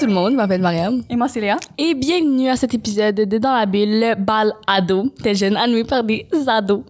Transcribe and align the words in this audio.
tout 0.00 0.06
le 0.06 0.12
monde, 0.14 0.32
je 0.32 0.36
m'appelle 0.36 0.62
Mariam. 0.62 1.02
Et 1.10 1.16
moi, 1.16 1.28
c'est 1.28 1.42
Léa. 1.42 1.58
Et 1.76 1.92
bienvenue 1.92 2.48
à 2.48 2.56
cet 2.56 2.72
épisode 2.72 3.16
de 3.16 3.36
Dans 3.38 3.52
la 3.52 3.66
bulle, 3.66 4.00
le 4.00 4.14
bal 4.14 4.54
ado, 4.66 5.10
tel 5.22 5.36
jeune 5.36 5.58
animé 5.58 5.84
par 5.84 6.02
des 6.02 6.26
ados. 6.46 6.84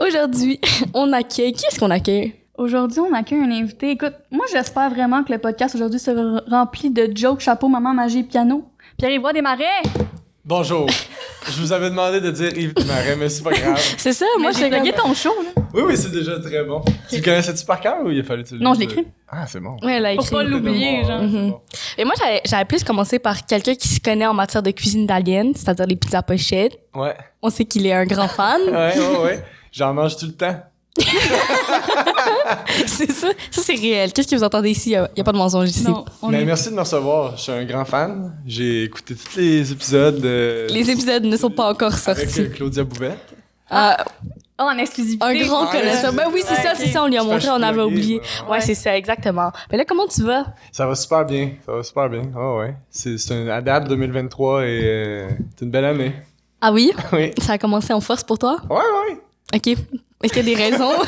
Aujourd'hui, 0.00 0.58
on 0.94 1.12
accueille... 1.12 1.52
Qui 1.52 1.66
est-ce 1.66 1.78
qu'on 1.78 1.90
accueille? 1.90 2.34
Aujourd'hui, 2.56 2.98
on 2.98 3.14
accueille 3.14 3.38
un 3.38 3.52
invité. 3.52 3.92
Écoute, 3.92 4.14
moi, 4.32 4.44
j'espère 4.52 4.90
vraiment 4.90 5.22
que 5.22 5.32
le 5.32 5.38
podcast 5.38 5.76
aujourd'hui 5.76 6.00
sera 6.00 6.42
rempli 6.50 6.90
de 6.90 7.08
jokes, 7.14 7.42
chapeau, 7.42 7.68
maman, 7.68 7.94
magie, 7.94 8.24
piano. 8.24 8.64
Pierre-Yves 8.96 9.32
des 9.32 9.42
Marais! 9.42 10.17
Bonjour. 10.48 10.86
je 11.46 11.60
vous 11.60 11.72
avais 11.74 11.90
demandé 11.90 12.22
de 12.22 12.30
dire 12.30 12.56
Yves 12.56 12.72
Marais, 12.86 13.16
mais 13.16 13.28
c'est 13.28 13.42
pas 13.42 13.50
grave. 13.52 13.78
C'est 13.98 14.14
ça, 14.14 14.24
moi, 14.38 14.50
j'ai 14.52 14.70
gagné 14.70 14.92
ton 14.94 15.12
show, 15.12 15.28
là. 15.44 15.62
Oui, 15.74 15.82
oui, 15.84 15.94
c'est 15.94 16.10
déjà 16.10 16.38
très 16.40 16.64
bon. 16.64 16.80
Tu 17.10 17.16
le 17.16 17.22
connaissais-tu 17.22 17.66
par 17.66 17.78
cœur 17.78 17.98
ou 18.02 18.08
il 18.10 18.18
a 18.20 18.22
fallu 18.22 18.44
que 18.44 18.48
tu 18.48 18.54
le 18.54 18.60
Non, 18.60 18.72
je 18.72 18.80
l'écris. 18.80 19.06
Ah, 19.28 19.44
c'est 19.46 19.60
bon. 19.60 19.76
Ouais, 19.82 19.96
elle 19.96 20.06
a 20.06 20.14
Pour 20.16 20.30
pas 20.30 20.42
l'oublier, 20.42 21.04
genre. 21.04 21.20
Bon. 21.20 21.60
Et 21.98 22.04
moi, 22.06 22.14
j'avais- 22.18 22.40
j'avais 22.46 22.64
plus 22.64 22.82
commencé 22.82 23.18
par 23.18 23.44
quelqu'un 23.44 23.74
qui 23.74 23.88
se 23.88 24.00
connaît 24.00 24.26
en 24.26 24.32
matière 24.32 24.62
de 24.62 24.70
cuisine 24.70 25.02
italienne, 25.02 25.52
c'est-à-dire 25.54 25.84
les 25.86 25.96
pizzas 25.96 26.22
pochettes. 26.22 26.78
Ouais, 26.94 27.14
On 27.42 27.50
sait 27.50 27.66
qu'il 27.66 27.86
est 27.86 27.92
un 27.92 28.06
grand 28.06 28.28
fan. 28.28 28.62
ouais, 28.70 28.98
ouais, 28.98 29.18
ouais. 29.24 29.44
J'en 29.70 29.92
mange 29.92 30.16
tout 30.16 30.24
le 30.24 30.32
temps. 30.32 30.62
c'est 32.86 33.10
ça. 33.12 33.28
Ça, 33.50 33.62
c'est 33.62 33.74
réel. 33.74 34.12
Qu'est-ce 34.12 34.28
que 34.28 34.36
vous 34.36 34.44
entendez 34.44 34.70
ici? 34.70 34.90
Il 34.90 35.08
n'y 35.16 35.20
a, 35.20 35.24
pas 35.24 35.32
de 35.32 35.38
mensonge 35.38 35.68
ici. 35.68 35.84
Non, 35.84 36.04
Mais 36.28 36.42
est... 36.42 36.44
merci 36.44 36.70
de 36.70 36.74
me 36.74 36.80
recevoir. 36.80 37.36
Je 37.36 37.42
suis 37.42 37.52
un 37.52 37.64
grand 37.64 37.84
fan. 37.84 38.34
J'ai 38.46 38.84
écouté 38.84 39.14
tous 39.14 39.36
les 39.38 39.72
épisodes 39.72 40.20
de... 40.20 40.66
Les 40.70 40.90
épisodes 40.90 41.24
ne 41.24 41.36
sont 41.36 41.50
pas 41.50 41.70
encore 41.70 41.92
avec 42.06 42.28
sortis. 42.28 42.40
euh, 42.42 42.48
Claudia 42.54 42.84
Bouvette. 42.84 43.18
Ah, 43.70 44.04
Oh, 44.60 44.64
en 44.64 44.76
exclusivité. 44.78 45.24
un 45.24 45.46
grand 45.46 45.68
Ah, 45.68 45.70
connaisseur. 45.70 46.12
Ben 46.12 46.24
oui, 46.34 46.40
c'est 46.44 46.56
ouais, 46.56 46.62
ça, 46.64 46.72
c'est 46.74 46.88
ça. 46.88 47.04
On 47.04 47.06
lui 47.06 47.16
a 47.16 47.22
montré, 47.22 47.48
on 47.48 47.62
avait 47.62 47.80
oublié. 47.80 48.16
ouais. 48.18 48.50
Ouais, 48.50 48.60
c'est 48.60 48.74
ça, 48.74 48.96
exactement. 48.96 49.52
Mais 49.70 49.78
là, 49.78 49.84
comment 49.84 50.08
tu 50.08 50.24
vas? 50.24 50.46
Ça 50.72 50.84
va 50.84 50.96
super 50.96 51.24
bien. 51.24 51.52
Ça 51.64 51.70
va 51.72 51.82
super 51.84 52.08
bien. 52.10 52.22
Oh, 52.36 52.58
ouais. 52.58 52.74
C'est 52.90 53.14
un 53.30 53.46
ADAP 53.46 53.86
2023 53.86 54.64
et 54.64 54.80
euh, 54.82 55.28
c'est 55.56 55.64
une 55.64 55.70
belle 55.70 55.84
année. 55.84 56.12
Ah 56.60 56.72
oui? 56.72 56.90
Oui. 57.12 57.30
Ça 57.40 57.52
a 57.52 57.58
commencé 57.58 57.92
en 57.92 58.00
force 58.00 58.24
pour 58.24 58.36
toi? 58.36 58.56
Ouais, 58.68 58.78
ouais. 58.78 59.20
OK. 59.54 59.78
Est-ce 60.22 60.32
qu'il 60.32 60.48
y 60.48 60.52
a 60.52 60.56
des 60.56 60.62
raisons? 60.70 60.92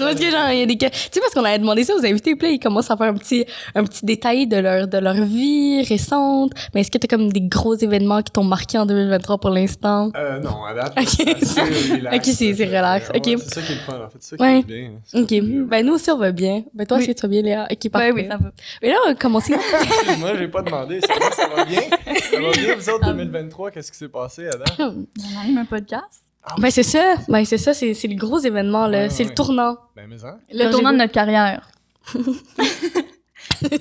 Non, 0.00 0.06
parce 0.06 0.18
que 0.20 0.30
genre, 0.30 0.50
il 0.50 0.58
y 0.58 0.62
a 0.62 0.66
des... 0.66 0.76
Tu 0.76 0.86
sais, 0.92 1.20
parce 1.20 1.32
qu'on 1.34 1.44
avait 1.44 1.58
demandé 1.58 1.84
ça 1.84 1.94
aux 1.94 2.04
invités, 2.04 2.34
puis 2.34 2.48
là, 2.48 2.52
ils 2.54 2.58
commencent 2.58 2.90
à 2.90 2.96
faire 2.96 3.06
un 3.06 3.14
petit, 3.14 3.44
un 3.76 3.84
petit 3.84 4.04
détail 4.04 4.46
de 4.48 4.56
leur, 4.56 4.88
de 4.88 4.98
leur 4.98 5.14
vie 5.14 5.82
récente. 5.82 6.52
Mais 6.74 6.80
est-ce 6.80 6.90
que 6.90 6.98
t'as 6.98 7.06
comme 7.08 7.32
des 7.32 7.40
gros 7.40 7.74
événements 7.76 8.20
qui 8.22 8.32
t'ont 8.32 8.44
marqué 8.44 8.76
en 8.78 8.86
2023 8.86 9.38
pour 9.38 9.50
l'instant? 9.50 10.10
Euh, 10.16 10.40
non, 10.40 10.64
ADAP, 10.64 10.98
Ok. 10.98 11.06
c'est 11.42 11.62
relax. 11.94 12.16
Ok, 12.16 12.34
c'est- 12.34 12.54
c'est 12.54 12.64
relax. 12.66 13.08
Ouais, 13.10 13.16
Ok. 13.18 13.40
C'est 13.44 13.54
ça 13.54 13.62
qui 13.62 13.72
est 13.72 13.76
le 13.76 13.80
fun, 13.80 13.94
en 14.04 14.08
fait. 14.10 14.18
C'est 14.20 14.30
ça 14.30 14.36
qui 14.36 14.42
Ouais. 14.42 14.58
est 14.58 14.62
bien. 14.64 14.90
OK. 15.14 15.28
bien. 15.28 15.42
Ben, 15.68 15.86
nous 15.86 15.94
aussi, 15.94 16.10
on 16.10 16.18
va 16.18 16.32
bien. 16.32 16.64
Ben, 16.74 16.84
toi, 16.86 16.96
Oui. 16.96 17.04
est-ce 17.04 17.12
que 17.12 17.16
tu 17.16 17.22
vas 17.22 17.28
bien, 17.28 17.42
Léa? 17.42 17.68
OK, 17.70 17.88
parfait. 17.90 18.12
Ouais, 18.12 18.22
oui, 18.22 18.28
ça 18.28 18.36
va. 18.36 18.50
Mais 18.82 18.88
là, 18.90 18.96
on 19.04 19.08
va 19.08 19.14
commencer. 19.14 19.54
Moi, 20.18 20.32
j'ai 20.38 20.48
pas 20.48 20.62
demandé. 20.62 21.00
Ça 21.06 21.14
va, 21.18 21.30
ça 21.32 21.48
va 21.54 21.64
bien? 21.64 21.80
Ça 21.82 22.40
va 22.40 22.50
bien, 22.50 22.74
vous 22.76 22.90
autres, 22.90 23.06
2023? 23.06 23.70
Qu'est-ce 23.70 23.92
qui 23.92 23.98
s'est 23.98 24.08
passé, 24.08 24.48
Adam? 24.48 24.64
On 24.78 25.40
anime 25.40 25.58
un 25.58 25.64
podcast. 25.64 26.22
Ben, 26.58 26.70
c'est 26.70 26.82
ça. 26.82 27.14
Ben, 27.28 27.44
c'est 27.44 27.58
ça. 27.58 27.74
C'est, 27.74 27.94
c'est 27.94 28.08
le 28.08 28.16
gros 28.16 28.38
événement, 28.38 28.86
là. 28.86 29.02
Ouais, 29.02 29.10
c'est 29.10 29.24
ouais. 29.24 29.28
le 29.30 29.34
tournant. 29.34 29.76
Ben, 29.96 30.06
mais 30.08 30.24
hein? 30.24 30.38
Le 30.50 30.64
Quand 30.64 30.70
tournant 30.70 30.92
de 30.92 30.98
notre 30.98 31.12
carrière. 31.12 31.68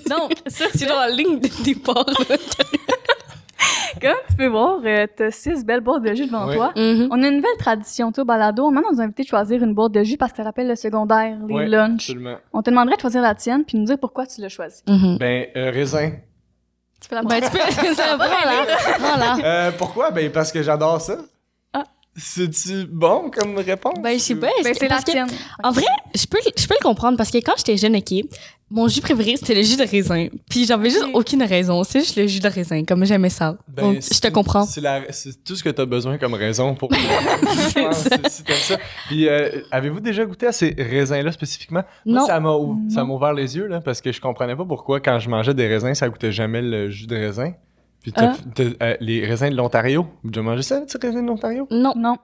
Donc, 0.09 0.33
sur 0.47 0.67
C'est 0.73 0.85
dans 0.87 0.99
la 0.99 1.09
ligne 1.09 1.39
de 1.39 1.63
départ, 1.63 2.05
là. 2.07 2.35
Comme 4.01 4.11
tu 4.29 4.35
peux 4.35 4.47
voir, 4.47 4.79
euh, 4.85 5.07
t'as 5.15 5.31
six 5.31 5.65
belles 5.65 5.81
boîtes 5.81 6.03
de 6.03 6.13
jus 6.13 6.27
devant 6.27 6.47
Oui. 6.47 6.55
toi. 6.55 6.71
Mhm. 6.75 7.07
On 7.09 7.23
a 7.23 7.27
une 7.27 7.37
nouvelle 7.37 7.57
tradition, 7.57 8.11
toi, 8.11 8.23
balado. 8.23 8.63
On 8.65 8.69
demande 8.69 8.85
à 8.91 8.93
nos 8.93 9.01
invités 9.01 9.23
de 9.23 9.27
choisir 9.27 9.63
une 9.63 9.73
boîte 9.73 9.91
de 9.93 10.03
jus 10.03 10.17
parce 10.17 10.31
que 10.31 10.37
ça 10.37 10.43
rappelle 10.43 10.67
le 10.67 10.75
secondaire, 10.75 11.37
les 11.47 11.65
lunchs. 11.67 12.09
Absolument. 12.09 12.37
On 12.53 12.61
te 12.61 12.69
demanderait 12.69 12.95
de 12.97 13.01
choisir 13.01 13.21
la 13.21 13.33
tienne 13.33 13.63
puis 13.65 13.77
nous 13.77 13.85
dire 13.85 13.97
pourquoi 13.99 14.27
tu 14.27 14.41
l'as 14.41 14.49
choisie. 14.49 14.83
Mhm. 14.87 15.17
Ben, 15.17 15.47
euh, 15.55 15.71
raisin. 15.71 16.11
Tu 17.01 17.07
fais 17.09 17.15
la 17.15 17.23
Ben, 17.23 17.41
tu 17.41 17.49
peux. 17.49 17.57
ça 17.95 18.15
va, 18.15 18.27
voilà. 18.27 18.65
Voilà. 18.99 19.37
Euh, 19.43 19.71
pourquoi? 19.77 20.11
Ben, 20.11 20.31
parce 20.31 20.51
que 20.51 20.61
j'adore 20.61 21.01
ça. 21.01 21.17
C'est-tu 22.17 22.85
bon 22.91 23.29
comme 23.29 23.55
réponse? 23.57 23.93
Ben, 24.01 24.13
je 24.17 24.23
sais 24.23 24.35
pas. 24.35 24.47
Ben, 24.63 24.73
c'est 24.73 24.81
la 24.83 24.87
parce 24.89 25.03
que- 25.03 25.11
tienne. 25.11 25.27
En 25.63 25.71
vrai, 25.71 25.85
je 26.15 26.25
peux, 26.25 26.39
je 26.57 26.67
peux 26.67 26.73
le 26.79 26.83
comprendre 26.83 27.15
parce 27.17 27.29
que 27.29 27.37
quand 27.37 27.53
j'étais 27.57 27.77
jeune, 27.77 27.95
OK, 27.95 28.11
mon 28.71 28.87
jus 28.87 29.01
préféré, 29.01 29.35
c'était 29.37 29.53
le 29.53 29.61
jus 29.61 29.77
de 29.77 29.83
raisin. 29.89 30.27
Puis 30.49 30.65
j'avais 30.65 30.89
juste 30.89 31.05
aucune 31.13 31.43
raison. 31.43 31.83
C'est 31.83 31.99
juste 31.99 32.17
le 32.17 32.25
jus 32.27 32.39
de 32.39 32.47
raisin, 32.49 32.83
comme 32.83 33.05
j'aimais 33.05 33.29
ça. 33.29 33.55
Ben, 33.67 33.83
Donc, 33.83 33.95
je 33.97 34.01
c'est- 34.01 34.19
te 34.19 34.27
comprends. 34.29 34.65
C'est 34.65 34.81
la- 34.81 35.11
c'est 35.11 35.43
tout 35.43 35.55
ce 35.55 35.63
que 35.63 35.69
tu 35.69 35.79
as 35.79 35.85
besoin 35.85 36.17
comme 36.17 36.33
raison 36.33 36.73
pour. 36.73 36.89
Je 36.93 37.73
pense, 37.83 37.97
ça. 37.97 38.17
ça. 38.55 38.77
Puis, 39.07 39.29
euh, 39.29 39.61
avez-vous 39.71 39.99
déjà 39.99 40.25
goûté 40.25 40.47
à 40.47 40.51
ces 40.51 40.75
raisins-là 40.77 41.31
spécifiquement? 41.31 41.83
Moi, 42.05 42.19
Non. 42.21 42.25
ça 42.25 42.39
m'a 42.39 42.51
ou- 42.51 42.79
ça 42.89 43.03
m'a 43.03 43.13
ouvert 43.13 43.33
les 43.33 43.55
yeux, 43.55 43.67
là, 43.67 43.79
parce 43.79 44.01
que 44.01 44.11
je 44.11 44.19
comprenais 44.19 44.55
pas 44.55 44.65
pourquoi, 44.65 44.99
quand 44.99 45.19
je 45.19 45.29
mangeais 45.29 45.53
des 45.53 45.67
raisins, 45.67 45.93
ça 45.93 46.09
goûtait 46.09 46.31
jamais 46.31 46.61
le 46.63 46.89
jus 46.89 47.05
de 47.07 47.15
raisin. 47.15 47.53
Puis, 48.07 48.13
t'as- 48.13 48.31
Ah. 48.31 48.37
t'as, 48.55 48.63
euh, 48.85 48.95
les 49.01 49.25
raisins 49.25 49.49
de 49.49 49.55
l'Ontario? 49.55 50.01
Avez 50.23 50.29
déjà 50.31 50.41
mangé 50.41 50.61
ça, 50.61 50.81
ces 50.87 50.97
raisins 50.97 51.21
de 51.23 51.27
l'Ontario? 51.27 51.67
Non. 51.69 51.93
Non. 51.97 52.15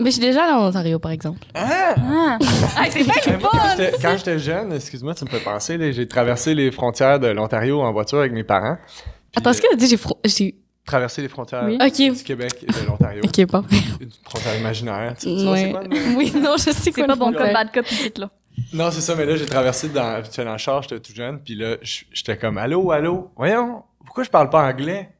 Mais 0.00 0.06
je 0.06 0.10
suis 0.16 0.20
déjà 0.20 0.42
allée 0.42 0.52
en 0.54 0.66
Ontario, 0.66 0.98
par 0.98 1.12
exemple. 1.12 1.38
Ah! 1.54 1.94
Ah, 1.96 2.38
Ah, 2.76 2.86
c'est 2.90 3.04
moi, 3.04 3.14
quand 3.22 3.60
j'étais- 3.76 3.92
quand 4.02 4.16
j'étais 4.16 4.38
jeune, 4.40 4.72
excuse-moi, 4.72 5.14
tu 5.14 5.24
me 5.24 5.30
fais 5.30 5.38
penser, 5.38 5.76
là, 5.78 5.92
j'ai 5.92 6.08
traversé 6.08 6.52
les 6.56 6.72
frontières 6.72 7.20
de 7.20 7.28
l'Ontario 7.28 7.80
en 7.80 7.92
voiture 7.92 8.18
avec 8.18 8.32
mes 8.32 8.42
parents. 8.42 8.76
Puis, 8.86 9.12
Attends, 9.36 9.50
est-ce 9.50 9.62
que 9.62 9.68
t'as 9.70 9.76
dit 9.76 9.86
j'ai 9.86 9.96
fro- 9.96 10.18
j'ai. 10.24 10.56
traverser 10.84 11.22
les 11.22 11.28
frontières 11.28 11.62
Oui. 11.66 11.78
Ok. 11.80 12.16
du 12.16 12.24
Québec 12.24 12.50
et 12.62 12.66
de 12.66 12.86
l'Ontario. 12.88 13.22
Ok, 13.24 13.46
pas. 13.46 13.62
Une 14.00 14.10
frontière 14.24 14.58
imaginaire. 14.58 15.14
Tu, 15.16 15.26
tu 15.26 15.42
vois, 15.44 15.52
Ouais. 15.52 15.62
c'est 15.62 15.70
quoi, 15.70 15.82
le- 15.84 16.16
Oui, 16.16 16.32
non, 16.42 16.56
je 16.56 16.62
sais 16.64 16.72
C'est 16.72 16.90
quoi 16.92 17.06
pas 17.06 17.12
le 17.14 17.18
bon 17.20 17.30
bad 17.30 17.72
cop 17.72 17.88
ici, 17.88 18.12
là. 18.16 18.28
Non, 18.72 18.90
c'est 18.90 19.00
ça, 19.00 19.14
mais 19.14 19.26
là, 19.26 19.36
j'ai 19.36 19.46
traversé 19.46 19.88
dans, 19.90 20.22
j'étais 20.24 20.44
dans 20.44 20.52
le 20.52 20.58
char, 20.58 20.82
j'étais 20.82 20.98
tout 20.98 21.14
jeune, 21.14 21.38
puis 21.38 21.54
là, 21.54 21.76
j- 21.82 22.06
j'étais 22.12 22.36
comme, 22.36 22.58
allô, 22.58 22.90
allô, 22.90 23.30
voyons, 23.36 23.82
pourquoi 24.14 24.22
je 24.24 24.30
parle 24.30 24.48
pas 24.48 24.62
anglais? 24.68 25.10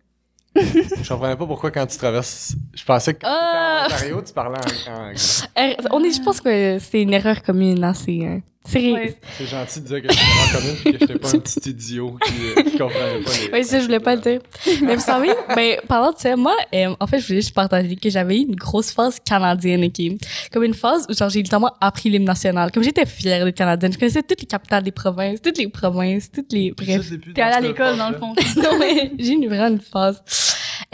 je 0.56 1.08
comprenais 1.08 1.34
pas 1.34 1.46
pourquoi 1.46 1.72
quand 1.72 1.84
tu 1.84 1.98
traverses, 1.98 2.54
je 2.72 2.84
pensais 2.84 3.12
que 3.14 3.22
quand 3.22 3.28
Ah! 3.28 3.86
t'étais 3.88 3.94
en 3.94 3.96
Ontario, 3.96 4.22
tu 4.24 4.32
parlais 4.32 4.58
en, 4.88 4.92
en 4.92 5.00
anglais. 5.08 5.16
Er- 5.56 5.76
On 5.90 6.04
est, 6.04 6.12
je 6.12 6.22
pense 6.22 6.40
que 6.40 6.78
c'est 6.78 7.02
une 7.02 7.12
erreur 7.12 7.42
commune, 7.42 7.82
hein, 7.82 7.92
c'est. 7.92 8.40
Euh, 8.66 8.70
C'est 8.70 8.78
ré- 8.78 8.92
Ouais. 8.92 9.16
C'est 9.38 9.46
gentil 9.46 9.80
de 9.80 9.86
dire 9.86 10.02
que 10.02 10.08
j'étais 10.10 10.22
en 10.22 10.58
commune 10.58 10.74
puis 10.76 10.92
que 10.92 10.98
j'étais 11.00 11.18
pas 11.18 11.28
un 11.34 11.38
petit 11.38 11.70
idiot 11.70 12.16
qui, 12.24 12.32
euh, 12.32 12.62
qui 12.62 12.78
comprenait 12.78 13.20
pas 13.24 13.30
les... 13.42 13.50
Oui, 13.52 13.64
ça, 13.64 13.78
je 13.80 13.84
voulais 13.84 14.00
pas 14.00 14.14
le 14.16 14.20
dire. 14.22 14.40
Mais 14.82 14.94
vous 14.96 15.02
savez, 15.02 15.28
ben, 15.54 15.78
parlant 15.86 16.12
de 16.12 16.18
ça, 16.18 16.34
moi, 16.36 16.54
euh, 16.74 16.94
en 16.98 17.06
fait, 17.06 17.18
je 17.20 17.26
voulais 17.26 17.40
juste 17.40 17.54
partager 17.54 17.96
que 17.96 18.08
j'avais 18.08 18.38
eu 18.38 18.44
une 18.46 18.54
grosse 18.56 18.90
phase 18.90 19.18
canadienne, 19.24 19.84
OK? 19.84 20.18
Comme 20.52 20.64
une 20.64 20.74
phase 20.74 21.06
où, 21.10 21.14
genre, 21.14 21.28
j'ai 21.28 21.42
littéralement 21.42 21.72
appris 21.80 22.08
l'hymne 22.10 22.24
national. 22.24 22.70
Comme 22.72 22.82
j'étais 22.82 23.06
fière 23.06 23.44
d'être 23.44 23.54
canadienne. 23.56 23.92
Je 23.92 23.98
connaissais 23.98 24.22
toutes 24.22 24.40
les 24.40 24.46
capitales 24.46 24.82
des 24.82 24.92
provinces, 24.92 25.42
toutes 25.42 25.58
les 25.58 25.68
provinces, 25.68 26.30
toutes 26.32 26.52
les... 26.52 26.72
Bref. 26.72 27.10
T'es 27.34 27.42
allé 27.42 27.54
à 27.56 27.60
l'école, 27.60 27.96
dans 27.98 28.10
le 28.10 28.16
fond. 28.16 28.34
non, 28.56 28.78
mais 28.78 29.12
j'ai 29.18 29.32
une 29.32 29.46
vraiment 29.48 29.68
une 29.68 29.80
phase. 29.80 30.22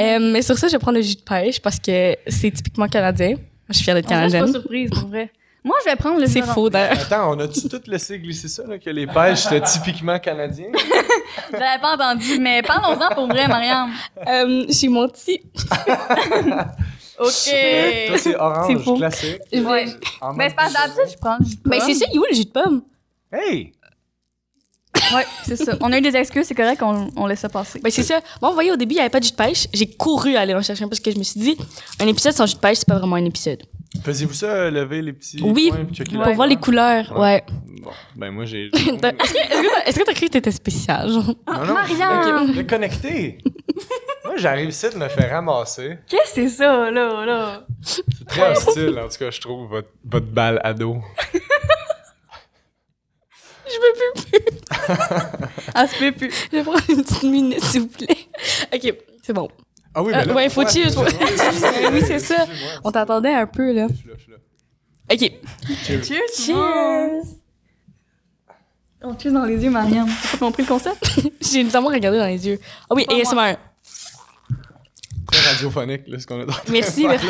Euh, 0.01 0.19
mais 0.33 0.43
sur 0.43 0.57
ça, 0.59 0.67
je 0.69 0.73
vais 0.73 0.79
prendre 0.79 0.97
le 0.99 1.03
jus 1.05 1.17
de 1.17 1.21
pêche 1.23 1.61
parce 1.61 1.79
que 1.79 2.17
c'est 2.27 2.51
typiquement 2.51 2.87
canadien. 2.89 3.35
Je 3.69 3.75
suis 3.75 3.85
fière 3.85 3.95
d'être 3.95 4.11
En 4.11 4.17
vrai, 4.17 4.25
Je 4.25 4.29
suis 4.31 4.39
pas 4.39 4.45
canadienne. 4.47 4.61
surprise, 4.61 4.91
pour 4.91 5.09
vrai. 5.09 5.31
Moi, 5.63 5.77
je 5.85 5.91
vais 5.91 5.97
prendre 5.97 6.19
le 6.21 6.27
C'est 6.27 6.41
jus 6.43 6.49
faux, 6.49 6.71
d'ailleurs. 6.71 6.99
Attends, 6.99 7.33
on 7.37 7.39
a-tu 7.41 7.69
tout 7.69 7.81
laissé 7.87 8.19
glisser 8.19 8.49
ça, 8.49 8.63
là, 8.67 8.79
que 8.79 8.89
les 8.91 9.07
pêches, 9.07 9.41
c'était 9.41 9.61
typiquement 9.61 10.19
canadien? 10.19 10.69
Je 11.53 11.57
l'avais 11.57 11.81
pas 11.81 11.95
entendu, 11.95 12.39
mais 12.41 12.63
parlons-en 12.63 13.15
pour 13.15 13.27
vrai, 13.29 13.47
Mariam. 13.47 13.91
Euh, 14.27 14.65
j'ai 14.69 14.89
mon 14.89 15.09
petit... 15.09 15.41
OK. 17.19 17.27
Toi, 17.27 17.31
c'est 17.31 18.19
C'est 18.19 18.37
orange, 18.37 18.83
faux. 18.85 18.97
classique. 18.97 19.39
Ouais. 19.53 19.87
En 20.21 20.33
Ben, 20.35 20.45
mode 20.45 20.49
c'est 20.49 20.55
pas 20.57 20.71
d'habitude, 20.71 21.13
je 21.13 21.19
prends 21.19 21.37
le 21.39 21.45
jus 21.45 21.57
de 21.57 21.63
Ben, 21.69 21.79
pomme. 21.79 21.89
c'est 21.89 21.95
ça, 21.95 22.07
il 22.11 22.17
est 22.17 22.19
où 22.19 22.25
le 22.31 22.35
jus 22.37 22.45
de 22.47 22.51
pomme? 22.51 22.83
Hey! 23.33 23.73
Ouais, 25.15 25.27
c'est 25.47 25.57
ça. 25.57 25.73
On 25.81 25.93
a 25.93 25.99
eu 25.99 26.01
des 26.01 26.17
excuses, 26.17 26.47
c'est 26.47 26.55
correct, 26.55 26.83
on, 26.83 27.11
on 27.17 27.27
laisse 27.27 27.41
ça 27.41 27.49
passer. 27.49 27.79
Ben, 27.81 27.91
c'est 27.91 28.03
ça. 28.03 28.21
Moi, 28.41 28.51
vous 28.51 28.55
voyez, 28.55 28.73
au 28.73 28.77
début, 28.77 28.93
il 28.95 28.97
n'y 28.97 29.01
avait 29.03 29.11
pas 29.11 29.21
de 29.21 29.25
jus 29.25 29.33
de 29.33 29.37
pêche. 29.37 29.67
J'ai 29.73 29.87
couru 29.87 30.37
aller 30.37 30.55
en 30.55 30.63
chercher 30.63 30.85
un 30.85 30.89
parce 30.89 31.01
que 31.01 31.11
je 31.11 31.19
me 31.19 31.23
suis 31.23 31.41
dit, 31.41 31.57
un 32.01 32.07
épisode 32.07 32.33
sans 32.33 32.47
jus 32.47 32.55
de 32.55 32.61
pêche, 32.61 32.79
c'est 32.79 32.89
pas 32.89 32.99
vraiment 32.99 33.17
un 33.17 33.25
épisode. 33.25 33.63
Faisiez-vous 34.05 34.35
ça, 34.35 34.47
euh, 34.47 34.71
lever 34.71 35.03
les 35.03 35.13
petits 35.13 35.43
Oui. 35.43 35.71
points 35.71 35.85
puis 35.85 35.97
checker 35.97 36.15
Pour 36.17 36.25
les 36.27 36.35
voir 36.35 36.47
les 36.47 36.57
couleurs, 36.57 37.13
ouais. 37.19 37.45
Bon, 37.83 37.91
ben 38.15 38.31
moi, 38.31 38.45
j'ai... 38.45 38.67
Est-ce 38.75 38.93
que 39.99 40.05
t'as- 40.05 40.15
cru 40.15 40.27
que 40.27 40.31
t'étais 40.33 40.53
spécial, 40.53 41.11
genre? 41.11 41.35
Non, 41.47 41.65
non, 41.67 41.75
Marianne! 41.75 42.47
je 42.49 42.53
suis 42.53 42.67
connecté. 42.67 43.39
Moi, 44.25 44.35
j'arrive 44.37 44.69
ici 44.69 44.89
de 44.91 44.97
me 44.97 45.09
faire 45.09 45.31
ramasser. 45.31 45.99
Qu'est-ce 46.09 46.35
que 46.37 46.43
c'est 46.43 46.49
ça, 46.49 46.91
là, 46.91 47.25
là? 47.27 47.67
C'est 47.83 48.05
très 48.29 48.53
hostile, 48.53 48.97
en 48.99 49.09
tout 49.09 49.19
cas, 49.19 49.31
je 49.31 49.41
trouve, 49.41 49.69
votre, 49.69 49.89
votre 50.05 50.27
balle 50.27 50.61
ado. 50.63 50.99
Je 53.67 53.75
veux 53.77 54.15
plus. 54.25 54.61
Ah, 55.75 55.87
se 55.87 55.97
peut 55.99 56.13
plus. 56.13 56.31
Je 56.51 56.57
vais 56.57 56.63
prendre 56.65 56.81
une 56.89 57.03
petite 57.05 57.23
minute, 57.23 57.63
s'il 57.63 57.83
vous 57.83 57.87
plaît. 57.89 58.17
OK, 58.75 58.95
c'est 59.23 59.33
bon. 59.33 59.49
Ah 59.95 60.03
oui, 60.03 60.13
Euh, 60.13 60.17
mais 60.19 60.25
là... 60.27 60.35
ouais, 60.35 60.49
faut 60.49 60.67
cheers, 60.69 60.93
faut- 60.93 61.03
Oui, 61.93 62.03
c'est 62.07 62.19
ça. 62.21 62.47
On 62.85 62.91
t'attendait 62.93 63.35
un 63.35 63.47
peu, 63.47 63.73
là. 63.73 63.87
Je 63.91 63.95
suis 63.97 64.09
là, 64.09 64.15
je 64.17 64.23
suis 64.23 64.33
là. 64.33 64.39
OK. 65.13 65.33
Cheers. 65.85 66.05
Cheers! 66.05 66.47
Cheers! 66.47 67.23
On 69.03 69.19
cheers 69.19 69.33
dans 69.33 69.45
les 69.45 69.57
yeux, 69.63 69.71
Mariam. 69.71 70.07
T'as 70.07 70.39
pas 70.39 70.47
compris 70.47 70.63
le 70.63 70.69
concept? 70.69 71.21
J'ai 71.41 71.65
notamment 71.65 71.89
regardé 71.89 72.19
dans 72.19 72.27
les 72.27 72.47
yeux. 72.47 72.61
Ah 72.89 72.95
oui, 72.95 73.05
moi. 73.09 73.21
ASMR. 73.21 73.57
Très 75.33 75.49
radiophonique, 75.53 76.03
là, 76.09 76.19
ce 76.19 76.27
qu'on 76.27 76.41
a 76.41 76.45
dans 76.45 76.53
Merci, 76.71 77.07
merci. 77.07 77.27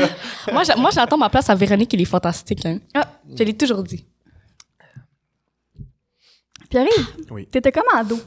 moi, 0.53 0.63
j'a- 0.65 0.77
moi, 0.77 0.91
j'attends 0.91 1.19
ma 1.19 1.29
place 1.31 1.49
à 1.51 1.55
Véronique, 1.55 1.93
elle 1.95 2.01
est 2.01 2.05
fantastique. 2.07 2.65
Hein. 2.67 2.79
Ah. 2.95 3.07
Je 3.39 3.43
l'ai 3.45 3.55
toujours 3.57 3.83
dit. 3.83 4.05
Pierre-Yves, 6.69 7.27
Oui. 7.31 7.47
t'étais 7.47 7.73
comme 7.73 7.85
ado. 7.95 8.19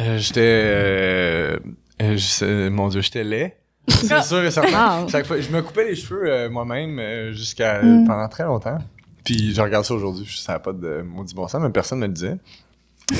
Euh, 0.00 0.18
j'étais. 0.18 0.40
euh, 0.40 1.58
euh, 2.02 2.16
je 2.16 2.68
mon 2.68 2.88
Dieu, 2.88 3.00
j'étais 3.00 3.24
laid. 3.24 3.56
C'est 3.88 4.22
sûr 4.22 4.42
et 4.44 4.50
certain. 4.50 5.02
Wow. 5.02 5.08
Chaque 5.08 5.26
fois, 5.26 5.40
je 5.40 5.50
me 5.50 5.60
coupais 5.62 5.84
les 5.86 5.96
cheveux 5.96 6.24
euh, 6.26 6.48
moi-même 6.50 6.98
euh, 6.98 7.32
jusqu'à 7.32 7.82
Mm. 7.82 8.06
pendant 8.06 8.28
très 8.28 8.44
longtemps. 8.44 8.78
Puis 9.24 9.54
je 9.54 9.60
regarde 9.60 9.84
ça 9.84 9.94
aujourd'hui, 9.94 10.24
je 10.26 10.36
savais 10.38 10.60
pas 10.62 10.72
de 10.72 11.02
maudit 11.02 11.34
bon 11.34 11.46
sens, 11.48 11.60
mais 11.62 11.70
personne 11.70 11.98
me 12.00 12.06
le 12.06 12.12
disait. 12.12 12.36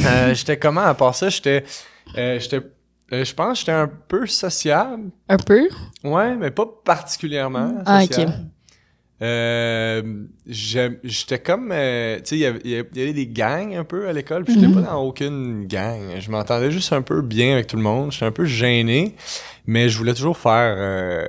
Euh, 0.05 0.34
j'étais 0.34 0.58
comment 0.58 0.81
à 0.82 0.94
part 0.94 1.14
ça? 1.14 1.29
J'étais. 1.29 1.64
j'étais. 2.17 2.61
je 3.11 3.34
pense 3.34 3.52
que 3.52 3.58
j'étais 3.61 3.73
un 3.73 3.88
peu 4.08 4.26
sociable. 4.26 5.11
Un 5.29 5.37
peu? 5.37 5.69
Ouais, 6.05 6.34
mais 6.37 6.50
pas 6.50 6.67
particulièrement 6.84 7.75
Ah, 7.87 8.02
ok. 8.05 8.26
Euh, 9.22 10.24
j'étais 10.46 11.38
comme, 11.38 11.70
euh, 11.72 12.16
tu 12.16 12.22
sais, 12.24 12.36
il 12.36 12.70
y 12.70 12.76
avait- 12.76 13.12
des 13.12 13.26
gangs 13.28 13.72
un 13.76 13.84
peu 13.84 14.08
à 14.08 14.12
l'école, 14.12 14.44
puis 14.44 14.54
j'étais 14.54 14.66
Mhm. 14.66 14.74
pas 14.74 14.80
dans 14.80 15.00
aucune 15.02 15.66
gang. 15.66 16.19
Je 16.19 16.28
m'entendais 16.30 16.72
juste 16.72 16.92
un 16.92 17.02
peu 17.02 17.22
bien 17.22 17.52
avec 17.52 17.69
tout 17.69 17.76
le 17.76 17.82
monde. 17.82 18.10
J'étais 18.10 18.26
un 18.26 18.32
peu 18.32 18.44
gêné, 18.46 19.14
mais 19.66 19.88
je 19.88 19.96
voulais 19.96 20.14
toujours 20.14 20.36
faire 20.36 20.74
euh, 20.76 21.28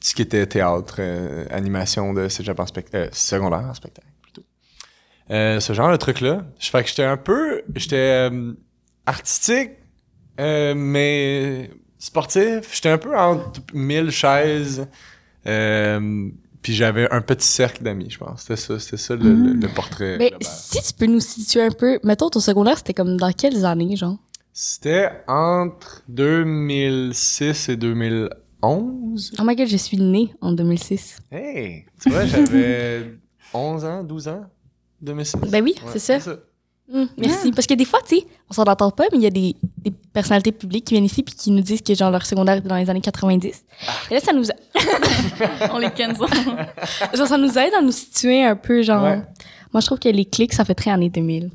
ce 0.00 0.14
qui 0.14 0.22
était 0.22 0.46
théâtre, 0.46 1.00
animation 1.50 2.14
de 2.14 2.28
cégep 2.28 2.58
en 2.58 2.64
spect- 2.66 3.12
secondaire 3.12 3.66
en 3.68 3.74
spectacle 3.74 4.08
plutôt. 4.22 4.44
Ce 5.28 5.72
genre 5.74 5.90
de 5.92 5.96
truc-là. 5.96 6.46
Je 6.58 6.70
fais 6.70 6.82
que 6.82 6.88
j'étais 6.88 7.04
un 7.04 7.18
peu, 7.18 7.60
j'étais 7.76 8.30
artistique, 9.04 9.72
mais 10.38 11.70
sportif. 11.98 12.74
J'étais 12.74 12.88
un 12.90 12.98
peu 12.98 13.14
entre 13.18 13.60
mille 13.74 14.10
chaises. 14.10 14.86
Euh, 15.46 16.28
puis 16.68 16.76
j'avais 16.76 17.10
un 17.10 17.22
petit 17.22 17.46
cercle 17.46 17.82
d'amis, 17.82 18.10
je 18.10 18.18
pense. 18.18 18.42
C'était 18.42 18.56
ça, 18.56 18.78
c'était 18.78 18.98
ça 18.98 19.16
le, 19.16 19.32
le- 19.32 19.52
le 19.54 19.68
portrait 19.68 20.18
Mais 20.18 20.28
global. 20.28 20.46
si 20.50 20.82
tu 20.82 20.92
peux 20.92 21.06
nous 21.06 21.18
situer 21.20 21.62
un 21.62 21.70
peu, 21.70 21.98
mettons 22.04 22.28
ton 22.28 22.40
secondaire, 22.40 22.76
c'était 22.76 22.92
comme 22.92 23.16
dans 23.16 23.32
quelles 23.32 23.64
années, 23.64 23.96
genre? 23.96 24.18
C'était 24.52 25.08
entre 25.26 26.02
2006 26.08 27.70
et 27.70 27.76
2011. 27.76 29.32
Oh 29.38 29.42
my 29.44 29.56
god, 29.56 29.66
je 29.66 29.76
suis 29.78 29.96
née 29.96 30.34
en 30.42 30.52
2006. 30.52 31.20
Hey! 31.32 31.86
Tu 32.02 32.10
vois, 32.10 32.26
j'avais 32.26 33.14
11 33.54 33.84
ans, 33.86 34.04
12 34.04 34.28
ans, 34.28 34.44
2006. 35.00 35.36
Ben 35.50 35.64
oui, 35.64 35.74
Ouais, 35.82 35.92
c'est 35.98 36.20
ça. 36.20 36.36
Hum, 36.92 37.06
merci. 37.18 37.52
Parce 37.52 37.66
que 37.66 37.74
des 37.74 37.84
fois, 37.84 38.00
tu 38.08 38.16
sais, 38.16 38.26
on 38.50 38.54
s'en 38.54 38.62
entend 38.64 38.90
pas, 38.90 39.04
mais 39.12 39.18
il 39.18 39.22
y 39.22 39.26
a 39.26 39.30
des, 39.30 39.54
des 39.84 39.92
personnalités 40.12 40.52
publiques 40.52 40.84
qui 40.86 40.94
viennent 40.94 41.04
ici 41.04 41.22
puis 41.22 41.34
qui 41.34 41.50
nous 41.50 41.60
disent 41.60 41.82
que 41.82 41.94
genre 41.94 42.10
leur 42.10 42.24
secondaire 42.24 42.56
était 42.56 42.68
dans 42.68 42.76
les 42.76 42.88
années 42.88 43.00
90. 43.02 43.64
Et 44.10 44.14
là, 44.14 44.20
ça 44.20 44.32
nous, 44.32 44.44
a- 44.50 45.70
On 45.74 45.78
les 45.78 45.90
cancel. 45.90 46.26
genre, 47.14 47.26
ça 47.28 47.36
nous 47.36 47.58
aide 47.58 47.74
à 47.78 47.82
nous 47.82 47.92
situer 47.92 48.42
un 48.44 48.56
peu, 48.56 48.82
genre. 48.82 49.02
Ouais. 49.02 49.22
Moi, 49.72 49.80
je 49.80 49.86
trouve 49.86 49.98
que 49.98 50.08
les 50.08 50.24
clics, 50.24 50.54
ça 50.54 50.64
fait 50.64 50.74
très 50.74 50.90
années 50.90 51.10
2000. 51.10 51.50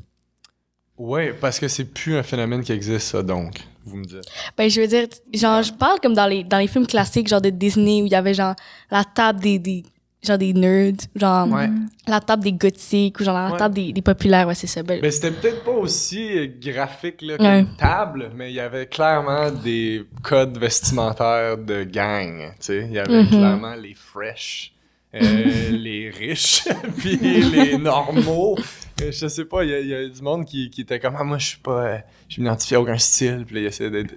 Ouais, 0.96 1.32
parce 1.40 1.58
que 1.58 1.66
c'est 1.66 1.84
plus 1.86 2.16
un 2.16 2.22
phénomène 2.22 2.62
qui 2.62 2.70
existe, 2.70 3.08
ça, 3.08 3.22
donc, 3.24 3.56
vous 3.84 3.96
me 3.96 4.04
dites. 4.04 4.22
Ben, 4.56 4.70
je 4.70 4.80
veux 4.80 4.86
dire, 4.86 5.08
genre, 5.32 5.60
je 5.64 5.72
parle 5.72 5.98
comme 6.00 6.14
dans 6.14 6.26
les, 6.28 6.44
dans 6.44 6.58
les 6.58 6.68
films 6.68 6.86
classiques, 6.86 7.26
genre 7.26 7.40
de 7.40 7.50
Disney, 7.50 8.00
où 8.02 8.06
il 8.06 8.12
y 8.12 8.14
avait 8.14 8.34
genre 8.34 8.54
la 8.92 9.02
table 9.02 9.40
des, 9.40 9.58
des, 9.58 9.82
genre 10.26 10.38
des 10.38 10.52
nerds, 10.52 10.94
genre 11.14 11.48
Ouais. 11.50 11.68
la 12.06 12.20
table 12.20 12.42
des 12.44 12.52
gothiques, 12.52 13.20
ou 13.20 13.24
genre 13.24 13.34
la 13.36 13.52
Ouais. 13.52 13.58
table 13.58 13.74
des, 13.74 13.92
des 13.92 14.02
populaires, 14.02 14.46
ouais, 14.48 14.54
c'est 14.54 14.66
ça. 14.66 14.82
Ben, 14.82 14.98
Mais 15.02 15.10
c'était 15.10 15.30
peut-être 15.30 15.64
pas 15.64 15.72
aussi 15.72 16.50
graphique 16.60 17.22
là, 17.22 17.36
qu'une 17.38 17.46
Ouais. 17.46 17.66
table, 17.78 18.30
mais 18.34 18.50
il 18.50 18.54
y 18.54 18.60
avait 18.60 18.86
clairement 18.86 19.50
des 19.50 20.04
codes 20.22 20.56
vestimentaires 20.58 21.58
de 21.58 21.84
gang. 21.84 22.50
Tu 22.52 22.66
sais, 22.66 22.86
il 22.88 22.92
y 22.92 22.98
avait 22.98 23.22
Mhm. 23.22 23.28
clairement 23.28 23.74
les 23.74 23.94
fresh, 23.94 24.72
euh, 25.14 25.20
les 25.70 26.10
riches, 26.10 26.64
puis 26.98 27.16
les 27.16 27.78
normaux. 27.78 28.56
Euh, 29.02 29.10
Je 29.12 29.26
sais 29.26 29.44
pas, 29.44 29.64
il 29.64 29.70
y, 29.86 29.88
y 29.88 29.94
a 29.94 30.08
du 30.08 30.22
monde 30.22 30.44
qui, 30.44 30.70
qui 30.70 30.82
était 30.82 31.00
comme 31.00 31.16
ah, 31.18 31.24
moi 31.24 31.38
je 31.38 31.46
suis 31.46 31.58
pas, 31.58 31.84
euh, 31.86 31.98
je 32.28 32.40
m'identifie 32.40 32.74
à 32.76 32.80
aucun 32.80 32.96
style, 32.98 33.44
puis 33.46 33.56
là, 33.56 33.60
il 33.62 33.66
essayait 33.66 33.90
d'être 33.90 34.14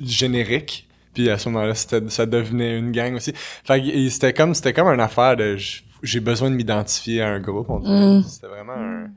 générique. 0.00 0.87
Puis 1.14 1.28
à 1.30 1.38
ce 1.38 1.48
moment-là, 1.48 1.74
c'était- 1.74 2.08
ça 2.08 2.26
devenait 2.26 2.78
une 2.78 2.90
gang 2.92 3.14
aussi. 3.14 3.32
Fait 3.64 3.80
que 3.82 4.08
c'était 4.08 4.32
comme 4.32 4.54
c'était 4.54 4.72
comme 4.72 4.88
une 4.88 5.00
affaire 5.00 5.36
de 5.36 5.56
j'ai 6.02 6.20
besoin 6.20 6.50
de 6.50 6.54
m'identifier 6.54 7.22
à 7.22 7.28
un 7.28 7.40
groupe. 7.40 7.68
Mm. 7.68 8.22
C'était 8.26 8.46
vraiment 8.46 8.74
un 8.76 9.10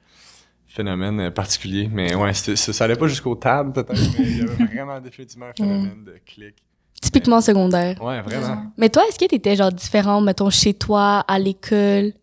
phénomène 0.67 1.19
euh, 1.19 1.31
particulier. 1.31 1.89
Mais 1.91 2.15
ouais, 2.15 2.33
ça, 2.33 2.55
ça 2.55 2.83
allait 2.85 2.95
pas 2.95 3.07
jusqu'aux 3.07 3.35
tables 3.35 3.71
peut-être, 3.73 3.91
mais 4.17 4.25
il 4.25 4.37
y 4.37 4.41
avait 4.41 4.65
vraiment 4.73 4.99
définitivement 4.99 5.47
un 5.47 5.53
phénomène 5.53 6.03
de 6.05 6.15
clic. 6.25 6.55
typiquement 7.01 7.41
secondaire. 7.41 8.01
Ouais, 8.01 8.21
vraiment. 8.21 8.65
Mais 8.77 8.89
toi, 8.89 9.03
est-ce 9.09 9.19
que 9.19 9.25
t'étais 9.25 9.55
genre 9.55 9.71
différent, 9.71 10.21
mettons, 10.21 10.49
chez 10.49 10.73
toi, 10.73 11.19
à 11.27 11.37
l'école? 11.39 12.13
Tu 12.13 12.17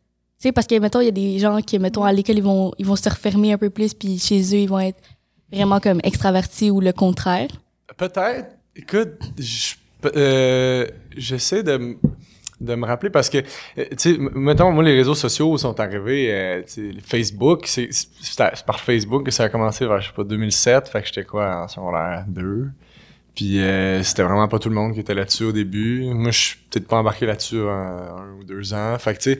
sais, 0.44 0.53
parce 0.53 0.67
que, 0.69 0.79
mettons, 0.79 1.00
il 1.00 1.06
y 1.06 1.09
a 1.09 1.12
des 1.12 1.38
gens 1.41 1.61
qui, 1.61 1.79
mettons, 1.81 2.05
à 2.05 2.12
l'école, 2.12 2.37
ils 2.37 2.43
vont, 2.43 2.73
ils 2.79 2.87
vont 2.87 2.94
se 2.97 3.09
refermer 3.09 3.53
un 3.53 3.59
peu 3.59 3.70
plus, 3.70 3.93
puis 3.93 4.19
chez 4.20 4.41
eux, 4.55 4.61
ils 4.61 4.69
vont 4.69 4.79
être 4.79 4.99
vraiment 5.53 5.81
comme 5.81 6.00
extravertis 6.05 6.70
ou 6.70 6.81
le 6.81 6.93
contraire. 6.93 7.49
Peut-être. 7.97 8.56
Écoute, 8.79 9.33
euh, 10.17 10.87
j'essaie 11.17 11.65
de, 11.65 11.97
de 12.61 12.75
me 12.77 12.87
rappeler 12.87 13.11
parce 13.11 13.29
que, 13.29 13.39
euh, 13.39 13.85
tu 13.91 13.97
sais, 13.97 14.17
mettons, 14.19 14.71
moi, 14.71 14.85
les 14.85 14.95
réseaux 14.95 15.17
sociaux 15.17 15.59
sont 15.59 15.79
arrivés, 15.81 16.33
euh, 16.33 16.63
Facebook, 17.05 17.67
c'est 17.67 17.91
par 18.65 18.79
Facebook 18.79 19.25
que 19.25 19.33
ça 19.33 19.45
a 19.45 19.49
commencé 19.49 19.85
vers, 19.85 20.01
je 20.01 20.09
sais 20.09 20.15
pas, 20.15 20.23
2007, 20.23 20.89
fait 20.89 21.01
que 21.01 21.09
j'étais 21.09 21.25
quoi, 21.25 21.65
en 21.65 21.69
secondaire 21.69 22.25
2. 22.29 22.69
Puis 23.35 23.61
euh, 23.61 24.03
c'était 24.05 24.23
vraiment 24.23 24.47
pas 24.47 24.61
tout 24.61 24.69
le 24.69 24.77
monde 24.77 24.95
qui 24.95 25.01
était 25.01 25.15
là-dessus 25.15 25.45
au 25.45 25.53
début. 25.53 26.05
Moi, 26.13 26.31
je 26.31 26.39
suis 26.39 26.59
peut-être 26.71 26.87
pas 26.87 26.99
embarqué 26.99 27.27
là-dessus 27.27 27.61
un, 27.61 28.17
un 28.17 28.33
ou 28.41 28.45
deux 28.45 28.75
ans. 28.75 28.97
Fait 28.99 29.15
que, 29.15 29.19
tu 29.19 29.33
sais, 29.35 29.39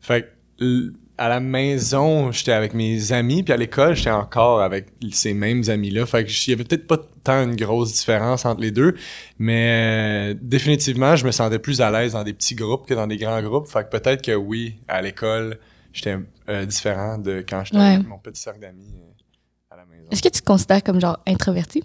fait 0.00 0.32
que, 0.58 0.92
à 1.20 1.28
la 1.28 1.38
maison, 1.38 2.32
j'étais 2.32 2.52
avec 2.52 2.72
mes 2.72 3.12
amis, 3.12 3.42
puis 3.42 3.52
à 3.52 3.58
l'école, 3.58 3.94
j'étais 3.94 4.10
encore 4.10 4.62
avec 4.62 4.86
ces 5.12 5.34
mêmes 5.34 5.62
amis-là. 5.68 6.06
Fait 6.06 6.24
que 6.24 6.30
il 6.30 6.50
y 6.50 6.52
avait 6.54 6.64
peut-être 6.64 6.86
pas 6.86 6.96
tant 7.22 7.42
une 7.44 7.54
grosse 7.56 7.92
différence 7.92 8.46
entre 8.46 8.62
les 8.62 8.70
deux, 8.70 8.96
mais 9.38 10.30
euh, 10.32 10.34
définitivement, 10.40 11.16
je 11.16 11.26
me 11.26 11.30
sentais 11.30 11.58
plus 11.58 11.82
à 11.82 11.90
l'aise 11.90 12.14
dans 12.14 12.24
des 12.24 12.32
petits 12.32 12.54
groupes 12.54 12.86
que 12.86 12.94
dans 12.94 13.06
des 13.06 13.18
grands 13.18 13.42
groupes. 13.42 13.68
Fait 13.68 13.84
que 13.84 13.90
peut-être 13.90 14.22
que 14.22 14.34
oui, 14.34 14.76
à 14.88 15.02
l'école, 15.02 15.58
j'étais 15.92 16.16
euh, 16.48 16.64
différent 16.64 17.18
de 17.18 17.44
quand 17.46 17.64
j'étais 17.64 17.76
Ouais. 17.76 17.94
avec 17.96 18.08
mon 18.08 18.18
petit 18.18 18.40
cercle 18.40 18.60
d'amis 18.60 18.94
euh, 18.96 19.74
à 19.74 19.76
la 19.76 19.84
maison. 19.84 20.06
Est-ce 20.10 20.22
que 20.22 20.28
tu 20.28 20.40
te 20.40 20.46
considères 20.46 20.82
comme 20.82 21.02
genre 21.02 21.18
introverti? 21.26 21.84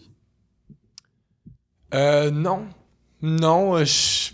Euh, 1.93 2.31
non. 2.31 2.67
Non, 3.21 3.83
je... 3.83 4.31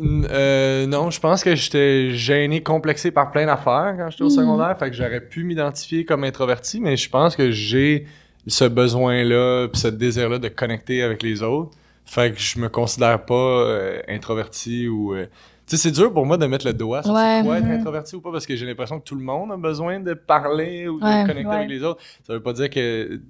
euh, 0.00 0.86
non, 0.86 1.10
je 1.10 1.20
pense 1.20 1.44
que 1.44 1.54
j'étais 1.54 2.10
gêné, 2.12 2.62
complexé 2.62 3.10
par 3.10 3.30
plein 3.30 3.46
d'affaires 3.46 3.94
quand 3.98 4.10
j'étais 4.10 4.22
au 4.22 4.26
Mhm. 4.30 4.36
secondaire, 4.36 4.76
fait 4.78 4.90
que 4.90 4.96
j'aurais 4.96 5.20
pu 5.20 5.44
m'identifier 5.44 6.04
comme 6.04 6.24
introverti, 6.24 6.80
mais 6.80 6.96
je 6.96 7.08
pense 7.10 7.36
que 7.36 7.50
j'ai 7.50 8.06
ce 8.46 8.64
besoin-là, 8.64 9.68
puis 9.68 9.80
ce 9.80 9.88
désir-là 9.88 10.38
de 10.38 10.48
connecter 10.48 11.02
avec 11.02 11.22
les 11.22 11.42
autres, 11.42 11.70
fait 12.04 12.32
que 12.32 12.40
je 12.40 12.58
me 12.58 12.68
considère 12.68 13.24
pas 13.24 13.34
euh, 13.34 14.00
introverti 14.08 14.88
ou... 14.88 15.14
euh, 15.14 15.26
Tu 15.64 15.76
sais, 15.76 15.84
c'est 15.84 15.92
dur 15.92 16.12
pour 16.12 16.26
moi 16.26 16.36
de 16.36 16.46
mettre 16.46 16.66
le 16.66 16.72
doigt 16.72 17.02
sur 17.04 17.12
Ouais. 17.14 17.40
quoi 17.44 17.58
être 17.58 17.64
Mhm. 17.66 17.78
introverti 17.78 18.16
ou 18.16 18.20
pas, 18.20 18.32
parce 18.32 18.46
que 18.46 18.56
j'ai 18.56 18.66
l'impression 18.66 18.98
que 18.98 19.04
tout 19.04 19.14
le 19.14 19.22
monde 19.22 19.52
a 19.52 19.56
besoin 19.56 20.00
de 20.00 20.12
parler 20.14 20.88
ou 20.88 20.98
de 20.98 21.26
connecter 21.26 21.46
Ouais. 21.48 21.54
avec 21.56 21.68
les 21.70 21.82
autres. 21.84 22.00
Ça 22.26 22.32
veut 22.32 22.42
pas 22.42 22.52
dire 22.52 22.68
que 22.68 23.20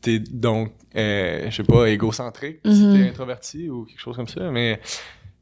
t'es 0.00 0.18
donc, 0.18 0.72
je 0.94 1.50
sais 1.52 1.62
pas, 1.64 1.86
égocentrique 1.90 2.60
si 2.64 2.86
Mhm. 2.86 2.96
t'es 2.96 3.08
introverti 3.08 3.68
ou 3.68 3.84
quelque 3.84 4.00
chose 4.00 4.16
comme 4.16 4.26
ça, 4.28 4.50
mais... 4.50 4.80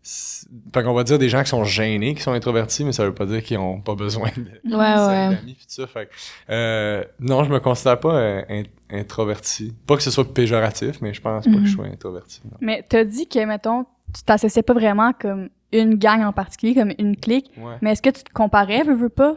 c'est- 0.03 0.49
Fait 0.75 0.83
qu'on 0.83 0.95
va 0.95 1.05
dire 1.05 1.19
des 1.19 1.29
gens 1.29 1.43
qui 1.43 1.49
sont 1.51 1.65
gênés, 1.65 2.15
qui 2.15 2.23
sont 2.23 2.33
introvertis, 2.33 2.85
mais 2.85 2.93
ça 2.93 3.05
veut 3.05 3.15
pas 3.15 3.27
dire 3.27 3.43
qu'ils 3.43 3.59
ont 3.59 3.81
pas 3.81 3.95
besoin 3.95 4.29
de 4.37 4.75
Ouais, 4.75 4.77
ouais. 4.77 5.37
d'amis. 5.37 5.57
Fait 5.93 6.09
euh, 6.49 7.05
non, 7.21 7.45
je 7.45 7.51
me 7.51 7.61
considère 7.61 8.01
pas 8.01 8.15
euh, 8.15 8.43
in- 8.49 8.63
introverti. 8.91 9.75
Pas 9.87 9.97
que 9.97 10.03
ce 10.03 10.11
soit 10.11 10.33
péjoratif, 10.33 11.01
mais 11.01 11.13
je 11.15 11.21
pense 11.21 11.45
pas 11.45 11.51
que 11.53 11.65
je 11.67 11.73
sois 11.75 11.87
introverti. 11.87 12.41
non. 12.45 12.57
Mais 12.61 12.85
t'as 12.89 13.05
dit 13.05 13.27
que, 13.29 13.45
mettons, 13.45 13.85
tu 14.15 14.23
t'associais 14.25 14.63
pas 14.63 14.75
vraiment 14.75 15.13
comme 15.13 15.49
une 15.73 15.95
gang 15.95 16.23
en 16.23 16.33
particulier, 16.33 16.75
comme 16.75 16.93
une 16.99 17.17
clique. 17.17 17.51
Ouais. 17.57 17.75
Mais 17.81 17.93
est-ce 17.93 18.03
que 18.03 18.11
tu 18.11 18.23
te 18.25 18.33
comparais, 18.33 18.83
veux, 18.83 18.95
veux 18.95 19.09
pas, 19.09 19.37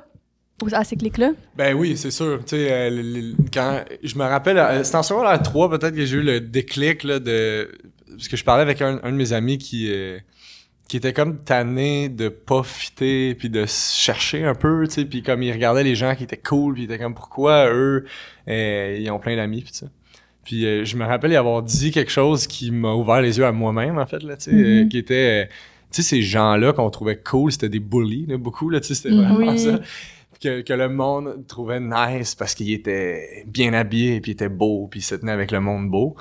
à 0.71 0.83
ces 0.83 0.95
cliques-là? 0.95 1.31
Ben 1.55 1.75
oui, 1.75 1.97
c'est 1.97 2.09
sûr. 2.11 2.39
Tu 2.45 2.55
sais, 2.55 2.71
euh, 2.71 3.33
quand 3.53 3.83
je 4.01 4.17
me 4.17 4.23
rappelle, 4.23 4.83
c'était 4.85 4.97
en 4.97 5.03
secondaire 5.03 5.41
3 5.43 5.69
peut-être 5.69 5.95
que 5.95 6.05
j'ai 6.05 6.17
eu 6.17 6.21
le 6.23 6.39
déclic 6.39 7.03
là, 7.03 7.19
de 7.19 7.69
parce 8.09 8.27
que 8.27 8.37
je 8.37 8.43
parlais 8.43 8.61
avec 8.61 8.81
un, 8.81 8.99
un 9.03 9.11
de 9.11 9.17
mes 9.17 9.33
amis 9.33 9.57
qui 9.57 9.91
qui 10.87 10.97
était 10.97 11.13
comme 11.13 11.37
tanné 11.43 12.09
de 12.09 12.29
pas 12.29 12.61
fitter 12.63 13.35
puis 13.35 13.49
de 13.49 13.65
se 13.65 13.95
chercher 13.99 14.43
un 14.45 14.53
peu, 14.55 14.85
tu 14.87 14.93
sais, 14.95 15.05
puis 15.05 15.23
comme 15.23 15.41
il 15.41 15.51
regardait 15.51 15.83
les 15.83 15.95
gens 15.95 16.13
qui 16.15 16.23
étaient 16.23 16.37
cool, 16.37 16.73
puis 16.73 16.83
il 16.83 16.85
était 16.85 16.99
comme 17.01 17.15
pourquoi 17.15 17.69
eux 17.71 18.05
euh, 18.47 18.97
ils 18.99 19.09
ont 19.09 19.19
plein 19.19 19.35
d'amis 19.35 19.61
puis 19.61 19.73
ça. 19.73 19.87
Puis 20.43 20.65
euh, 20.65 20.83
je 20.85 20.97
me 20.97 21.05
rappelle 21.05 21.31
y 21.31 21.35
avoir 21.37 21.63
dit 21.63 21.91
quelque 21.91 22.11
chose 22.11 22.47
qui 22.47 22.69
m'a 22.71 22.93
ouvert 22.93 23.21
les 23.21 23.37
yeux 23.37 23.45
à 23.45 23.51
moi-même 23.53 23.97
en 23.97 24.05
fait 24.05 24.21
là, 24.23 24.35
tu 24.37 24.51
sais, 24.51 24.51
euh, 24.53 24.83
Mhm. 24.83 24.89
qui 24.89 24.97
était 24.97 25.43
euh, 25.45 25.45
tu 25.91 26.01
sais 26.01 26.09
ces 26.17 26.21
gens-là 26.21 26.73
qu'on 26.73 26.89
trouvait 26.89 27.15
cool, 27.17 27.51
c'était 27.51 27.69
des 27.69 27.79
bullies 27.79 28.25
là, 28.27 28.37
beaucoup 28.37 28.69
là, 28.69 28.79
tu 28.81 28.87
sais, 28.87 28.95
c'était 28.95 29.15
Mhm. 29.15 29.21
vraiment 29.35 29.51
Oui. 29.53 29.59
ça 29.59 29.79
que, 30.43 30.73
le 30.73 30.89
monde 30.89 31.45
trouvait 31.47 31.79
nice 31.79 32.35
parce 32.35 32.55
qu'il 32.55 32.71
était 32.71 33.43
bien 33.47 33.73
habillé, 33.73 34.21
puis 34.21 34.31
il 34.31 34.33
était 34.33 34.49
beau, 34.49 34.87
puis 34.89 34.99
il 34.99 35.03
se 35.03 35.15
tenait 35.15 35.31
avec 35.31 35.51
le 35.51 35.59
monde 35.59 35.89
beau. 35.89 36.15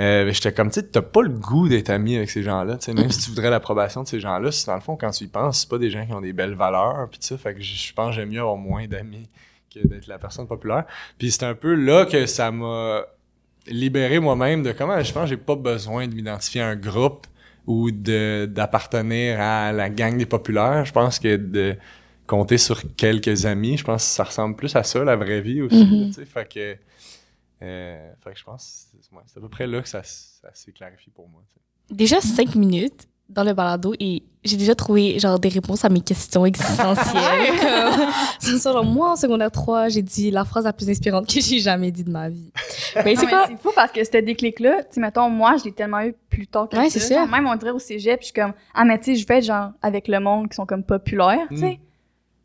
Euh, 0.00 0.30
J'étais 0.32 0.52
comme, 0.52 0.70
tu 0.70 0.82
t'as 0.82 1.02
pas 1.02 1.22
le 1.22 1.30
goût 1.30 1.68
d'être 1.68 1.90
ami 1.90 2.16
avec 2.16 2.30
ces 2.30 2.42
gens-là, 2.42 2.78
même 2.94 3.10
si 3.10 3.24
tu 3.24 3.30
voudrais 3.30 3.50
l'approbation 3.50 4.02
de 4.02 4.08
ces 4.08 4.20
gens-là, 4.20 4.50
dans 4.66 4.74
le 4.74 4.80
fond, 4.80 4.96
quand 4.96 5.10
tu 5.10 5.24
y 5.24 5.28
penses, 5.28 5.60
c'est 5.60 5.68
pas 5.68 5.78
des 5.78 5.90
gens 5.90 6.04
qui 6.04 6.12
ont 6.12 6.20
des 6.20 6.32
belles 6.32 6.54
valeurs, 6.54 7.08
puis 7.10 7.20
fait 7.36 7.54
que 7.54 7.60
je 7.60 7.92
pense 7.94 8.10
que 8.10 8.20
j'aime 8.20 8.30
mieux 8.30 8.40
avoir 8.40 8.56
moins 8.56 8.86
d'amis 8.86 9.28
que 9.74 9.86
d'être 9.86 10.06
la 10.06 10.18
personne 10.18 10.46
populaire. 10.46 10.84
Puis 11.18 11.30
c'est 11.30 11.44
un 11.44 11.54
peu 11.54 11.74
là 11.74 12.06
que 12.06 12.26
ça 12.26 12.50
m'a 12.50 13.04
libéré 13.66 14.18
moi-même 14.18 14.62
de 14.62 14.72
comment 14.72 15.00
je 15.02 15.12
pense 15.12 15.28
j'ai 15.28 15.36
pas 15.36 15.56
besoin 15.56 16.08
de 16.08 16.14
m'identifier 16.14 16.62
à 16.62 16.68
un 16.68 16.76
groupe 16.76 17.26
ou 17.66 17.90
d'appartenir 17.90 19.38
à 19.40 19.72
la 19.72 19.90
gang 19.90 20.16
des 20.16 20.24
populaires. 20.24 20.86
Je 20.86 20.92
pense 20.92 21.18
que 21.18 21.36
de 21.36 21.76
compter 22.28 22.58
sur 22.58 22.82
quelques 22.94 23.46
amis, 23.46 23.78
je 23.78 23.84
pense 23.84 24.04
que 24.04 24.10
ça 24.10 24.24
ressemble 24.24 24.54
plus 24.54 24.76
à 24.76 24.84
ça, 24.84 25.02
la 25.02 25.16
vraie 25.16 25.40
vie 25.40 25.62
aussi. 25.62 25.84
Mhm. 25.84 26.12
Fait 26.26 26.48
que, 26.48 26.76
euh, 27.62 28.12
fait 28.22 28.32
que 28.32 28.38
je 28.38 28.44
pense 28.44 28.88
que 28.92 28.98
c'est 29.26 29.38
à 29.38 29.40
peu 29.40 29.48
près 29.48 29.66
là 29.66 29.82
que 29.82 29.88
ça, 29.88 30.02
ça 30.04 30.50
s'est 30.52 30.72
clarifié 30.72 31.10
pour 31.12 31.28
moi. 31.28 31.42
Déjà 31.90 32.20
cinq 32.20 32.54
minutes 32.54 33.08
dans 33.28 33.44
le 33.44 33.52
balado 33.52 33.94
et 33.98 34.22
j'ai 34.44 34.56
déjà 34.56 34.74
trouvé 34.74 35.18
genre 35.18 35.38
des 35.38 35.48
réponses 35.48 35.84
à 35.84 35.88
mes 35.88 36.00
questions 36.00 36.46
existentielles. 36.46 37.54
Comme, 38.44 38.60
genre, 38.60 38.84
moi, 38.84 39.12
en 39.12 39.16
secondaire 39.16 39.50
3, 39.50 39.88
j'ai 39.88 40.02
dit 40.02 40.30
la 40.30 40.44
phrase 40.44 40.64
la 40.64 40.72
plus 40.72 40.88
inspirante 40.88 41.26
que 41.26 41.40
j'ai 41.40 41.58
jamais 41.58 41.90
dit 41.90 42.04
de 42.04 42.10
ma 42.10 42.28
vie. 42.30 42.50
Mais 43.04 43.16
c'est 43.16 43.26
quoi? 43.26 43.46
C'est 43.48 43.60
fou 43.60 43.70
parce 43.74 43.92
que 43.92 44.02
ce 44.02 44.18
déclic-là, 44.18 44.84
tu 44.84 44.94
sais, 44.94 45.00
mettons, 45.00 45.28
moi, 45.28 45.56
je 45.58 45.64
l'ai 45.64 45.72
tellement 45.72 46.00
eu 46.00 46.14
plus 46.30 46.46
tard 46.46 46.68
que 46.68 46.76
Ouais, 46.76 46.88
ça. 46.88 47.26
Même, 47.26 47.46
on 47.46 47.56
dirait 47.56 47.72
au 47.72 47.78
cégep, 47.78 48.20
puis 48.20 48.28
je 48.28 48.32
suis 48.32 48.40
comme, 48.40 48.54
ah, 48.74 48.84
mais 48.84 48.98
tu 48.98 49.04
sais, 49.04 49.16
je 49.16 49.26
vais 49.26 49.38
être 49.38 49.44
genre 49.44 49.72
avec 49.82 50.08
le 50.08 50.20
monde 50.20 50.48
qui 50.48 50.54
sont 50.54 50.66
comme 50.66 50.84
populaires, 50.84 51.46
tu 51.50 51.58
sais. 51.58 51.80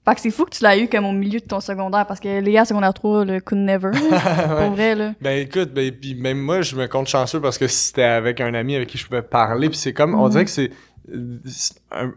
Mm. 0.06 0.10
Fait 0.10 0.16
que 0.16 0.22
c'est 0.22 0.32
fou 0.32 0.46
que 0.46 0.52
tu 0.56 0.64
l'as 0.64 0.78
eu 0.78 0.88
comme 0.90 1.06
au 1.06 1.12
milieu 1.12 1.40
de 1.40 1.46
ton 1.46 1.60
secondaire 1.60 2.06
parce 2.06 2.20
que 2.20 2.42
les 2.42 2.52
gars, 2.52 2.66
secondaire 2.66 2.94
3, 2.94 3.26
le 3.26 3.40
could 3.40 3.62
never. 3.62 3.92
Pour 4.58 4.72
vrai, 4.72 4.96
là. 4.96 5.14
Ben 5.22 5.40
écoute, 5.40 5.74
ben 5.74 5.92
puis 5.92 6.14
même 6.16 6.40
moi 6.40 6.62
je 6.62 6.76
me 6.76 6.88
compte 6.88 7.08
chanceux 7.08 7.40
parce 7.40 7.58
que 7.58 7.68
c'était 7.68 8.04
avec 8.04 8.42
un 8.42 8.54
ami 8.54 8.76
avec 8.76 8.90
qui 8.90 8.98
je 8.98 9.06
pouvais 9.06 9.22
parler 9.22 9.70
puis 9.70 9.78
c'est 9.78 9.94
comme 9.94 10.14
on 10.16 10.28
dirait 10.30 10.46
que 10.46 10.52
c'est 10.52 10.72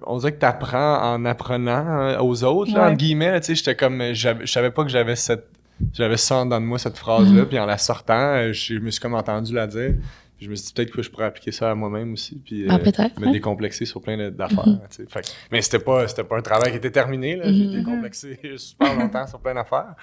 on 0.07 0.19
dirait 0.19 0.33
que 0.33 0.39
t'apprends 0.39 1.15
en 1.15 1.25
apprenant 1.25 1.87
euh, 2.01 2.19
aux 2.21 2.45
autres 2.45 2.73
là, 2.73 2.81
Ouais. 2.83 2.87
entre 2.89 2.97
guillemets 2.99 3.31
là, 3.33 3.41
tu 3.41 3.47
sais 3.47 3.55
j'étais 3.57 3.75
comme 3.75 4.01
j'avais- 4.13 4.47
je 4.47 4.53
savais 4.53 4.71
pas 4.71 4.85
que 4.85 4.91
j'avais 4.91 5.17
cette 5.17 5.47
j'avais 5.93 6.17
ça 6.17 6.37
en 6.37 6.47
dedans 6.47 6.61
de 6.61 6.67
moi 6.67 6.79
cette 6.79 6.97
phrase 6.97 7.33
là 7.33 7.45
puis 7.45 7.59
en 7.59 7.67
la 7.67 7.79
sortant 7.79 8.15
euh, 8.37 8.53
je 8.53 8.75
me 8.75 8.91
suis 8.91 9.01
comme 9.01 9.15
entendu 9.15 9.53
la 9.55 9.67
dire 9.67 9.95
je 10.41 10.51
me 10.51 10.55
suis 10.55 10.67
dit 10.67 10.73
peut-être 10.75 10.91
que 10.91 11.03
je 11.03 11.11
pourrais 11.11 11.25
appliquer 11.25 11.51
ça 11.53 11.71
à 11.71 11.75
moi-même 11.75 12.13
aussi 12.13 12.37
puis 12.37 12.63
euh, 12.65 12.69
Ah, 12.71 12.79
peut-être. 12.79 13.19
me 13.19 13.27
ouais. 13.27 13.33
décomplexer 13.33 13.85
sur 13.87 14.01
plein 14.03 14.17
de- 14.19 14.31
d'affaires 14.31 14.67
Mhm. 14.67 14.81
Fait 15.09 15.35
mais 15.51 15.63
c'était 15.63 15.79
pas 15.79 16.07
c'était 16.09 16.25
pas 16.25 16.37
un 16.37 16.43
travail 16.43 16.71
qui 16.73 16.77
était 16.77 16.91
terminé 16.91 17.37
là 17.37 17.51
j'ai 17.53 17.65
Mhm. 17.67 17.73
décomplexé 17.73 18.39
super 18.59 18.95
longtemps 18.95 19.27
sur 19.27 19.39
plein 19.41 19.55
d'affaires 19.55 19.95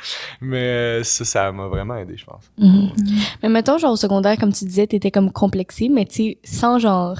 mais 0.42 0.58
euh, 0.58 1.04
ça 1.04 1.24
ça 1.25 1.52
m'a 1.52 1.68
vraiment 1.68 1.96
aidé 1.98 2.16
je 2.18 2.25
pense 2.25 2.50
Mhm. 2.58 2.90
Mais 3.44 3.50
mettons, 3.50 3.78
genre, 3.78 3.94
au 3.94 3.96
secondaire, 3.98 4.38
comme 4.38 4.54
tu 4.54 4.66
disais, 4.66 4.88
t'étais 4.88 5.12
comme 5.12 5.32
complexé, 5.32 5.90
mais 5.90 6.06
tu 6.06 6.16
sais, 6.16 6.38
sans 6.44 6.80
genre 6.80 7.18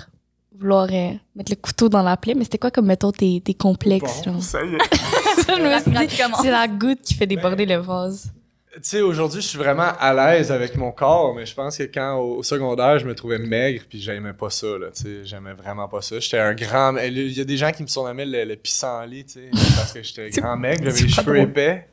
vouloir 0.58 0.88
euh, 0.91 1.12
mettre 1.36 1.51
le 1.51 1.55
couteau 1.58 1.89
dans 1.89 2.01
la 2.03 2.15
plaie, 2.15 2.34
mais 2.36 2.43
c'était 2.46 2.58
quoi 2.60 2.72
comme, 2.72 2.86
mettons, 2.86 3.12
tes, 3.12 3.41
tes 3.41 3.53
complexes, 3.53 4.22
Bon, 4.25 4.34
genre? 4.34 4.43
ça 4.43 4.63
y 4.63 4.74
est 4.75 4.96
Ça, 5.41 5.55
je 5.58 5.62
me 5.62 5.72
suis 5.79 5.86
dit, 5.91 5.91
Pratiquement. 5.91 6.38
c'est 6.41 6.51
la 6.51 6.67
goutte 6.67 7.01
qui 7.01 7.13
fait 7.15 7.27
déborder 7.27 7.65
le 7.65 7.75
vase. 7.77 8.32
Tu 8.75 8.80
sais, 8.82 9.01
aujourd'hui, 9.01 9.39
je 9.42 9.48
suis 9.48 9.58
vraiment 9.60 9.92
à 10.00 10.13
l'aise 10.15 10.51
avec 10.51 10.75
mon 10.75 10.92
corps, 10.92 11.36
mais 11.36 11.46
je 11.46 11.53
pense 11.53 11.77
que 11.77 11.84
quand 11.84 12.15
au, 12.15 12.38
au 12.38 12.44
secondaire, 12.44 12.98
je 12.98 13.06
me 13.06 13.13
trouvais 13.13 13.38
maigre, 13.38 13.84
puis 13.88 14.01
j'aimais 14.01 14.34
pas 14.34 14.50
ça, 14.50 14.65
là, 14.80 14.88
tu 14.92 15.03
sais, 15.03 15.25
j'aimais 15.25 15.53
vraiment 15.53 15.88
pas 15.88 16.01
ça. 16.01 16.20
J'étais 16.20 16.39
un 16.39 16.56
grand... 16.56 16.98
Il 16.98 17.32
y 17.38 17.39
a 17.39 17.44
des 17.44 17.58
gens 17.58 17.72
qui 17.72 17.84
me 17.84 17.88
surnommaient 17.88 18.25
le, 18.25 18.46
le 18.46 18.56
pissenlit, 18.56 19.25
tu 19.25 19.34
sais, 19.34 19.50
parce 19.75 19.94
que 19.94 20.01
j'étais 20.01 20.30
grand 20.32 20.58
maigre, 20.58 20.86
j'avais 20.86 21.01
les 21.01 21.08
cheveux 21.10 21.38
épais, 21.38 21.88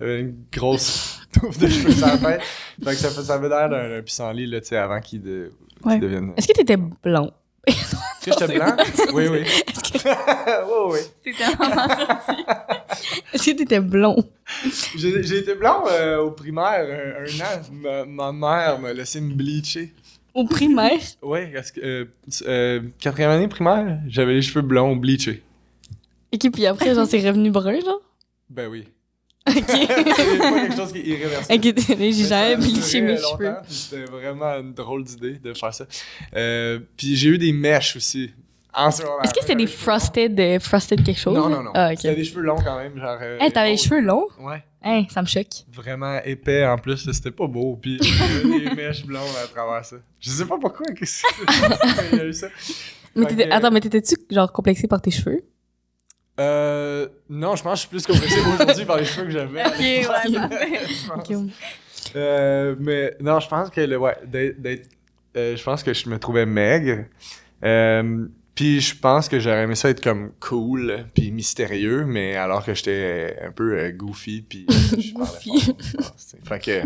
j'avais 0.00 0.20
une 0.22 0.34
grosse 0.52 1.20
touffe 1.32 1.56
de 1.58 1.68
cheveux 1.68 1.92
sur 1.92 2.06
la 2.06 2.18
tête. 2.18 2.40
Fait 2.82 2.90
que 2.90 2.96
ça, 2.96 3.10
fait- 3.10 3.22
ça 3.22 3.34
avait 3.34 3.48
l'air 3.48 3.68
d'un 3.68 4.02
pissenlit, 4.02 4.46
là, 4.48 4.60
tu 4.60 4.66
sais, 4.68 4.76
avant 4.76 5.00
qu'il 5.00 5.22
de, 5.22 5.52
devienne... 6.00 6.32
Est-ce 6.36 6.48
que 6.48 6.52
t'étais 6.54 6.76
blond? 6.76 7.30
Est-ce 8.26 8.38
que 8.38 8.46
j'étais 8.46 8.58
blanc? 8.58 8.76
Oui, 9.12 9.28
oui. 9.28 9.44
oui, 10.04 10.98
oui. 11.24 11.32
Est-ce 13.32 13.50
que 13.50 13.50
t'étais 13.56 13.80
blond? 13.80 14.16
J'ai 14.96 15.38
été 15.38 15.54
blond 15.54 15.84
euh, 15.90 16.18
au 16.18 16.30
primaire 16.30 16.84
un, 16.86 17.24
un 17.24 17.40
an. 17.44 17.62
Ma, 17.72 18.04
ma 18.04 18.32
mère 18.32 18.78
m'a 18.78 18.92
laissé 18.92 19.20
me 19.20 19.34
bleacher. 19.34 19.92
Au 20.34 20.44
primaire? 20.44 21.00
Ouais, 21.22 21.50
parce 21.54 21.70
que 21.70 21.80
euh, 21.80 22.04
euh, 22.46 22.80
quatrième 22.98 23.30
année 23.30 23.48
primaire, 23.48 23.98
j'avais 24.08 24.34
les 24.34 24.42
cheveux 24.42 24.62
blonds 24.62 24.96
bleachés. 24.96 25.42
Ok, 26.32 26.50
puis 26.52 26.66
après, 26.66 26.94
genre, 26.94 27.06
c'est 27.06 27.24
revenu 27.26 27.50
brun, 27.50 27.78
genre? 27.80 28.00
Ben 28.50 28.68
oui. 28.68 28.84
Ok. 29.48 29.54
C'est 29.68 30.38
pas 30.38 30.60
quelque 30.60 30.76
chose 30.76 30.92
qui 30.92 30.98
est 31.00 31.04
irréversible. 31.18 31.68
Ok, 31.68 31.98
j'ai 31.98 32.12
jamais 32.24 32.56
bleaché 32.56 33.00
mes 33.02 33.16
cheveux. 33.18 33.54
C'était 33.68 34.04
vraiment 34.04 34.52
une 34.58 34.72
drôle 34.72 35.04
d'idée 35.04 35.34
de 35.38 35.52
faire 35.52 35.74
ça. 35.74 35.86
Euh, 36.34 36.80
puis 36.96 37.14
j'ai 37.16 37.28
eu 37.28 37.38
des 37.38 37.52
mèches 37.52 37.96
aussi. 37.96 38.32
Est-ce 38.76 39.02
que 39.34 39.40
c'était 39.40 39.54
des 39.54 39.66
frosted, 39.68 40.40
euh, 40.40 40.58
frosted 40.58 41.04
quelque 41.04 41.20
chose? 41.20 41.34
Non, 41.34 41.48
non, 41.48 41.62
non. 41.62 41.70
Ah, 41.74 41.90
ok. 41.92 41.98
C'était 42.00 42.16
des 42.16 42.24
cheveux 42.24 42.42
longs 42.42 42.58
quand 42.64 42.76
même. 42.76 42.98
Genre, 42.98 43.18
euh, 43.20 43.38
Hey, 43.38 43.52
t'avais 43.52 43.70
les 43.70 43.76
cheveux 43.76 44.00
longs? 44.00 44.26
Ouais. 44.40 44.64
Hein, 44.82 45.04
ça 45.10 45.22
me 45.22 45.26
choque. 45.26 45.46
Vraiment 45.72 46.18
épais 46.24 46.66
en 46.66 46.76
plus. 46.76 47.08
C'était 47.12 47.30
pas 47.30 47.46
beau. 47.46 47.78
Puis 47.80 47.98
j'avais 48.02 48.60
des 48.60 48.70
mèches 48.74 49.04
blondes 49.04 49.22
à 49.42 49.46
travers 49.46 49.84
ça. 49.84 49.96
Je 50.20 50.30
sais 50.30 50.44
pas 50.44 50.58
pourquoi. 50.58 50.86
Qu'est-ce 50.92 51.22
que 51.22 52.12
Il 52.14 52.18
y 52.18 52.20
a 52.22 52.24
eu 52.24 52.32
ça. 52.32 52.48
Mais 53.14 53.52
Attends, 53.52 53.70
mais 53.70 53.80
t'étais-tu, 53.80 54.16
genre, 54.30 54.50
complexé 54.50 54.88
par 54.88 55.00
tes 55.00 55.12
cheveux? 55.12 55.44
Euh, 56.40 57.08
non, 57.28 57.54
je 57.54 57.62
pense 57.62 57.86
que 57.86 57.96
je 57.96 57.98
suis 58.00 58.06
plus 58.06 58.06
complexé 58.06 58.40
aujourd'hui 58.40 58.84
par 58.84 58.96
les 58.96 59.04
cheveux 59.04 59.26
que 59.26 59.30
j'avais. 59.30 59.62
Ok, 59.66 59.78
ouais, 59.78 60.04
parfait. 60.34 60.80
Je 60.88 61.08
pense. 61.08 61.30
Ok. 61.30 61.36
Euh, 62.16 62.76
mais 62.78 63.16
non, 63.20 63.40
je 63.40 63.48
pense 63.48 63.70
que 63.70 63.80
le 63.80 63.96
ouais, 63.96 64.16
d'être, 64.26 64.88
euh, 65.36 65.56
je 65.56 65.62
pense 65.62 65.82
que 65.82 65.92
je 65.92 66.08
me 66.08 66.18
trouvais 66.18 66.46
maigre. 66.46 67.04
Euh, 67.64 68.26
puis 68.54 68.80
je 68.80 68.96
pense 68.96 69.28
que 69.28 69.40
j'aurais 69.40 69.64
aimé 69.64 69.74
ça 69.74 69.90
être 69.90 70.02
comme 70.02 70.32
cool 70.38 71.06
puis 71.14 71.32
mystérieux, 71.32 72.04
mais 72.04 72.36
alors 72.36 72.64
que 72.64 72.74
j'étais 72.74 73.36
un 73.42 73.50
peu 73.50 73.78
euh, 73.78 73.90
goofy 73.90 74.42
puis 74.42 74.66
je 74.68 75.12
Goofy. 75.14 75.74
Fait 76.44 76.60
que 76.60 76.82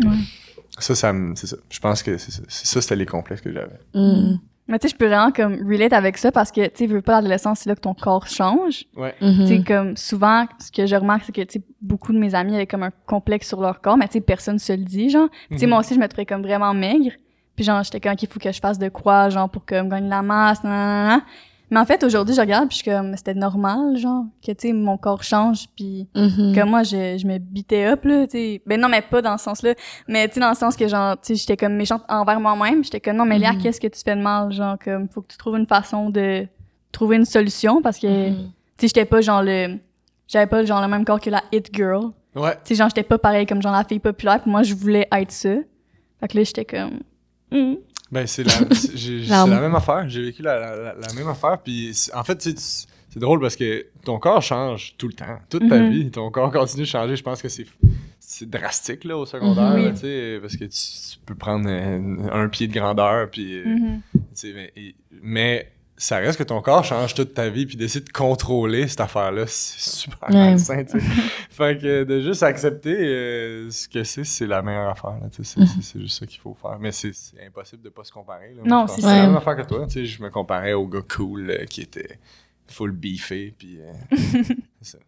ça, 0.79 0.95
ça 0.95 1.13
me, 1.13 1.35
c'est 1.35 1.47
ça. 1.47 1.57
Je 1.69 1.79
pense 1.79 2.01
que 2.01 2.17
c'est 2.17 2.31
ça. 2.31 2.41
C'est 2.47 2.65
ça, 2.65 2.81
c'était 2.81 2.95
les 2.95 3.05
complexes 3.05 3.41
que 3.41 3.53
j'avais. 3.53 3.79
Mm. 3.93 4.37
Mais 4.69 4.79
tu 4.79 4.87
sais, 4.87 4.93
je 4.93 4.97
peux 4.97 5.07
vraiment 5.07 5.31
comme 5.31 5.55
relate 5.67 5.93
avec 5.93 6.17
ça 6.17 6.31
parce 6.31 6.51
que, 6.51 6.61
tu 6.67 6.71
sais, 6.75 6.85
veux 6.85 7.01
pas 7.01 7.13
l'adolescence, 7.13 7.59
c'est 7.61 7.69
là 7.69 7.75
que 7.75 7.81
ton 7.81 7.93
corps 7.95 8.27
change. 8.27 8.85
Ouais. 8.95 9.13
Mhm. 9.19 9.35
Tu 9.39 9.47
sais, 9.47 9.63
comme 9.63 9.97
souvent, 9.97 10.45
ce 10.59 10.71
que 10.71 10.85
je 10.85 10.95
remarque, 10.95 11.23
c'est 11.25 11.31
que, 11.35 11.41
tu 11.41 11.59
sais, 11.59 11.65
beaucoup 11.81 12.13
de 12.13 12.19
mes 12.19 12.35
amis 12.35 12.55
avaient 12.55 12.67
comme 12.67 12.83
un 12.83 12.91
complexe 13.07 13.47
sur 13.47 13.59
leur 13.61 13.81
corps, 13.81 13.97
mais 13.97 14.07
tu 14.07 14.13
sais, 14.13 14.21
personne 14.21 14.59
se 14.59 14.71
le 14.71 14.83
dit, 14.83 15.09
genre. 15.09 15.27
Tu 15.51 15.57
sais, 15.57 15.65
Mhm. 15.65 15.69
moi 15.71 15.79
aussi, 15.79 15.95
je 15.95 15.99
me 15.99 16.07
trouvais 16.07 16.25
comme 16.25 16.43
vraiment 16.43 16.73
maigre. 16.73 17.11
Puis 17.55 17.65
genre, 17.65 17.83
j'étais 17.83 17.99
comme, 17.99 18.15
qu'il 18.15 18.29
faut 18.29 18.39
que 18.39 18.51
je 18.51 18.59
fasse 18.59 18.79
de 18.79 18.87
quoi, 18.89 19.29
genre, 19.29 19.49
pour 19.49 19.65
que 19.65 19.81
me 19.81 19.89
gagne 19.89 20.07
la 20.07 20.21
masse, 20.21 20.63
nanana. 20.63 21.23
Mais 21.71 21.79
en 21.79 21.85
fait, 21.85 22.03
aujourd'hui, 22.03 22.33
je 22.33 22.41
regarde, 22.41 22.67
puis 22.67 22.77
je 22.79 22.83
suis 22.83 22.91
comme, 22.91 23.15
c'était 23.15 23.33
normal, 23.35 23.95
genre, 23.97 24.25
que, 24.45 24.51
tu 24.51 24.67
sais, 24.69 24.73
mon 24.73 24.97
corps 24.97 25.21
change, 25.23 25.67
puis 25.75 26.07
Mhm. 26.15 26.53
que 26.55 26.63
moi, 26.63 26.83
je, 26.83 27.17
je 27.19 27.27
me 27.27 27.37
bitais 27.37 27.85
up, 27.87 28.03
là, 28.05 28.25
tu 28.25 28.31
sais. 28.37 28.61
Ben 28.65 28.79
non, 28.81 28.89
mais 28.89 29.01
pas 29.01 29.21
dans 29.21 29.37
ce 29.37 29.43
sens-là. 29.43 29.73
Mais, 30.07 30.27
tu 30.27 30.35
sais, 30.35 30.39
dans 30.39 30.49
le 30.49 30.55
sens 30.55 30.75
que, 30.75 30.87
genre, 30.87 31.15
tu 31.21 31.27
sais, 31.27 31.35
j'étais 31.35 31.57
comme 31.57 31.73
méchante 31.75 32.03
envers 32.09 32.39
moi-même. 32.39 32.83
J'étais 32.83 32.99
comme, 32.99 33.17
non, 33.17 33.25
mais 33.25 33.37
Léa, 33.37 33.53
Mhm. 33.53 33.61
qu'est-ce 33.61 33.79
que 33.79 33.87
tu 33.87 33.99
fais 34.03 34.15
de 34.15 34.21
mal? 34.21 34.51
Genre, 34.51 34.77
comme, 34.83 35.07
faut 35.09 35.21
que 35.21 35.27
tu 35.31 35.37
trouves 35.37 35.57
une 35.57 35.67
façon 35.67 36.09
de 36.09 36.47
trouver 36.91 37.17
une 37.17 37.25
solution 37.25 37.81
parce 37.81 37.99
que, 37.99 38.29
Mhm. 38.29 38.35
tu 38.35 38.43
sais, 38.77 38.87
j'étais 38.87 39.05
pas 39.05 39.21
genre 39.21 39.43
le... 39.43 39.77
J'avais 40.27 40.47
pas 40.47 40.63
genre 40.63 40.81
le 40.81 40.87
même 40.87 41.05
corps 41.05 41.19
que 41.19 41.29
la 41.29 41.43
hit 41.51 41.69
girl. 41.73 42.11
Ouais. 42.35 42.53
Tu 42.63 42.69
sais, 42.69 42.75
genre, 42.75 42.89
j'étais 42.89 43.03
pas 43.03 43.17
pareil 43.17 43.45
comme 43.45 43.61
genre 43.61 43.73
la 43.73 43.83
fille 43.83 43.99
populaire, 43.99 44.41
puis 44.41 44.49
moi, 44.51 44.63
je 44.63 44.73
voulais 44.75 45.07
être 45.11 45.31
ça. 45.31 45.49
Fait 46.19 46.27
que 46.27 46.37
là, 46.37 46.43
j'étais 46.43 46.65
comme... 46.65 46.99
Ben, 48.11 48.25
c'est 48.27 48.43
la, 48.43 49.45
la 49.45 49.61
même 49.61 49.75
affaire. 49.75 50.09
J'ai 50.09 50.23
vécu 50.23 50.41
la, 50.41 50.93
la, 50.95 51.13
même 51.13 51.27
affaire. 51.27 51.59
Puis, 51.63 51.95
en 52.13 52.23
fait, 52.23 52.41
c'est 52.41 53.19
drôle 53.19 53.39
parce 53.39 53.55
que 53.55 53.85
ton 54.03 54.17
corps 54.19 54.41
change 54.41 54.95
tout 54.97 55.07
le 55.07 55.13
temps. 55.13 55.37
Toute 55.49 55.67
ta 55.69 55.77
Mhm. 55.79 55.89
vie, 55.91 56.09
ton 56.11 56.29
corps 56.31 56.51
continue 56.51 56.83
de 56.83 56.87
changer. 56.87 57.15
Je 57.15 57.23
pense 57.23 57.41
que 57.41 57.49
c'est, 57.49 57.65
c'est 58.19 58.49
drastique 58.49 59.03
là, 59.03 59.17
au 59.17 59.25
secondaire. 59.25 59.77
Là, 59.77 59.95
sais, 59.95 60.39
parce 60.41 60.55
que 60.55 60.65
tu, 60.65 60.69
tu 60.69 61.19
peux 61.25 61.35
prendre 61.35 61.69
un 61.69 62.47
pied 62.49 62.67
de 62.67 62.73
grandeur. 62.73 63.29
Puis, 63.29 63.53
euh, 63.59 63.65
Mhm. 63.65 64.01
mais 65.21 65.71
ça 65.99 66.17
reste 66.17 66.39
que 66.39 66.43
ton 66.43 66.61
corps 66.61 66.85
change 66.85 67.13
toute 67.13 67.33
ta 67.33 67.49
vie. 67.49 67.65
Puis, 67.65 67.75
d'essayer 67.75 68.03
de 68.03 68.09
contrôler 68.09 68.87
cette 68.87 69.01
affaire-là, 69.01 69.43
c'est 69.47 69.81
super 69.81 70.31
malsain. 70.31 70.85
tu 70.85 70.99
sais. 70.99 71.05
fait 71.49 71.77
que 71.77 72.03
de 72.05 72.21
juste 72.21 72.41
accepter 72.41 72.95
euh, 72.97 73.69
ce 73.69 73.87
que 73.89 74.05
c'est, 74.05 74.23
c'est 74.23 74.47
la 74.47 74.61
meilleure 74.61 74.89
affaire. 74.89 75.17
Là, 75.21 75.27
tu 75.29 75.43
sais, 75.43 75.59
c'est, 75.81 75.99
juste 75.99 76.19
ça 76.19 76.25
qu'il 76.25 76.39
faut 76.39 76.55
faire. 76.59 76.79
Mais 76.79 76.93
c'est, 76.93 77.11
impossible 77.45 77.83
de 77.83 77.89
pas 77.89 78.05
se 78.05 78.13
comparer. 78.13 78.53
Là. 78.55 78.61
Non, 78.63 78.87
c'est 78.87 79.01
la 79.01 79.25
même 79.25 79.35
affaire 79.35 79.57
que 79.57 79.67
toi. 79.67 79.85
Tu 79.87 79.93
sais, 79.93 80.05
je 80.05 80.23
me 80.23 80.29
comparais 80.29 80.71
au 80.71 80.87
gars 80.87 81.03
cool 81.15 81.49
euh, 81.49 81.65
qui 81.65 81.81
était 81.81 82.17
full 82.67 82.91
beefé. 82.91 83.53
Puis, 83.57 83.79
euh, 83.81 84.43
ça. 84.81 84.99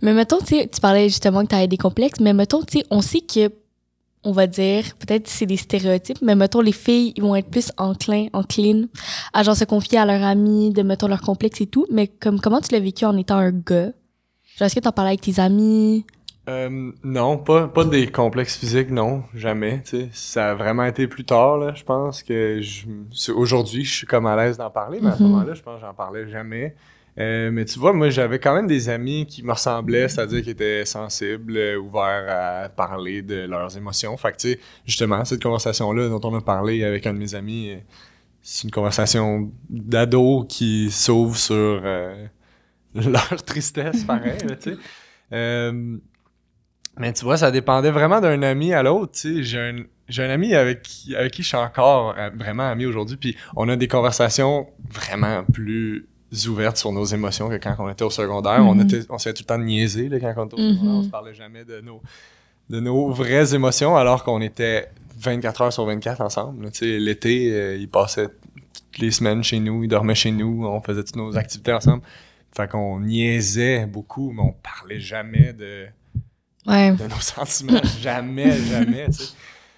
Mais 0.00 0.14
mettons, 0.14 0.38
tu 0.38 0.56
tu 0.68 0.80
parlais 0.80 1.08
justement 1.08 1.42
que 1.42 1.48
t'avais 1.48 1.66
des 1.66 1.76
complexes, 1.76 2.20
mais 2.20 2.32
mettons, 2.32 2.62
tu 2.62 2.78
sais, 2.78 2.86
on 2.90 3.00
sait 3.00 3.20
que, 3.20 3.52
on 4.24 4.32
va 4.32 4.46
dire, 4.46 4.84
peut-être 4.98 5.28
c'est 5.28 5.46
des 5.46 5.56
stéréotypes, 5.56 6.20
mais 6.22 6.34
mettons, 6.34 6.60
les 6.60 6.72
filles, 6.72 7.12
ils 7.16 7.22
vont 7.22 7.34
être 7.36 7.48
plus 7.50 7.72
enclins, 7.78 8.26
enclines 8.32 8.88
à 9.32 9.42
genre 9.42 9.56
se 9.56 9.64
confier 9.64 9.98
à 9.98 10.04
leurs 10.04 10.22
amis, 10.22 10.72
de 10.72 10.82
mettons 10.82 11.08
leurs 11.08 11.22
complexes 11.22 11.60
et 11.62 11.66
tout. 11.66 11.86
Mais 11.90 12.06
comme, 12.08 12.40
comment 12.40 12.60
tu 12.60 12.72
l'as 12.72 12.80
vécu 12.80 13.04
en 13.06 13.16
étant 13.16 13.36
un 13.38 13.50
gars? 13.52 13.92
Genre, 14.56 14.66
est-ce 14.66 14.74
que 14.74 14.80
t'en 14.80 14.92
parlais 14.92 15.10
avec 15.12 15.22
tes 15.22 15.40
amis? 15.40 16.04
Euh, 16.48 16.90
non, 17.04 17.38
pas, 17.38 17.68
pas 17.68 17.84
des 17.84 18.10
complexes 18.10 18.56
physiques, 18.56 18.90
non, 18.90 19.22
jamais. 19.34 19.82
Ça 20.12 20.50
a 20.50 20.54
vraiment 20.54 20.84
été 20.84 21.06
plus 21.06 21.24
tard, 21.24 21.58
là, 21.58 21.72
je 21.74 21.84
pense 21.84 22.22
que 22.22 22.60
aujourd'hui, 23.32 23.84
je 23.84 23.94
suis 23.94 24.06
comme 24.06 24.26
à 24.26 24.36
l'aise 24.36 24.56
d'en 24.58 24.70
parler, 24.70 24.98
mais 25.00 25.10
à 25.10 25.16
ce 25.16 25.22
Mhm. 25.22 25.28
moment-là, 25.30 25.54
je 25.54 25.62
pense 25.62 25.76
que 25.80 25.86
j'en 25.86 25.94
parlais 25.94 26.28
jamais. 26.28 26.74
Euh, 27.18 27.50
mais 27.50 27.64
tu 27.64 27.78
vois, 27.78 27.92
moi, 27.92 28.10
j'avais 28.10 28.38
quand 28.38 28.54
même 28.54 28.66
des 28.66 28.88
amis 28.88 29.26
qui 29.26 29.42
me 29.42 29.52
ressemblaient, 29.52 30.08
c'est-à-dire 30.08 30.42
qui 30.42 30.50
étaient 30.50 30.84
sensibles, 30.84 31.56
euh, 31.56 31.78
ouverts 31.78 32.26
à 32.28 32.68
parler 32.68 33.22
de 33.22 33.46
leurs 33.46 33.76
émotions. 33.76 34.16
Fait 34.16 34.32
que, 34.32 34.36
tu 34.36 34.52
sais, 34.52 34.60
justement, 34.86 35.24
cette 35.24 35.42
conversation-là 35.42 36.08
dont 36.08 36.20
on 36.22 36.34
a 36.36 36.40
parlé 36.40 36.84
avec 36.84 37.06
un 37.06 37.14
de 37.14 37.18
mes 37.18 37.34
amis, 37.34 37.70
euh, 37.70 37.78
c'est 38.42 38.64
une 38.64 38.70
conversation 38.70 39.50
d'ados 39.68 40.46
qui 40.48 40.90
s'ouvre 40.90 41.36
sur 41.36 41.82
leur 42.94 43.42
tristesse, 43.44 44.04
pareil, 44.04 44.38
tu 44.62 44.76
sais. 45.30 45.72
Mais 46.98 47.12
tu 47.12 47.24
vois, 47.24 47.36
ça 47.36 47.50
dépendait 47.50 47.90
vraiment 47.90 48.20
d'un 48.20 48.42
ami 48.42 48.72
à 48.72 48.82
l'autre, 48.82 49.12
tu 49.12 49.36
sais. 49.36 49.42
J'ai 49.42 49.58
un, 49.58 49.76
j'ai 50.08 50.24
un 50.24 50.30
ami 50.30 50.54
avec 50.54 50.82
qui, 50.82 51.14
avec 51.14 51.32
qui 51.32 51.42
je 51.42 51.48
suis 51.48 51.56
encore 51.56 52.14
vraiment 52.34 52.68
ami 52.68 52.86
aujourd'hui, 52.86 53.16
puis 53.16 53.36
on 53.56 53.68
a 53.68 53.76
des 53.76 53.88
conversations 53.88 54.68
vraiment 54.90 55.44
plus 55.44 56.09
ouvertes 56.48 56.76
sur 56.76 56.92
nos 56.92 57.04
émotions 57.04 57.48
que 57.48 57.56
quand 57.56 57.74
on 57.78 57.88
était 57.90 58.04
au 58.04 58.10
secondaire. 58.10 58.60
On 58.64 58.74
Mhm. 58.74 58.82
était, 58.82 59.00
on 59.08 59.18
s'était 59.18 59.34
tout 59.34 59.42
le 59.42 59.46
temps 59.46 59.58
de 59.58 59.64
niaiser 59.64 60.08
là, 60.08 60.18
quand 60.20 60.34
on 60.36 60.46
était 60.46 60.54
au 60.54 60.58
secondaire. 60.58 60.82
Mhm. 60.82 60.88
On 60.98 61.02
se 61.02 61.08
parlait 61.08 61.34
jamais 61.34 61.64
de 61.64 61.80
nos, 61.80 62.00
de 62.68 62.80
nos 62.80 63.10
vraies 63.10 63.54
émotions, 63.54 63.96
alors 63.96 64.22
qu'on 64.24 64.40
était 64.40 64.88
24 65.18 65.60
heures 65.62 65.72
sur 65.72 65.84
24 65.86 66.20
ensemble. 66.20 66.64
là. 66.64 66.70
Tu 66.70 66.78
sais, 66.78 66.98
l'été, 66.98 67.52
euh, 67.52 67.76
il 67.76 67.88
passait 67.88 68.28
toutes 68.28 68.98
les 68.98 69.10
semaines 69.10 69.42
chez 69.44 69.58
nous, 69.60 69.82
il 69.84 69.88
dormait 69.88 70.14
chez 70.14 70.30
nous, 70.30 70.64
on 70.66 70.80
faisait 70.80 71.02
toutes 71.04 71.16
nos 71.16 71.36
activités 71.36 71.72
ensemble. 71.72 72.02
Fait 72.56 72.68
qu'on 72.68 73.00
niaisait 73.00 73.86
beaucoup, 73.86 74.32
mais 74.32 74.42
on 74.42 74.52
parlait 74.52 74.98
jamais 75.00 75.52
de, 75.52 75.86
Ouais. 76.66 76.92
de 76.92 77.04
nos 77.04 77.20
sentiments. 77.20 77.80
jamais, 78.00 78.56
jamais, 78.56 79.06
tu 79.06 79.12
sais. 79.14 79.34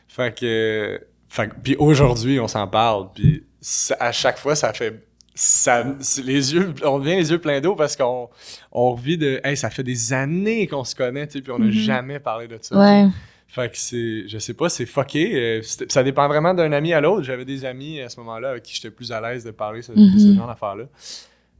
Fait 0.08 0.38
que... 0.38 1.00
Fait 1.28 1.50
puis 1.62 1.76
aujourd'hui, 1.76 2.38
on 2.40 2.48
s'en 2.48 2.66
parle, 2.68 3.08
puis 3.14 3.44
ça- 3.60 3.96
à 3.98 4.12
chaque 4.12 4.38
fois, 4.38 4.54
ça 4.54 4.72
fait... 4.74 5.02
Ça, 5.34 5.82
les 6.24 6.54
yeux, 6.54 6.74
on 6.84 6.98
devient 6.98 7.16
les 7.16 7.30
yeux 7.30 7.38
pleins 7.40 7.60
d'eau 7.60 7.74
parce 7.74 7.96
qu'on 7.96 8.28
on 8.70 8.92
revit 8.94 9.16
de... 9.16 9.40
Hey, 9.44 9.56
ça 9.56 9.70
fait 9.70 9.82
des 9.82 10.12
années 10.12 10.66
qu'on 10.66 10.84
se 10.84 10.94
connaît, 10.94 11.26
tu 11.26 11.34
sais, 11.34 11.40
puis 11.42 11.52
on 11.52 11.58
n'a 11.58 11.66
Mhm. 11.66 11.72
jamais 11.72 12.20
parlé 12.20 12.48
de 12.48 12.58
ça. 12.60 12.78
Ouais. 12.78 13.08
Fait 13.48 13.70
que 13.70 13.78
c'est... 13.78 14.28
Je 14.28 14.38
sais 14.38 14.54
pas, 14.54 14.68
c'est 14.68 14.84
fucké. 14.86 15.34
euh, 15.34 15.62
ça 15.88 16.02
dépend 16.02 16.28
vraiment 16.28 16.52
d'un 16.54 16.72
ami 16.72 16.92
à 16.92 17.00
l'autre. 17.00 17.22
J'avais 17.22 17.44
des 17.46 17.64
amis 17.64 18.00
à 18.00 18.08
ce 18.10 18.18
moment-là 18.20 18.50
avec 18.50 18.62
qui 18.62 18.74
j'étais 18.74 18.90
plus 18.90 19.10
à 19.12 19.20
l'aise 19.20 19.44
de 19.44 19.50
parler 19.52 19.80
ce, 19.82 19.92
de 19.92 19.96
ce 20.18 20.28
Mhm. 20.28 20.36
genre 20.36 20.46
d'affaires-là. 20.46 20.84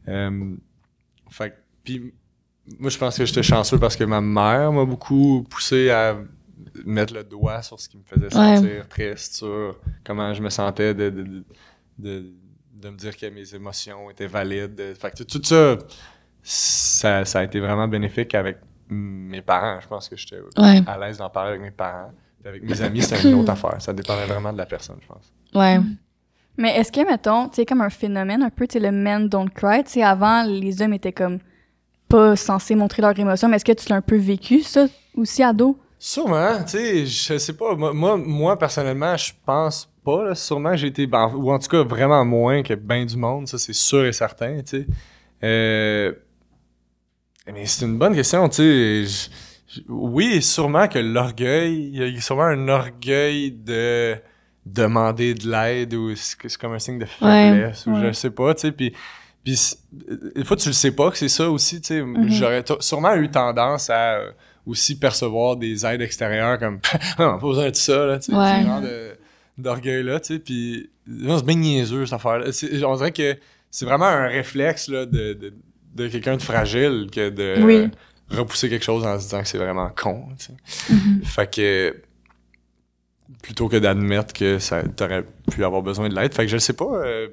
Euh, 0.09 0.55
fait 1.31 1.51
que... 1.51 1.55
Puis 1.85 2.13
moi, 2.79 2.91
je 2.91 2.99
pense 2.99 3.17
que 3.19 3.25
j'étais 3.25 3.43
chanceux 3.43 3.79
parce 3.79 3.97
que 3.97 4.05
ma 4.05 4.21
mère 4.21 4.71
m'a 4.73 4.85
beaucoup 4.85 5.45
poussé 5.51 5.91
à 5.91 6.17
mettre 6.85 7.13
le 7.15 7.25
doigt 7.25 7.61
sur 7.63 7.79
ce 7.81 7.89
qui 7.89 7.97
me 7.99 8.05
faisait 8.05 8.31
sentir 8.31 8.89
triste, 8.89 9.35
sur 9.37 9.79
comment 10.05 10.33
je 10.33 10.43
me 10.43 10.49
sentais 10.51 10.95
de, 10.95 11.11
de, 11.11 11.45
de, 11.99 12.25
de, 12.83 12.91
me 12.91 12.97
dire 12.97 13.17
que 13.17 13.27
mes 13.27 13.55
émotions 13.55 14.11
étaient 14.11 14.27
valides. 14.27 14.95
Fait 14.99 15.11
que 15.11 15.23
tout 15.23 15.41
ça, 15.43 15.77
ça, 16.43 17.25
ça 17.25 17.39
a 17.41 17.45
été 17.45 17.61
vraiment 17.61 17.89
bénéfique 17.89 18.35
avec 18.35 18.59
mes 18.89 19.43
parents. 19.43 19.79
Je 19.81 19.89
pense 19.89 20.09
que 20.09 20.17
j'étais 20.17 20.39
Ouais. 20.59 20.83
à 20.87 20.99
l'aise 20.99 21.19
d'en 21.19 21.31
parler 21.31 21.51
avec 21.51 21.63
mes 21.63 21.71
parents. 21.71 22.11
Puis 22.41 22.49
avec 22.49 22.63
mes 22.63 22.83
amis, 22.83 23.03
c'était 23.03 23.29
une 23.31 23.35
autre 23.41 23.51
affaire. 23.53 23.81
Ça 23.81 23.93
dépendait 23.93 24.27
vraiment 24.27 24.53
de 24.53 24.59
la 24.59 24.67
personne, 24.67 24.97
je 25.01 25.07
pense. 25.07 25.33
Ouais. 25.55 25.81
Mais 26.59 26.77
est-ce 26.77 26.93
que, 26.93 27.01
mettons, 27.09 27.49
tu 27.49 27.57
sais, 27.57 27.65
comme 27.67 27.81
un 27.81 27.91
phénomène 27.91 28.43
un 28.43 28.51
peu, 28.51 28.67
tu 28.67 28.75
sais, 28.75 28.81
le 28.81 28.93
men 28.93 29.29
don't 29.29 29.49
cry, 29.49 29.85
tu 29.85 29.93
sais, 29.93 30.03
avant, 30.03 30.43
les 30.43 30.83
hommes 30.83 30.93
étaient 30.93 31.13
comme 31.13 31.39
pas 32.09 32.37
censés 32.37 32.75
montrer 32.75 33.01
leurs 33.01 33.19
émotions, 33.19 33.49
mais 33.49 33.57
est-ce 33.57 33.65
que 33.65 33.73
tu 33.73 33.89
l'as 33.89 33.97
un 33.97 34.03
peu 34.03 34.17
vécu, 34.17 34.63
ça, 34.63 34.87
aussi, 35.17 35.43
ado? 35.43 35.79
Sûrement, 35.99 36.63
tu 36.65 36.73
sais, 36.73 37.07
je 37.07 37.39
sais 37.39 37.53
pas. 37.55 37.75
Moi, 37.75 37.93
moi, 37.95 38.17
moi, 38.19 38.59
personnellement, 38.59 39.17
je 39.17 39.33
pense 39.47 39.89
pas. 40.05 40.25
là. 40.25 40.35
Sûrement, 40.35 40.77
j'ai 40.77 40.89
été, 40.89 41.07
ben, 41.07 41.31
ou 41.35 41.51
en 41.53 41.59
tout 41.59 41.69
cas, 41.69 41.83
vraiment 41.83 42.25
moins 42.25 42.63
que 42.63 42.75
bien 42.75 43.05
du 43.05 43.17
monde. 43.17 43.47
Ça, 43.49 43.59
c'est 43.59 43.73
sûr 43.75 44.05
et 44.07 44.13
certain, 44.13 44.59
tu 44.63 44.83
sais. 44.83 44.87
Euh, 45.45 46.13
mais 47.53 47.67
c'est 47.67 47.85
une 47.87 47.99
bonne 47.99 48.15
question, 48.15 48.49
tu 48.49 49.07
sais. 49.07 49.31
Oui, 49.89 50.43
sûrement 50.43 50.87
que 50.87 50.99
l'orgueil, 50.99 51.91
il 51.95 52.13
y 52.15 52.17
a 52.17 52.21
sûrement 52.21 52.43
un 52.45 52.69
orgueil 52.69 53.51
de 53.53 54.17
demander 54.67 55.35
de 55.35 55.51
l'aide 55.51 55.95
ou 55.95 56.15
c'est 56.15 56.57
comme 56.59 56.75
un 56.75 56.79
signe 56.79 56.99
de 56.99 57.05
faiblesse 57.07 57.87
ou 57.87 57.95
je 58.01 58.13
sais 58.13 58.31
pas, 58.31 58.55
tu 58.55 58.61
sais. 58.61 58.73
Puis, 58.73 58.93
puis 59.43 59.59
des 60.37 60.45
fois, 60.45 60.57
tu 60.57 60.69
le 60.69 60.75
sais 60.75 60.93
pas 60.93 61.11
que 61.11 61.17
c'est 61.17 61.29
ça 61.29 61.51
aussi, 61.51 61.81
tu 61.81 61.87
sais. 61.89 62.03
Mhm. 62.03 62.29
J'aurais 62.31 62.63
sûrement 62.81 63.15
eu 63.15 63.29
tendance 63.31 63.89
à 63.91 64.19
euh, 64.19 64.31
aussi 64.67 64.97
percevoir 64.99 65.57
des 65.57 65.85
aides 65.87 66.03
extérieures 66.03 66.59
comme 66.59 66.79
Ah, 67.19 67.39
pas 67.39 67.39
besoin 67.39 67.71
de 67.71 67.75
ça 67.75 68.07
là 68.07 68.19
tu 68.21 68.31
sais 68.31 68.37
Ouais. 68.39 68.61
ce 68.61 68.67
genre 68.67 68.81
de- 68.81 69.17
d'orgueil 69.59 70.03
là 70.03 70.19
tu 70.21 70.35
sais 70.35 70.39
puis 70.39 70.91
c'est 71.07 71.45
bien 71.45 71.55
niaiseux 71.57 72.07
cette 72.07 72.15
affaire 72.15 72.39
là 72.39 72.47
on 72.87 72.97
dirait 72.97 73.13
que 73.13 73.37
c'est 73.71 73.85
vraiment 73.85 74.07
un 74.07 74.27
réflexe 74.29 74.89
là 74.89 75.05
de, 75.07 75.33
de, 75.35 75.53
de 75.95 76.09
quelqu'un 76.09 76.37
de 76.37 76.43
fragile 76.43 77.09
que 77.13 77.29
de 77.31 77.63
Oui. 77.65 77.91
repousser 78.31 78.69
quelque 78.69 78.85
chose 78.85 79.05
en 79.05 79.19
se 79.19 79.25
disant 79.25 79.43
que 79.43 79.49
c'est 79.49 79.59
vraiment 79.59 79.91
con 79.91 80.29
tu 80.39 80.47
sais 80.47 80.93
Mhm. 80.95 81.23
fait 81.25 81.55
que 81.55 81.97
plutôt 83.43 83.69
que 83.69 83.77
d'admettre 83.77 84.33
que 84.33 84.59
ça 84.59 84.83
t'aurais 84.83 85.25
pu 85.51 85.65
avoir 85.65 85.83
besoin 85.83 86.09
de 86.09 86.15
l'aide 86.15 86.33
fait 86.35 86.43
que 86.47 86.51
je 86.53 86.59
sais 86.59 86.73
pas 86.75 86.85
euh, 87.05 87.29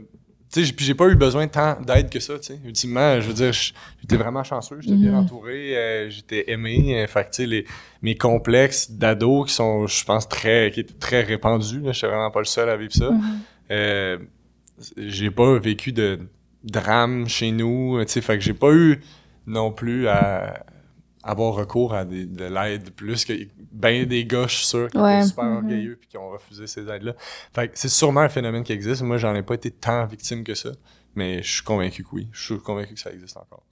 tu 0.52 0.66
sais 0.66 0.74
puis 0.74 0.86
j'ai 0.86 0.96
pas 0.96 1.08
eu 1.08 1.16
besoin 1.16 1.48
tant 1.48 1.80
d'aide 1.82 2.10
que 2.10 2.20
ça 2.20 2.40
tu 2.40 2.46
sais 2.54 2.60
ultimement 2.66 3.20
je 3.22 3.28
veux 3.28 3.34
dire 3.34 3.52
j'étais 3.54 4.16
vraiment 4.18 4.44
chanceux 4.44 4.78
j'étais 4.82 4.96
bien 4.96 5.12
Mhm. 5.12 5.18
entouré 5.20 5.78
euh, 5.78 6.10
j'étais 6.10 6.52
aimé 6.52 7.04
euh, 7.04 7.08
fait 7.08 7.24
que 7.26 7.30
tu 7.30 7.36
sais 7.44 7.46
les 7.46 7.66
mes 8.02 8.16
complexes 8.16 8.92
d'ado 8.92 9.44
qui 9.46 9.54
sont 9.54 9.86
je 9.88 10.04
pense 10.06 10.28
très 10.28 10.72
qui 10.74 10.80
étaient 10.80 10.94
très 11.00 11.22
répandus 11.22 11.82
là 11.82 11.92
j'étais 11.92 12.08
vraiment 12.08 12.32
pas 12.32 12.40
le 12.40 12.46
seul 12.46 12.70
à 12.70 12.78
vivre 12.78 12.94
ça 12.94 13.12
Mhm. 13.12 13.22
euh, 13.72 14.18
j'ai 14.98 15.30
pas 15.32 15.60
vécu 15.60 15.92
de 15.92 16.20
drame 16.64 17.28
chez 17.28 17.52
nous, 17.52 18.00
tu 18.06 18.12
sais, 18.14 18.22
fait 18.22 18.38
que 18.38 18.44
j'ai 18.44 18.54
pas 18.54 18.72
eu 18.72 19.02
non 19.48 19.72
plus 19.72 20.08
à 20.08 20.66
avoir 21.24 21.54
recours 21.54 21.94
à 21.94 22.06
des, 22.06 22.26
de 22.26 22.46
l'aide 22.46 22.92
plus 22.92 23.26
que 23.26 23.34
ben 23.72 24.06
des 24.06 24.26
gars, 24.26 24.46
je 24.48 24.56
suis 24.56 24.66
sûr, 24.66 24.90
qui 24.90 24.98
Ouais. 24.98 25.20
étaient 25.20 25.28
super 25.28 25.44
Mhm. 25.46 25.56
orgueilleux 25.58 25.98
puis 26.00 26.08
qui 26.10 26.18
ont 26.18 26.30
refusé 26.30 26.66
ces 26.68 26.88
aides-là. 26.88 27.14
Fait 27.54 27.68
que 27.68 27.78
c'est 27.78 27.90
sûrement 27.90 28.22
un 28.22 28.30
phénomène 28.30 28.64
qui 28.64 28.72
existe. 28.72 29.02
Moi, 29.02 29.18
j'en 29.18 29.36
ai 29.36 29.44
pas 29.44 29.56
été 29.56 29.70
tant 29.72 30.06
victime 30.06 30.44
que 30.44 30.56
ça, 30.56 30.70
mais 31.16 31.44
je 31.44 31.52
suis 31.56 31.64
convaincu 31.64 32.04
que 32.04 32.10
oui. 32.14 32.28
Je 32.32 32.44
suis 32.54 32.60
convaincu 32.60 32.94
que 32.94 33.00
ça 33.00 33.12
existe 33.12 33.36
encore. 33.38 33.64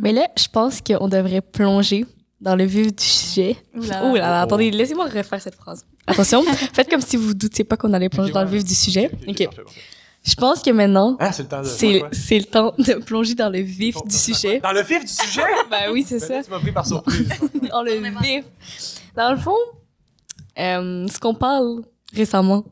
Mais 0.00 0.12
là, 0.12 0.26
je 0.36 0.46
pense 0.48 0.80
qu'on 0.80 1.08
devrait 1.08 1.40
plonger 1.40 2.04
dans 2.40 2.56
le 2.56 2.64
vif 2.64 2.94
du 2.94 3.04
sujet. 3.04 3.56
Ouh 3.74 3.82
là 3.82 3.86
là. 3.88 4.00
Oh 4.04 4.14
là 4.16 4.20
là, 4.20 4.40
Oh. 4.40 4.44
attendez, 4.44 4.70
laissez-moi 4.70 5.06
refaire 5.06 5.40
cette 5.40 5.54
phrase. 5.54 5.86
Attention, 6.06 6.42
faites 6.72 6.90
comme 6.90 7.00
si 7.00 7.16
vous 7.16 7.32
doutiez 7.34 7.64
pas 7.64 7.76
qu'on 7.76 7.92
allait 7.92 8.08
plonger 8.08 8.32
dans 8.32 8.42
le 8.42 8.50
vif 8.50 8.64
du 8.64 8.74
sujet. 8.74 9.10
Ok. 9.28 9.48
Je 10.24 10.34
pense 10.36 10.62
que 10.62 10.70
maintenant, 10.70 11.16
Ah, 11.18 11.32
c'est 11.32 11.42
le 11.42 11.48
temps 11.48 11.60
de. 11.62 11.66
c'est 11.66 11.98
quoi, 11.98 12.08
quoi? 12.08 12.08
c'est 12.12 12.38
le 12.38 12.44
temps 12.44 12.74
de 12.78 12.94
plonger 13.04 13.34
dans 13.34 13.48
le 13.48 13.58
vif 13.60 13.96
du 14.04 14.16
sujet. 14.16 14.60
Dans 14.60 14.72
le 14.72 14.82
vif 14.82 15.00
du 15.00 15.08
sujet? 15.12 15.42
Ben 15.70 15.90
oui, 15.92 16.04
c'est 16.06 16.20
Ben 16.20 16.26
ça. 16.28 16.34
là, 16.34 16.44
Tu 16.44 16.50
m'as 16.50 16.58
pris 16.60 16.72
par 16.72 16.86
surprise. 16.86 17.28
Dans 17.70 17.82
le 17.82 17.92
vif. 18.22 18.44
Dans 19.16 19.32
le 19.32 19.36
fond, 19.38 19.56
euh, 20.58 21.06
ce 21.08 21.18
qu'on 21.18 21.34
parle 21.34 21.82
récemment, 22.14 22.64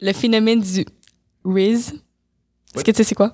le 0.00 0.12
phénomène 0.12 0.60
du 0.60 0.86
Riz. 1.44 1.92
Est-ce 2.74 2.84
que 2.84 2.90
tu 2.90 2.96
sais 2.98 3.04
c'est 3.04 3.14
quoi? 3.14 3.32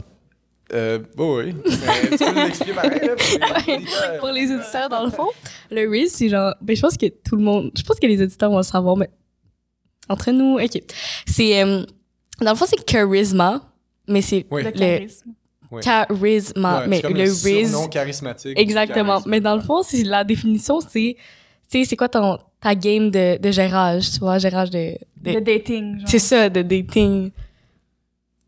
euh, 0.73 0.99
bon, 1.15 1.39
oui. 1.39 1.55
Mais 1.65 2.11
tu 2.11 2.25
peux 2.25 2.31
nous 2.31 2.35
l'expliquer 2.47 2.73
pareil, 2.73 3.01
là? 3.07 3.15
parce 3.17 3.65
que- 3.65 3.71
Ouais, 4.13 4.19
pour 4.19 4.29
les 4.31 4.51
auditeurs, 4.51 4.89
dans 4.89 5.05
le 5.05 5.11
fond, 5.11 5.29
le 5.71 5.89
Riz, 5.89 6.09
c'est 6.09 6.29
genre. 6.29 6.55
Ben, 6.61 6.75
je 6.75 6.81
pense 6.83 6.97
que 6.97 7.07
tout 7.07 7.37
le 7.37 7.43
monde. 7.43 7.71
Je 7.77 7.83
pense 7.85 8.01
que 8.01 8.07
les 8.07 8.21
auditeurs 8.21 8.51
vont 8.51 8.57
le 8.57 8.63
savoir, 8.65 8.97
mais. 8.97 9.11
Entre 10.09 10.33
nous, 10.33 10.59
ok. 10.59 10.83
C'est. 11.27 11.63
euh, 11.63 11.85
dans 12.41 12.51
le 12.51 12.57
fond, 12.57 12.67
c'est 12.69 12.85
charisma, 12.85 13.63
mais 14.09 14.23
c'est 14.23 14.47
Oui. 14.51 14.63
Le 14.63 14.71
le 14.71 14.77
charisme. 14.79 15.31
Ouais. 15.71 15.83
charisma. 15.83 16.81
Ouais, 16.81 16.87
mais 16.89 16.97
c'est 16.97 17.03
comme 17.03 17.15
le 17.15 17.23
Riz. 17.25 17.67
surnom 17.69 17.89
charismatique. 17.89 18.59
Exactement. 18.59 19.13
Charisme. 19.15 19.31
Mais 19.31 19.41
dans 19.41 19.55
le 19.57 19.61
fond, 19.63 19.83
c'est 19.83 20.03
la 20.05 20.23
définition, 20.25 20.81
c'est. 20.81 21.17
Tu 21.71 21.79
sais, 21.81 21.85
c'est 21.85 21.97
quoi 21.97 22.09
ton, 22.09 22.39
ta 22.61 22.75
game 22.75 23.11
de, 23.11 23.39
de 23.39 23.51
gérage, 23.51 24.13
tu 24.13 24.19
vois, 24.21 24.39
gérage 24.39 24.71
de. 24.71 24.95
de- 25.23 25.33
Le 25.33 25.41
dating, 25.41 26.03
c'est 26.07 26.19
ça, 26.19 26.49
de 26.49 26.63
dating. 26.63 27.31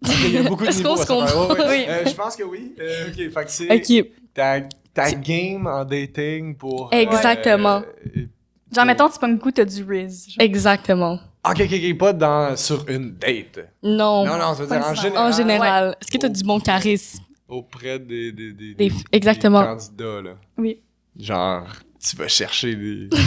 Il 0.02 0.30
y 0.34 0.38
a 0.38 0.42
beaucoup 0.42 0.64
de 0.64 0.68
Est-ce 0.68 0.78
niveaux 0.82 0.94
qu'on 0.94 1.04
se. 1.04 1.12
Ouais, 1.12 1.28
comprend? 1.48 1.54
ouais. 1.64 1.68
Oui. 1.68 1.84
Euh, 1.88 2.04
je 2.06 2.14
pense 2.14 2.36
que 2.36 2.42
oui. 2.44 2.74
Euh, 2.80 3.08
ok, 3.08 3.14
fait 3.16 3.44
que 3.44 3.50
c'est 3.50 4.00
Ok. 4.02 4.06
ta, 4.34 4.60
ta 4.92 5.10
game 5.12 5.66
en 5.66 5.84
dating 5.84 6.54
pour. 6.54 6.90
euh, 6.92 6.96
Exactement. 6.98 7.82
euh, 8.16 8.26
Genre, 8.74 8.84
mettons, 8.84 9.08
tu 9.08 9.18
pognes 9.18 9.32
le 9.32 9.38
coup, 9.38 9.50
t'as 9.50 9.64
du 9.64 9.82
Riz. 9.82 10.26
genre. 10.28 10.36
Exactement. 10.44 11.18
Ok, 11.50 11.60
ok, 11.60 11.72
ok, 11.72 11.98
pas 11.98 12.12
dans, 12.12 12.56
sur 12.56 12.84
une 12.88 13.12
date. 13.16 13.60
Non. 13.82 14.24
Non, 14.26 14.38
non, 14.38 14.54
ça 14.54 14.64
veut 14.64 14.66
dire 14.68 14.86
en 14.86 14.94
général. 14.94 15.32
En 15.32 15.36
général. 15.36 15.96
Est-ce 16.00 16.10
que 16.10 16.18
t'as 16.18 16.28
du 16.28 16.42
bon 16.44 16.60
charisme? 16.60 17.22
Auprès 17.48 17.98
des, 17.98 18.32
des, 18.32 18.52
des, 18.52 18.74
Des- 18.74 18.92
exactement. 19.12 19.60
des 19.60 19.66
candidats, 19.68 20.22
là. 20.22 20.30
Oui. 20.58 20.80
Genre, 21.18 21.64
tu 22.02 22.16
vas 22.16 22.28
chercher 22.28 22.74
des. 22.74 23.08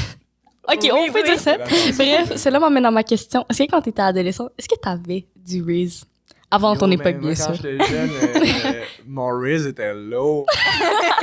Ok, 0.71 0.81
Oui, 0.83 0.91
on 0.93 1.11
peut 1.11 1.21
oui. 1.23 1.29
dire 1.31 1.39
ça. 1.39 1.57
Bref, 1.57 2.35
cela 2.35 2.59
m'amène 2.59 2.85
à 2.85 2.91
ma 2.91 3.01
question. 3.01 3.43
Est-ce 3.49 3.63
que 3.63 3.71
quand 3.71 3.81
t'étais 3.81 4.03
adolescent, 4.03 4.49
est-ce 4.55 4.67
que 4.69 4.75
t'avais 4.79 5.25
du 5.35 5.63
Riz? 5.63 6.03
Avant 6.51 6.75
ton 6.75 6.91
époque, 6.91 7.17
bien 7.19 7.33
quand 7.33 7.43
sûr? 7.45 7.53
j'étais 7.55 7.83
jeune, 7.85 8.09
euh, 8.11 8.39
euh, 8.65 8.81
mon 9.07 9.35
Riz 9.39 9.65
était 9.67 9.95
low. 9.95 10.45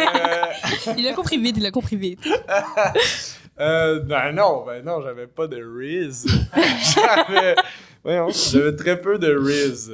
Euh, 0.00 0.92
Il 0.96 1.06
a 1.06 1.12
compris 1.12 1.38
vite, 1.38 1.56
il 1.58 1.66
a 1.66 1.70
compris 1.70 1.94
vite. 1.96 2.26
Euh, 3.58 4.00
ben 4.00 4.32
non, 4.32 4.64
ben 4.66 4.84
non, 4.84 5.00
j'avais 5.02 5.26
pas 5.26 5.46
de 5.46 5.56
Riz. 5.62 6.26
j'avais, 6.94 7.54
voyons, 8.04 8.28
j'avais 8.30 8.76
très 8.76 9.00
peu 9.00 9.18
de 9.18 9.34
Riz. 9.34 9.92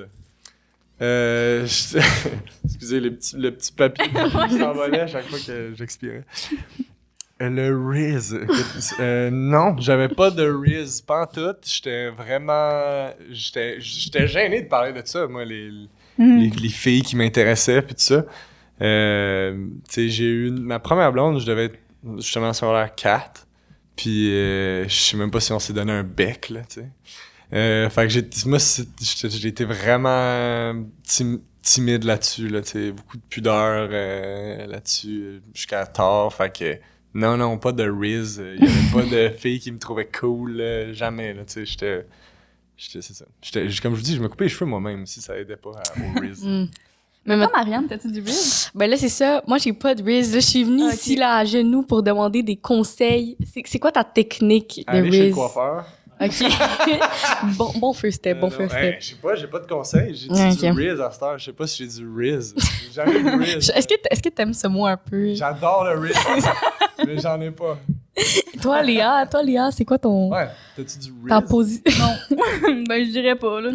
Euh, 1.01 1.67
je- 1.67 1.99
Excusez 2.65 3.01
le 3.01 3.15
petit, 3.15 3.37
le 3.37 3.51
petit 3.53 3.73
papier 3.73 4.05
qui 4.09 4.59
s'envolait 4.59 5.01
à 5.01 5.07
chaque 5.07 5.27
fois 5.27 5.39
que 5.45 5.73
j'expirais. 5.77 6.25
Euh, 7.41 7.49
Le 7.51 7.89
Riz. 7.89 8.35
euh, 9.01 9.31
non, 9.33 9.77
j'avais 9.79 10.09
pas 10.09 10.31
de 10.31 10.49
Riz. 10.49 11.03
Pas 11.07 11.23
en 11.23 11.27
tout. 11.27 11.55
J'étais 11.65 12.09
vraiment. 12.11 13.11
J'étais 13.31 13.77
j'étais 13.81 14.27
gêné 14.29 14.63
de 14.63 14.69
parler 14.69 14.93
de 14.93 15.03
ça, 15.07 15.27
moi, 15.27 15.45
les, 15.45 15.71
Hmm. 16.19 16.41
les, 16.41 16.51
les 16.51 16.69
filles 16.69 17.01
qui 17.03 17.17
m'intéressaient, 17.17 17.81
puis 17.81 17.95
tout 17.95 18.03
ça. 18.03 18.25
Euh, 18.83 19.57
tu 19.89 19.95
sais, 19.95 20.09
j'ai 20.11 20.27
eu. 20.27 20.51
Ma 20.51 20.79
première 20.79 21.11
blonde, 21.11 21.41
je 21.41 21.47
devais 21.47 21.65
être 21.67 21.79
justement 22.19 22.49
en 22.49 22.53
secondaire 22.53 22.95
4. 22.95 23.47
Puis 23.97 24.33
euh, 24.33 24.89
je 24.89 24.95
sais 24.95 25.17
même 25.17 25.31
pas 25.31 25.41
si 25.41 25.53
on 25.53 25.59
s'est 25.59 25.73
donné 25.73 25.93
un 25.93 26.03
bec, 26.03 26.49
là, 26.51 26.63
tu 26.69 26.81
sais. 26.81 26.89
Euh, 27.53 27.91
fait 27.91 28.05
que 28.05 28.09
j'ai, 28.09 28.27
moi, 28.47 28.59
j'ai 28.59 29.49
été 29.49 29.65
vraiment 29.67 30.85
tim- 31.07 31.41
timide 31.63 32.05
là-dessus, 32.05 32.49
là, 32.49 32.63
tu 32.63 32.69
sais. 32.71 32.93
Beaucoup 32.93 33.19
de 33.19 33.23
pudeur 33.29 33.89
euh, 33.93 34.67
là-dessus 34.67 35.43
jusqu'à 35.55 35.85
tard. 35.87 36.33
Fait 36.33 36.51
que 36.57 36.79
non, 37.15 37.37
non, 37.37 37.59
pas 37.59 37.73
de 37.73 37.83
Riz. 37.89 38.39
Il 38.39 38.65
y 38.65 38.69
avait 38.69 38.93
pas 38.93 39.03
de 39.03 39.29
filles 39.37 39.61
qui 39.61 39.71
me 39.71 39.79
trouvaient 39.79 40.09
cool, 40.09 40.93
jamais, 40.93 41.35
là, 41.35 41.45
tu 41.45 41.53
sais. 41.53 41.67
J'étais. 41.67 42.07
J'étais, 42.79 43.03
c'est 43.03 43.13
ça. 43.15 43.27
J'étais, 43.43 43.67
comme 43.83 43.93
je 43.95 43.99
vous 44.01 44.05
dis, 44.05 44.17
je 44.17 44.23
me 44.23 44.29
coupais 44.29 44.45
les 44.45 44.51
cheveux 44.51 44.65
moi-même 44.69 45.07
si 45.07 45.21
ça 45.21 45.39
aidait 45.39 45.57
pas 45.57 45.71
à- 45.73 46.01
au 46.01 46.21
Riz. 46.21 46.43
Mais 47.25 47.37
Toi, 47.37 47.47
ma- 47.53 47.59
Marianne, 47.59 47.87
t'as-tu 47.89 48.11
du 48.11 48.21
Riz? 48.21 48.69
ben 48.75 48.91
là, 48.91 48.97
c'est 48.97 49.09
ça. 49.09 49.43
Moi, 49.47 49.59
j'ai 49.59 49.73
pas 49.73 49.95
de 49.95 50.03
Riz. 50.03 50.33
Là, 50.33 50.41
je 50.41 50.47
suis 50.47 50.65
venue 50.65 50.85
ici, 50.93 51.15
là, 51.17 51.37
à 51.37 51.45
genoux 51.45 51.83
pour 51.83 52.03
demander 52.03 52.43
des 52.43 52.57
conseils. 52.57 53.37
C'est 53.53 53.63
c'est 53.67 53.79
quoi 53.79 53.93
ta 53.93 54.03
technique 54.05 54.85
de 54.87 54.97
Aller 54.97 55.11
chez 55.13 55.19
le 55.19 55.25
Riz? 55.27 55.31
coiffeur. 55.33 55.85
OK. 56.21 56.29
bon, 57.57 57.73
bon 57.81 57.93
first 57.93 58.19
step, 58.19 58.39
bon 58.39 58.47
Euh, 58.47 58.51
first 58.51 58.73
non, 58.75 58.79
step. 58.79 58.97
je 59.01 59.07
sais 59.09 59.15
pas, 59.17 59.35
j'ai 59.35 59.47
pas 59.49 59.59
de 59.61 59.67
conseils. 59.67 60.15
J'ai 60.15 60.29
dit 60.29 60.67
Ok. 60.67 60.73
du 60.75 60.81
Riz 60.81 61.01
à 61.03 61.11
cette 61.11 61.23
heure. 61.23 61.39
Je 61.39 61.45
sais 61.47 61.53
pas 61.53 61.67
si 61.67 61.85
j'ai 61.89 62.01
du 62.01 62.09
Riz. 62.09 62.55
J'ai 62.57 62.93
jamais 62.93 63.19
eu 63.19 63.23
de 63.23 63.31
Riz. 63.43 63.71
Est-ce 63.75 63.89
que 63.89 63.95
est-ce 64.11 64.23
que 64.23 64.29
t'aimes 64.29 64.55
ce 64.55 64.67
mot 64.69 64.87
un 64.87 64.97
peu? 64.97 65.35
J'adore 65.35 65.85
le 65.85 65.99
Riz. 65.99 66.13
mais 67.07 67.19
j'en 67.19 67.41
ai 67.41 67.51
pas. 67.51 67.77
Toi, 68.61 68.83
Léa, 68.83 69.27
toi, 69.31 69.43
Léa, 69.43 69.71
c'est 69.73 69.85
quoi 69.85 69.99
ton... 69.99 70.31
Ouais. 70.33 70.49
T'as-tu 70.77 70.99
du 70.99 71.11
Riz? 71.23 71.29
Ta 71.29 71.41
position? 71.41 72.05
ben, 72.89 73.05
je 73.05 73.11
dirais 73.11 73.35
pas, 73.37 73.61
là. 73.61 73.71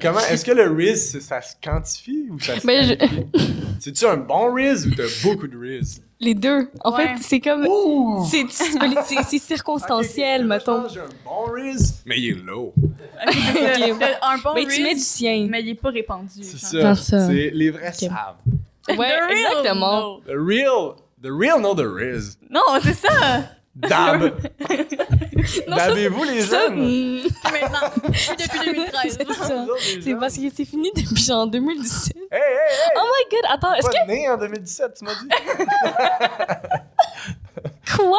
Comment, 0.00 0.20
est-ce 0.20 0.44
que 0.44 0.50
le 0.52 0.70
Riz, 0.70 0.96
ça 1.20 1.40
se 1.40 1.54
quantifie 1.62 2.26
ou 2.30 2.38
ça 2.40 2.58
se 2.58 2.66
Ben, 2.66 2.84
je-? 2.84 3.40
C'est-tu 3.80 4.06
un 4.06 4.16
bon 4.16 4.52
Riz 4.52 4.86
ou 4.86 4.94
t'as 4.94 5.04
beaucoup 5.22 5.46
de 5.46 5.56
Riz? 5.56 6.00
Les 6.20 6.34
deux. 6.34 6.68
En 6.80 6.92
Ouais. 6.96 7.06
fait, 7.16 7.22
c'est 7.22 7.40
comme... 7.40 7.64
Ouh! 7.66 8.26
C'est 8.28 8.44
c'est- 8.50 9.22
c'est 9.24 9.38
circonstanciel, 9.54 10.40
Ok, 10.40 10.60
ok, 10.60 10.66
moi, 10.66 10.78
mettons. 10.80 10.88
J'ai 10.92 11.00
un 11.00 11.04
bon 11.24 11.52
Riz, 11.52 12.02
mais 12.06 12.18
il 12.18 12.30
est 12.30 12.42
low. 12.44 12.74
Un 13.24 14.38
bon 14.42 14.54
Mais 14.54 14.66
tu 14.66 14.82
mets 14.82 14.94
du 14.94 15.00
sien. 15.00 15.46
mais 15.48 15.62
il 15.62 15.68
est 15.70 15.74
pas 15.74 15.90
répandu. 15.90 16.42
C'est 16.42 16.58
ça. 16.58 16.90
Ah, 16.90 16.94
ça. 16.96 17.26
C'est 17.28 17.50
les 17.52 17.70
vrais 17.70 17.92
savent. 17.92 18.36
Ouais, 18.88 18.96
The 18.96 19.28
real, 19.28 19.38
exactement. 19.58 20.00
no. 20.00 20.20
The 20.20 20.36
real, 20.36 20.94
the 21.22 21.28
real 21.30 21.58
know 21.60 21.74
the 21.74 21.86
Riz. 21.86 22.36
Non, 22.50 22.60
c'est 22.82 22.94
ça! 22.94 23.08
Dab. 23.78 24.32
Dabez-vous 25.68 26.24
les 26.24 26.40
Ça, 26.42 26.66
jeunes? 26.68 26.78
mm, 26.78 27.22
Maintenant, 27.44 27.90
depuis 28.04 28.74
2013. 28.74 29.18
c'est 30.02 30.14
parce 30.16 30.36
que 30.36 30.42
c'est 30.54 30.64
fini 30.64 30.90
depuis 30.94 31.22
genre 31.22 31.46
2017. 31.46 32.16
Hey, 32.16 32.24
hey, 32.32 32.40
hey! 32.40 32.90
Oh 32.96 33.06
my 33.06 33.24
god, 33.30 33.44
attends, 33.52 33.74
est-ce 33.74 33.86
pas 33.88 34.06
né 34.06 34.28
en 34.28 34.36
2017, 34.36 34.94
tu 34.98 35.04
m'as 35.04 35.14
dit? 35.14 35.28
que... 35.28 35.34
Quoi? 38.02 38.18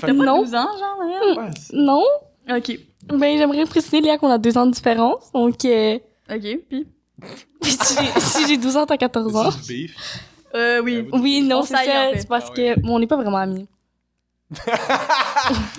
T'as 0.00 0.06
pas 0.06 0.12
Non. 0.12 0.42
12 0.42 0.54
ans, 0.54 0.68
genre, 0.78 0.96
Marianne? 0.98 1.38
Ouais, 1.38 1.50
c'est- 1.60 1.76
Non? 1.76 2.04
Ok. 2.50 2.78
Ben, 3.12 3.38
j'aimerais 3.38 3.64
préciser, 3.66 4.00
Léa, 4.00 4.18
qu'on 4.18 4.30
a 4.30 4.38
deux 4.38 4.56
ans 4.58 4.66
de 4.66 4.72
différence. 4.72 5.30
Donc, 5.32 5.64
euh, 5.64 5.98
Ok, 6.30 6.40
puis? 6.68 6.86
puis 7.60 7.72
si 7.72 7.94
j'ai- 7.94 8.20
si 8.20 8.46
j'ai 8.48 8.56
12 8.56 8.76
ans, 8.76 8.86
t'as 8.86 8.96
14 8.96 9.36
ans. 9.36 9.50
Euh, 10.54 10.80
oui. 10.82 11.06
Oui, 11.12 11.42
non, 11.42 11.58
On 11.58 11.62
c'est 11.62 11.74
ça. 11.74 12.10
C'est 12.16 12.26
parce 12.28 12.46
Ah 12.48 12.52
ouais. 12.58 12.74
que 12.74 12.80
bon, 12.80 12.96
on 12.96 12.98
n'est 12.98 13.06
pas 13.06 13.16
vraiment 13.16 13.36
amis. 13.36 13.68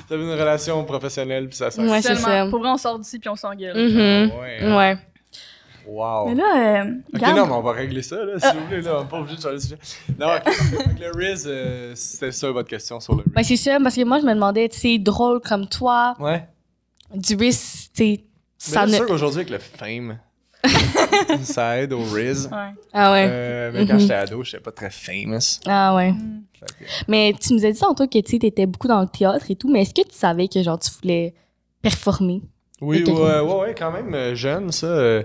T'avais 0.10 0.23
une 0.23 0.32
relation 0.32 0.84
professionnelle, 0.86 1.47
puis 1.47 1.58
ça 1.58 1.71
s'arrête. 1.71 1.89
Ouais, 1.91 2.01
c'est 2.01 2.15
Seulement, 2.15 2.27
ça. 2.45 2.47
Pour 2.49 2.60
vrai, 2.60 2.69
on 2.69 2.77
sort 2.77 2.99
d'ici 2.99 3.19
puis 3.19 3.30
on 3.30 3.36
s'engueule. 3.36 3.75
Mhm. 3.77 4.32
Ouais. 4.39 4.58
hein. 4.62 4.77
Ouais. 4.77 4.97
Wow. 5.89 6.27
Mais 6.27 6.36
là, 6.36 6.82
euh, 6.84 6.93
Ok, 7.13 7.21
non, 7.21 7.45
mais 7.47 7.53
on 7.53 7.62
va 7.62 7.71
régler 7.71 8.01
ça, 8.01 8.17
là, 8.17 8.38
si 8.38 8.58
vous 8.58 8.65
voulez, 8.65 8.82
là. 8.82 8.97
On 8.97 9.03
n'est 9.03 9.10
pas 9.10 9.19
obligé 9.19 9.38
de 9.38 9.41
changer 9.41 9.53
le 9.56 9.60
sujet. 9.62 9.77
Non, 10.19 10.27
ok. 10.36 10.51
Fait 10.53 10.95
que 10.95 10.99
le 10.99 11.12
Riz, 11.15 11.43
euh, 11.47 11.93
c'était 11.95 12.34
ça 12.34 12.51
votre 12.51 12.67
question 12.67 12.99
sur 12.99 13.15
le 13.15 13.21
Riz. 13.21 13.32
Ben, 13.34 13.43
c'est 13.43 13.56
ça, 13.56 13.77
parce 13.82 13.95
que 13.95 14.03
moi, 14.03 14.19
je 14.19 14.25
me 14.25 14.34
demandais, 14.34 14.67
tu 14.67 14.77
sais, 14.80 14.97
drôle 14.97 15.39
comme 15.39 15.65
toi, 15.67 16.15
Ouais. 16.19 16.45
du 17.15 17.36
risque, 17.38 17.91
tu 17.95 18.03
sais, 18.03 18.19
Mais 18.19 18.23
ça 18.58 18.86
ne. 18.86 18.91
c'est 18.91 18.97
sûr 18.97 19.06
qu'aujourd'hui, 19.06 19.39
avec 19.39 19.49
le 19.51 19.60
fame, 19.60 20.17
ça 21.43 21.78
aide 21.82 21.93
au 21.93 22.04
Riz. 22.04 22.48
Ouais. 22.52 22.72
Ah 22.93 23.12
ouais. 23.12 23.28
Euh, 23.30 23.72
mais 23.74 23.86
quand 23.88 23.93
Mhm. 23.96 24.00
j'étais 24.00 24.13
ado, 24.13 24.43
j'étais 24.43 24.60
pas 24.63 24.72
très 24.72 24.89
famous. 24.89 25.60
Ah 25.65 25.96
ouais. 25.96 26.12
Mm. 26.12 26.43
Que- 26.60 26.86
Mais 27.08 27.34
tu 27.39 27.54
nous 27.54 27.65
as 27.65 27.72
dit 27.72 27.80
tantôt 27.80 28.08
que 28.08 28.20
tu 28.20 28.32
sais, 28.32 28.39
t'étais 28.39 28.65
beaucoup 28.65 28.88
dans 28.88 29.02
le 29.02 29.08
théâtre 29.08 29.46
et 29.50 29.56
tout, 29.56 29.70
mais 29.72 29.82
est-ce 29.84 29.93
que 29.93 30.08
tu 30.08 30.15
savais 30.15 30.48
que 30.48 30.62
genre 30.63 30.80
tu 30.80 30.89
voulais 31.02 31.34
performer? 31.82 32.41
Oui, 32.82 33.04
ouais, 33.04 33.39
ouais, 33.41 33.41
ouais, 33.60 33.76
quand 33.78 33.91
même 33.91 34.13
euh, 34.13 34.36
jeune, 34.36 34.72
ça. 34.72 34.86
euh, 34.88 35.24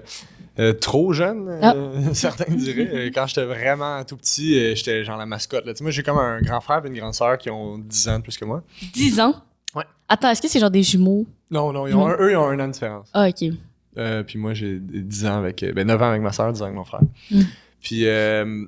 euh, 0.58 0.72
trop 0.74 1.12
jeune, 1.14 1.48
euh, 1.48 1.92
certains 2.14 2.50
diraient. 2.54 3.10
Quand 3.14 3.26
j'étais 3.26 3.44
vraiment 3.44 4.02
tout 4.04 4.16
petit, 4.18 4.74
j'étais 4.76 5.02
genre 5.04 5.16
la 5.16 5.26
mascotte. 5.26 5.64
Là. 5.66 5.72
Tu 5.72 5.78
sais, 5.78 5.84
moi, 5.84 5.90
j'ai 5.90 6.02
comme 6.02 6.18
un 6.18 6.40
grand 6.42 6.60
frère 6.60 6.82
et 6.84 6.88
une 6.88 6.96
grande 6.98 7.14
sœur 7.14 7.38
qui 7.38 7.48
ont 7.50 7.78
10 7.78 8.08
ans 8.08 8.18
de 8.18 8.22
plus 8.22 8.36
que 8.36 8.44
moi. 8.44 8.62
10 8.94 9.18
ans? 9.20 9.34
Ouais. 9.74 9.84
Attends, 10.08 10.28
est-ce 10.30 10.42
que 10.42 10.48
c'est 10.48 10.60
genre 10.60 10.70
des 10.70 10.82
jumeaux? 10.82 11.26
Non, 11.50 11.72
non, 11.72 11.86
ils 11.86 11.94
ont 11.94 12.06
un- 12.06 12.16
eux, 12.18 12.32
ils 12.32 12.36
ont 12.36 12.44
un 12.46 12.60
an 12.60 12.66
de 12.68 12.72
différence. 12.72 13.08
Ah, 13.14 13.28
ok. 13.28 13.50
Euh, 13.98 14.22
puis 14.22 14.38
moi, 14.38 14.54
j'ai 14.54 14.78
10 14.80 15.26
ans 15.26 15.38
avec. 15.38 15.62
euh, 15.62 15.72
Ben, 15.72 15.86
9 15.86 16.00
ans 16.02 16.08
avec 16.10 16.22
ma 16.22 16.32
soeur, 16.32 16.52
10 16.52 16.62
ans 16.62 16.66
avec 16.66 16.76
mon 16.76 16.84
frère. 16.84 17.02
Mm. 17.30 17.40
Puis, 17.82 18.06
euh, 18.06 18.64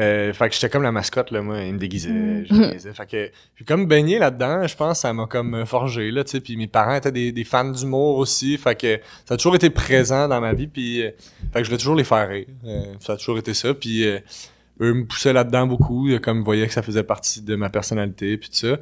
euh, 0.00 0.32
fait 0.32 0.48
que 0.48 0.54
j'étais 0.54 0.68
comme 0.70 0.82
la 0.84 0.92
mascotte, 0.92 1.30
là, 1.30 1.42
moi. 1.42 1.62
Il 1.62 1.74
me 1.74 1.78
déguisait, 1.78 2.10
Mm. 2.10 2.44
je 2.48 2.54
me 2.54 2.66
déguisais. 2.68 2.92
Fait 2.94 3.06
que 3.06 3.30
j'ai 3.56 3.64
comme 3.64 3.86
baigné 3.86 4.18
là-dedans, 4.18 4.66
je 4.66 4.76
pense, 4.76 5.00
ça 5.00 5.12
m'a 5.12 5.26
comme 5.26 5.66
forgé, 5.66 6.10
là, 6.10 6.24
tu 6.24 6.30
sais. 6.32 6.40
Puis 6.40 6.56
mes 6.56 6.66
parents 6.68 6.94
étaient 6.94 7.12
des, 7.12 7.32
des 7.32 7.44
fans 7.44 7.68
d'humour 7.70 8.16
aussi. 8.18 8.56
Fait 8.56 8.78
que 8.78 9.00
ça 9.24 9.34
a 9.34 9.36
toujours 9.36 9.54
été 9.56 9.68
présent 9.70 10.28
dans 10.28 10.40
ma 10.40 10.52
vie. 10.54 10.66
Puis, 10.68 10.98
fait 11.02 11.12
que 11.54 11.64
je 11.64 11.68
voulais 11.68 11.78
toujours 11.78 11.96
les 11.96 12.04
faire 12.04 12.28
rire. 12.28 12.46
Ça 13.00 13.14
a 13.14 13.16
toujours 13.16 13.38
été 13.38 13.54
ça. 13.54 13.74
Puis, 13.74 14.04
eux 14.06 14.94
me 14.94 15.04
poussaient 15.04 15.32
là-dedans 15.32 15.66
beaucoup, 15.66 16.08
comme 16.22 16.38
ils 16.38 16.44
voyaient 16.44 16.66
que 16.66 16.72
ça 16.72 16.82
faisait 16.82 17.04
partie 17.04 17.42
de 17.42 17.54
ma 17.56 17.68
personnalité, 17.68 18.36
puis 18.38 18.48
tout 18.48 18.56
ça. 18.66 18.78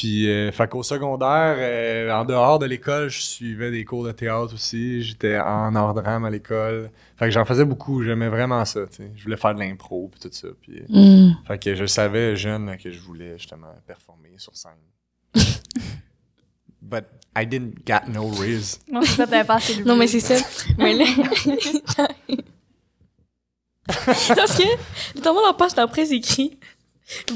Puis, 0.00 0.30
euh, 0.30 0.50
fait 0.50 0.66
qu'au 0.66 0.82
secondaire, 0.82 1.56
euh, 1.58 2.10
en 2.10 2.24
dehors 2.24 2.58
de 2.58 2.64
l'école, 2.64 3.10
je 3.10 3.20
suivais 3.20 3.70
des 3.70 3.84
cours 3.84 4.02
de 4.02 4.12
théâtre 4.12 4.54
aussi. 4.54 5.02
J'étais 5.02 5.38
en 5.38 5.74
art 5.76 5.92
drame 5.92 6.24
à 6.24 6.30
l'école. 6.30 6.90
Fait 7.18 7.26
que 7.26 7.32
j'en 7.32 7.44
faisais 7.44 7.66
beaucoup. 7.66 8.02
J'aimais 8.02 8.30
vraiment 8.30 8.64
ça, 8.64 8.86
tu 8.86 8.96
sais. 8.96 9.12
Je 9.14 9.22
voulais 9.24 9.36
faire 9.36 9.54
de 9.54 9.60
l'impro, 9.60 10.08
puis 10.10 10.18
tout 10.18 10.30
ça. 10.34 10.48
Puis, 10.62 10.78
euh, 10.80 10.84
Hmm. 10.88 11.34
fait 11.46 11.58
que 11.62 11.74
je 11.74 11.84
savais 11.84 12.34
jeune 12.34 12.78
que 12.78 12.90
je 12.90 12.98
voulais 12.98 13.36
justement 13.36 13.74
performer 13.86 14.30
sur 14.38 14.56
scène. 14.56 14.72
But 16.80 17.04
I 17.36 17.44
didn't 17.46 17.86
get 17.86 18.08
no 18.08 18.26
riz. 18.28 18.78
Non, 18.90 19.02
c'est 19.02 19.16
ça, 19.16 19.26
t'avais 19.26 19.44
pas 19.46 19.56
assez 19.56 19.74
de 19.82 19.84
Non, 19.86 19.96
mais 19.96 20.06
c'est 20.06 20.20
ça. 20.20 20.36
mais 20.78 20.94
là. 20.94 21.04
Parce 23.86 24.56
que, 24.56 25.14
notamment 25.16 25.42
dans 25.42 25.48
la 25.48 25.52
page 25.52 25.74
d'après, 25.74 26.06
c'est 26.06 26.16
écrit 26.16 26.58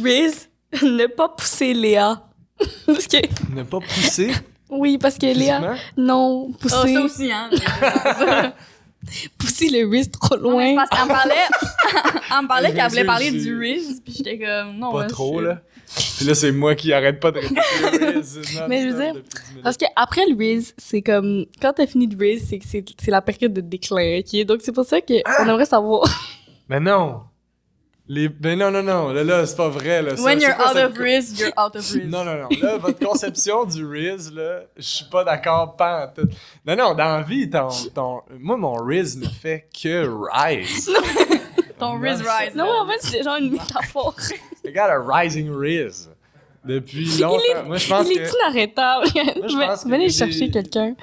Riz, 0.02 0.48
ne 0.82 1.06
pas 1.08 1.28
pousser 1.28 1.74
Léa. 1.74 2.22
parce 2.86 3.06
que, 3.06 3.16
Ne 3.54 3.62
pas 3.62 3.80
pousser 3.80 4.32
oui, 4.70 4.98
parce 4.98 5.16
que 5.18 5.26
Léa, 5.26 5.74
non, 5.96 6.48
Oh, 6.50 6.52
pousser, 6.60 6.94
ça 6.94 7.00
aussi, 7.02 7.30
hein. 7.32 7.50
pousser 9.38 9.68
le 9.68 9.88
Riz 9.88 10.10
trop 10.10 10.36
Non, 10.36 10.50
loin. 10.52 10.74
parce 10.76 10.90
qu'elle 10.90 11.02
me 11.04 11.08
parlait, 11.08 11.34
elle 12.36 12.42
me 12.42 12.48
parlait 12.48 12.72
qu'elle 12.74 12.88
voulait 12.88 13.04
parler 13.04 13.30
du 13.30 13.56
Riz, 13.58 14.00
puis 14.04 14.14
j'étais 14.16 14.38
comme, 14.38 14.76
non, 14.78 14.90
Pas 14.90 14.98
moi, 14.98 15.06
trop, 15.06 15.40
je- 15.40 15.46
là. 15.46 15.60
Puis 16.16 16.24
là, 16.26 16.34
c'est 16.34 16.50
moi 16.50 16.74
qui 16.74 16.92
arrête 16.92 17.20
pas 17.20 17.30
de 17.30 17.38
répéter 17.38 17.60
le 17.82 18.18
riz. 18.20 18.38
Mais 18.68 18.82
je 18.82 18.88
veux 18.88 19.00
dire, 19.00 19.14
depuis 19.14 19.28
10 19.44 19.48
minutes. 19.50 19.62
Parce 19.62 19.76
que 19.76 19.84
après 19.94 20.22
le 20.28 20.36
Riz, 20.36 20.72
c'est 20.76 21.02
comme, 21.02 21.44
quand 21.62 21.72
t'as 21.74 21.86
fini 21.86 22.08
de 22.08 22.16
Riz, 22.18 22.40
c'est 22.40 22.58
que 22.58 22.64
c'est 22.68 22.84
c'est 23.00 23.10
la 23.12 23.22
période 23.22 23.52
de 23.52 23.60
déclin, 23.60 24.18
ok? 24.18 24.44
Donc 24.46 24.60
c'est 24.62 24.72
pour 24.72 24.84
ça 24.86 25.00
qu'on 25.00 25.20
Ah! 25.24 25.42
aimerait 25.42 25.66
savoir. 25.66 26.08
Mais 26.68 26.80
non! 26.80 27.20
Les... 28.06 28.28
Mais 28.42 28.54
non, 28.54 28.70
non, 28.70 28.82
non. 28.82 29.12
Là, 29.12 29.24
là, 29.24 29.46
c'est 29.46 29.56
pas 29.56 29.68
vrai, 29.68 30.02
là. 30.02 30.16
Ça, 30.16 30.22
When 30.22 30.40
you're 30.40 30.54
quoi 30.54 30.66
out 30.66 30.76
cette 30.76 30.90
of 30.90 30.98
Riz, 30.98 31.38
you're 31.38 31.52
out 31.56 31.74
of 31.74 31.90
Riz. 31.90 32.04
Non, 32.08 32.24
non, 32.24 32.34
non. 32.36 32.48
Là, 32.60 32.76
votre 32.76 32.98
conception 32.98 33.64
du 33.64 33.86
Riz, 33.86 34.30
là, 34.34 34.62
je 34.76 34.82
suis 34.82 35.04
pas 35.06 35.24
d'accord 35.24 35.74
pas 35.74 36.06
en 36.06 36.08
tout. 36.22 36.28
Non, 36.66 36.76
non, 36.76 36.94
dans 36.94 37.16
la 37.16 37.22
vie, 37.22 37.48
ton, 37.48 37.68
ton... 37.94 38.20
moi, 38.38 38.56
mon 38.58 38.74
Riz 38.74 39.16
ne 39.16 39.26
fait 39.28 39.68
que 39.72 40.06
rise. 40.30 40.90
Ton 41.78 41.94
Non, 41.94 42.00
Riz 42.00 42.22
Rise. 42.22 42.54
Non, 42.54 42.66
là. 42.66 42.82
en 42.82 42.86
fait, 42.88 42.98
c'est 43.00 43.22
genre 43.22 43.36
une 43.36 43.50
métaphore. 43.50 44.14
I 44.64 44.70
got 44.72 44.90
a 44.90 44.98
rising 44.98 45.50
Riz. 45.50 46.08
Depuis 46.64 47.18
longtemps. 47.18 47.64
Moi, 47.66 47.76
je 47.78 47.88
pense 47.88 48.06
Il 48.08 48.16
que... 48.16 48.22
est 48.22 48.30
inarrêtable. 48.32 49.06
je 49.14 49.66
pense 49.66 49.84
que 49.84 49.88
Venez 49.88 50.08
chercher 50.08 50.50
quelqu'un. 50.50 50.94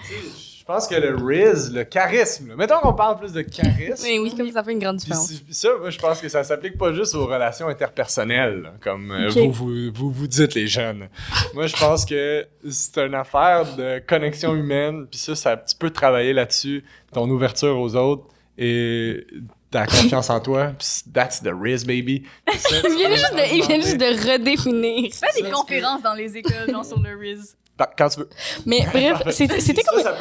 Je 0.72 0.76
pense 0.78 0.88
que 0.88 0.96
le 0.96 1.16
Riz, 1.16 1.70
le 1.74 1.84
charisme, 1.84 2.50
là, 2.50 2.56
mettons 2.56 2.80
qu'on 2.80 2.94
parle 2.94 3.20
plus 3.20 3.34
de 3.34 3.42
charisme. 3.42 4.06
Oui, 4.06 4.20
oui, 4.24 4.34
comme 4.38 4.50
ça 4.52 4.64
fait 4.64 4.72
une 4.72 4.80
grande 4.80 4.98
Puis 5.00 5.08
différence. 5.08 5.34
ça, 5.52 5.70
moi, 5.78 5.90
je 5.90 6.00
pense 6.00 6.22
que 6.22 6.30
ça 6.30 6.46
s'applique 6.46 6.78
pas 6.78 6.94
juste 6.94 7.14
aux 7.14 7.26
relations 7.26 7.68
interpersonnelles, 7.68 8.62
là, 8.62 8.74
comme 8.82 9.12
euh, 9.12 9.28
vous, 9.30 9.52
vous, 9.52 9.92
vous 9.94 10.12
vous 10.12 10.28
dites, 10.28 10.54
les 10.56 10.68
jeunes. 10.68 11.10
moi, 11.54 11.68
je 11.68 11.76
pense 11.76 12.06
que 12.06 12.48
c'est 12.70 12.98
une 13.00 13.16
affaire 13.16 13.66
de 13.76 14.02
connexion 14.08 14.56
humaine, 14.56 15.08
puis 15.12 15.20
ça, 15.20 15.36
ça, 15.36 15.58
tu 15.58 15.76
peux 15.76 15.90
travailler 15.90 16.32
là-dessus, 16.32 16.86
ton 17.12 17.30
ouverture 17.30 17.78
aux 17.78 17.94
autres 17.98 18.28
et 18.58 19.28
ta 19.72 19.86
confiance 19.86 20.30
en 20.30 20.40
toi. 20.40 20.72
Pis 20.78 21.04
that's 21.14 21.42
the 21.42 21.52
Riz, 21.54 21.84
baby. 21.86 22.24
Il 22.84 22.96
vient 22.96 23.10
juste 23.10 23.34
de, 23.34 23.56
il 23.56 23.66
vient 23.68 23.82
juste 23.82 23.98
de 23.98 24.32
redéfinir. 24.32 25.12
Fais 25.14 25.42
des 25.42 25.50
conférences 25.50 26.02
dans 26.02 26.14
les 26.14 26.38
écoles, 26.38 26.70
genre 26.70 26.86
sur 26.86 27.00
le 27.00 27.18
Riz. 27.18 27.56
Quand 27.98 28.10
tu 28.10 28.20
veux. 28.22 28.30
Mais 28.66 28.80
bref, 28.92 29.22
c'était 29.32 29.58
comme, 29.84 30.02
Ça, 30.02 30.16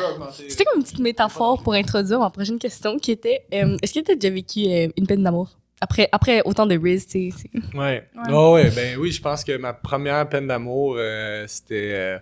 ça 0.49 0.65
comme 0.65 0.79
une 0.79 0.83
petite 0.83 0.99
métaphore 1.01 1.63
pour 1.63 1.75
introduire 1.75 2.19
ma 2.21 2.31
prochaine 2.31 2.59
question 2.59 2.99
qui 2.99 3.13
était 3.13 3.43
euh, 3.55 3.77
est-ce 3.83 3.95
que 3.95 4.01
tu 4.05 4.13
as 4.13 4.15
déjà 4.15 4.33
vécu 4.35 4.61
euh, 4.67 4.89
une 4.97 5.07
peine 5.07 5.23
d'amour? 5.23 5.51
Après, 5.83 6.09
après 6.13 6.43
autant 6.45 6.67
de 6.67 6.77
Riz, 6.79 7.07
tu 7.07 7.31
sais. 7.31 7.37
c'est- 7.39 7.77
Ouais. 7.79 8.05
Ouais. 8.15 8.33
Oh, 8.33 8.53
ouais, 8.55 8.71
ben 8.71 8.99
oui, 8.99 9.13
je 9.13 9.23
pense 9.23 9.43
que 9.45 9.57
ma 9.57 9.73
première 9.73 10.29
peine 10.29 10.47
d'amour, 10.47 10.97
euh, 10.99 11.45
c'était 11.49 11.93
euh, 11.95 12.19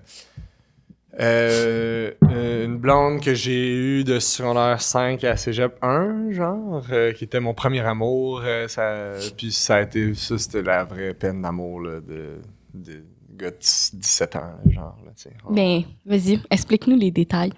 euh, 1.20 2.12
euh, 2.30 2.64
une 2.66 2.76
blonde 2.76 3.20
que 3.20 3.34
j'ai 3.34 3.74
eue 3.74 4.04
de 4.04 4.20
secondaire 4.20 4.80
5 4.80 5.24
à 5.24 5.36
cégep 5.36 5.76
1, 5.82 6.30
genre, 6.30 6.84
euh, 6.92 7.12
qui 7.12 7.24
était 7.24 7.40
mon 7.40 7.54
premier 7.54 7.80
amour. 7.80 8.42
euh, 8.44 8.68
ça, 8.68 9.14
puis 9.36 9.50
ça 9.50 9.76
a 9.76 9.82
été, 9.82 10.14
ça, 10.14 10.38
c'était 10.38 10.62
la 10.62 10.84
vraie 10.84 11.14
peine 11.14 11.42
d'amour, 11.42 11.80
là, 11.80 12.00
de, 12.00 12.38
de 12.74 13.02
gars 13.38 13.50
de 13.50 13.56
17 13.58 14.36
ans, 14.36 14.52
genre, 14.70 14.98
là, 15.04 15.12
sais. 15.16 15.30
Ben, 15.50 15.82
vas-y, 16.04 16.40
explique-nous 16.50 16.96
les 16.96 17.10
détails. 17.10 17.52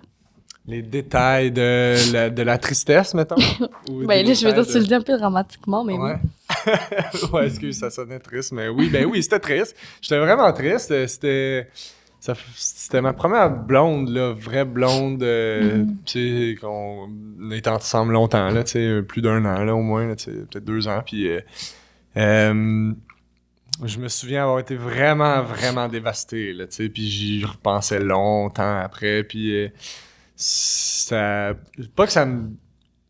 Les 0.66 0.82
détails 0.82 1.50
de 1.50 2.12
la, 2.12 2.30
de 2.30 2.42
la 2.42 2.58
tristesse, 2.58 3.14
mettons? 3.14 3.36
ou 3.90 4.06
Ben 4.06 4.24
là, 4.24 4.34
je 4.34 4.46
veux 4.46 4.52
dire, 4.52 4.62
détails 4.62 4.66
tu 4.66 4.72
de- 4.74 4.78
le 4.78 4.84
dis 4.86 4.94
un 4.94 5.00
peu 5.00 5.16
dramatiquement, 5.18 5.82
mais 5.84 5.94
Ouais. 5.98 6.16
ouais, 7.32 7.46
excuse, 7.46 7.78
ça 7.78 7.90
sonnait 7.90 8.18
triste, 8.20 8.52
mais 8.52 8.68
oui, 8.68 8.88
ben 8.90 9.06
oui, 9.06 9.22
c'était 9.22 9.38
triste. 9.40 9.74
J'étais 10.02 10.18
vraiment 10.18 10.52
triste. 10.52 10.90
euh, 10.90 11.06
C'était. 11.06 11.68
C'était 12.54 13.00
ma 13.00 13.14
première 13.14 13.48
blonde, 13.50 14.10
là, 14.10 14.34
vraie 14.34 14.66
blonde, 14.66 15.22
euh, 15.22 15.78
Mhm. 15.78 15.96
tu 16.04 16.50
sais, 16.52 16.60
qu'on 16.60 17.08
été 17.50 17.70
ensemble 17.70 18.12
longtemps, 18.12 18.50
là, 18.50 18.62
tu 18.62 18.72
sais, 18.72 19.00
plus 19.02 19.22
d'un 19.22 19.42
an, 19.46 19.64
là, 19.64 19.74
au 19.74 19.80
moins, 19.80 20.06
là, 20.06 20.16
tu 20.16 20.24
sais, 20.24 20.30
peut-être 20.32 20.64
deux 20.66 20.86
ans, 20.86 21.00
puis 21.04 21.28
euh, 21.28 21.40
euh, 22.18 22.92
je 23.84 23.98
me 23.98 24.08
souviens 24.08 24.42
avoir 24.44 24.58
été 24.60 24.74
vraiment, 24.76 25.42
vraiment 25.42 25.88
dévasté, 25.88 26.52
là, 26.52 26.66
tu 26.66 26.76
sais, 26.76 26.88
puis 26.88 27.08
j'y 27.08 27.44
repensais 27.44 27.98
longtemps 28.00 28.78
après, 28.80 29.22
puis 29.24 29.54
euh, 29.56 29.68
ça... 30.36 31.54
Pas 31.96 32.06
que 32.06 32.12
ça 32.12 32.26
me 32.26 32.50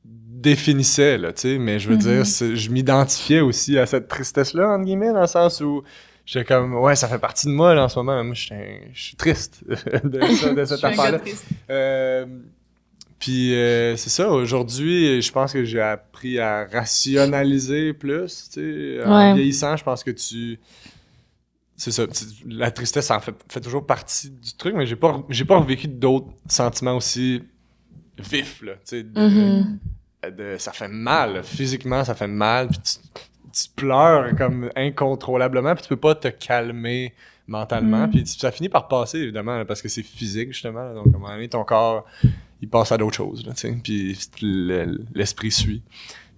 définissait, 0.05 1.19
là, 1.19 1.33
tu 1.33 1.43
sais, 1.43 1.59
mais 1.59 1.79
je 1.79 1.89
veux 1.89 1.97
Mhm. 1.97 2.23
dire, 2.23 2.25
je 2.25 2.71
m'identifiais 2.71 3.41
aussi 3.41 3.79
à 3.79 3.87
cette 3.87 4.09
tristesse-là, 4.09 4.69
entre 4.71 4.85
guillemets, 4.85 5.13
dans 5.13 5.21
le 5.21 5.27
sens 5.27 5.61
où 5.61 5.83
j'étais 6.25 6.45
comme, 6.47 6.75
ouais, 6.77 6.97
ça 6.97 7.09
fait 7.09 7.19
partie 7.19 7.47
de 7.47 7.53
moi, 7.53 7.75
là, 7.75 7.85
en 7.85 7.89
ce 7.89 7.99
moment. 7.99 8.23
Moi, 8.25 8.35
je 8.35 8.45
suis 8.95 9.17
triste 9.17 9.63
de, 10.05 10.21
ça- 10.37 10.53
de 10.55 10.65
cette 10.65 10.85
affaire-là. 10.85 11.19
Euh, 11.71 12.27
puis 13.21 13.55
euh, 13.55 13.97
c'est 13.97 14.11
ça, 14.11 14.29
aujourd'hui, 14.31 15.23
je 15.23 15.31
pense 15.31 15.53
que 15.53 15.63
j'ai 15.65 15.81
appris 15.81 16.41
à 16.41 16.65
rationaliser 16.67 17.93
plus, 17.93 18.49
tu 18.53 18.61
sais. 18.61 19.05
En 19.05 19.17
Ouais. 19.17 19.35
vieillissant, 19.35 19.77
je 19.77 19.85
pense 19.85 20.03
que 20.03 20.11
tu... 20.11 20.59
C'est 21.77 21.93
ça, 21.93 22.07
tu- 22.07 22.25
la 22.49 22.71
tristesse 22.71 23.07
ça 23.07 23.17
en 23.17 23.21
fait, 23.21 23.35
fait 23.49 23.61
toujours 23.61 23.87
partie 23.87 24.29
du 24.31 24.53
truc, 24.55 24.75
mais 24.75 24.85
j'ai 24.87 24.97
pas, 24.97 25.23
j'ai 25.31 25.45
pas 25.47 25.59
revécu 25.59 25.87
d'autres 25.89 26.29
sentiments 26.47 26.97
aussi 26.97 27.43
vifs, 28.19 28.61
là, 28.63 28.73
tu 28.75 28.81
sais. 28.85 29.03
de- 29.03 29.63
de- 30.31 30.57
ça 30.59 30.73
fait 30.73 30.89
mal, 30.89 31.43
physiquement, 31.43 32.05
ça 32.05 32.15
fait 32.15 32.27
mal, 32.27 32.69
puis 32.69 32.79
tu, 32.81 32.99
tu 33.53 33.69
pleures 33.75 34.37
comme 34.37 34.71
incontrôlablement, 34.77 35.75
puis 35.75 35.83
tu 35.85 35.89
peux 35.89 35.97
pas 35.97 36.15
te 36.15 36.29
calmer 36.29 37.15
mentalement, 37.49 38.07
Mm. 38.07 38.11
puis 38.11 38.27
ça 38.27 38.53
finit 38.53 38.69
par 38.69 38.87
passer, 38.87 39.19
évidemment, 39.19 39.57
là, 39.57 39.65
parce 39.65 39.81
que 39.81 39.89
c'est 39.89 40.03
physique, 40.03 40.53
justement, 40.53 40.83
là. 40.85 40.93
donc 40.95 41.07
à 41.07 41.09
un 41.09 41.13
moment 41.19 41.29
donné, 41.33 41.49
ton 41.49 41.65
corps, 41.65 42.05
il 42.63 42.69
passe 42.69 42.93
à 42.93 42.99
d'autres 42.99 43.17
choses, 43.17 43.45
là, 43.47 43.53
puis 43.83 44.17
le- 44.43 45.05
l'esprit 45.15 45.51
suit. 45.51 45.83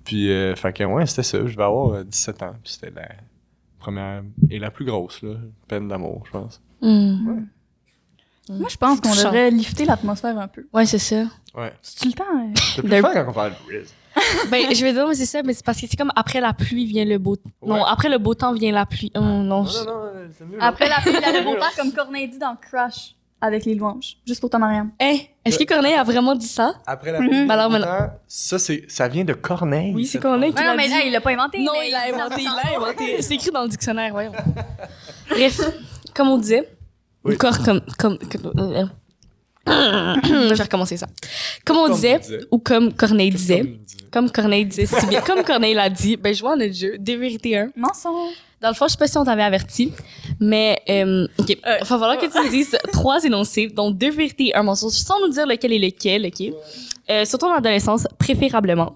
Puis, 0.04 0.30
euh, 0.30 0.54
fait 0.56 0.72
que, 0.72 0.84
ouais, 0.84 1.06
c'était 1.06 1.22
ça, 1.22 1.38
je 1.46 1.56
vais 1.56 1.62
avoir 1.62 1.94
euh, 1.94 2.04
17 2.04 2.42
ans, 2.42 2.54
puis 2.62 2.72
c'était 2.72 2.90
la 2.90 3.08
première 3.78 4.22
et 4.50 4.58
la 4.58 4.70
plus 4.70 4.84
grosse, 4.84 5.22
là, 5.22 5.34
peine 5.68 5.88
d'amour, 5.88 6.22
je 6.26 6.30
pense. 6.32 6.60
Mhm. 6.80 7.46
Moi, 8.50 8.68
je 8.68 8.76
pense 8.76 9.00
qu'on 9.00 9.14
devrait 9.14 9.50
lifter 9.52 9.84
l'atmosphère 9.84 10.36
un 10.38 10.48
peu. 10.48 10.66
Ouais, 10.72 10.84
c'est 10.84 10.98
ça. 10.98 11.22
Ouais. 11.54 11.72
C'est-tu 11.80 12.08
le 12.08 12.14
temps? 12.14 12.24
hein? 12.34 12.52
C'était 12.56 12.82
plus 12.88 12.96
Le- 12.96 13.02
quand 13.02 13.24
on 13.28 13.32
de 13.50 13.54
Riz. 13.68 13.94
ben, 14.50 14.74
je 14.74 14.82
vais 14.84 14.92
dire, 14.92 15.06
c'est 15.14 15.24
ça, 15.26 15.42
mais 15.42 15.54
c'est 15.54 15.64
parce 15.64 15.80
que 15.80 15.86
c'est 15.86 15.96
comme 15.96 16.12
après 16.16 16.40
la 16.40 16.52
pluie 16.52 16.84
vient 16.84 17.04
le 17.04 17.18
beau 17.18 17.36
Non, 17.64 17.76
Ouais. 17.76 17.80
après 17.88 18.08
le 18.08 18.18
beau 18.18 18.34
temps 18.34 18.52
vient 18.52 18.72
la 18.72 18.84
pluie. 18.84 19.10
Oh, 19.14 19.20
non, 19.20 19.42
Non, 19.42 19.64
non, 19.64 19.64
non, 19.86 20.10
c'est 20.36 20.44
mieux. 20.44 20.58
Après 20.60 20.88
la 20.88 20.96
pluie, 21.00 21.12
il 21.14 21.20
y 21.20 21.24
a 21.24 21.38
le 21.38 21.44
beau 21.44 21.54
temps, 21.60 21.70
comme 21.76 21.92
Corneille 21.92 22.28
dit 22.28 22.38
dans 22.38 22.56
Crush 22.56 23.14
avec 23.42 23.64
les 23.66 23.74
louanges. 23.74 24.16
Juste 24.26 24.40
pour 24.40 24.48
ta 24.48 24.56
Mariam. 24.58 24.90
Hein? 25.00 25.16
Est-ce 25.44 25.58
que 25.58 25.64
Corneille 25.64 25.94
a 25.94 26.04
vraiment 26.04 26.34
dit 26.34 26.46
ça? 26.46 26.74
Après 26.86 27.10
la 27.12 27.20
Mhm. 27.20 27.46
Ben 27.46 27.50
alors, 27.50 27.68
pourtant, 27.70 28.10
ça, 28.28 28.58
c'est, 28.58 28.84
ça 28.88 29.08
vient 29.08 29.24
de 29.24 29.32
Corneille. 29.34 29.92
Oui, 29.94 30.06
c'est 30.06 30.20
Corneille 30.20 30.52
qui 30.54 30.60
Non, 30.62 30.68
l'a 30.68 30.76
mais 30.76 30.84
dit. 30.86 30.90
là, 30.94 31.00
il 31.04 31.12
l'a 31.12 31.20
pas 31.20 31.32
inventé. 31.32 31.58
Non, 31.58 31.72
mais 31.78 31.88
il 31.88 31.92
l'a 31.92 32.04
inventé, 32.14 32.42
il 32.42 32.44
l'a 32.44 32.76
inventé. 32.78 33.20
C'est 33.20 33.34
écrit 33.34 33.50
dans 33.50 33.62
le 33.64 33.68
dictionnaire, 33.68 34.12
voyons. 34.12 34.32
Bref, 35.28 35.60
comme 36.14 36.28
on 36.28 36.38
disait, 36.38 36.68
Oui. 37.24 37.34
ou 37.34 37.36
cor- 37.36 37.58
comme, 37.64 37.80
comme, 37.98 38.16
comme- 38.18 38.52
euh, 38.58 38.84
je 39.66 40.54
vais 40.54 40.62
recommencer 40.62 40.96
ça. 40.96 41.06
Comme 41.64 41.76
on 41.78 41.84
Comme 41.86 41.94
disait, 41.94 42.18
disait. 42.18 42.40
ou 42.50 42.58
comme 42.58 42.92
Corneille 42.92 43.30
disait, 43.30 43.58
Comme 43.60 43.68
il 43.68 43.78
dit. 43.84 43.96
comme 44.10 44.30
Corneille 44.30 44.66
disait 44.66 44.86
si 44.86 45.06
bien, 45.06 45.20
comme 45.20 45.42
Corneille 45.44 45.74
l'a 45.74 45.88
dit, 45.90 46.16
ben, 46.16 46.34
je 46.34 46.40
vois 46.40 46.56
notre 46.56 46.74
jeu, 46.74 46.96
deux 46.98 47.16
vérités, 47.18 47.56
un. 47.58 47.70
Mensonge. 47.76 48.32
Dans 48.62 48.68
le 48.68 48.74
fond, 48.74 48.86
je 48.86 48.92
sais 48.92 48.98
pas 48.98 49.08
si 49.08 49.18
on 49.18 49.24
t'avait 49.24 49.42
averti, 49.42 49.92
mais 50.38 50.80
euh, 50.88 51.26
ok, 51.38 51.48
il 51.50 51.58
va 51.64 51.84
falloir 51.84 52.16
que 52.16 52.26
tu 52.26 52.38
nous 52.38 52.48
dises 52.48 52.78
trois 52.92 53.24
énoncés, 53.24 53.66
dont 53.66 53.90
deux 53.90 54.10
vérités 54.10 54.48
et 54.48 54.54
un 54.54 54.62
mensonge, 54.62 54.92
sans 54.92 55.20
nous 55.20 55.32
dire 55.32 55.46
lequel 55.46 55.72
est 55.72 55.78
lequel, 55.80 56.26
ok? 56.26 56.54
Euh, 57.10 57.24
surtout 57.24 57.46
en 57.46 57.54
adolescence, 57.54 58.06
préférablement. 58.18 58.94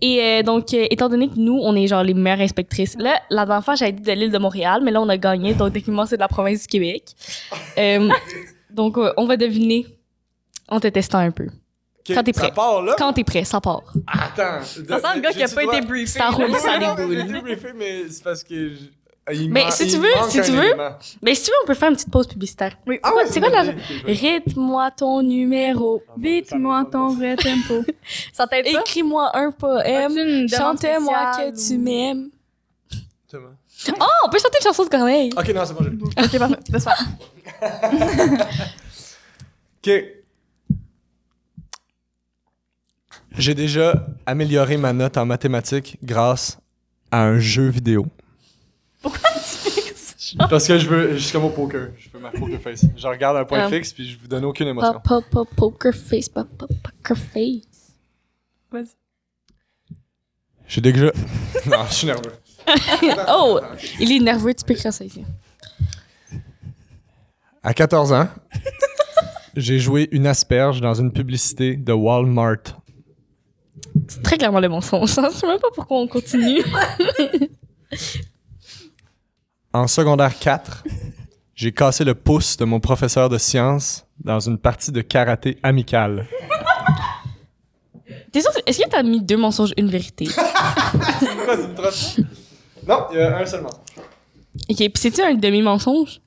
Et 0.00 0.20
euh, 0.20 0.42
donc, 0.42 0.74
euh, 0.74 0.86
étant 0.90 1.08
donné 1.08 1.28
que 1.28 1.36
nous, 1.36 1.56
on 1.62 1.76
est 1.76 1.86
genre 1.86 2.02
les 2.02 2.14
meilleures 2.14 2.40
inspectrices, 2.40 2.96
là, 2.98 3.20
la 3.30 3.46
dernière 3.46 3.64
fois, 3.64 3.76
j'avais 3.76 3.92
dit 3.92 4.02
de 4.02 4.12
l'île 4.12 4.32
de 4.32 4.38
Montréal, 4.38 4.80
mais 4.82 4.90
là, 4.90 5.00
on 5.00 5.08
a 5.08 5.16
gagné, 5.16 5.54
donc 5.54 5.72
techniquement, 5.72 6.06
c'est 6.06 6.16
de 6.16 6.20
la 6.20 6.28
province 6.28 6.62
du 6.62 6.66
Québec. 6.66 7.04
Euh, 7.78 8.08
donc, 8.70 8.98
euh, 8.98 9.12
on 9.16 9.26
va 9.26 9.36
deviner 9.36 9.86
en 10.68 10.80
te 10.80 10.88
testant 10.88 11.18
un 11.18 11.30
peu. 11.30 11.46
Quand 12.14 12.22
t'es 12.22 12.32
Ça 12.32 12.40
prêt. 12.42 12.52
part 12.52 12.82
là? 12.82 12.94
Quand 12.98 13.12
t'es 13.12 13.24
prêt, 13.24 13.44
ça 13.44 13.60
part. 13.60 13.82
Attends. 14.06 14.62
Ça 14.62 14.98
sent 15.00 15.06
le 15.16 15.20
gars 15.20 15.32
qui 15.32 15.42
a 15.42 15.48
pas 15.48 15.64
été 15.64 15.80
briefé. 15.82 16.18
Ça 16.18 16.28
roule, 16.30 16.54
ça 16.56 16.78
déboule. 16.78 17.14
J'ai 17.16 17.20
été 17.30 17.40
briefé, 17.40 17.72
mais 17.76 18.08
c'est 18.08 18.22
parce 18.24 18.42
que. 18.44 18.70
je- 18.74 18.80
il 19.32 19.50
Mais 19.50 19.68
si 19.72 19.88
tu 19.88 19.96
veux, 19.96 20.06
si 20.28 20.38
un 20.38 20.42
tu 20.44 20.52
veux, 20.52 20.62
élément. 20.62 20.90
Mais 21.20 21.34
si 21.34 21.42
tu 21.46 21.50
veux, 21.50 21.56
on 21.64 21.66
peut 21.66 21.74
faire 21.74 21.88
une 21.88 21.96
petite 21.96 22.12
pause 22.12 22.28
publicitaire. 22.28 22.78
Oui. 22.86 23.00
Ah 23.02 23.12
ouais, 23.12 23.26
c'est 23.26 23.40
quoi 23.40 23.48
la- 23.50 23.64
je 23.64 23.72
Rythme-moi 24.06 24.90
ton 24.92 25.20
numéro. 25.20 26.00
Vite-moi 26.16 26.84
ton 26.92 27.08
vrai 27.08 27.34
tempo. 27.34 27.84
Ça 28.32 28.46
t'aide 28.46 28.72
pas? 28.72 28.80
Écris-moi 28.82 29.36
un 29.36 29.50
poème. 29.50 30.46
Chante-moi 30.48 31.32
que 31.38 31.68
tu 31.68 31.76
m'aimes. 31.76 32.28
Oh, 33.34 34.04
on 34.24 34.28
peut 34.30 34.38
chanter 34.38 34.58
une 34.60 34.64
chanson 34.64 34.84
de 34.84 34.88
Corneille. 34.88 35.30
Ok, 35.36 35.48
non, 35.52 35.64
c'est 35.66 35.74
bon, 35.74 35.82
j'ai. 35.82 36.22
Ok, 36.24 36.38
parfait. 36.38 36.56
Laisse 36.72 36.84
faire. 36.84 37.04
Ok. 39.84 39.92
J'ai 43.38 43.54
déjà 43.54 44.06
amélioré 44.24 44.76
ma 44.76 44.92
note 44.92 45.16
en 45.16 45.26
mathématiques 45.26 45.98
grâce 46.02 46.58
à 47.10 47.22
un 47.24 47.38
jeu 47.38 47.68
vidéo. 47.68 48.06
Pourquoi 49.02 49.28
tu 49.34 49.70
fais 49.70 49.92
ça? 49.94 50.46
Parce 50.48 50.66
que 50.66 50.78
je 50.78 50.88
veux, 50.88 51.12
je 51.14 51.18
suis 51.18 51.32
comme 51.32 51.44
au 51.44 51.50
poker. 51.50 51.88
Je 51.98 52.08
fais 52.08 52.18
ma 52.18 52.30
poker 52.30 52.60
face. 52.60 52.84
Je 52.96 53.06
regarde 53.06 53.36
un 53.36 53.44
point 53.44 53.60
Ah. 53.64 53.68
fixe 53.68 53.92
puis 53.92 54.08
je 54.08 54.18
vous 54.18 54.26
donne 54.26 54.44
aucune 54.44 54.68
émotion. 54.68 54.92
Pop, 54.94 55.02
pop, 55.04 55.24
pop, 55.30 55.48
poker 55.54 55.94
face, 55.94 56.28
pop, 56.28 56.48
pop, 56.56 56.70
poker 56.82 57.16
face. 57.16 57.92
Vas-y. 58.72 58.86
J'ai 60.66 60.80
déjà. 60.80 61.06
non, 61.66 61.84
je 61.88 61.94
suis 61.94 62.06
nerveux. 62.06 62.32
Oh, 63.28 63.60
il 64.00 64.10
est 64.10 64.18
nerveux, 64.18 64.52
tu 64.52 64.64
peux 64.64 64.72
écrire 64.72 64.92
ça 64.92 65.04
ici. 65.04 65.22
À 67.62 67.72
14 67.72 68.12
ans, 68.12 68.28
j'ai 69.54 69.78
joué 69.78 70.08
une 70.10 70.26
asperge 70.26 70.80
dans 70.80 70.94
une 70.94 71.12
publicité 71.12 71.76
de 71.76 71.92
Walmart. 71.92 72.58
C'est 74.08 74.22
très 74.22 74.38
clairement 74.38 74.60
le 74.60 74.68
mensonge. 74.68 75.08
Je 75.10 75.14
sais 75.14 75.46
même 75.46 75.58
pas 75.58 75.68
pourquoi 75.74 75.98
on 75.98 76.06
continue. 76.06 76.62
En 79.72 79.86
secondaire 79.86 80.38
4, 80.38 80.84
j'ai 81.54 81.72
cassé 81.72 82.04
le 82.04 82.14
pouce 82.14 82.56
de 82.56 82.64
mon 82.64 82.80
professeur 82.80 83.28
de 83.28 83.38
sciences 83.38 84.06
dans 84.22 84.40
une 84.40 84.58
partie 84.58 84.90
de 84.92 85.02
karaté 85.02 85.58
amicale. 85.62 86.26
T'es 88.32 88.40
sûr, 88.40 88.50
est-ce 88.66 88.80
que 88.82 88.88
t'as 88.88 89.02
mis 89.02 89.20
deux 89.22 89.36
mensonges, 89.36 89.72
une 89.76 89.88
vérité? 89.90 90.28
Non, 92.86 93.06
il 93.10 93.18
y 93.18 93.20
a 93.20 93.38
un 93.38 93.46
seulement. 93.46 93.70
Ok, 94.70 94.76
pis 94.76 94.92
c'est-tu 94.94 95.20
un 95.20 95.34
demi-mensonge? 95.34 96.20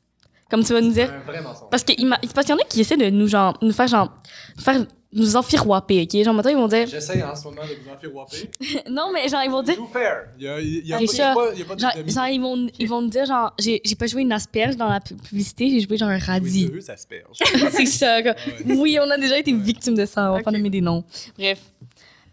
Comme 0.49 0.63
tu 0.63 0.73
vas 0.73 0.81
nous 0.81 0.91
dire? 0.91 1.11
Un 1.13 1.19
vrai 1.31 1.41
mensonge. 1.41 1.69
Parce 1.69 1.83
qu'il 1.83 2.05
m'a- 2.07 2.17
parce 2.33 2.45
qu'il 2.45 2.55
y 2.55 2.57
en 2.57 2.61
a 2.61 2.65
qui 2.67 2.81
essaient 2.81 2.97
de 2.97 3.09
nous, 3.09 3.27
genre, 3.27 3.57
nous 3.61 3.71
faire, 3.71 3.87
genre, 3.87 4.11
nous 4.57 4.63
faire, 4.63 4.85
nous 5.13 5.35
enfiroiper, 5.35 6.01
ok? 6.03 6.23
Genre, 6.23 6.33
maintenant, 6.33 6.51
ils 6.51 6.57
vont 6.57 6.67
dire, 6.67 6.87
J'essaye 6.87 7.21
en 7.23 7.35
ce 7.35 7.43
moment 7.45 7.61
de 7.61 8.07
vous 8.09 8.25
faire 8.27 8.83
non, 8.91 9.11
mais 9.13 9.27
genre, 9.29 9.41
ils 9.43 9.51
vont 9.51 9.61
dire, 9.63 9.75
Do 9.75 9.85
fair. 9.87 10.25
Il 10.37 10.43
y 10.43 10.47
a, 10.47 10.59
il 10.59 10.87
y 10.87 10.93
a, 10.93 10.97
pas- 10.99 11.05
ça, 11.07 11.31
a 11.31 11.35
pas, 11.35 11.53
il 11.53 11.59
y 11.59 11.61
a 11.61 11.65
pas 11.65 11.75
de 11.75 11.79
genre, 11.79 11.91
genre, 12.07 12.27
ils 12.27 12.41
vont, 12.41 12.67
ils 12.79 12.87
vont 12.87 13.01
me 13.03 13.09
dire, 13.09 13.25
genre, 13.25 13.53
j'ai, 13.59 13.79
j'ai 13.83 13.95
pas 13.95 14.07
joué 14.07 14.21
une 14.23 14.31
asperge 14.31 14.75
dans 14.75 14.89
la 14.89 14.99
pu- 14.99 15.15
publicité, 15.15 15.69
j'ai 15.69 15.81
joué 15.81 15.97
genre 15.97 16.09
un 16.09 16.15
Oui, 16.17 16.21
radis. 16.25 16.69
deux 16.69 16.89
asperges. 16.91 17.37
c'est 17.71 17.85
ça, 17.85 18.21
quoi. 18.23 18.31
Ouais. 18.65 18.75
Oui, 18.75 18.97
on 18.99 19.09
a 19.09 19.17
déjà 19.17 19.37
été 19.37 19.53
victime 19.53 19.95
de 19.95 20.05
ça, 20.05 20.31
on 20.31 20.35
va 20.37 20.41
pas 20.43 20.49
Ok. 20.51 20.57
nommer 20.57 20.69
des 20.71 20.81
noms. 20.81 21.03
Bref. 21.37 21.59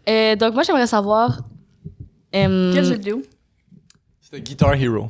Euh, 0.09 0.35
donc, 0.35 0.53
moi, 0.55 0.63
j'aimerais 0.63 0.87
savoir. 0.87 1.39
euh, 2.35 2.73
Quel 2.73 2.83
jeu 2.85 2.93
vidéo? 2.95 3.21
C'était 4.21 4.41
Guitar 4.41 4.73
Hero. 4.75 5.09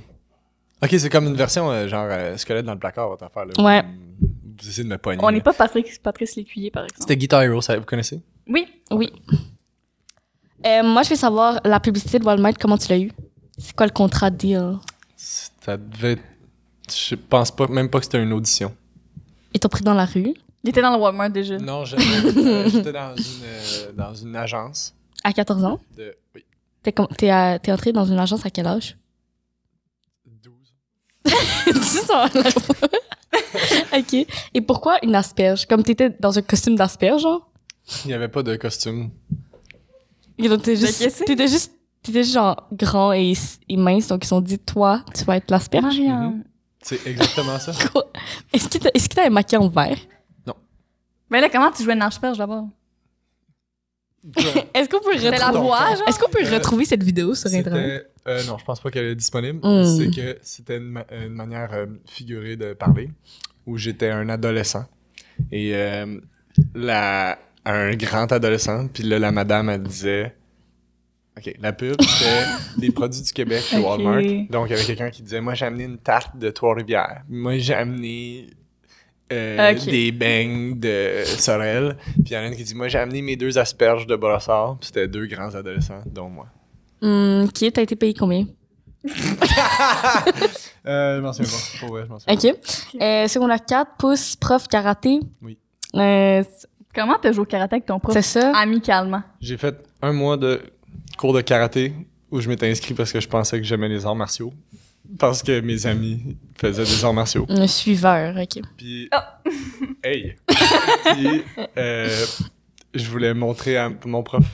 Ok, 0.82 0.90
c'est 0.98 1.10
comme 1.10 1.26
une 1.28 1.36
version 1.36 1.70
euh, 1.72 1.88
genre 1.88 2.08
euh, 2.10 2.38
squelette 2.38 2.66
dans 2.66 2.74
le 2.74 2.80
placard, 2.80 3.10
votre 3.10 3.24
affaire. 3.24 3.46
Là, 3.46 3.54
Ouais. 3.64 3.82
Vous, 4.20 4.28
vous 4.62 4.70
essayez 4.70 4.84
de 4.84 4.90
me 4.90 4.98
pogner. 4.98 5.20
On 5.24 5.28
là. 5.28 5.34
n'est 5.34 5.42
pas 5.42 5.54
Patrick, 5.54 6.02
Patrice 6.02 6.36
Lécuyer, 6.36 6.70
par 6.72 6.84
exemple. 6.84 7.02
C'était 7.02 7.18
Guitar 7.18 7.42
Hero, 7.44 7.62
ça, 7.62 7.78
vous 7.78 7.86
connaissez? 7.86 8.22
Oui. 8.48 8.68
Oui. 8.92 9.12
Euh, 10.66 10.84
moi, 10.84 11.04
je 11.04 11.10
veux 11.12 11.16
savoir 11.16 11.60
la 11.64 11.80
publicité 11.80 12.20
de 12.20 12.26
Walmart, 12.26 12.54
comment 12.60 12.78
tu 12.78 12.90
l'as 12.90 12.98
eu? 13.00 13.12
C'est 13.58 13.76
quoi 13.76 13.86
le 13.86 13.92
contrat 13.92 14.30
de 14.30 14.38
deal? 14.38 14.78
Ça 15.16 15.78
devait 15.78 16.14
être... 16.14 16.24
Je 16.90 17.16
pense 17.16 17.52
pas, 17.52 17.68
même 17.68 17.90
pas 17.90 18.00
que 18.00 18.06
c'était 18.06 18.22
une 18.22 18.34
audition. 18.34 18.74
Ils 19.54 19.60
t'ont 19.60 19.68
pris 19.70 19.84
dans 19.84 19.94
la 19.94 20.06
rue? 20.06 20.34
Il 20.64 20.70
était 20.70 20.82
dans 20.82 20.92
le 20.96 20.98
Walmart 21.02 21.30
déjà. 21.30 21.58
Non, 21.58 21.86
j'avais- 21.86 22.04
euh, 22.04 22.70
j'étais 22.70 22.92
dans 22.92 23.16
une, 23.16 23.24
euh, 23.44 23.92
dans 23.96 24.14
une 24.14 24.36
agence 24.36 24.94
à 25.24 25.34
14 25.34 25.64
ans? 25.66 25.80
de... 25.96 26.16
Oui, 26.36 26.44
T'es, 26.84 26.92
com- 26.94 27.08
t'es, 27.18 27.30
à- 27.30 27.60
t'es 27.60 27.72
entré 27.72 27.92
dans 27.92 28.06
une 28.06 28.20
agence 28.20 28.46
à 28.46 28.50
quel 28.50 28.68
âge? 28.68 28.98
12. 31.74 31.82
C'est 31.84 32.06
ça. 32.06 32.30
ok. 33.98 34.28
Et 34.54 34.62
pourquoi 34.62 34.98
une 35.04 35.16
asperge? 35.16 35.66
Comme 35.66 35.84
t'étais 35.84 36.10
dans 36.20 36.38
un 36.38 36.42
costume 36.42 36.76
d'asperge, 36.76 37.22
genre? 37.22 37.50
Il 38.06 38.08
n'y 38.10 38.14
avait 38.14 38.28
pas 38.28 38.44
de 38.44 38.56
costume. 38.56 39.12
Et 40.38 40.48
donc, 40.50 40.62
t'étais 40.64 40.76
juste, 40.86 41.26
t'étais 41.26 41.48
juste, 41.48 41.72
t'étais 42.04 42.24
juste 42.24 42.34
genre 42.36 42.68
grand 42.72 43.14
et, 43.14 43.34
et 43.70 43.78
mince, 43.78 44.08
donc 44.08 44.24
ils 44.24 44.28
se 44.28 44.30
sont 44.30 44.42
dit, 44.42 44.60
toi, 44.60 45.04
tu 45.16 45.24
vas 45.24 45.38
être 45.38 45.50
l'asperge. 45.50 45.84
Marianne. 45.84 46.44
C'est 46.82 47.06
exactement 47.08 47.58
ça. 47.60 47.72
Est-ce 48.54 48.70
que 48.70 48.78
t'as, 48.78 48.90
est-ce 48.94 49.10
que 49.10 49.16
t'avais 49.16 49.30
maquillé 49.30 49.58
en 49.58 49.68
vert? 49.68 49.98
Mais 51.30 51.42
là, 51.42 51.50
comment 51.50 51.70
tu 51.72 51.84
jouais 51.84 51.94
une 51.94 52.02
asperge 52.02 52.38
d'abord? 52.38 52.68
Est-ce 54.74 54.90
qu'on 54.90 55.00
peut 55.00 55.12
retrouver, 55.16 55.70
est-ce 56.08 56.20
qu'on 56.20 56.30
Euh, 56.46 56.58
retrouver 56.58 56.86
cette 56.86 57.04
vidéo 57.04 57.34
sur 57.36 57.50
Internet? 57.54 58.12
Euh, 58.28 58.44
non, 58.46 58.58
je 58.58 58.66
pense 58.66 58.80
pas 58.80 58.92
qu'elle 58.92 59.06
est 59.06 59.16
disponible. 59.16 59.60
Mm. 59.64 59.84
C'est 59.98 60.10
que 60.16 60.38
c'était 60.42 60.78
une, 60.78 60.90
ma- 60.92 61.06
une 61.12 61.34
manière 61.34 61.70
euh, 61.74 61.86
figurée 62.06 62.56
de 62.58 62.74
parler 62.74 63.10
où 63.66 63.78
j'étais 63.78 64.10
un 64.10 64.28
adolescent 64.30 64.86
et 65.52 65.76
euh, 65.76 66.20
la, 66.76 67.38
un 67.66 67.96
grand 67.96 68.32
adolescent. 68.32 68.88
Puis 68.88 69.04
là, 69.04 69.20
la 69.20 69.32
madame, 69.32 69.70
elle 69.70 69.84
disait... 69.84 70.36
OK, 71.38 71.54
la 71.60 71.72
pub, 71.72 71.96
c'était 72.02 72.46
des 72.80 72.92
produits 72.92 73.22
du 73.22 73.32
Québec 73.32 73.62
chez. 73.62 73.78
Walmart. 73.78 74.22
Donc, 74.50 74.68
il 74.68 74.72
y 74.72 74.74
avait 74.74 74.84
quelqu'un 74.86 75.12
qui 75.12 75.22
disait 75.22 75.40
«Moi, 75.42 75.54
j'ai 75.54 75.66
amené 75.68 75.84
une 75.84 76.00
tarte 76.00 76.36
de 76.38 76.50
Trois-Rivières. 76.50 77.22
Moi, 77.30 77.60
j'ai 77.60 77.76
amené... 77.76 78.48
euh, 79.32 79.74
des 79.86 80.12
beignes 80.12 80.80
de 80.80 81.24
Sorel. 81.26 81.98
Puis 82.14 82.24
il 82.28 82.34
y 82.34 82.38
en 82.38 82.42
a 82.42 82.48
une 82.48 82.56
qui 82.56 82.64
dit 82.64 82.76
Moi, 82.76 82.88
j'ai 82.88 82.98
amené 83.00 83.22
mes 83.22 83.36
deux 83.36 83.58
asperges 83.58 84.08
de 84.08 84.16
Brossard. 84.16 84.78
Puis 84.80 84.88
c'était 84.88 85.08
deux 85.08 85.26
grands 85.28 85.54
adolescents, 85.56 86.02
dont 86.06 86.30
moi. 86.30 86.48
Hum, 87.02 87.44
ok, 87.46 87.72
t'as 87.74 87.82
été 87.82 87.96
payé 87.96 88.14
combien? 88.14 88.46
Euh, 90.86 91.18
je 91.18 91.22
m'en 91.22 91.34
souviens 91.34 91.52
pas. 91.52 92.04
Je 92.04 92.08
m'en 92.10 92.20
souviens 92.20 92.52
Ok. 92.52 93.02
Euh, 93.02 93.28
secondaire 93.28 93.66
4, 93.66 93.92
pouce, 93.98 94.36
prof, 94.38 94.68
karaté. 94.70 95.20
Oui. 95.42 95.58
Euh, 95.96 96.44
Comment 96.96 97.18
t'as 97.22 97.34
joué 97.34 97.42
au 97.42 97.46
karaté 97.46 97.76
avec 97.76 97.86
ton 97.86 98.00
prof? 98.00 98.14
c'est 98.14 98.22
ça? 98.22 98.56
Amicalement. 98.56 99.22
J'ai 99.42 99.58
fait 99.58 99.76
un 100.02 100.14
mois 100.14 100.38
de 100.38 100.62
cours 101.18 101.34
de 101.34 101.42
karaté 101.42 101.94
où 102.32 102.40
je 102.40 102.48
m'étais 102.48 102.70
inscrit 102.72 102.94
parce 102.94 103.12
que 103.12 103.20
je 103.20 103.28
pensais 103.28 103.58
que 103.58 103.66
j'aimais 103.66 103.90
les 103.90 104.06
arts 104.06 104.16
martiaux. 104.16 104.54
Parce 105.20 105.42
que 105.44 105.60
mes 105.62 105.86
amis 105.88 106.38
faisaient 106.58 106.84
des 106.84 107.06
arts 107.06 107.14
martiaux. 107.14 107.46
Un 107.50 107.68
suiveur, 107.68 108.36
ok. 108.38 108.62
Puis. 108.78 109.10
Hey! 110.04 110.36
Puis, 110.48 111.42
euh, 111.78 112.26
je 112.94 113.10
voulais 113.10 113.34
montrer 113.34 113.78
à 113.78 113.92
mon 114.06 114.22
prof 114.24 114.46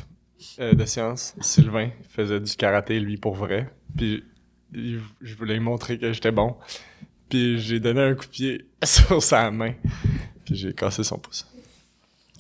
euh, 0.60 0.74
de 0.74 0.86
sciences, 0.86 1.36
Sylvain, 1.42 1.90
faisait 2.10 2.40
du 2.40 2.56
karaté, 2.56 3.00
lui, 3.00 3.18
pour 3.18 3.36
vrai. 3.36 3.70
Puis, 3.96 4.24
je 4.74 5.36
voulais 5.38 5.56
lui 5.56 5.60
montrer 5.60 6.00
que 6.00 6.12
j'étais 6.14 6.32
bon. 6.32 6.56
Puis, 7.30 7.60
j'ai 7.60 7.80
donné 7.80 8.02
un 8.02 8.16
coup 8.16 8.26
de 8.26 8.30
pied 8.30 8.66
sur 8.84 9.22
sa 9.22 9.52
main. 9.52 9.74
Puis, 10.46 10.56
j'ai 10.56 10.74
cassé 10.74 11.04
son 11.04 11.18
pouce. 11.18 11.46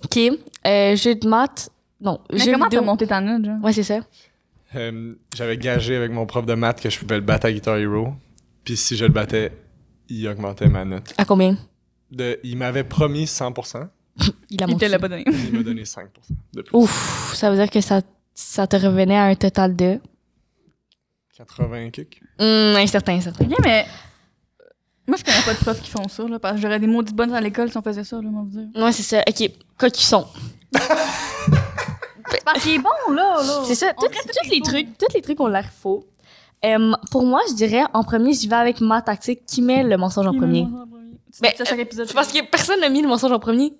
Ok. 0.03 0.17
Euh, 0.65 0.95
jeu 0.95 1.15
de 1.15 1.27
maths. 1.27 1.69
Non, 2.01 2.19
Mais 2.31 2.39
jeu 2.39 2.51
comment 2.53 2.65
vidéo. 2.65 2.79
t'as 2.79 2.85
monté 2.85 3.07
ta 3.07 3.21
note, 3.21 3.45
genre? 3.45 3.63
Ouais, 3.63 3.73
c'est 3.73 3.83
ça. 3.83 3.99
Euh, 4.75 5.13
J'avais 5.35 5.57
gagé 5.57 5.95
avec 5.95 6.11
mon 6.11 6.25
prof 6.25 6.45
de 6.45 6.53
maths 6.53 6.81
que 6.81 6.89
je 6.89 6.99
pouvais 6.99 7.15
le 7.15 7.21
battre 7.21 7.45
à 7.45 7.51
Guitar 7.51 7.77
Hero. 7.77 8.13
Puis, 8.63 8.77
si 8.77 8.95
je 8.95 9.05
le 9.05 9.11
battais, 9.11 9.51
il 10.09 10.27
augmentait 10.27 10.67
ma 10.69 10.85
note. 10.85 11.13
À 11.17 11.25
combien? 11.25 11.57
De, 12.11 12.39
il 12.43 12.57
m'avait 12.57 12.83
promis 12.83 13.25
100%. 13.25 13.87
Il 14.49 14.63
a 14.63 14.67
Il 14.67 14.77
te 14.77 14.85
l'a 14.85 14.99
pas 14.99 15.07
donné. 15.09 15.23
Il 15.27 15.53
m'a 15.53 15.63
donné 15.63 15.83
5% 15.83 16.05
de 16.53 16.61
plus. 16.61 16.75
Ouf, 16.77 17.33
ça 17.35 17.49
veut 17.49 17.57
dire 17.57 17.69
que 17.69 17.81
ça, 17.81 18.01
ça 18.35 18.67
te 18.67 18.75
revenait 18.75 19.17
à 19.17 19.23
un 19.23 19.35
total 19.35 19.75
de. 19.75 19.99
80 21.35 21.89
kicks. 21.89 22.21
Hum, 22.39 22.75
incertain, 22.75 23.15
incertain. 23.15 23.45
Ok, 23.45 23.57
mais. 23.63 23.85
Moi, 25.07 25.17
je 25.17 25.23
connais 25.23 25.41
pas 25.43 25.53
de 25.53 25.59
profs 25.59 25.81
qui 25.81 25.89
font 25.89 26.07
ça, 26.07 26.23
là, 26.27 26.39
parce 26.39 26.55
que 26.55 26.61
j'aurais 26.61 26.79
des 26.79 26.87
maudites 26.87 27.15
bonnes 27.15 27.33
à 27.33 27.41
l'école 27.41 27.69
si 27.69 27.77
on 27.77 27.81
faisait 27.81 28.03
ça, 28.05 28.17
là, 28.17 28.29
va 28.31 28.41
vous 28.41 28.49
dire. 28.49 28.81
Ouais, 28.81 28.91
c'est 28.91 29.03
ça. 29.03 29.21
Ok. 29.27 29.51
Quoi 29.77 29.89
qu'ils 29.89 30.05
sont. 30.05 30.27
Parce 32.45 32.63
qu'il 32.63 32.73
est 32.75 32.79
bon, 32.79 33.13
là, 33.13 33.37
là. 33.43 33.63
C'est 33.65 33.75
ça. 33.75 33.93
On 33.97 34.01
Tous 34.01 34.49
les 34.49 34.61
trucs, 34.61 34.97
tous 34.97 35.13
les 35.13 35.21
trucs 35.21 35.39
ont 35.39 35.47
l'air 35.47 35.69
faux. 35.71 36.05
Euh, 36.65 36.93
pour 37.11 37.23
moi, 37.23 37.41
je 37.49 37.53
dirais, 37.53 37.83
en 37.93 38.03
premier, 38.03 38.33
j'y 38.33 38.47
vais 38.47 38.55
avec 38.55 38.79
ma 38.79 39.01
tactique 39.01 39.45
qui 39.45 39.61
met 39.61 39.83
le 39.83 39.97
mensonge 39.97 40.27
en 40.27 40.33
premier? 40.33 40.65
Mais, 41.41 41.51
dis 41.51 41.57
ça 41.57 41.65
chaque 41.65 41.79
épisode. 41.79 42.07
C'est 42.07 42.13
parce 42.13 42.31
que 42.31 42.43
personne 42.49 42.79
n'a 42.79 42.89
mis 42.89 43.01
le 43.01 43.07
mensonge 43.07 43.31
en 43.31 43.39
premier. 43.39 43.73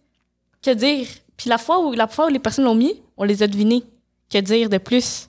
Que 0.62 0.72
dire? 0.72 1.08
Puis 1.38 1.50
la 1.50 1.58
fois 1.58 1.80
où, 1.86 1.94
la 1.94 2.08
fois 2.08 2.26
où 2.28 2.30
les 2.30 2.39
personnes 2.39 2.66
l'ont 2.66 2.76
mis, 2.76 3.02
on 3.18 3.24
les 3.24 3.42
a 3.44 3.48
devinés. 3.48 3.84
Que 4.30 4.39
dire 4.39 4.70
de 4.70 4.78
plus? 4.78 5.28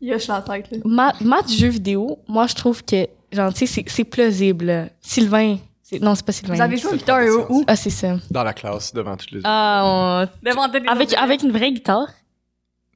Il 0.00 0.14
hoche 0.14 0.28
la 0.28 0.40
tête, 0.40 0.70
là. 0.70 0.78
Ma, 0.84 1.12
maths 1.20 1.50
jeux 1.52 1.68
vidéo, 1.68 2.18
moi, 2.26 2.46
je 2.46 2.54
trouve 2.54 2.82
que, 2.84 3.06
genre, 3.32 3.52
tu 3.52 3.66
sais, 3.66 3.84
c'est- 3.86 4.04
plausible. 4.04 4.90
Sylvain. 5.00 5.58
Non, 6.00 6.14
c'est 6.14 6.24
pas 6.24 6.32
Sylvain. 6.32 6.54
Vous 6.54 6.60
avez 6.60 6.76
joué 6.76 6.88
au 6.88 6.92
C'est 6.92 6.98
Guitar 6.98 7.16
pas 7.18 7.24
Hero 7.24 7.38
de 7.38 7.46
où? 7.52 7.64
Ah, 7.66 7.76
c'est 7.76 7.90
ça. 7.90 8.16
Dans 8.30 8.44
la 8.44 8.52
classe, 8.52 8.92
devant 8.94 9.16
toutes 9.16 9.30
les 9.32 9.38
autres. 9.38 9.48
Ah, 9.48 9.82
on- 9.84 10.28
Devant 10.48 10.62
avec, 10.88 11.14
avec 11.14 11.42
une 11.42 11.50
vraie 11.52 11.72
guitare? 11.72 12.06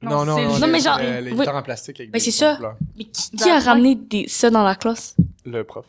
Non, 0.01 0.23
non, 0.23 0.37
non, 0.37 0.59
non, 0.59 0.67
mais 0.67 0.79
genre- 0.79 0.99
les, 0.99 1.21
les 1.21 1.31
oui. 1.31 1.37
guitares 1.39 1.55
en 1.55 1.63
plastique 1.63 1.99
avec 1.99 2.13
Mais 2.13 2.19
des 2.19 2.25
c'est 2.25 2.31
ça. 2.31 2.55
couleurs. 2.57 2.75
Mais 2.97 3.05
qui, 3.05 3.49
a 3.49 3.59
ramené 3.59 3.95
des, 3.95 4.27
ça 4.27 4.49
dans 4.49 4.63
la 4.63 4.75
classe? 4.75 5.15
Le 5.45 5.63
prof. 5.63 5.85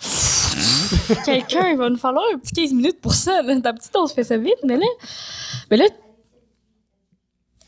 Quelqu'un, 1.24 1.68
il 1.70 1.76
va 1.76 1.88
nous 1.90 1.96
falloir 1.96 2.24
un 2.34 2.38
petit 2.38 2.52
15 2.54 2.72
minutes 2.72 3.00
pour 3.00 3.14
ça. 3.14 3.42
D'habitude, 3.42 3.90
on 3.94 4.06
se 4.06 4.14
fait 4.14 4.24
ça 4.24 4.36
vite, 4.36 4.58
mais 4.64 4.76
là. 4.76 4.86
Mais 5.70 5.76
là, 5.76 5.84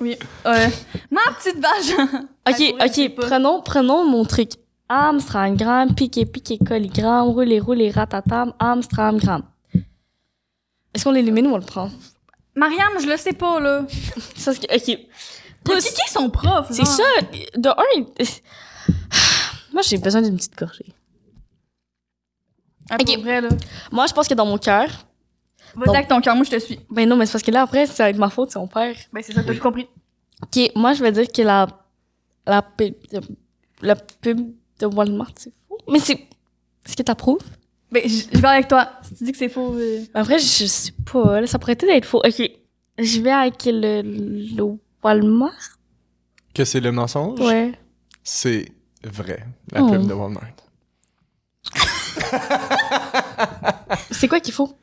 Oui. 0.00 0.16
Euh, 0.46 0.68
ma 1.10 1.20
petite 1.38 1.58
vache. 1.58 2.08
ok, 2.48 2.74
ok, 2.84 3.14
prenons, 3.16 3.62
prenons 3.62 4.04
mon 4.08 4.24
truc. 4.24 4.50
Amstramgram, 4.88 5.94
piqué, 5.94 6.26
piqué, 6.26 6.58
colligramme, 6.58 7.28
rouler, 7.28 7.60
rouler, 7.60 7.90
ratatam, 7.90 8.52
Amstramgram. 8.58 9.42
Est-ce 10.94 11.04
qu'on 11.04 11.12
l'élimine 11.12 11.46
ou 11.46 11.54
on 11.54 11.58
le 11.58 11.64
prend? 11.64 11.90
Mariam, 12.54 12.90
je 13.00 13.06
le 13.06 13.16
sais 13.16 13.32
pas, 13.32 13.58
là. 13.60 13.86
Ça, 14.36 14.52
c'est- 14.52 14.70
ok. 14.74 14.88
Il 15.66 15.72
a 15.72 15.76
piqué 15.76 16.02
son 16.08 16.28
prof, 16.28 16.66
C'est 16.70 16.84
ça. 16.84 17.02
De 17.56 17.68
un, 17.68 17.82
il- 17.94 18.06
moi, 19.72 19.82
j'ai 19.82 19.96
besoin 19.98 20.20
d'une 20.22 20.36
petite 20.36 20.58
gorgée. 20.58 20.92
Ah, 22.90 22.96
Ok. 23.00 23.18
vrai, 23.20 23.40
là. 23.40 23.48
Moi, 23.90 24.06
je 24.06 24.12
pense 24.12 24.28
que 24.28 24.34
dans 24.34 24.46
mon 24.46 24.58
cœur, 24.58 24.88
Vas-y 25.74 25.86
Bon. 25.86 25.94
avec 25.94 26.08
ton 26.08 26.20
cœur, 26.20 26.34
moi, 26.36 26.44
je 26.44 26.50
te 26.50 26.58
suis. 26.58 26.78
ben 26.90 27.08
non, 27.08 27.16
mais 27.16 27.24
c'est 27.24 27.32
parce 27.32 27.44
que 27.44 27.50
là, 27.50 27.62
après, 27.62 27.86
va 27.86 28.10
être 28.10 28.18
ma 28.18 28.28
faute 28.28 28.50
si 28.50 28.58
on 28.58 28.66
perd. 28.66 28.94
Ben, 29.10 29.22
c'est 29.22 29.32
ça, 29.32 29.42
t'as 29.42 29.54
compris. 29.56 29.88
Ok, 30.42 30.70
moi, 30.76 30.92
je 30.92 31.02
vais 31.02 31.12
dire 31.12 31.26
que 31.32 31.40
la, 31.40 31.66
la, 32.46 32.60
pub, 32.60 32.92
la 33.80 33.96
pub 33.96 34.52
de 34.82 34.94
Walmart, 34.94 35.32
c'est 35.36 35.52
faux. 35.68 35.78
Mais 35.88 35.98
c'est. 36.00 36.14
Est-ce 36.84 36.96
que 36.96 37.02
t'approuves? 37.02 37.40
Ben, 37.90 38.02
je 38.06 38.38
vais 38.38 38.48
avec 38.48 38.68
toi. 38.68 38.88
Si 39.02 39.14
tu 39.16 39.24
dis 39.24 39.32
que 39.32 39.38
c'est 39.38 39.48
faux, 39.48 39.74
euh, 39.74 40.02
Après, 40.14 40.38
je 40.38 40.66
sais 40.66 40.92
pas. 41.12 41.40
Là, 41.40 41.46
ça 41.46 41.58
pourrait 41.58 41.76
être 41.80 42.04
faux. 42.06 42.22
Ok. 42.24 42.42
Je 42.98 43.20
vais 43.20 43.30
avec 43.30 43.64
le, 43.66 44.02
le 44.02 44.78
Walmart. 45.02 45.78
Que 46.54 46.64
c'est 46.64 46.80
le 46.80 46.92
mensonge? 46.92 47.38
Ouais. 47.40 47.72
C'est 48.22 48.66
vrai. 49.04 49.44
La 49.72 49.82
Oh. 49.82 49.90
pub 49.90 50.06
de 50.06 50.12
Walmart. 50.14 50.46
C'est 54.10 54.28
quoi 54.28 54.40
qu'il 54.40 54.52
faut? 54.54 54.76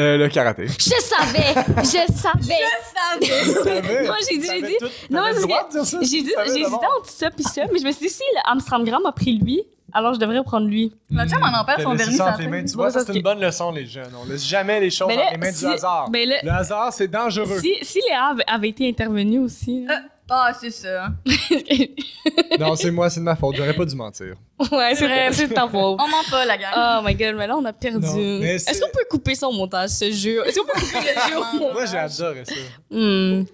Euh, 0.00 0.16
le 0.16 0.28
karaté. 0.28 0.66
Je 0.66 0.74
savais! 0.74 1.54
Je 1.78 2.12
savais! 2.12 4.06
Moi, 4.06 4.16
j'ai 4.30 4.38
dit, 4.38 4.46
j'ai 4.46 4.62
dit. 4.62 4.76
Non, 5.10 5.22
mais 5.24 5.32
parce 5.48 5.90
que 5.90 5.98
J'ai 6.02 6.22
dit, 6.22 6.32
j'ai 6.46 6.60
hésité 6.60 6.86
entre 6.98 7.10
ça 7.10 7.30
puis 7.30 7.44
ça, 7.44 7.62
mais 7.72 7.78
je 7.78 7.84
me 7.84 7.92
suis 7.92 8.06
dit, 8.08 8.12
si 8.12 8.22
le 8.34 8.40
Amstramgram 8.50 9.04
a 9.06 9.12
pris 9.12 9.38
lui, 9.38 9.62
alors 9.92 10.14
je 10.14 10.18
devrais 10.20 10.42
prendre 10.44 10.66
lui. 10.68 10.92
La 11.10 11.26
chum 11.26 11.42
en 11.42 11.64
perd 11.64 11.82
son 11.82 11.96
sur 11.96 12.24
la 12.26 12.32
tête. 12.36 12.66
Tu 12.66 12.74
vois, 12.76 12.90
c'est 12.90 13.06
que- 13.06 13.12
une 13.16 13.22
bonne 13.22 13.40
leçon, 13.40 13.72
les 13.72 13.86
jeunes. 13.86 14.12
On 14.22 14.28
laisse 14.28 14.46
jamais 14.46 14.80
les 14.80 14.90
choses 14.90 15.08
dans 15.08 15.16
là, 15.16 15.30
les 15.32 15.38
mains 15.38 15.50
si- 15.52 15.64
du 15.66 15.72
hasard. 15.72 16.08
là- 16.12 16.36
Le 16.42 16.50
hasard, 16.50 16.92
c'est 16.92 17.08
dangereux. 17.08 17.58
Si, 17.60 17.74
si 17.82 17.98
Léa 18.06 18.26
avait, 18.32 18.44
avait 18.46 18.68
été 18.68 18.88
intervenue 18.88 19.38
aussi. 19.38 19.86
Euh, 19.88 19.94
Ah, 20.30 20.52
c'est 20.58 20.70
ça. 20.70 21.08
Non, 22.58 22.74
c'est 22.76 22.90
moi, 22.90 23.08
c'est 23.08 23.20
de 23.20 23.24
ma 23.24 23.36
faute. 23.36 23.56
J'aurais 23.56 23.72
pas 23.74 23.84
dû 23.84 23.94
mentir. 23.94 24.34
ouais, 24.72 24.94
c'est 24.94 25.06
vrai, 25.06 25.28
c'est 25.32 25.46
de 25.48 25.54
ta 25.54 25.62
faute. 25.68 25.98
On 26.00 26.08
ment 26.08 26.22
pas, 26.30 26.44
la 26.44 26.56
gang. 26.58 26.72
Oh 26.76 27.00
my 27.06 27.14
god, 27.14 27.34
mais 27.36 27.46
là, 27.46 27.56
on 27.56 27.64
a 27.64 27.72
perdu. 27.72 28.04
Non, 28.06 28.14
mais 28.40 28.54
Est-ce 28.56 28.72
c'est- 28.74 28.80
qu'on 28.80 28.88
peut 28.90 29.04
couper 29.08 29.34
ça 29.34 29.48
au 29.48 29.52
montage, 29.52 29.90
ce 29.90 30.10
jeu? 30.10 30.42
Est-ce 30.46 30.58
qu'on 30.60 30.66
peut 30.66 30.72
couper 30.80 30.98
le 31.14 31.30
jeu 31.30 31.36
au 31.38 31.58
montage? 31.58 31.72
Moi, 31.72 31.86
j'ai 31.86 31.98
adoré 31.98 32.44
ça. 32.44 32.54
Hmm. 32.90 33.44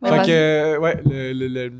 Ouais, 0.00 0.10
fait 0.10 0.16
vas-y. 0.16 0.26
que, 0.26 0.32
euh, 0.32 0.78
ouais, 0.78 1.00
le, 1.04 1.32
le, 1.32 1.48
le, 1.48 1.72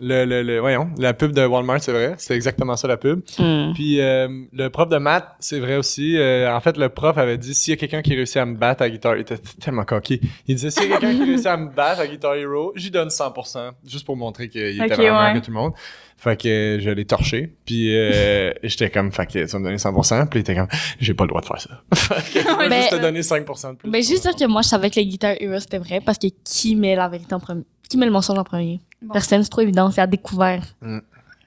le, 0.00 0.24
le- 0.24 0.42
le- 0.42 0.60
voyons, 0.60 0.90
la 0.98 1.12
pub 1.14 1.32
de 1.32 1.44
Walmart, 1.44 1.80
c'est 1.82 1.92
vrai. 1.92 2.14
C'est 2.18 2.34
exactement 2.34 2.76
ça, 2.76 2.86
la 2.88 2.96
pub. 2.96 3.20
Hmm. 3.38 3.72
Puis 3.74 4.00
euh, 4.00 4.28
le 4.52 4.68
prof 4.68 4.88
de 4.88 4.98
maths, 4.98 5.28
c'est 5.40 5.58
vrai 5.60 5.76
aussi. 5.76 6.16
Euh, 6.16 6.54
en 6.54 6.60
fait, 6.60 6.76
le 6.76 6.88
prof 6.88 7.18
avait 7.18 7.38
dit 7.38 7.54
s'il 7.54 7.72
y 7.72 7.74
a 7.74 7.76
quelqu'un 7.76 8.02
qui 8.02 8.14
réussit 8.14 8.36
à 8.36 8.46
me 8.46 8.56
battre 8.56 8.82
à 8.82 8.90
Guitar, 8.90 9.16
il 9.16 9.22
était 9.22 9.38
tellement 9.60 9.84
coquille. 9.84 10.20
Il 10.46 10.54
disait 10.54 10.70
s'il 10.70 10.88
y 10.88 10.92
a 10.92 10.98
quelqu'un 10.98 11.16
qui 11.18 11.24
réussit 11.30 11.46
à 11.46 11.56
me 11.56 11.68
battre 11.70 12.00
à 12.00 12.06
Guitar 12.06 12.34
Hero, 12.34 12.72
j'y 12.76 12.90
donne 12.90 13.08
100%, 13.08 13.72
juste 13.86 14.06
pour 14.06 14.16
montrer 14.16 14.48
qu'il 14.48 14.62
était 14.62 14.84
Ok, 14.84 14.92
vraiment 14.98 15.20
ouais. 15.32 15.34
que 15.40 15.44
tout 15.44 15.50
le 15.50 15.56
monde. 15.56 15.72
Fait 16.20 16.36
que 16.36 16.78
je 16.80 16.90
l'ai 16.90 17.04
torché. 17.04 17.52
Puis 17.64 17.96
euh, 17.96 18.52
j'étais 18.64 18.90
comme, 18.90 19.12
fait 19.12 19.26
que 19.26 19.32
tu 19.38 19.46
vas 19.46 19.58
me 19.60 19.64
donner 19.64 19.76
100%. 19.76 20.28
Puis 20.28 20.38
il 20.38 20.42
était 20.42 20.54
comme, 20.56 20.66
j'ai 20.98 21.14
pas 21.14 21.22
le 21.24 21.28
droit 21.28 21.40
de 21.40 21.46
faire 21.46 21.60
ça. 21.60 21.80
fait 21.94 22.40
que 22.40 22.40
je 22.48 22.58
vais 22.58 22.68
Ben, 22.68 22.80
juste 22.80 22.90
te 22.90 22.96
donner 23.00 23.20
5% 23.20 23.70
de 23.72 23.76
plus. 23.76 23.88
Ben, 23.90 24.02
juste 24.02 24.22
dire 24.22 24.34
que 24.34 24.44
moi, 24.50 24.62
je 24.62 24.68
savais 24.68 24.90
que 24.90 24.96
les 24.96 25.06
Guitar 25.06 25.34
Hero, 25.38 25.60
c'était 25.60 25.78
vrai 25.78 26.00
parce 26.04 26.18
que 26.18 26.26
qui 26.44 26.74
met 26.74 26.96
la 26.96 27.08
vérité 27.08 27.34
en 27.36 27.38
premier? 27.40 27.62
Qui 27.88 27.96
met 27.96 28.06
le 28.06 28.12
mensonge 28.12 28.38
en 28.38 28.44
premier? 28.44 28.80
Bon. 29.00 29.12
Personne, 29.12 29.42
c'est 29.42 29.48
trop 29.50 29.60
évident, 29.62 29.90
c'est 29.90 30.00
à 30.00 30.06
découvert. 30.06 30.62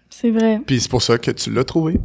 C'est 0.09 0.31
vrai. 0.31 0.59
Puis 0.65 0.81
c'est 0.81 0.89
pour 0.89 1.01
ça 1.01 1.17
que 1.17 1.31
tu 1.31 1.51
l'as 1.51 1.63
trouvé. 1.63 1.99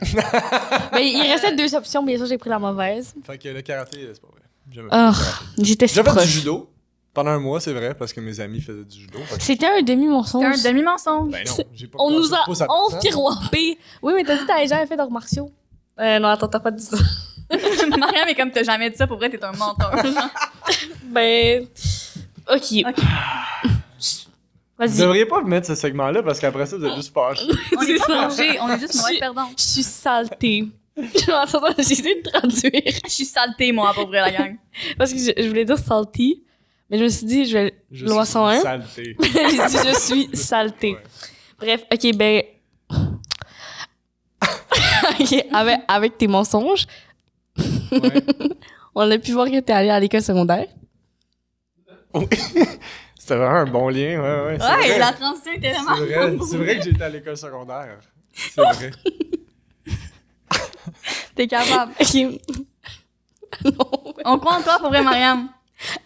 ben, 0.14 0.98
il 1.00 1.22
restait 1.30 1.54
deux 1.56 1.74
options, 1.74 2.02
bien 2.02 2.16
sûr, 2.16 2.26
j'ai 2.26 2.38
pris 2.38 2.50
la 2.50 2.58
mauvaise. 2.58 3.14
Fait 3.24 3.38
que 3.38 3.48
le 3.48 3.62
karaté, 3.62 3.98
c'est 4.12 4.20
pas 4.20 4.28
vrai. 4.28 4.40
J'aimais 4.70 4.88
Ah, 4.90 5.12
karaté. 5.14 5.64
j'étais 5.64 5.86
si 5.88 5.94
J'ai 5.94 6.02
fait 6.02 6.10
du 6.10 6.14
proche. 6.16 6.26
judo. 6.26 6.70
Pendant 7.14 7.30
un 7.30 7.38
mois, 7.38 7.60
c'est 7.60 7.72
vrai, 7.72 7.94
parce 7.94 8.12
que 8.12 8.20
mes 8.20 8.40
amis 8.40 8.60
faisaient 8.60 8.84
du 8.84 9.00
judo. 9.00 9.18
Que- 9.20 9.42
C'était 9.42 9.66
un 9.66 9.80
demi-mensonge. 9.80 10.54
C'est 10.56 10.68
un 10.68 10.72
demi-mensonge. 10.72 11.30
Ben 11.32 11.44
non, 11.46 11.64
j'ai 11.72 11.86
pas 11.86 11.98
On 11.98 12.10
nous 12.10 12.34
a 12.34 12.44
pas 12.44 12.54
ça- 12.54 12.66
11 12.68 12.98
tiroirés. 12.98 13.78
Oui, 14.02 14.12
mais 14.14 14.22
t'as 14.24 14.34
dit 14.36 14.42
que 14.42 14.46
t'avais 14.46 14.66
jamais 14.66 14.86
fait 14.86 14.96
d'arts 14.98 15.10
martiaux? 15.10 15.50
Euh, 15.98 16.18
non, 16.18 16.28
attends, 16.28 16.48
t'as 16.48 16.60
pas 16.60 16.70
dit 16.70 16.82
ça. 16.84 16.98
Mariam 17.98 18.28
est 18.28 18.34
comme 18.34 18.50
t'as 18.50 18.64
jamais 18.64 18.90
dit 18.90 18.96
ça, 18.98 19.06
pour 19.06 19.16
vrai, 19.16 19.30
t'es 19.30 19.42
un 19.42 19.52
menteur. 19.52 19.94
Ben. 21.04 21.66
Ok. 22.50 22.84
Ok. 22.86 22.96
Vous 24.78 24.98
devriez 24.98 25.24
pas 25.24 25.42
mettre 25.42 25.66
ce 25.68 25.74
segment-là 25.74 26.22
parce 26.22 26.38
qu'après 26.38 26.66
ça, 26.66 26.76
vous 26.76 26.84
êtes 26.84 26.96
juste 26.96 27.14
fâchés. 27.14 27.46
on 27.78 27.80
est 27.80 27.86
C'est 27.86 28.06
pas 28.06 28.28
mangé, 28.28 28.58
on 28.60 28.68
est 28.68 28.78
juste 28.78 28.94
mauvais 28.96 29.14
Je- 29.14 29.18
perdants. 29.20 29.48
Je 29.56 29.62
suis 29.62 29.82
saltée. 29.82 30.68
J'ai 30.96 31.82
essayé 31.82 32.22
de 32.22 32.28
traduire. 32.28 32.82
Je 33.06 33.10
suis 33.10 33.24
saltée, 33.24 33.72
moi, 33.72 33.92
pour 33.94 34.06
vrai, 34.08 34.20
la 34.20 34.30
gang. 34.30 34.56
Parce 34.98 35.12
que 35.14 35.18
je, 35.18 35.30
je 35.42 35.48
voulais 35.48 35.64
dire 35.64 35.78
salty, 35.78 36.42
mais 36.90 36.98
je 36.98 37.04
me 37.04 37.08
suis 37.08 37.26
dit, 37.26 37.46
je 37.46 37.56
vais. 37.56 37.74
Je 37.90 38.04
Loi 38.04 38.24
suis 38.26 38.32
101. 38.34 38.60
Saleté. 38.60 39.16
j'ai 39.18 39.66
dit, 39.66 39.88
je 39.88 39.98
suis 39.98 40.36
saltée. 40.36 40.92
Ouais. 40.92 41.02
Bref, 41.58 41.84
ok, 41.90 42.14
ben. 42.16 42.42
ok, 45.20 45.46
avec, 45.54 45.78
avec 45.88 46.18
tes 46.18 46.28
mensonges, 46.28 46.86
Ouais. 47.58 48.22
on 48.94 49.10
a 49.10 49.16
pu 49.18 49.32
voir 49.32 49.46
que 49.50 49.58
t'es 49.60 49.72
allé 49.72 49.88
à 49.88 49.98
l'école 49.98 50.22
secondaire. 50.22 50.66
Oui. 52.20 52.26
C'était 53.18 53.36
vraiment 53.36 53.56
un 53.58 53.66
bon 53.66 53.88
lien, 53.88 54.20
ouais, 54.22 54.44
ouais. 54.52 54.56
c'est 54.60 54.64
Ouais, 54.66 54.88
vrai. 54.88 54.98
la 55.00 55.12
transition 55.12 55.52
était 55.52 55.72
C'est 55.74 55.80
vraiment. 55.82 56.06
vrai, 56.06 56.46
c'est 56.48 56.56
vrai 56.56 56.78
que 56.78 56.84
j'étais 56.84 57.02
à 57.02 57.08
l'école 57.08 57.36
secondaire. 57.36 57.98
C'est 58.32 58.60
vrai. 58.60 58.90
T'es 61.34 61.46
capable. 61.48 61.92
Ok. 62.00 62.14
non. 63.64 64.14
On 64.24 64.38
croit 64.38 64.56
en 64.58 64.62
toi, 64.62 64.78
pour 64.78 64.88
vrai, 64.88 65.02
Mariam. 65.02 65.48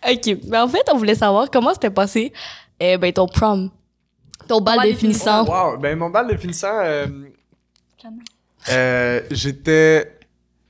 Ok, 0.08 0.36
ben 0.48 0.64
en 0.64 0.68
fait, 0.68 0.82
on 0.92 0.96
voulait 0.96 1.14
savoir 1.14 1.50
comment 1.50 1.72
c'était 1.74 1.90
passé 1.90 2.32
eh 2.80 2.96
ben, 2.96 3.12
ton 3.12 3.26
prom. 3.26 3.70
Ton 4.48 4.60
bal 4.60 4.78
bal 4.78 4.88
définissant. 4.88 5.44
Wow, 5.44 5.76
ben 5.78 5.96
mon 5.98 6.10
bal 6.10 6.26
définissant, 6.26 6.72
euh, 6.82 7.06
euh, 8.70 9.20
j'étais... 9.30 10.16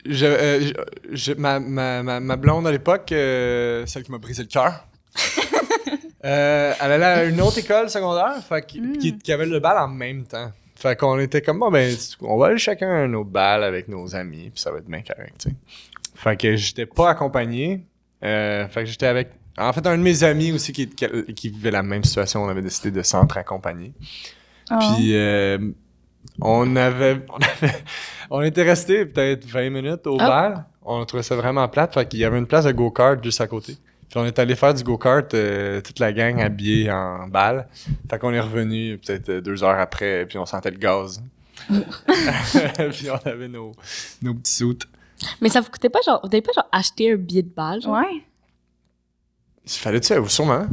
Je, 0.05 0.25
euh, 0.27 0.61
je- 0.61 1.15
je- 1.15 1.33
ma, 1.35 1.61
ma, 1.61 2.03
ma, 2.03 2.21
ma 2.21 2.37
blonde 2.37 2.67
à 2.67 2.73
l'époque, 2.73 3.13
euh, 3.13 3.85
celle 3.87 4.03
qui 4.03 4.11
m'a 4.11 4.19
brisé 4.19 4.43
le 4.43 4.49
cœur, 4.49 4.87
euh, 6.25 6.75
elle 6.81 6.93
allait 6.93 7.05
à 7.05 7.25
une 7.25 7.41
autre 7.41 7.59
école 7.59 7.89
secondaire 7.91 8.37
fait 8.47 8.67
Mm. 8.77 8.99
qui, 8.99 9.19
qui 9.19 9.33
avait 9.33 9.47
le 9.47 9.59
bal 9.61 9.79
en 9.79 9.89
même 9.89 10.25
temps. 10.25 10.53
Fait 10.77 10.97
qu'on 10.97 11.19
était 11.19 11.43
comme, 11.43 11.59
bon, 11.59 11.71
ben, 11.71 11.95
on 12.23 12.39
va 12.39 12.47
aller 12.47 12.59
chacun 12.59 13.05
à 13.05 13.07
nos 13.07 13.25
balles 13.25 13.65
avec 13.65 13.89
nos 13.89 14.15
amis, 14.17 14.51
puis 14.51 14.61
ça 14.63 14.71
va 14.71 14.79
être 14.79 14.87
bien 14.87 15.03
correct, 15.03 15.35
tu 15.39 15.51
sais. 15.51 15.55
Fait 16.15 16.37
que 16.37 16.57
j'étais 16.57 16.87
pas 16.87 17.11
accompagné. 17.11 17.83
Euh, 18.25 18.67
fait 18.69 18.81
que 18.85 18.87
j'étais 18.91 19.07
avec, 19.07 19.29
en 19.59 19.73
fait, 19.73 19.87
un 19.87 19.97
de 19.99 20.03
mes 20.03 20.23
amis 20.25 20.53
aussi 20.53 20.73
qui, 20.73 20.89
qui, 20.89 21.49
vivait 21.51 21.71
la 21.71 21.83
même 21.83 22.05
situation. 22.05 22.43
On 22.45 22.49
avait 22.49 22.63
décidé 22.63 22.91
de 22.91 23.03
s'entre-accompagner. 23.03 23.93
Oh. 24.71 24.75
Puis 24.79 25.15
euh, 25.17 25.59
on 26.41 26.77
avait, 26.77 27.21
on 27.29 27.37
avait, 27.37 27.75
on 28.31 28.43
était 28.43 28.63
resté 28.63 29.05
peut-être 29.07 29.45
20 29.47 29.71
minutes 29.71 30.07
au 30.07 30.17
Ah. 30.21 30.27
bal. 30.29 30.65
On 30.83 31.05
trouvait 31.05 31.23
ça 31.23 31.37
vraiment 31.37 31.67
plate. 31.69 31.93
Fait 31.95 32.07
qu'il 32.09 32.21
y 32.21 32.25
avait 32.25 32.39
une 32.39 32.47
place 32.47 32.65
de 32.65 32.73
go-kart 32.73 33.23
juste 33.23 33.41
à 33.41 33.47
côté. 33.47 33.77
Puis 34.11 34.19
on 34.19 34.25
est 34.25 34.39
allé 34.41 34.57
faire 34.57 34.75
du 34.75 34.83
go-kart, 34.83 35.33
euh, 35.35 35.81
toute 35.81 36.01
la 36.01 36.13
gang 36.13 36.41
habillée 36.41 36.91
en 36.91 37.29
balle. 37.29 37.69
Fait 38.11 38.19
qu'on 38.19 38.33
est 38.33 38.41
revenu 38.41 38.99
peut-être 38.99 39.29
euh, 39.29 39.41
deux 39.41 39.63
heures 39.63 39.79
après, 39.79 40.27
puis 40.27 40.37
on 40.37 40.45
sentait 40.45 40.73
le 40.73 40.79
gaz. 40.79 41.23
puis 41.69 43.09
on 43.09 43.29
avait 43.29 43.47
nos, 43.47 43.73
nos 44.21 44.35
petits 44.35 44.53
soutes. 44.53 44.89
Mais 45.41 45.49
ça 45.49 45.61
vous 45.61 45.71
coûtait 45.71 45.91
pas 45.91 46.01
genre. 46.05 46.19
Vous 46.25 46.29
n'avez 46.29 46.43
pas 46.43 46.53
genre 46.53 46.69
acheté 46.73 47.13
un 47.13 47.17
billet 47.17 47.43
de 47.43 47.51
balle? 47.55 47.81
Genre? 47.83 47.97
Ouais. 47.97 48.25
Fallait-tu? 49.65 50.15
Sûrement. 50.29 50.67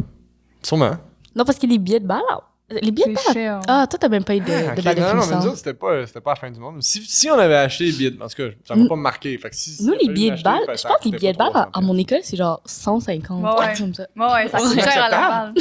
Sûrement. 0.64 0.98
Non, 1.36 1.46
parce 1.46 1.60
que 1.60 1.68
les 1.68 1.78
billets 1.78 2.00
de 2.00 2.08
balle. 2.08 2.24
là, 2.28 2.42
Les 2.70 2.91
billets 2.91 3.13
de 3.13 3.18
cher. 3.34 3.61
Ah, 3.68 3.88
toi, 3.89 3.97
t'as 3.97 4.09
même 4.09 4.26
pas 4.26 4.36
eu 4.36 4.41
de, 4.41 4.51
Ah, 4.51 4.76
de 4.76 4.80
ok. 4.80 4.84
balle 4.84 4.99
non, 4.99 5.01
non, 5.05 5.13
mais 5.13 5.20
définissant. 5.20 5.39
nous 5.39 5.47
autres, 5.47 5.57
c'était 5.57 5.74
pas, 5.74 6.05
c'était 6.05 6.20
pas 6.20 6.32
la 6.32 6.36
fin 6.36 6.51
du 6.51 6.59
monde. 6.59 6.84
Si, 6.84 7.01
si 7.05 7.30
on 7.32 7.39
avait 7.39 7.55
acheté 7.55 7.86
les 7.86 7.91
billets, 7.93 8.11
de- 8.11 8.22
en 8.22 8.28
tout 8.28 8.36
cas, 8.36 8.49
ça 8.68 8.76
m'a 8.76 8.88
pas 8.89 8.95
marqué. 8.97 9.38
Fait 9.38 9.49
que 9.49 9.55
si, 9.55 9.78
Nous, 9.86 9.93
les 9.93 10.09
billets 10.09 10.32
de 10.32 10.41
balle, 10.43 10.59
je 10.63 10.65
pense 10.86 10.97
que 11.01 11.09
les 11.09 11.18
billets 11.18 11.32
de 11.32 11.38
balle, 11.38 11.47
à, 11.47 11.51
300 11.51 11.70
à 11.74 11.82
mon 11.82 11.97
école, 11.97 12.20
c'est 12.24 12.36
genre 12.36 12.61
150. 12.65 13.41
Ouais, 13.41 13.49
ouais. 13.49 13.65
quelque 13.68 13.78
chose 13.78 13.86
comme 13.86 13.93
ça. 13.93 14.07
Ouais, 14.18 14.34
ouais, 14.43 14.49
ça 14.49 14.57
coûte 14.57 14.82
cher 14.82 15.03
à 15.03 15.09
la 15.09 15.18
balle. 15.30 15.53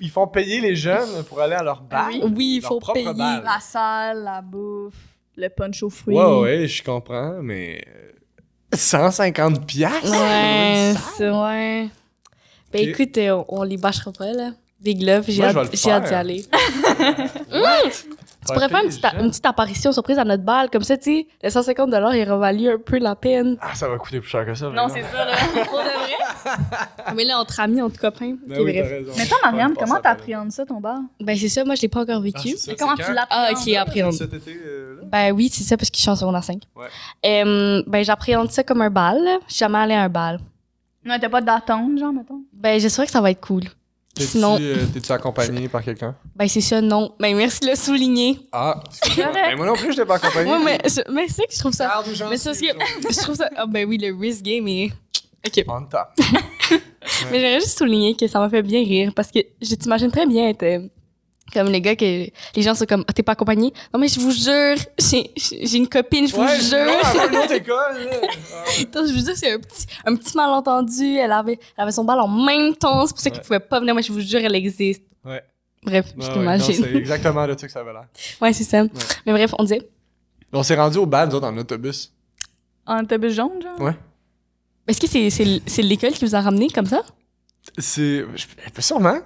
Ils 0.00 0.10
font 0.10 0.26
payer 0.26 0.60
les 0.60 0.74
jeunes 0.74 1.22
pour 1.28 1.40
aller 1.40 1.54
à 1.54 1.62
leur 1.62 1.82
balle. 1.82 2.06
Oui. 2.14 2.22
Oui, 2.36 2.54
il 2.56 2.62
faut 2.62 2.80
payer. 2.92 3.12
balle. 3.14 3.42
La 3.44 3.60
salle, 3.60 4.24
la 4.24 4.42
bouffe, 4.42 4.94
le 5.36 5.48
punch 5.50 5.82
aux 5.84 5.90
fruits. 5.90 6.16
Ouais, 6.16 6.40
ouais, 6.40 6.66
je 6.68 6.82
comprends, 6.82 7.34
mais 7.42 7.80
euh, 7.86 8.10
150 8.74 9.64
piastres? 9.66 10.10
Ouais, 10.10 10.94
c'est 11.16 11.30
ouais. 11.30 11.88
Ben 12.72 12.88
écoute, 12.88 13.16
euh, 13.18 13.42
on, 13.48 13.60
on 13.60 13.62
les 13.62 13.76
bâchera 13.76 14.10
pas, 14.12 14.32
là. 14.32 14.50
Big 14.80 15.02
love, 15.02 15.24
j'ai 15.28 15.42
hâte, 15.42 15.56
le 15.56 15.68
j'ai 15.72 15.90
hâte 15.90 16.08
d'y 16.08 16.14
aller. 16.14 16.44
What? 17.52 17.90
Tu 18.46 18.52
pourrais 18.52 18.68
faire 18.68 18.82
une 18.84 18.88
petite, 18.88 19.04
une 19.18 19.30
petite 19.30 19.46
apparition 19.46 19.90
surprise 19.90 20.18
à 20.20 20.24
notre 20.24 20.44
balle. 20.44 20.70
Comme 20.70 20.84
ça, 20.84 20.96
tu 20.96 21.02
sais, 21.22 21.26
le 21.42 21.50
150 21.50 21.90
il 22.14 22.30
revalue 22.30 22.68
un 22.68 22.78
peu 22.78 22.98
la 22.98 23.16
peine. 23.16 23.56
Ah, 23.60 23.74
ça 23.74 23.88
va 23.88 23.96
coûter 23.96 24.20
plus 24.20 24.28
cher 24.28 24.46
que 24.46 24.54
ça. 24.54 24.68
Non, 24.70 24.86
c'est 24.88 25.02
ça, 25.02 25.24
là. 25.24 25.34
Pour 25.64 25.78
de 25.78 25.84
vrai? 25.84 27.12
Mais 27.16 27.24
là, 27.24 27.40
entre 27.40 27.58
amis, 27.58 27.82
entre 27.82 27.98
copains. 27.98 28.36
Ben 28.46 28.60
oui, 28.60 28.72
t'as 28.74 28.80
bref. 28.82 28.90
raison. 28.90 29.12
Mais 29.16 29.26
toi, 29.26 29.38
pas 29.42 29.68
comment 29.80 30.00
t'appréhendes 30.00 30.52
ça, 30.52 30.64
ton 30.64 30.80
bar? 30.80 30.98
Ben 31.20 31.36
c'est 31.36 31.48
ça, 31.48 31.64
moi, 31.64 31.74
je 31.74 31.82
l'ai 31.82 31.88
pas 31.88 32.02
encore 32.02 32.18
Ah, 32.18 32.20
vécu. 32.20 32.56
ça, 32.56 32.72
comment 32.78 32.94
tu 32.94 33.02
quand? 33.02 33.08
Ah, 33.30 33.48
l'appréhendes? 33.50 33.66
ok, 33.66 33.74
appréhende. 33.88 34.12
Cet 34.12 34.34
été, 34.34 34.56
euh, 34.64 34.96
là? 34.96 35.02
Ben 35.06 35.32
oui, 35.32 35.48
c'est 35.52 35.64
ça, 35.64 35.76
parce 35.76 35.90
que 35.90 35.96
je 35.96 36.02
suis 36.02 36.10
en 36.10 36.14
secondaire 36.16 36.44
5. 36.44 36.62
Ouais. 36.76 36.86
Euh, 37.24 37.82
ben 37.88 38.04
j'appréhende 38.04 38.52
ça 38.52 38.62
comme 38.62 38.82
un 38.82 38.90
bal. 38.90 39.24
là. 39.24 39.38
Je 39.48 39.54
suis 39.54 39.58
jamais 39.60 39.78
allée 39.78 39.94
à 39.94 40.02
un 40.02 40.08
bal. 40.08 40.38
Non, 41.04 41.16
t'as 41.20 41.28
pas 41.28 41.40
d'attente, 41.40 41.98
genre, 41.98 42.12
mettons? 42.12 42.42
Ben 42.52 42.78
j'espère 42.78 43.06
que 43.06 43.10
ça 43.10 43.20
va 43.20 43.30
être 43.32 43.40
cool. 43.40 43.64
T'es-tu, 44.16 44.30
Sinon, 44.30 44.56
euh, 44.60 44.86
T'es-tu 44.94 45.12
accompagné 45.12 45.68
par 45.68 45.84
quelqu'un? 45.84 46.14
ben 46.34 46.48
c'est 46.48 46.62
ça, 46.62 46.80
non. 46.80 47.12
Ben 47.20 47.36
merci 47.36 47.60
de 47.60 47.68
le 47.68 47.76
souligner. 47.76 48.40
Ah, 48.50 48.82
correct. 49.14 49.32
ben 49.34 49.56
moi 49.56 49.66
non 49.66 49.74
plus, 49.74 49.92
je 49.92 49.98
t'ai 49.98 50.06
pas 50.06 50.14
accompagné. 50.16 50.50
Ouais, 50.50 50.58
mais, 50.64 50.78
je- 50.84 51.12
mais 51.12 51.28
c'est 51.28 51.46
que 51.46 51.52
je 51.52 51.58
trouve 51.58 51.72
ça. 51.72 52.02
Mais 52.30 52.38
c'est 52.38 52.48
parce 52.48 52.60
que 52.60 52.66
je 53.12 53.20
trouve 53.20 53.34
ça. 53.36 53.50
Ah, 53.56 53.66
ben 53.66 53.86
oui, 53.86 53.98
le 53.98 54.18
risk 54.18 54.42
game 54.42 54.66
est. 54.68 54.90
Ok. 55.46 55.64
On 55.68 55.84
top. 55.84 56.08
Mais 57.30 57.38
j'aimerais 57.38 57.60
juste 57.60 57.78
souligner 57.78 58.16
que 58.16 58.26
ça 58.26 58.40
m'a 58.40 58.48
fait 58.50 58.62
bien 58.62 58.80
rire 58.80 59.12
parce 59.14 59.30
que 59.30 59.38
je 59.62 59.74
t'imagine 59.76 60.10
très 60.10 60.26
bien 60.26 60.48
être 60.48 60.64
euh, 60.64 60.80
comme 61.52 61.68
les 61.68 61.80
gars 61.80 61.94
que 61.96 62.04
les 62.04 62.62
gens 62.62 62.74
sont 62.74 62.86
comme 62.86 63.04
Ah, 63.08 63.12
t'es 63.12 63.22
pas 63.22 63.32
accompagné? 63.32 63.72
Non 63.92 64.00
mais 64.00 64.08
je 64.08 64.18
vous 64.20 64.30
jure 64.32 64.76
j'ai 64.98 65.30
j'ai 65.36 65.76
une 65.78 65.88
copine 65.88 66.26
je 66.28 66.34
vous 66.34 66.42
Ouais, 66.42 66.60
jure 66.60 67.52
école. 67.52 68.10
Ah. 68.54 68.64
Je 69.06 69.12
vous 69.12 69.24
jure 69.24 69.36
c'est 69.36 69.52
un 69.52 69.58
petit 69.60 69.86
un 70.04 70.16
petit 70.16 70.36
malentendu 70.36 71.16
elle 71.16 71.32
avait 71.32 71.58
elle 71.76 71.82
avait 71.84 71.92
son 71.92 72.04
bal 72.04 72.18
en 72.20 72.28
même 72.28 72.74
temps 72.74 73.06
c'est 73.06 73.12
pour 73.12 73.20
ça 73.20 73.30
qu'elle 73.30 73.38
Ouais. 73.40 73.44
pouvait 73.46 73.60
pas 73.60 73.78
venir 73.80 73.94
moi 73.94 74.02
je 74.02 74.12
vous 74.12 74.20
jure 74.20 74.40
elle 74.42 74.54
existe 74.54 75.02
Ouais. 75.24 75.42
bref 75.82 76.06
je 76.18 76.30
t'imagine 76.32 76.74
C'est 76.84 76.94
exactement 76.94 77.46
de 77.46 77.56
ça 77.58 77.66
que 77.66 77.72
ça 77.72 77.80
avait 77.80 77.92
l'air. 77.92 78.06
ouais 78.40 78.52
c'est 78.52 78.64
ça 78.64 78.82
mais 79.24 79.32
bref 79.32 79.54
on 79.58 79.62
disait 79.64 79.88
On 80.52 80.62
s'est 80.62 80.76
rendu 80.76 80.98
au 80.98 81.06
bal, 81.06 81.28
nous 81.28 81.34
autres, 81.36 81.46
en 81.46 81.56
autobus. 81.58 82.12
En 82.86 83.02
autobus 83.02 83.32
jaune, 83.34 83.60
genre? 83.62 83.80
Ouais. 83.80 83.96
est-ce 84.88 85.00
que 85.00 85.06
c'est 85.08 85.30
c'est 85.66 85.82
l'école 85.82 86.12
qui 86.12 86.24
vous 86.24 86.34
a 86.34 86.40
ramené 86.40 86.68
comme 86.70 86.86
ça? 86.86 87.02
C'est. 87.78 88.24
je- 88.36 88.80
Sûrement. 88.80 89.18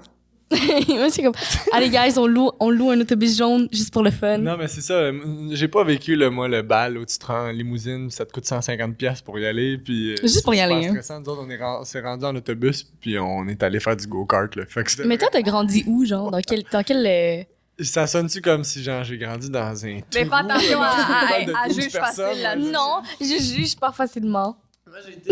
Moi, 0.88 1.10
c'est 1.10 1.22
comme 1.22 1.34
allez 1.72 1.90
guys 1.90 2.18
on 2.18 2.26
loue 2.26 2.50
on 2.58 2.70
loue 2.70 2.90
un 2.90 3.00
autobus 3.00 3.38
jaune 3.38 3.68
juste 3.70 3.92
pour 3.92 4.02
le 4.02 4.10
fun 4.10 4.38
Non, 4.38 4.56
mais 4.56 4.66
c'est 4.66 4.80
ça. 4.80 5.10
J'ai 5.52 5.68
pas 5.68 5.84
vécu, 5.84 6.16
le, 6.16 6.28
moi, 6.28 6.48
le 6.48 6.62
bal 6.62 6.98
où 6.98 7.04
tu 7.04 7.18
te 7.18 7.26
rends 7.26 7.48
en 7.48 7.50
limousine, 7.52 8.10
ça 8.10 8.26
te 8.26 8.32
coûte 8.32 8.44
150$ 8.44 8.94
piastres 8.94 9.24
pour 9.24 9.38
y 9.38 9.46
aller. 9.46 9.78
Puis, 9.78 10.14
euh, 10.14 10.16
Juste 10.22 10.42
pour 10.42 10.52
y 10.54 10.56
c'est 10.56 10.62
aller, 10.64 10.86
hein. 10.86 10.90
stressant. 10.90 11.20
Nous 11.20 11.28
autres, 11.28 11.46
on 11.48 11.84
s'est 11.84 12.00
rendu 12.00 12.24
en 12.24 12.34
autobus, 12.34 12.82
puis 13.00 13.16
on 13.18 13.46
est 13.46 13.62
allé 13.62 13.78
faire 13.78 13.96
du 13.96 14.06
go-kart. 14.08 14.54
là. 14.56 14.64
Fait 14.66 14.82
que 14.82 14.90
c'était 14.90 15.04
mais 15.04 15.18
toi 15.18 15.28
t'as 15.30 15.42
grandi 15.42 15.84
où 15.86 16.04
genre? 16.04 16.30
Dans 16.30 16.40
quel 16.40 16.64
dans 16.72 16.82
quel 16.82 17.06
euh, 17.06 17.42
Ça 17.84 18.08
sonne-tu 18.08 18.40
comme 18.40 18.64
si 18.64 18.82
genre 18.82 19.04
j'ai 19.04 19.18
grandi 19.18 19.50
dans 19.50 19.84
un 19.86 19.88
Mais 19.88 20.02
fais 20.12 20.28
attention 20.32 20.82
à, 20.82 20.96
dans 20.96 21.02
un 21.02 21.14
à, 21.14 21.30
bal 21.30 21.46
de 21.46 21.52
à 21.54 21.68
12 21.68 21.80
juge 21.80 21.92
facile, 21.92 22.42
là. 22.42 22.56
Non, 22.56 23.02
je 23.20 23.26
juge 23.26 23.76
pas 23.76 23.92
facilement. 23.92 24.56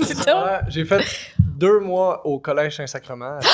C'est 0.00 0.16
ça? 0.16 0.44
Ouais, 0.44 0.60
j'ai 0.68 0.84
fait 0.84 1.04
deux 1.60 1.78
mois 1.78 2.26
au 2.26 2.38
Collège 2.38 2.76
Saint-Sacrement. 2.76 3.38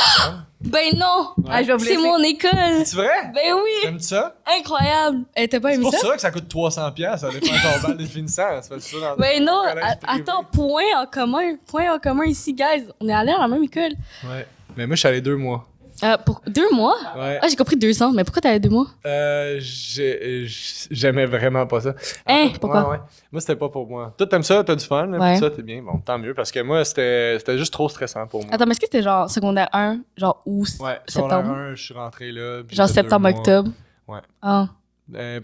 Ben 0.59 0.97
non! 0.97 1.29
Ah, 1.49 1.61
C'est 1.79 1.99
mon 1.99 2.19
école! 2.23 2.83
C'est 2.87 2.97
vrai? 2.97 3.31
Ben 3.35 3.53
oui! 3.55 3.71
T'aimes 3.83 4.01
ça? 4.01 4.37
Incroyable! 4.59 5.19
Eh, 5.37 5.47
t'as 5.47 5.61
pas 5.61 5.69
C'est 5.69 5.75
aimé 5.75 5.83
pour 5.85 5.93
ça? 5.93 6.07
ça 6.09 6.15
que 6.15 6.21
ça 6.23 6.31
coûte 6.31 6.53
300$, 6.53 6.95
piastres, 6.95 7.31
ça 7.31 7.33
dépend 7.33 7.53
de 7.53 7.83
ton 7.83 7.89
bal. 7.89 8.07
Ça 8.31 8.63
fait 8.63 8.81
ça 8.81 8.97
dans 9.01 9.17
Ben 9.17 9.45
non! 9.45 9.63
Attends, 10.09 10.45
point 10.45 10.83
en 10.97 11.07
commun. 11.07 11.57
Point 11.67 11.95
en 11.95 11.99
commun 11.99 12.25
ici, 12.25 12.55
guys. 12.55 12.87
On 13.01 13.09
est 13.09 13.13
allés 13.13 13.33
à 13.33 13.41
la 13.41 13.49
même 13.49 13.63
école. 13.63 13.93
Ouais. 14.25 14.47
Mais 14.77 14.87
moi, 14.87 14.97
je 14.97 15.01
suis 15.01 15.09
allé 15.09 15.21
deux 15.21 15.37
mois. 15.37 15.67
Euh, 16.03 16.17
pour 16.19 16.43
deux 16.47 16.71
mois? 16.75 16.97
Ouais. 17.17 17.39
Ah, 17.41 17.47
j'ai 17.49 17.57
compris 17.57 17.77
deux 17.77 18.03
ans. 18.03 18.13
Mais 18.13 18.23
pourquoi 18.25 18.43
allé 18.51 18.61
deux 18.61 18.69
mois? 18.69 18.87
Euh, 19.07 19.57
j'ai- 19.61 20.45
j'aimais 20.91 21.25
vraiment 21.27 21.67
pas 21.67 21.81
ça. 21.81 21.95
Hein? 22.27 22.45
Ouais, 22.47 22.53
Pourquoi? 22.61 22.89
ouais. 22.91 22.99
Moi, 23.33 23.41
c'était 23.41 23.57
pas 23.57 23.69
pour 23.69 23.89
moi. 23.89 24.15
Toi, 24.19 24.27
t'aimes 24.27 24.43
ça? 24.43 24.63
T'as 24.63 24.75
du 24.77 24.85
fun? 24.85 25.07
là, 25.07 25.19
Ouais. 25.19 25.31
puis 25.33 25.41
ça, 25.41 25.51
t'es 25.51 25.63
bien? 25.63 25.83
Bon, 25.83 25.99
tant 25.99 26.19
mieux. 26.19 26.35
Parce 26.35 26.53
que 26.53 26.61
moi, 26.61 26.85
c'était 26.85 27.39
juste 27.57 27.73
trop 27.73 27.89
stressant 27.89 28.27
pour 28.27 28.43
moi. 28.45 28.55
Attends, 28.55 28.67
mais 28.67 28.73
est-ce 28.73 28.81
que 28.81 28.87
c'était 28.87 29.03
genre 29.03 29.31
secondaire 29.31 29.69
1, 29.73 30.01
genre 30.17 30.43
août, 30.45 30.69
Ouais, 30.81 31.01
septembre? 31.07 31.31
septembre? 31.31 31.51
1, 31.51 31.75
je 31.75 31.83
suis 31.85 31.95
rentré 31.95 32.33
là. 32.33 32.63
genre 32.71 32.89
septembre, 32.89 33.29
octobre? 33.31 33.71
Ouais. 34.07 34.21
Ah. 34.43 34.67
Euh, 35.15 35.41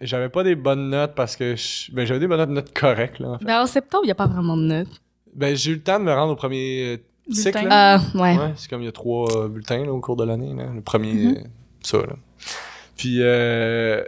j'avais 0.00 0.28
pas 0.28 0.42
des 0.42 0.54
bonnes 0.56 0.90
notes 0.90 1.14
parce 1.14 1.36
que 1.36 1.54
ben, 1.92 2.04
j'avais 2.04 2.18
des 2.20 2.26
bonnes 2.26 2.38
notes, 2.40 2.48
notes 2.50 2.72
correctes, 2.78 3.20
là, 3.20 3.28
en 3.28 3.38
fait. 3.38 3.44
Ben 3.44 3.62
en 3.62 3.66
septembre, 3.66 4.02
il 4.04 4.08
n'y 4.08 4.12
a 4.12 4.16
pas 4.16 4.26
vraiment 4.26 4.56
de 4.56 4.62
notes. 4.62 4.88
Ben, 5.34 5.54
j'ai 5.56 5.70
eu 5.70 5.74
le 5.76 5.80
temps 5.82 5.98
de 5.98 6.04
me 6.04 6.12
rendre 6.12 6.32
au 6.32 6.36
premier. 6.36 7.02
Cycle. 7.34 7.66
là. 7.68 8.00
Ouais. 8.14 8.36
Ouais, 8.38 8.52
c'est 8.56 8.68
comme 8.70 8.82
il 8.82 8.86
y 8.86 8.88
a 8.88 8.92
trois 8.92 9.30
euh, 9.36 9.48
bulletins 9.48 9.84
là, 9.84 9.92
au 9.92 10.00
cours 10.00 10.16
de 10.16 10.24
l'année. 10.24 10.52
là. 10.54 10.64
Le 10.74 10.80
premier, 10.80 11.12
Mhm. 11.14 11.34
euh, 11.36 11.40
ça, 11.82 11.98
là. 11.98 12.14
Puis, 12.96 13.18
euh, 13.20 14.02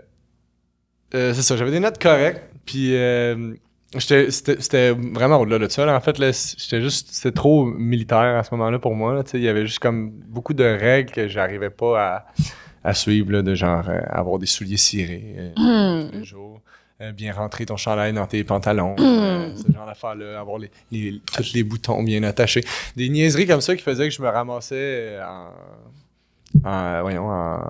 euh, 1.15 1.33
c'est 1.35 1.43
ça, 1.43 1.57
j'avais 1.57 1.71
des 1.71 1.81
notes 1.81 2.01
correctes. 2.01 2.43
Puis, 2.67 2.95
euh, 2.97 3.55
j'étais- 3.97 4.31
c'était 4.31 4.61
c'était 4.61 4.91
vraiment 4.93 5.39
au-delà 5.39 5.59
de 5.59 5.69
ça. 5.69 5.85
là. 5.87 5.97
En 5.97 6.01
fait, 6.01 6.19
là, 6.19 6.31
j'étais 6.57 6.81
juste, 6.81 7.09
c'était 7.13 7.33
trop 7.35 7.65
militaire 7.65 8.37
à 8.39 8.43
ce 8.45 8.55
moment-là 8.55 8.79
pour 8.79 8.95
moi. 8.95 9.15
là. 9.15 9.23
Il 9.35 9.41
y 9.43 9.49
avait 9.49 9.67
juste 9.67 9.79
comme 9.81 10.11
beaucoup 10.11 10.55
de 10.55 10.65
règles 10.65 11.11
que 11.13 11.29
j'arrivais 11.29 11.71
pas 11.71 12.01
à, 12.01 12.27
à 12.83 12.95
suivre, 12.95 13.33
là, 13.33 13.43
de 13.43 13.55
genre 13.55 13.89
euh, 13.89 14.01
avoir 14.09 14.39
des 14.39 14.47
souliers 14.47 14.77
cirés 14.77 15.35
euh, 15.39 15.51
Hmm. 15.57 16.11
tous 16.11 16.19
les 16.19 16.25
jours. 16.25 16.61
Euh, 17.01 17.13
bien 17.13 17.33
rentrer 17.33 17.67
ton 17.67 17.77
chandail 17.77 18.13
dans 18.13 18.27
tes 18.27 18.45
pantalons, 18.45 18.95
euh, 18.99 19.51
ce 19.57 19.73
genre 19.73 19.87
d'affaires-là, 19.87 20.39
avoir 20.39 20.59
les, 20.59 20.71
les- 20.93 21.21
tous 21.37 21.53
les 21.53 21.63
boutons 21.65 22.03
bien 22.03 22.23
attachés. 22.23 22.65
Des 22.97 23.09
niaiseries 23.09 23.47
comme 23.47 23.61
ça 23.61 23.75
qui 23.77 23.83
faisaient 23.83 24.09
que 24.09 24.15
je 24.15 24.23
me 24.23 24.29
ramassais 24.29 24.75
euh, 25.19 25.25
en, 25.25 26.69
en 26.69 27.01
voyons, 27.03 27.29
en, 27.29 27.61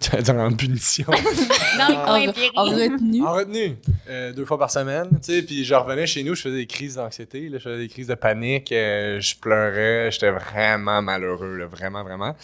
j'allais 0.00 0.22
dire 0.22 0.34
en 0.36 0.52
punition, 0.52 1.04
Dans 1.08 1.88
le 1.88 1.94
En, 1.94 2.60
en 2.60 2.64
retenue. 2.64 3.22
en 3.22 3.32
retenue, 3.32 3.76
euh, 4.08 4.32
deux 4.32 4.44
fois 4.44 4.58
par 4.58 4.70
semaine, 4.70 5.08
tu 5.22 5.32
sais, 5.34 5.42
puis 5.42 5.64
je 5.64 5.74
revenais 5.74 6.06
chez 6.06 6.22
nous, 6.24 6.34
je 6.34 6.42
faisais 6.42 6.56
des 6.56 6.66
crises 6.66 6.96
d'anxiété, 6.96 7.50
je 7.52 7.58
faisais 7.58 7.78
des 7.78 7.88
crises 7.88 8.06
de 8.08 8.14
panique, 8.14 8.72
euh, 8.72 9.20
je 9.20 9.34
pleurais, 9.36 10.10
j'étais 10.10 10.30
vraiment 10.30 11.02
malheureux, 11.02 11.56
là, 11.56 11.66
vraiment, 11.66 12.02
vraiment. 12.02 12.34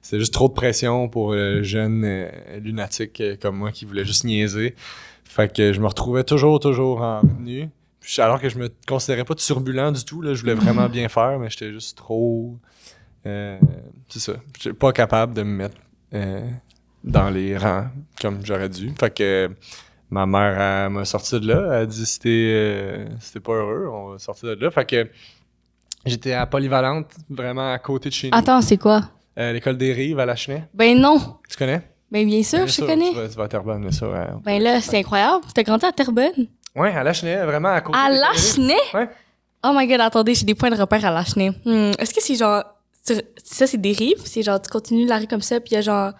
C'était 0.00 0.18
juste 0.18 0.34
trop 0.34 0.48
de 0.48 0.54
pression 0.54 1.08
pour 1.08 1.32
le 1.32 1.62
jeune 1.62 2.02
euh, 2.04 2.28
lunatique 2.60 3.22
comme 3.40 3.56
moi 3.56 3.70
qui 3.72 3.84
voulait 3.84 4.04
juste 4.04 4.24
niaiser. 4.24 4.74
Fait 5.34 5.50
que 5.50 5.72
je 5.72 5.80
me 5.80 5.86
retrouvais 5.86 6.24
toujours, 6.24 6.60
toujours 6.60 7.00
en 7.00 7.20
retenue. 7.20 7.70
Puis, 8.00 8.20
alors 8.20 8.40
que 8.40 8.48
je 8.50 8.58
me 8.58 8.68
considérais 8.86 9.24
pas 9.24 9.34
turbulent 9.34 9.92
du 9.92 10.04
tout, 10.04 10.20
là, 10.20 10.34
je 10.34 10.40
voulais 10.40 10.54
vraiment 10.54 10.88
bien 10.88 11.08
faire, 11.08 11.38
mais 11.38 11.48
j'étais 11.48 11.72
juste 11.72 11.96
trop. 11.96 12.58
euh, 13.26 13.58
c'est 14.08 14.18
ça. 14.18 14.32
J'étais 14.58 14.74
pas 14.76 14.92
capable 14.92 15.32
de 15.34 15.42
me 15.42 15.52
mettre 15.56 15.76
euh, 16.12 16.46
dans 17.02 17.30
les 17.30 17.56
rangs 17.56 17.86
comme 18.20 18.44
j'aurais 18.44 18.68
dû. 18.68 18.92
Fait 19.00 19.14
que 19.14 19.50
ma 20.10 20.26
mère 20.26 20.90
m'a 20.90 21.04
sorti 21.06 21.40
de 21.40 21.46
là. 21.48 21.62
Elle 21.76 21.82
a 21.82 21.86
dit 21.86 22.18
t'es 22.20 22.28
euh, 22.28 23.06
t'es 23.32 23.40
pas 23.40 23.52
heureux, 23.54 23.88
on 23.90 24.10
va 24.10 24.18
sortir 24.18 24.50
de 24.56 24.62
là. 24.64 24.70
Fait 24.70 24.84
que 24.84 25.08
j'étais 26.04 26.32
à 26.34 26.44
Polyvalente, 26.46 27.10
vraiment 27.30 27.72
à 27.72 27.78
côté 27.78 28.10
de 28.10 28.14
chez 28.14 28.28
nous. 28.30 28.36
Attends, 28.36 28.60
c'est 28.60 28.76
quoi? 28.76 29.02
Euh, 29.38 29.52
L'école 29.52 29.78
des 29.78 29.92
Rives 29.94 30.18
à 30.18 30.26
Lachenay. 30.26 30.64
Ben 30.74 30.98
non. 31.00 31.38
Tu 31.48 31.56
connais? 31.56 31.80
Ben 32.12 32.26
bien 32.26 32.42
sûr, 32.42 32.58
Bien 32.58 32.66
je 32.66 32.72
sûr, 32.72 32.86
connais. 32.86 33.10
Tu 33.10 33.16
vas, 33.16 33.28
tu 33.28 33.36
vas 33.36 33.44
à 33.44 33.48
Terrebonne, 33.48 33.84
ouais. 33.86 34.26
Ben 34.44 34.62
là, 34.62 34.80
c'est 34.82 34.98
incroyable. 34.98 35.44
T'as 35.54 35.62
grandi 35.62 35.86
à 35.86 35.92
Terrebonne? 35.92 36.46
Ouais, 36.76 36.94
à 36.94 37.02
Lachenay, 37.02 37.44
vraiment 37.44 37.70
à 37.70 37.80
côté. 37.80 37.98
À. 37.98 38.10
Lachenay? 38.10 38.76
Ouais. 38.94 39.08
Oh 39.64 39.70
my 39.74 39.86
god, 39.86 40.00
attendez, 40.00 40.34
j'ai 40.34 40.44
des 40.44 40.54
points 40.54 40.70
de 40.70 40.76
repère 40.76 41.04
à 41.06 41.10
Lachenay. 41.10 41.50
Hmm, 41.64 41.92
Est-ce 41.98 42.12
que 42.12 42.22
c'est 42.22 42.34
genre. 42.34 42.62
Ça, 43.02 43.66
c'est 43.66 43.80
des 43.80 43.92
rives? 43.92 44.20
C'est 44.24 44.42
genre, 44.42 44.60
tu 44.60 44.70
continues 44.70 45.06
la 45.06 45.18
rue 45.18 45.26
comme 45.26 45.40
ça, 45.42 45.58
puis 45.58 45.70
il 45.72 45.74
y 45.74 45.78
a 45.78 45.80
genre 45.80 46.12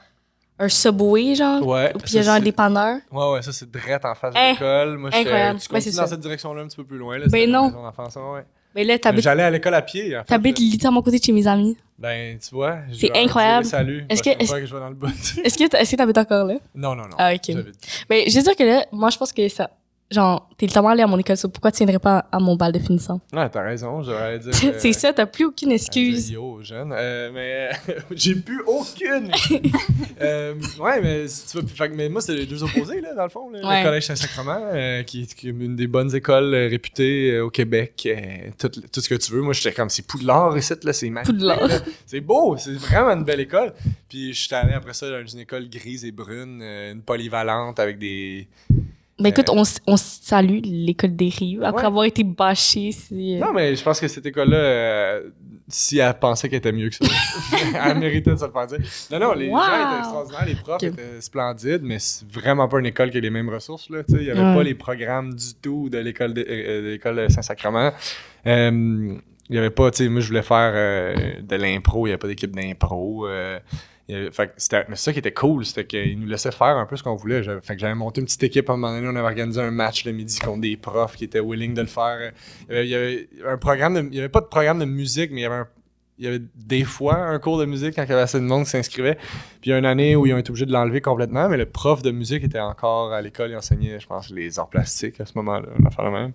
un 0.59 0.69
subway, 0.69 1.35
genre? 1.35 1.65
Ouais. 1.67 1.93
Puis 1.93 2.15
il 2.15 2.17
y 2.17 2.19
a 2.19 2.23
genre 2.23 2.35
un 2.35 2.41
dépanneur? 2.41 2.97
Ouais, 3.11 3.31
ouais, 3.33 3.43
ça 3.43 3.53
c'est 3.53 3.71
direct 3.71 4.05
en 4.05 4.15
face 4.15 4.33
de 4.35 4.39
Hein? 4.39 4.53
l'école. 4.53 4.99
Moi, 4.99 5.11
tu 5.11 5.17
c'est 5.19 5.69
continues 5.69 5.97
dans 5.97 6.07
cette 6.07 6.21
direction-là 6.21 6.63
un 6.63 6.67
petit 6.69 6.77
peu 6.77 6.85
plus 6.85 6.99
loin. 6.99 7.19
Là, 7.19 7.27
Ben 7.29 7.51
non. 7.51 7.67
ouais. 7.73 8.45
Ben 8.75 8.87
là, 8.87 8.99
t'habites 8.99 9.23
J'allais 9.23 9.43
à 9.43 9.51
l'école 9.51 9.75
à 9.75 9.83
pied. 9.83 10.17
En 10.17 10.21
fait, 10.21 10.27
t'habites 10.29 10.59
littéralement 10.59 11.01
à 11.01 11.03
côté 11.03 11.19
de 11.19 11.25
chez 11.25 11.33
mes 11.33 11.47
amis. 11.47 11.77
Ben, 12.03 12.37
tu 12.39 12.53
vois. 12.55 12.79
je 12.91 12.97
C'est 12.99 13.17
incroyable. 13.17 13.65
Salut. 13.65 14.05
Est-ce 14.09 14.25
que- 14.25 14.45
fois 14.45 14.59
que 14.61 14.67
je 14.67 14.75
vais 14.75 14.81
dans 14.81 14.89
le 14.89 14.95
bout. 14.97 15.07
Est-ce 15.45 15.57
que 15.57 15.69
t'as- 15.69 15.81
est-ce 15.81 15.93
que 15.93 15.97
t'habites 15.97 16.19
encore 16.19 16.47
là? 16.47 16.55
non, 16.75 16.97
non, 16.97 17.05
non. 17.05 17.17
Ah, 17.17 17.33
ok. 17.33 17.55
Ben, 18.09 18.25
je 18.29 18.37
veux 18.37 18.43
dire 18.43 18.57
que 18.57 18.65
là, 18.65 18.85
moi, 18.91 19.09
je 19.11 19.19
pense 19.19 19.33
que 19.33 19.49
ça. 19.49 19.71
Genre, 20.13 20.49
t'es 20.59 20.67
tellement 20.67 20.91
allé 20.91 21.03
à 21.03 21.07
mon 21.07 21.19
école, 21.19 21.37
ça, 21.37 21.49
pourquoi 21.49 21.73
tu 21.73 21.79
viendrais 21.79 21.99
pas 21.99 22.27
à 22.31 22.39
mon 22.39 22.55
bal 22.55 22.71
de 22.71 22.79
finissant? 22.79 23.21
Ouais, 23.33 23.49
t'as 23.49 23.63
raison. 23.63 24.03
J'aurais 24.03 24.39
dire. 24.39 24.53
euh, 24.65 24.75
c'est 24.79 24.93
ça, 24.93 25.13
t'as 25.13 25.27
plus 25.27 25.47
aucune 25.47 25.69
dire 25.71 25.77
excuse. 25.77 26.31
Yo, 26.31 26.63
jeune. 26.63 26.93
Euh, 26.95 27.31
mais 27.33 27.71
j'ai 28.11 28.35
plus 28.35 28.61
aucune. 28.67 29.31
euh, 30.21 30.55
ouais, 30.79 31.01
mais 31.03 31.29
si 31.29 31.47
tu 31.47 31.57
veux. 31.61 31.67
Fait, 31.67 31.89
mais 31.89 32.09
moi, 32.09 32.21
c'est 32.21 32.35
les 32.35 32.47
deux 32.47 32.63
opposés, 32.63 33.01
là, 33.01 33.15
dans 33.15 33.23
le 33.25 33.29
fond. 33.31 33.51
là. 33.51 33.67
Ouais. 33.67 33.81
Le 33.81 33.87
Collège 33.89 34.07
Saint-Sacrement, 34.07 34.61
euh, 34.73 35.03
qui, 35.03 35.23
est- 35.23 35.35
qui 35.35 35.49
est 35.49 35.51
une 35.51 35.77
des 35.77 35.87
bonnes 35.87 36.15
écoles 36.15 36.53
euh, 36.55 36.69
réputées 36.69 37.33
euh, 37.33 37.47
au 37.47 37.51
Québec. 37.51 38.03
euh, 38.07 38.51
tout, 38.59 38.69
tout 38.69 39.01
ce 39.01 39.09
que 39.09 39.15
tu 39.15 39.33
veux. 39.33 39.41
Moi, 39.43 39.55
j'étais 39.55 39.73
comme, 39.73 39.89
c'est 39.89 40.07
Poudlard 40.07 40.57
ici, 40.59 40.75
là, 40.83 40.93
c'est 40.93 41.09
magnifique. 41.11 41.37
Poudlard. 41.37 41.69
C'est 42.07 42.21
beau, 42.21 42.57
c'est 42.59 42.75
vraiment 42.75 43.11
une 43.11 43.25
belle 43.25 43.41
école. 43.41 43.73
Puis 44.09 44.33
je 44.35 44.41
suis 44.43 44.55
allé 44.55 44.75
après 44.75 44.93
ça 44.93 45.09
dans 45.11 45.27
une 45.27 45.41
école 45.41 45.69
grise 45.71 46.05
et 46.05 46.13
brune, 46.13 46.61
euh, 46.63 46.93
une 46.93 47.03
polyvalente 47.03 47.79
avec 47.81 47.99
des. 47.99 48.47
Ben 49.21 49.29
écoute, 49.29 49.51
on, 49.51 49.63
s- 49.63 49.79
on 49.87 49.97
salue 49.97 50.61
l'école 50.65 51.15
des 51.15 51.29
rives 51.29 51.63
après 51.63 51.83
Ouais. 51.83 51.87
avoir 51.87 52.05
été 52.07 52.25
bâchée. 52.25 52.91
c'est- 52.93 53.39
Non, 53.39 53.53
mais 53.53 53.77
je 53.77 53.83
pense 53.85 54.01
que 54.01 54.09
cette 54.09 54.25
école-là, 54.27 54.57
euh, 54.57 55.31
si 55.69 55.99
elle 55.99 56.15
pensait 56.19 56.49
qu'elle 56.49 56.59
était 56.59 56.73
mieux 56.73 56.89
que 56.89 56.97
ça, 56.97 57.05
elle 57.85 57.99
méritait 57.99 58.31
de 58.33 58.37
se 58.37 58.47
le 58.47 58.51
faire 58.53 58.67
dire. 58.67 58.79
Non, 59.13 59.19
non, 59.21 59.33
les 59.35 59.49
Wow. 59.49 59.59
gens 59.59 59.65
étaient 59.91 59.99
extraordinaires, 59.99 60.45
les 60.47 60.55
profs 60.55 60.83
étaient 60.83 61.21
splendides, 61.21 61.83
mais 61.83 61.99
c'est 61.99 62.27
vraiment 62.33 62.67
pas 62.69 62.79
une 62.81 62.87
école 62.87 63.11
qui 63.11 63.19
a 63.19 63.21
les 63.21 63.31
mêmes 63.31 63.51
ressources. 63.51 63.91
Là. 63.91 64.03
Il 64.09 64.17
n'y 64.17 64.31
avait 64.31 64.41
Ouais. 64.41 64.55
pas 64.55 64.63
les 64.63 64.75
programmes 64.75 65.35
du 65.35 65.55
tout 65.61 65.89
de 65.91 65.99
l'école 65.99 66.35
de, 66.35 66.45
euh, 66.49 67.29
Saint-Sacrement. 67.29 67.93
Euh, 68.47 69.15
il 69.51 69.55
y 69.57 69.59
avait 69.59 69.71
pas, 69.71 69.91
tu 69.91 70.05
sais, 70.05 70.09
moi 70.09 70.21
je 70.21 70.29
voulais 70.29 70.43
faire 70.43 70.73
euh, 70.75 71.15
de 71.43 71.57
l'impro, 71.57 72.07
il 72.07 72.11
n'y 72.11 72.13
avait 72.13 72.19
pas 72.19 72.29
d'équipe 72.29 72.55
d'impro. 72.57 73.29
Fait 74.09 74.53
mais 74.89 74.97
ça 74.97 75.13
qui 75.13 75.19
était 75.19 75.33
cool, 75.33 75.65
c'était 75.65 75.87
qu'ils 75.87 76.19
nous 76.19 76.27
laissaient 76.27 76.53
faire 76.53 76.77
un 76.77 76.87
peu 76.87 76.97
ce 76.97 77.03
qu'on 77.03 77.15
voulait. 77.15 77.43
Fait 77.63 77.75
que 77.75 77.81
j'avais 77.81 77.95
monté 77.95 78.21
une 78.21 78.27
petite 78.27 78.43
équipe 78.43 78.69
à 78.69 78.75
un 78.75 78.77
moment 78.77 78.95
donné, 78.95 79.07
on 79.09 79.17
avait 79.17 79.29
organisé 79.29 79.61
un 79.61 79.71
match 79.71 80.05
le 80.05 80.13
midi 80.13 80.39
contre 80.39 80.61
des 80.61 80.77
profs 80.77 81.17
qui 81.17 81.25
étaient 81.25 81.41
willing 81.41 81.75
de 81.75 81.83
le 81.83 81.87
faire. 81.87 82.33
Il 82.71 82.85
y 82.85 82.95
avait, 82.95 83.29
un 83.47 83.57
programme 83.57 84.09
il 84.11 84.15
y 84.15 84.19
avait 84.19 84.29
pas 84.29 84.41
de 84.41 84.47
programme 84.47 84.79
de 84.79 84.85
musique, 84.85 85.31
mais 85.33 85.43
il 85.43 86.25
y 86.25 86.29
avait 86.29 86.43
des 86.55 86.85
fois 86.85 87.17
un 87.17 87.39
cours 87.39 87.59
de 87.59 87.65
musique 87.65 87.95
quand 87.97 88.03
il 88.03 88.11
y 88.11 88.13
avait 88.13 88.23
assez 88.23 88.39
de 88.39 88.45
monde 88.45 88.65
qui 88.65 88.71
s'inscrivait. 88.71 89.17
Puis 89.61 89.67
il 89.67 89.71
y 89.71 89.73
a 89.73 89.79
une 89.79 89.87
année 89.87 90.17
où 90.17 90.27
ils 90.27 90.35
ont 90.35 90.39
été 90.39 90.51
obligés 90.51 90.67
de 90.67 90.73
l'enlever 90.73 91.01
complètement, 91.01 91.49
mais 91.49 91.57
le 91.57 91.67
prof 91.67 92.03
de 92.03 92.11
musique 92.11 92.45
était 92.45 92.61
encore 92.61 93.13
à 93.13 93.23
l'école, 93.23 93.51
il 93.51 93.57
enseignait, 93.57 93.99
je 93.99 94.07
pense, 94.07 94.31
les 94.31 94.59
arts 94.59 94.69
plastiques 94.69 95.21
à 95.21 95.27
ce 95.27 95.33
moment-là, 95.37 95.69
on 95.81 95.87
a 95.87 95.91
fait 95.91 96.03
le 96.03 96.11
même. 96.11 96.33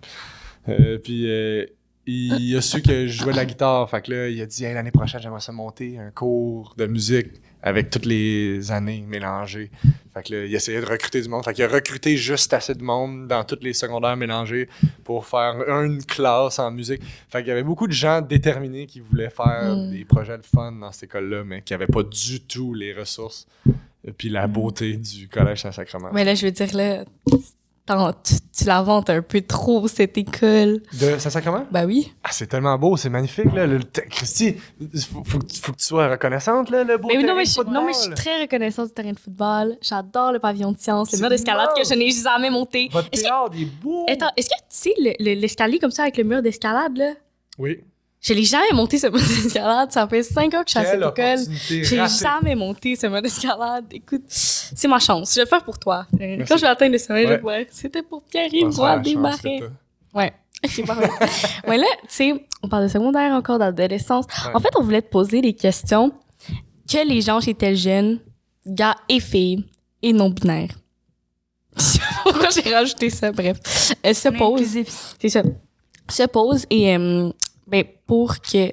Euh, 0.69 0.97
puis 0.97 1.29
euh, 1.29 1.65
il 2.07 2.55
a 2.55 2.61
su 2.61 2.81
que 2.81 3.07
je 3.07 3.21
jouais 3.21 3.33
de 3.33 3.37
la 3.37 3.45
guitare, 3.45 3.89
fait 3.89 4.01
que 4.01 4.11
là, 4.11 4.29
il 4.29 4.41
a 4.41 4.45
dit 4.45 4.63
Hey, 4.65 4.73
l'année 4.73 4.91
prochaine, 4.91 5.21
j'aimerais 5.21 5.41
ça 5.41 5.51
monter 5.51 5.97
un 5.99 6.11
cours 6.11 6.73
de 6.77 6.85
musique 6.87 7.27
avec 7.63 7.89
toutes 7.89 8.05
les 8.05 8.71
années 8.71 9.03
mélangées. 9.07 9.71
Fait 10.13 10.23
que 10.23 10.33
là, 10.35 10.45
il 10.45 10.53
essayait 10.55 10.79
de 10.81 10.85
recruter 10.85 11.21
du 11.21 11.27
monde. 11.29 11.43
Fait 11.43 11.53
qu'il 11.53 11.63
a 11.63 11.67
recruté 11.67 12.15
juste 12.17 12.53
assez 12.53 12.73
de 12.75 12.83
monde 12.83 13.27
dans 13.27 13.43
toutes 13.43 13.63
les 13.63 13.73
secondaires 13.73 14.15
mélangées 14.17 14.69
pour 15.03 15.25
faire 15.25 15.55
une 15.81 16.03
classe 16.03 16.59
en 16.59 16.71
musique. 16.71 17.01
Fait 17.29 17.39
qu'il 17.39 17.49
y 17.49 17.51
avait 17.51 17.63
beaucoup 17.63 17.87
de 17.87 17.93
gens 17.93 18.21
déterminés 18.21 18.85
qui 18.85 18.99
voulaient 18.99 19.29
faire 19.29 19.75
Mm. 19.75 19.91
des 19.91 20.05
projets 20.05 20.37
de 20.37 20.45
fun 20.45 20.71
dans 20.71 20.91
cette 20.91 21.03
école-là, 21.03 21.43
mais 21.43 21.61
qui 21.61 21.73
n'avaient 21.73 21.87
pas 21.87 22.03
du 22.03 22.41
tout 22.41 22.73
les 22.73 22.93
ressources 22.93 23.47
et 24.05 24.11
puis 24.11 24.29
la 24.29 24.47
beauté 24.47 24.93
du 24.97 25.27
Collège 25.27 25.61
Saint-Sacrement. 25.63 26.09
Mais 26.13 26.23
là, 26.23 26.35
je 26.35 26.45
veux 26.45 26.51
dire, 26.51 26.73
là, 26.75 27.03
tu, 28.23 28.33
tu 28.57 28.65
la 28.65 28.81
vantes 28.81 29.09
un 29.09 29.21
peu 29.21 29.41
trop, 29.41 29.87
cette 29.87 30.17
école. 30.17 30.81
De 30.99 31.17
Saint-Sacrement? 31.17 31.65
Ben 31.71 31.85
oui. 31.85 32.13
Ah, 32.23 32.29
c'est 32.31 32.47
tellement 32.47 32.77
beau, 32.77 32.97
c'est 32.97 33.09
magnifique, 33.09 33.53
là. 33.53 33.65
Le, 33.65 33.79
Christy, 34.09 34.55
faut, 35.11 35.23
faut, 35.23 35.39
que 35.39 35.45
tu- 35.45 35.59
faut 35.61 35.71
que 35.71 35.77
tu 35.77 35.85
sois 35.85 36.09
reconnaissante, 36.09 36.69
là, 36.69 36.83
le 36.83 36.97
beau 36.97 37.07
Mais 37.07 37.17
oui, 37.17 37.23
non, 37.23 37.27
terrain 37.29 37.37
mais 37.37 37.43
de 37.43 37.47
je, 37.47 37.53
suis- 37.53 37.61
non, 37.71 37.85
mais 37.85 37.93
je 37.93 37.97
suis 37.99 38.13
très 38.13 38.41
reconnaissante 38.41 38.87
du 38.87 38.93
terrain 38.93 39.11
de 39.13 39.19
football. 39.19 39.77
J'adore 39.81 40.31
le 40.33 40.39
pavillon 40.39 40.71
de 40.71 40.77
sciences, 40.79 41.11
le 41.13 41.19
mur 41.19 41.29
d'escalade 41.29 41.69
que 41.77 41.83
je 41.87 41.93
n'ai 41.93 42.11
jamais 42.11 42.49
monté. 42.49 42.89
Votre 42.91 43.09
que- 43.09 43.17
théâtre, 43.19 43.51
il 43.55 43.63
est 43.63 43.65
beau! 43.81 44.05
Attends, 44.09 44.31
est-ce 44.35 44.49
que 44.49 44.55
tu 44.55 44.65
sais 44.69 44.93
le- 44.99 45.15
le- 45.19 45.39
l'escalier 45.39 45.79
comme 45.79 45.91
ça 45.91 46.03
avec 46.03 46.17
le 46.17 46.23
mur 46.23 46.41
d'escalade, 46.41 46.97
là? 46.97 47.13
Oui. 47.57 47.79
Je 48.21 48.33
l'ai 48.33 48.43
jamais 48.43 48.71
monté, 48.73 48.97
ce 48.97 49.07
mur 49.11 49.19
d'escalade. 49.19 49.91
Ça 49.91 50.07
fait 50.07 50.23
cinq 50.23 50.53
ans 50.53 50.63
que 50.63 50.69
je 50.69 50.71
suis 50.71 50.79
à 50.79 50.85
cette 50.85 51.01
école. 51.01 51.55
J'ai 51.67 52.07
jamais 52.07 52.55
monté 52.55 52.95
ce 52.95 53.07
mur 53.07 53.21
d'escalade. 53.21 53.85
Écoute, 53.91 54.23
c'est 54.27 54.87
ma 54.87 54.99
chance. 54.99 55.31
Je 55.31 55.35
vais 55.35 55.41
le 55.45 55.47
faire 55.47 55.63
pour 55.63 55.77
toi. 55.77 56.05
Euh, 56.15 56.17
Merci. 56.37 56.45
Quand 56.47 56.57
je 56.57 56.61
vais 56.61 56.67
atteindre 56.67 56.93
le 56.93 56.97
sommet, 56.97 57.23
je 57.23 57.27
Ouais. 57.33 57.37
vais 57.37 57.63
faire. 57.65 57.73
C'était 57.73 58.01
pour 58.03 58.23
Pierre-Yves 58.23 58.75
Roy 58.75 59.01
t'as. 59.03 59.49
Ouais. 60.13 60.33
Ouais, 61.67 61.77
là, 61.77 61.85
tu 62.01 62.07
sais, 62.09 62.33
on 62.63 62.67
parle 62.67 62.83
de 62.83 62.87
secondaire 62.87 63.31
encore, 63.33 63.59
d'adolescence. 63.59 64.25
Ouais. 64.25 64.55
En 64.55 64.59
fait, 64.59 64.69
on 64.77 64.81
voulait 64.81 65.03
te 65.03 65.09
poser 65.09 65.41
des 65.41 65.53
questions 65.53 66.11
que 66.91 67.07
les 67.07 67.21
gens 67.21 67.39
étaient 67.41 67.75
jeunes, 67.75 68.19
gars 68.65 68.95
et 69.07 69.19
filles, 69.19 69.65
et 70.01 70.13
non-binaires. 70.13 70.71
Pourquoi 72.23 72.49
j'ai 72.49 72.73
rajouté 72.73 73.09
ça? 73.11 73.31
Bref. 73.31 73.57
Elle 74.01 74.15
se 74.15 74.29
pose. 74.29 74.77
C'est 75.19 75.29
ça. 75.29 75.43
Se 76.09 76.23
pose 76.23 76.65
et 76.71 76.95
euh, 76.97 77.29
ben, 77.67 77.83
pour 78.05 78.39
que 78.39 78.67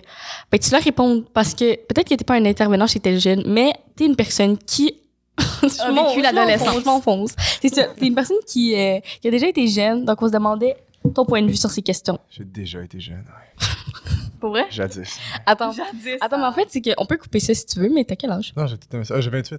ben, 0.51 0.59
tu 0.61 0.71
leur 0.71 0.81
répondes 0.83 1.29
parce 1.33 1.55
que 1.55 1.75
peut-être 1.87 2.09
que 2.09 2.15
t'es 2.15 2.25
pas 2.25 2.35
un 2.35 2.45
intervenant 2.45 2.87
chez 2.87 3.01
tel 3.01 3.19
jeune, 3.21 3.43
mais 3.47 3.73
t'es 3.97 4.07
une 4.07 4.17
personne 4.17 4.57
qui 4.59 5.01
A 5.81 5.91
m'en- 5.91 6.09
vécu 6.11 6.23
l'adolescence. 6.23 6.81
Je 6.81 6.85
m'enfonce. 6.85 7.35
C'est 7.61 7.75
ça. 7.75 7.85
T'es 7.99 8.07
une 8.07 8.15
personne 8.15 8.37
qui, 8.47 8.75
euh, 8.77 9.01
qui 9.21 9.29
a 9.29 9.31
déjà 9.31 9.49
été 9.49 9.67
jeune, 9.67 10.05
donc 10.05 10.23
on 10.23 10.29
se 10.29 10.33
demandait 10.33 10.77
ton 11.15 11.25
point 11.25 11.43
de 11.43 11.49
vue 11.49 11.57
sur 11.57 11.71
ces 11.71 11.83
questions. 11.83 12.19
J'ai 12.31 12.45
déjà 12.45 12.83
été 12.83 13.01
jeune, 13.01 13.25
ouais. 13.27 13.67
Pour 14.41 14.51
vrai? 14.51 14.67
Jadis. 14.71 15.19
Attends. 15.47 15.73
Jadis. 15.73 16.17
Attends, 16.21 16.39
mais 16.39 16.45
en 16.47 16.53
fait, 16.53 16.67
c'est 16.69 16.81
qu'on 16.83 17.07
peut 17.07 17.17
couper 17.17 17.41
ça 17.41 17.53
si 17.55 17.65
tu 17.67 17.81
veux, 17.81 17.89
mais 17.89 18.05
t'as 18.05 18.15
quel 18.17 18.31
âge? 18.31 18.53
Non, 18.57 18.67
j'ai 18.67 18.77
tout 18.79 18.87
aimé 18.95 19.05
ça. 19.05 19.15
Ah, 19.17 19.21
j'ai 19.21 19.31
28. 19.31 19.59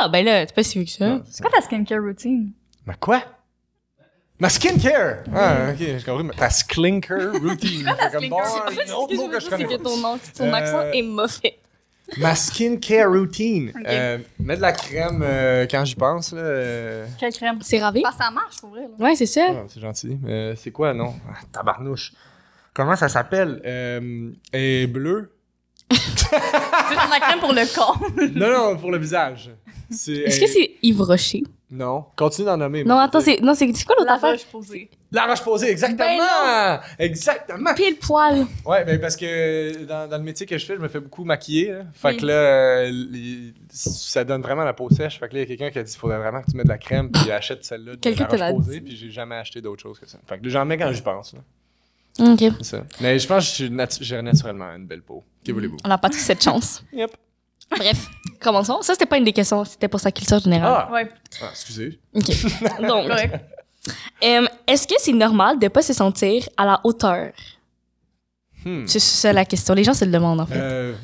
Ah, 0.00 0.08
ben 0.08 0.24
là, 0.24 0.44
t'es 0.46 0.54
pas 0.54 0.62
si 0.62 0.78
vieux 0.78 0.84
que 0.86 0.90
ça. 0.90 1.20
C'est 1.30 1.42
quoi 1.42 1.50
ta 1.50 1.60
skincare 1.60 2.00
routine? 2.02 2.52
Ma 2.86 2.94
quoi? 2.94 3.22
Ma 4.40 4.48
skincare! 4.48 5.22
Ah, 5.34 5.68
ok, 5.70 5.78
j'ai 5.78 6.02
compris. 6.04 6.24
mais 6.24 6.34
Ta 6.34 6.50
skincare 6.50 7.32
routine. 7.40 7.84
ta? 7.84 8.06
En 8.18 8.70
fait, 8.70 8.82
un 8.82 8.86
ce 8.86 8.92
autre 8.92 9.08
que 9.08 9.14
je 9.40 9.50
veux 9.50 9.56
dire, 9.58 9.68
c'est 9.70 9.82
ton, 9.82 10.18
ton 10.36 10.44
Euh, 10.48 10.52
accent 10.52 10.82
est 10.92 11.02
mauvais. 11.02 11.58
Ma 12.18 12.34
skincare 12.34 13.08
routine. 13.10 13.68
Ok. 13.74 13.82
Euh, 13.86 14.18
mets 14.40 14.56
de 14.56 14.60
la 14.62 14.72
crème 14.72 15.22
euh, 15.24 15.66
quand 15.70 15.84
j'y 15.84 15.94
pense, 15.94 16.32
là. 16.32 16.40
euh, 16.40 17.06
Quelle 17.20 17.32
crème? 17.32 17.58
C'est 17.62 17.80
ravé? 17.80 18.02
Parce 18.02 18.16
que 18.16 18.24
ça 18.24 18.30
marche, 18.30 18.56
pour 18.60 18.70
vrai. 18.70 18.82
Là. 18.82 19.04
Ouais, 19.06 19.14
c'est 19.14 19.26
ça. 19.26 19.46
ah, 19.48 19.64
c'est 19.68 19.80
gentil. 19.80 20.18
Euh, 20.26 20.54
c'est 20.56 20.72
quoi, 20.72 20.92
non? 20.92 21.14
Ah, 21.30 21.38
tabarnouche. 21.52 22.12
Comment 22.74 22.96
ça 22.96 23.08
s'appelle? 23.08 23.62
Euh, 23.64 24.30
et 24.52 24.86
bleu? 24.88 25.30
C'est 25.92 26.96
comme 26.96 27.10
la 27.10 27.20
crème 27.20 27.38
pour 27.40 27.52
le 27.52 27.74
corps? 27.74 28.00
non, 28.34 28.50
non, 28.72 28.76
pour 28.78 28.90
le 28.90 28.96
visage. 28.98 29.50
C'est, 29.90 30.12
Est-ce 30.12 30.40
que 30.40 30.46
c'est 30.46 30.70
Yves 30.82 31.02
Rocher? 31.02 31.42
Non, 31.74 32.04
continue 32.16 32.44
d'en 32.44 32.58
nommer. 32.58 32.84
Non, 32.84 32.98
attends, 32.98 33.22
c'est 33.22 33.40
non, 33.40 33.54
c'est 33.54 33.72
c'est 33.74 33.84
quoi 33.86 33.96
l'autre 33.98 34.06
La 34.10 34.16
affaire? 34.16 34.32
roche 34.32 34.44
posée. 34.44 34.90
La 35.10 35.26
roche-posée, 35.26 35.70
exactement! 35.70 36.06
Ben 36.06 36.80
exactement! 36.98 37.74
Pile 37.74 37.96
poil. 37.98 38.46
Ouais, 38.66 38.84
ben 38.84 39.00
parce 39.00 39.16
que 39.16 39.84
dans, 39.84 40.06
dans 40.08 40.18
le 40.18 40.22
métier 40.22 40.44
que 40.46 40.56
je 40.58 40.64
fais, 40.66 40.74
je 40.76 40.80
me 40.80 40.88
fais 40.88 41.00
beaucoup 41.00 41.24
maquiller. 41.24 41.70
Là. 41.72 41.80
Fait 41.94 42.08
Oui. 42.08 42.16
que 42.18 42.26
là, 42.26 42.32
euh, 42.34 42.90
les- 43.10 43.54
ça 43.70 44.22
donne 44.24 44.42
vraiment 44.42 44.64
la 44.64 44.72
peau 44.74 44.88
sèche. 44.90 45.18
Fait 45.18 45.28
que 45.28 45.34
là, 45.34 45.40
il 45.40 45.42
y 45.42 45.44
a 45.44 45.56
quelqu'un 45.56 45.70
qui 45.70 45.78
a 45.78 45.82
dit 45.82 45.96
faudrait 45.96 46.18
vraiment 46.18 46.40
que 46.42 46.50
tu 46.50 46.56
mettes 46.56 46.66
de 46.66 46.72
la 46.72 46.78
crème, 46.78 47.10
puis 47.10 47.30
achète 47.30 47.64
celle-là 47.64 47.92
de 47.92 47.96
Quelqu'un 48.00 48.24
la 48.24 48.28
te 48.30 48.36
l'a 48.36 48.50
roche-posée, 48.50 48.80
dit. 48.80 48.86
puis 48.86 48.96
j'ai 48.96 49.10
jamais 49.10 49.36
acheté 49.36 49.60
d'autre 49.62 49.82
chose 49.82 49.98
que 49.98 50.06
ça. 50.06 50.18
Fait 50.26 50.38
que 50.38 50.48
j'en 50.48 50.64
mets 50.66 50.76
quand 50.78 50.92
j'y 50.92 51.02
pense. 51.02 51.34
là. 51.34 51.40
OK. 52.32 52.52
C'est 52.60 52.76
ça. 52.76 52.82
Mais 53.00 53.18
je 53.18 53.26
pense 53.26 53.44
que 53.44 53.48
je 53.50 53.54
suis 53.54 53.70
natu- 53.70 54.02
j'ai 54.02 54.20
naturellement 54.20 54.66
une 54.76 54.86
belle 54.86 55.02
peau. 55.02 55.24
Que 55.44 55.52
voulez-vous? 55.52 55.78
On 55.84 55.88
n'a 55.88 55.96
pas 55.98 56.10
tous 56.10 56.18
cette 56.18 56.42
chance. 56.42 56.84
Yep. 56.92 57.10
Bref, 57.76 58.08
commençons. 58.40 58.82
Ça, 58.82 58.94
c'était 58.94 59.06
pas 59.06 59.18
une 59.18 59.24
des 59.24 59.32
questions, 59.32 59.64
c'était 59.64 59.88
pour 59.88 60.00
sa 60.00 60.10
culture 60.12 60.38
générale. 60.40 60.86
Ah! 60.88 60.92
Ouais, 60.92 61.08
Ah, 61.42 61.48
excusez. 61.50 61.98
OK. 62.14 62.24
Donc, 62.80 63.08
correct. 63.08 63.34
euh, 64.24 64.46
est-ce 64.66 64.86
que 64.86 64.94
c'est 64.98 65.12
normal 65.12 65.58
de 65.58 65.68
pas 65.68 65.82
se 65.82 65.92
sentir 65.92 66.48
à 66.56 66.64
la 66.64 66.80
hauteur? 66.84 67.32
Hmm. 68.64 68.86
C'est 68.86 69.00
ça 69.00 69.32
la 69.32 69.44
question. 69.44 69.74
Les 69.74 69.84
gens 69.84 69.94
se 69.94 70.04
le 70.04 70.10
demandent, 70.12 70.40
en 70.40 70.46
fait. 70.46 70.56
Euh, 70.58 70.94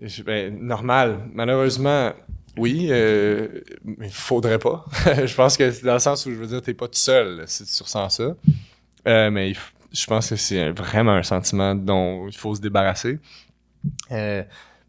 je- 0.00 0.22
ben, 0.22 0.56
normal. 0.58 1.20
Malheureusement, 1.32 2.12
oui, 2.56 2.88
euh, 2.90 3.60
mais 3.84 4.08
faudrait 4.08 4.58
pas. 4.58 4.84
je 5.26 5.34
pense 5.34 5.56
que 5.56 5.70
c'est 5.70 5.84
dans 5.84 5.94
le 5.94 5.98
sens 5.98 6.24
où 6.26 6.30
je 6.30 6.36
veux 6.36 6.46
dire, 6.46 6.62
t'es 6.62 6.72
pas 6.74 6.86
tout 6.88 6.98
seul 6.98 7.36
là, 7.38 7.42
si 7.46 7.64
tu 7.64 7.82
ressens 7.82 8.08
ça. 8.10 8.34
Euh, 9.06 9.30
mais 9.30 9.50
il 9.50 9.56
je 9.92 10.06
pense 10.06 10.28
que 10.30 10.34
c'est 10.34 10.70
vraiment 10.70 11.12
un 11.12 11.22
sentiment 11.22 11.72
dont 11.76 12.26
il 12.26 12.36
faut 12.36 12.52
se 12.52 12.60
débarrasser. 12.60 13.20
Euh, 14.10 14.42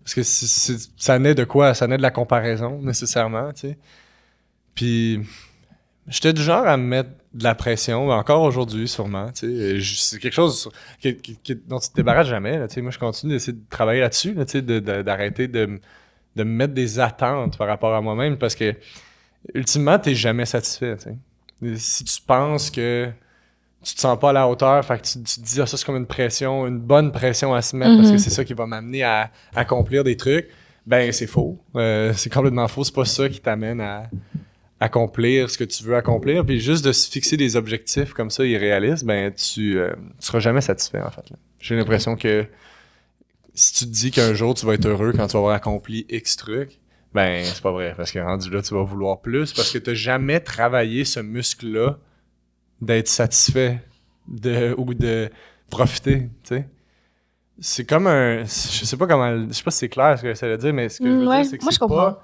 parce 0.05 0.13
que 0.13 0.21
ça 0.23 1.17
naît 1.17 1.33
de 1.33 1.45
quoi? 1.45 1.73
Ça 1.73 1.87
naît 1.87 1.97
de 1.97 2.01
la 2.03 2.11
comparaison, 2.11 2.79
nécessairement, 2.79 3.51
tu 3.53 3.61
sais. 3.69 3.77
Puis, 4.75 5.19
j'étais 6.07 6.31
du 6.31 6.43
genre 6.43 6.67
à 6.67 6.77
me 6.77 6.83
mettre 6.83 7.09
de 7.33 7.43
la 7.43 7.55
pression, 7.55 8.09
encore 8.09 8.43
aujourd'hui, 8.43 8.87
sûrement, 8.87 9.31
tu 9.31 9.81
sais. 9.81 9.95
C'est 9.95 10.19
quelque 10.19 10.33
chose 10.35 10.69
qui- 11.01 11.17
dont 11.67 11.79
tu 11.79 11.89
te 11.89 11.95
débarrasses 11.95 12.27
jamais. 12.27 12.59
Moi, 12.77 12.91
je 12.91 12.99
continue 12.99 13.33
d'essayer 13.33 13.53
de 13.53 13.63
travailler 13.67 14.01
là-dessus, 14.01 14.33
d'arrêter 14.35 15.47
de, 15.47 15.79
de 16.35 16.43
me 16.43 16.51
mettre 16.51 16.75
des 16.75 16.99
attentes 16.99 17.57
par 17.57 17.67
rapport 17.67 17.95
à 17.95 18.01
moi-même 18.01 18.37
parce 18.37 18.53
que, 18.53 18.75
ultimement, 19.55 19.97
t'es 19.97 20.13
jamais 20.13 20.45
satisfait, 20.45 20.97
Si 21.77 22.03
tu 22.03 22.21
penses 22.21 22.69
que 22.69 23.09
tu 23.85 23.95
te 23.95 23.99
sens 23.99 24.19
pas 24.19 24.31
à 24.31 24.33
la 24.33 24.47
hauteur, 24.47 24.83
fait 24.83 24.97
que 24.99 25.03
tu, 25.07 25.21
tu 25.23 25.39
te 25.39 25.45
dis, 25.45 25.61
ah, 25.61 25.65
ça, 25.65 25.77
c'est 25.77 25.85
comme 25.85 25.95
une 25.97 26.05
pression, 26.07 26.65
une 26.67 26.79
bonne 26.79 27.11
pression 27.11 27.53
à 27.53 27.61
se 27.61 27.75
mettre 27.75 27.95
parce 27.97 28.07
que 28.09 28.13
Mhm. 28.13 28.19
c'est 28.19 28.29
ça 28.31 28.43
qui 28.43 28.53
va 28.53 28.65
m'amener 28.65 29.03
à 29.03 29.31
accomplir 29.55 30.03
des 30.03 30.17
trucs, 30.17 30.47
ben, 30.85 31.11
c'est 31.11 31.27
faux. 31.27 31.59
Euh, 31.75 32.11
c'est 32.15 32.31
complètement 32.31 32.67
faux. 32.67 32.83
C'est 32.83 32.93
pas 32.95 33.05
ça 33.05 33.29
qui 33.29 33.39
t'amène 33.39 33.81
à 33.81 34.09
accomplir 34.79 35.49
ce 35.49 35.57
que 35.57 35.63
tu 35.63 35.83
veux 35.83 35.95
accomplir. 35.95 36.45
Puis 36.45 36.59
juste 36.59 36.83
de 36.85 36.91
se 36.91 37.09
fixer 37.09 37.37
des 37.37 37.55
objectifs 37.55 38.13
comme 38.13 38.29
ça 38.29 38.45
irréalistes, 38.45 39.05
ben, 39.05 39.31
tu, 39.33 39.79
euh, 39.79 39.93
tu 40.19 40.27
seras 40.27 40.39
jamais 40.39 40.61
satisfait, 40.61 41.01
en 41.01 41.09
fait. 41.11 41.23
J'ai 41.59 41.75
l'impression 41.75 42.15
que 42.15 42.45
si 43.53 43.73
tu 43.73 43.85
te 43.85 43.89
dis 43.91 44.11
qu'un 44.11 44.33
jour 44.33 44.53
tu 44.53 44.65
vas 44.65 44.73
être 44.73 44.85
heureux 44.85 45.13
quand 45.15 45.27
tu 45.27 45.33
vas 45.33 45.39
avoir 45.39 45.55
accompli 45.55 46.05
X 46.09 46.35
trucs, 46.35 46.79
ben, 47.13 47.45
c'est 47.45 47.61
pas 47.63 47.71
vrai. 47.71 47.93
Parce 47.95 48.11
que 48.11 48.19
rendu 48.19 48.49
là, 48.49 48.61
tu 48.61 48.73
vas 48.73 48.83
vouloir 48.83 49.21
plus 49.21 49.53
parce 49.53 49.71
que 49.71 49.77
t'as 49.77 49.93
jamais 49.93 50.39
travaillé 50.41 51.05
ce 51.05 51.21
muscle-là 51.21 51.97
d'être 52.81 53.07
satisfait 53.07 53.81
de, 54.27 54.73
ou 54.77 54.93
de 54.93 55.29
profiter, 55.69 56.29
tu 56.43 56.55
sais. 56.55 56.67
C'est 57.59 57.85
comme 57.85 58.07
un. 58.07 58.43
Je 58.43 58.45
sais 58.85 58.97
pas 58.97 59.07
comment. 59.07 59.47
Je 59.47 59.53
sais 59.53 59.63
pas 59.63 59.71
si 59.71 59.77
c'est 59.79 59.89
clair 59.89 60.17
ce 60.17 60.23
que 60.23 60.27
j'essaie 60.29 60.49
de 60.51 60.57
dire, 60.57 60.73
mais 60.73 60.89
ce 60.89 60.99
que 60.99 61.05
je 61.05 61.09
veux 61.11 61.23
Mm, 61.23 61.27
ouais, 61.27 61.41
dire, 61.41 61.51
c'est 61.51 61.57
que 61.57 61.63
moi, 61.63 61.71
je 61.71 61.79
comprends. 61.79 62.11
pas. 62.13 62.23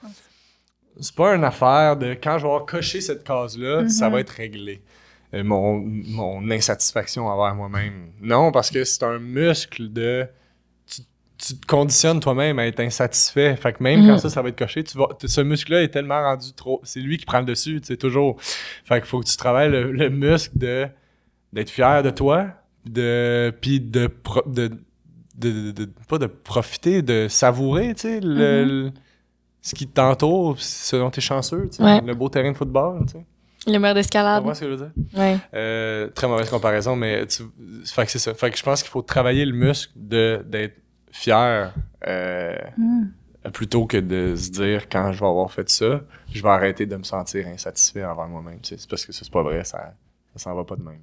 C'est 1.00 1.16
pas 1.16 1.34
une 1.36 1.44
affaire 1.46 1.96
de 1.96 2.14
quand 2.22 2.38
je 2.38 2.44
vais 2.44 2.50
avoir 2.52 2.66
coché 2.66 3.00
cette 3.00 3.24
case-là, 3.24 3.88
ça 3.88 4.08
Mhm. 4.08 4.14
va 4.14 4.20
être 4.20 4.30
réglé. 4.32 4.82
Euh, 5.34 5.42
mon, 5.46 5.78
mon 5.80 6.52
insatisfaction 6.52 7.28
envers 7.28 7.56
moi-même. 7.56 8.12
Non, 8.20 8.52
parce 8.52 8.70
que 8.70 8.84
c'est 8.84 9.04
un 9.04 9.20
muscle 9.20 9.92
de. 9.94 10.28
Tu, 11.42 11.54
tu 11.54 11.60
te 11.60 11.66
conditionnes 11.66 12.20
toi-même 12.20 12.60
à 12.60 12.68
être 12.68 12.80
insatisfait. 12.80 13.56
Fait 13.56 13.74
que 13.74 13.82
même 13.84 14.02
Mhm. 14.02 14.08
quand 14.08 14.18
ça, 14.20 14.30
ça 14.30 14.42
va 14.42 14.50
être 14.50 14.58
coché, 14.58 14.84
tu 14.84 14.98
vas, 14.98 15.08
ce 15.26 15.42
muscle-là 15.42 15.82
est 15.84 15.90
tellement 15.90 16.22
rendu 16.22 16.54
trop. 16.54 16.80
C'est 16.84 17.00
lui 17.00 17.18
qui 17.18 17.26
prend 17.26 17.40
le 17.40 17.46
dessus, 17.46 17.80
tu 17.82 17.88
sais, 17.88 17.98
toujours. 17.98 18.38
Fait 18.40 19.00
qu'il 19.00 19.06
faut 19.10 19.20
que 19.20 19.28
tu 19.28 19.38
travailles 19.38 19.72
le, 19.72 19.92
le 19.92 20.10
muscle 20.10 20.58
de 20.58 20.88
d'être 21.54 21.70
fier 21.70 22.02
de 22.04 22.10
toi, 22.12 22.48
de 22.86 23.54
puis 23.60 23.80
de, 23.82 24.08
pro- 24.08 24.44
de, 24.48 24.72
de, 25.38 25.90
pas 26.08 26.18
de 26.18 26.28
profiter, 26.28 27.02
de 27.02 27.28
savourer, 27.28 27.94
tu 27.96 28.02
sais, 28.02 28.20
le, 28.22 28.64
le- 28.66 28.92
ce 29.62 29.76
qui 29.76 29.86
t'entoure, 29.88 30.56
ce 30.60 30.96
dont 30.96 31.10
t'es 31.10 31.22
chanceux, 31.22 31.68
tu 31.70 31.78
sais, 31.78 31.84
Ouais. 31.84 32.02
le 32.02 32.14
beau 32.16 32.30
terrain 32.30 32.52
de 32.52 32.58
football, 32.58 33.06
tu 33.06 33.14
sais. 33.14 33.26
Le 33.68 33.78
mur 33.78 33.90
Tu 33.90 33.96
d'escalade. 33.96 34.40
comprends 34.40 34.56
ce 34.56 34.62
que 34.62 34.66
je 34.66 34.72
veux 34.72 34.78
dire? 34.78 34.92
Ouais. 35.20 35.38
Euh, 35.54 36.08
très 36.10 36.28
mauvaise 36.28 36.50
comparaison, 36.50 36.96
mais 36.96 37.28
tu, 37.28 37.44
fait 37.86 38.06
que 38.06 38.12
c'est 38.12 38.18
ça. 38.20 38.34
Fait 38.34 38.50
que 38.50 38.58
je 38.58 38.64
pense 38.64 38.82
qu'il 38.82 38.90
faut 38.90 39.04
travailler 39.04 39.46
le 39.46 39.54
muscle 39.54 39.92
de 39.96 40.44
d'être 40.48 40.78
fier 41.12 41.74
euh, 42.08 42.56
Hmm. 42.78 43.08
plutôt 43.54 43.86
que 43.86 43.98
de 43.98 44.36
se 44.36 44.50
dire 44.52 44.88
quand 44.90 45.12
je 45.12 45.20
vais 45.20 45.26
avoir 45.28 45.52
fait 45.52 45.70
ça, 45.70 46.02
je 46.32 46.42
vais 46.42 46.50
arrêter 46.50 46.86
de 46.86 46.96
me 46.96 47.04
sentir 47.04 47.48
insatisfait 47.48 48.04
envers 48.06 48.28
moi-même. 48.28 48.60
C'est 48.64 48.88
parce 48.88 49.06
que 49.06 49.12
ça 49.12 49.24
c'est 49.24 49.32
pas 49.32 49.44
vrai, 49.44 49.64
ça, 49.64 49.94
ça 50.36 50.44
s'en 50.44 50.56
va 50.56 50.64
pas 50.64 50.76
de 50.76 50.84
même. 50.84 51.00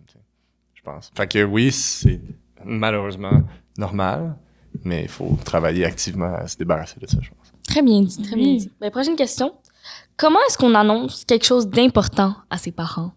Je 0.75 0.83
pense. 0.83 1.11
Fait 1.17 1.27
que 1.27 1.43
oui, 1.45 1.71
c'est 1.73 2.21
malheureusement 2.65 3.43
normal, 3.77 4.37
mais 4.85 5.03
il 5.03 5.09
faut 5.09 5.37
travailler 5.45 5.85
activement 5.85 6.35
à 6.35 6.47
se 6.49 6.57
débarrasser 6.57 6.99
de 7.01 7.07
ça, 7.07 7.19
je 7.21 7.29
pense. 7.31 7.53
Très 7.67 7.83
bien 7.83 8.03
dit, 8.03 8.23
très 8.23 8.35
Oui. 8.37 8.43
bien 8.43 8.57
dit. 8.57 8.73
Ben, 8.81 8.91
prochaine 8.91 9.17
question. 9.17 9.53
Comment 10.17 10.39
est-ce 10.49 10.57
qu'on 10.59 10.75
annonce 10.75 11.25
quelque 11.25 11.45
chose 11.45 11.69
d'important 11.69 12.35
à 12.51 12.59
ses 12.59 12.73
parents? 12.73 13.13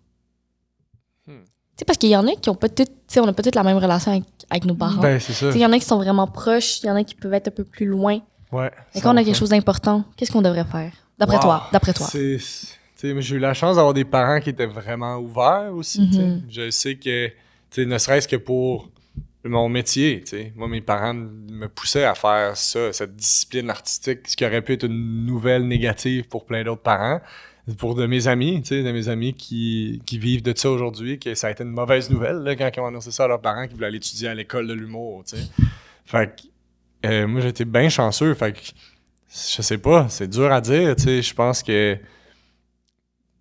Hmm. 1.28 1.44
Sais, 1.78 1.86
parce 1.86 1.98
qu'il 1.98 2.10
y 2.10 2.16
en 2.16 2.28
a 2.28 2.32
qui 2.36 2.50
ont 2.50 2.56
pas 2.56 2.70
toutes, 2.70 2.90
tu 2.90 2.94
sais, 3.08 3.20
on 3.20 3.28
a 3.28 3.34
pas 3.34 3.42
toutes 3.44 3.56
la 3.56 3.64
même 3.64 3.78
relation 3.78 4.12
avec, 4.12 4.24
avec 4.50 4.66
nos 4.66 4.76
parents. 4.76 5.02
Ben 5.02 5.20
c'est 5.20 5.34
ça. 5.34 5.50
Il 5.52 5.58
y 5.58 5.66
en 5.66 5.72
a 5.72 5.80
qui 5.80 5.86
sont 5.86 5.98
vraiment 5.98 6.28
proches, 6.28 6.82
il 6.84 6.88
y 6.88 6.90
en 6.92 6.96
a 6.96 7.04
qui 7.04 7.16
peuvent 7.16 7.34
être 7.34 7.48
un 7.48 7.52
peu 7.52 7.64
plus 7.64 7.86
loin. 7.86 8.20
Ouais. 8.52 8.70
Mais 8.94 9.02
quand 9.02 9.14
on 9.14 9.18
a 9.18 9.24
quelque 9.24 9.38
chose 9.38 9.50
d'important, 9.50 10.04
qu'est-ce 10.16 10.32
qu'on 10.32 10.42
devrait 10.42 10.66
faire? 10.66 10.92
D'après 11.18 11.38
Wow. 11.38 11.42
toi, 11.44 11.70
d'après 11.72 11.94
toi. 11.94 12.08
J'ai 12.12 13.36
eu 13.36 13.40
la 13.40 13.54
chance 13.54 13.78
d'avoir 13.78 13.94
des 13.94 14.06
parents 14.06 14.40
qui 14.40 14.50
étaient 14.52 14.66
vraiment 14.68 15.18
ouverts 15.18 15.72
aussi. 15.74 16.02
Mhm. 16.02 16.44
Je 16.50 16.70
sais 16.70 16.96
que, 16.96 17.30
ne 17.78 17.98
serait-ce 17.98 18.28
que 18.28 18.36
pour 18.36 18.90
mon 19.44 19.70
métier, 19.70 20.24
moi, 20.56 20.68
mes 20.68 20.82
parents 20.82 21.14
me 21.16 21.68
poussaient 21.68 22.04
à 22.06 22.14
faire 22.14 22.56
ça, 22.56 22.94
cette 22.94 23.16
discipline 23.16 23.70
artistique, 23.72 24.20
ce 24.28 24.36
qui 24.36 24.46
aurait 24.46 24.62
pu 24.62 24.74
être 24.74 24.84
une 24.86 25.26
nouvelle 25.26 25.68
négative 25.68 26.28
pour 26.28 26.46
plein 26.46 26.64
d'autres 26.64 26.82
parents. 26.84 27.22
Pour 27.78 27.96
de 27.96 28.06
mes 28.08 28.28
amis, 28.28 28.62
tu 28.62 28.70
sais, 28.70 28.84
de 28.84 28.92
mes 28.92 29.08
amis 29.08 29.34
qui, 29.34 30.02
qui 30.06 30.18
vivent 30.18 30.42
de 30.42 30.54
ça 30.56 30.70
aujourd'hui, 30.72 31.20
que 31.20 31.36
ça 31.36 31.48
a 31.48 31.52
été 31.52 31.64
une 31.64 31.70
mauvaise 31.72 32.10
nouvelle 32.10 32.56
quand 32.58 32.70
ils 32.76 32.80
ont 32.80 32.88
annoncé 32.88 33.12
ça 33.12 33.26
à 33.26 33.28
leurs 33.28 33.42
parents 33.42 33.68
qui 33.68 33.76
voulaient 33.76 33.88
aller 33.88 33.98
étudier 33.98 34.30
à 34.30 34.34
l'école 34.34 34.68
de 34.68 34.74
l'humour, 34.74 35.24
tu 35.26 35.38
sais. 35.38 35.44
Fait 36.06 36.36
que, 36.36 37.08
euh, 37.08 37.28
moi, 37.28 37.40
j'étais 37.42 37.66
bien 37.66 37.88
chanceux. 37.90 38.34
Fait 38.34 38.54
que, 38.54 38.60
je 39.30 39.62
sais 39.62 39.78
pas, 39.78 40.08
c'est 40.10 40.28
dur 40.28 40.52
à 40.52 40.60
dire, 40.60 40.96
tu 40.96 41.04
sais. 41.04 41.22
Je 41.22 41.34
pense 41.36 41.62
que 41.62 41.98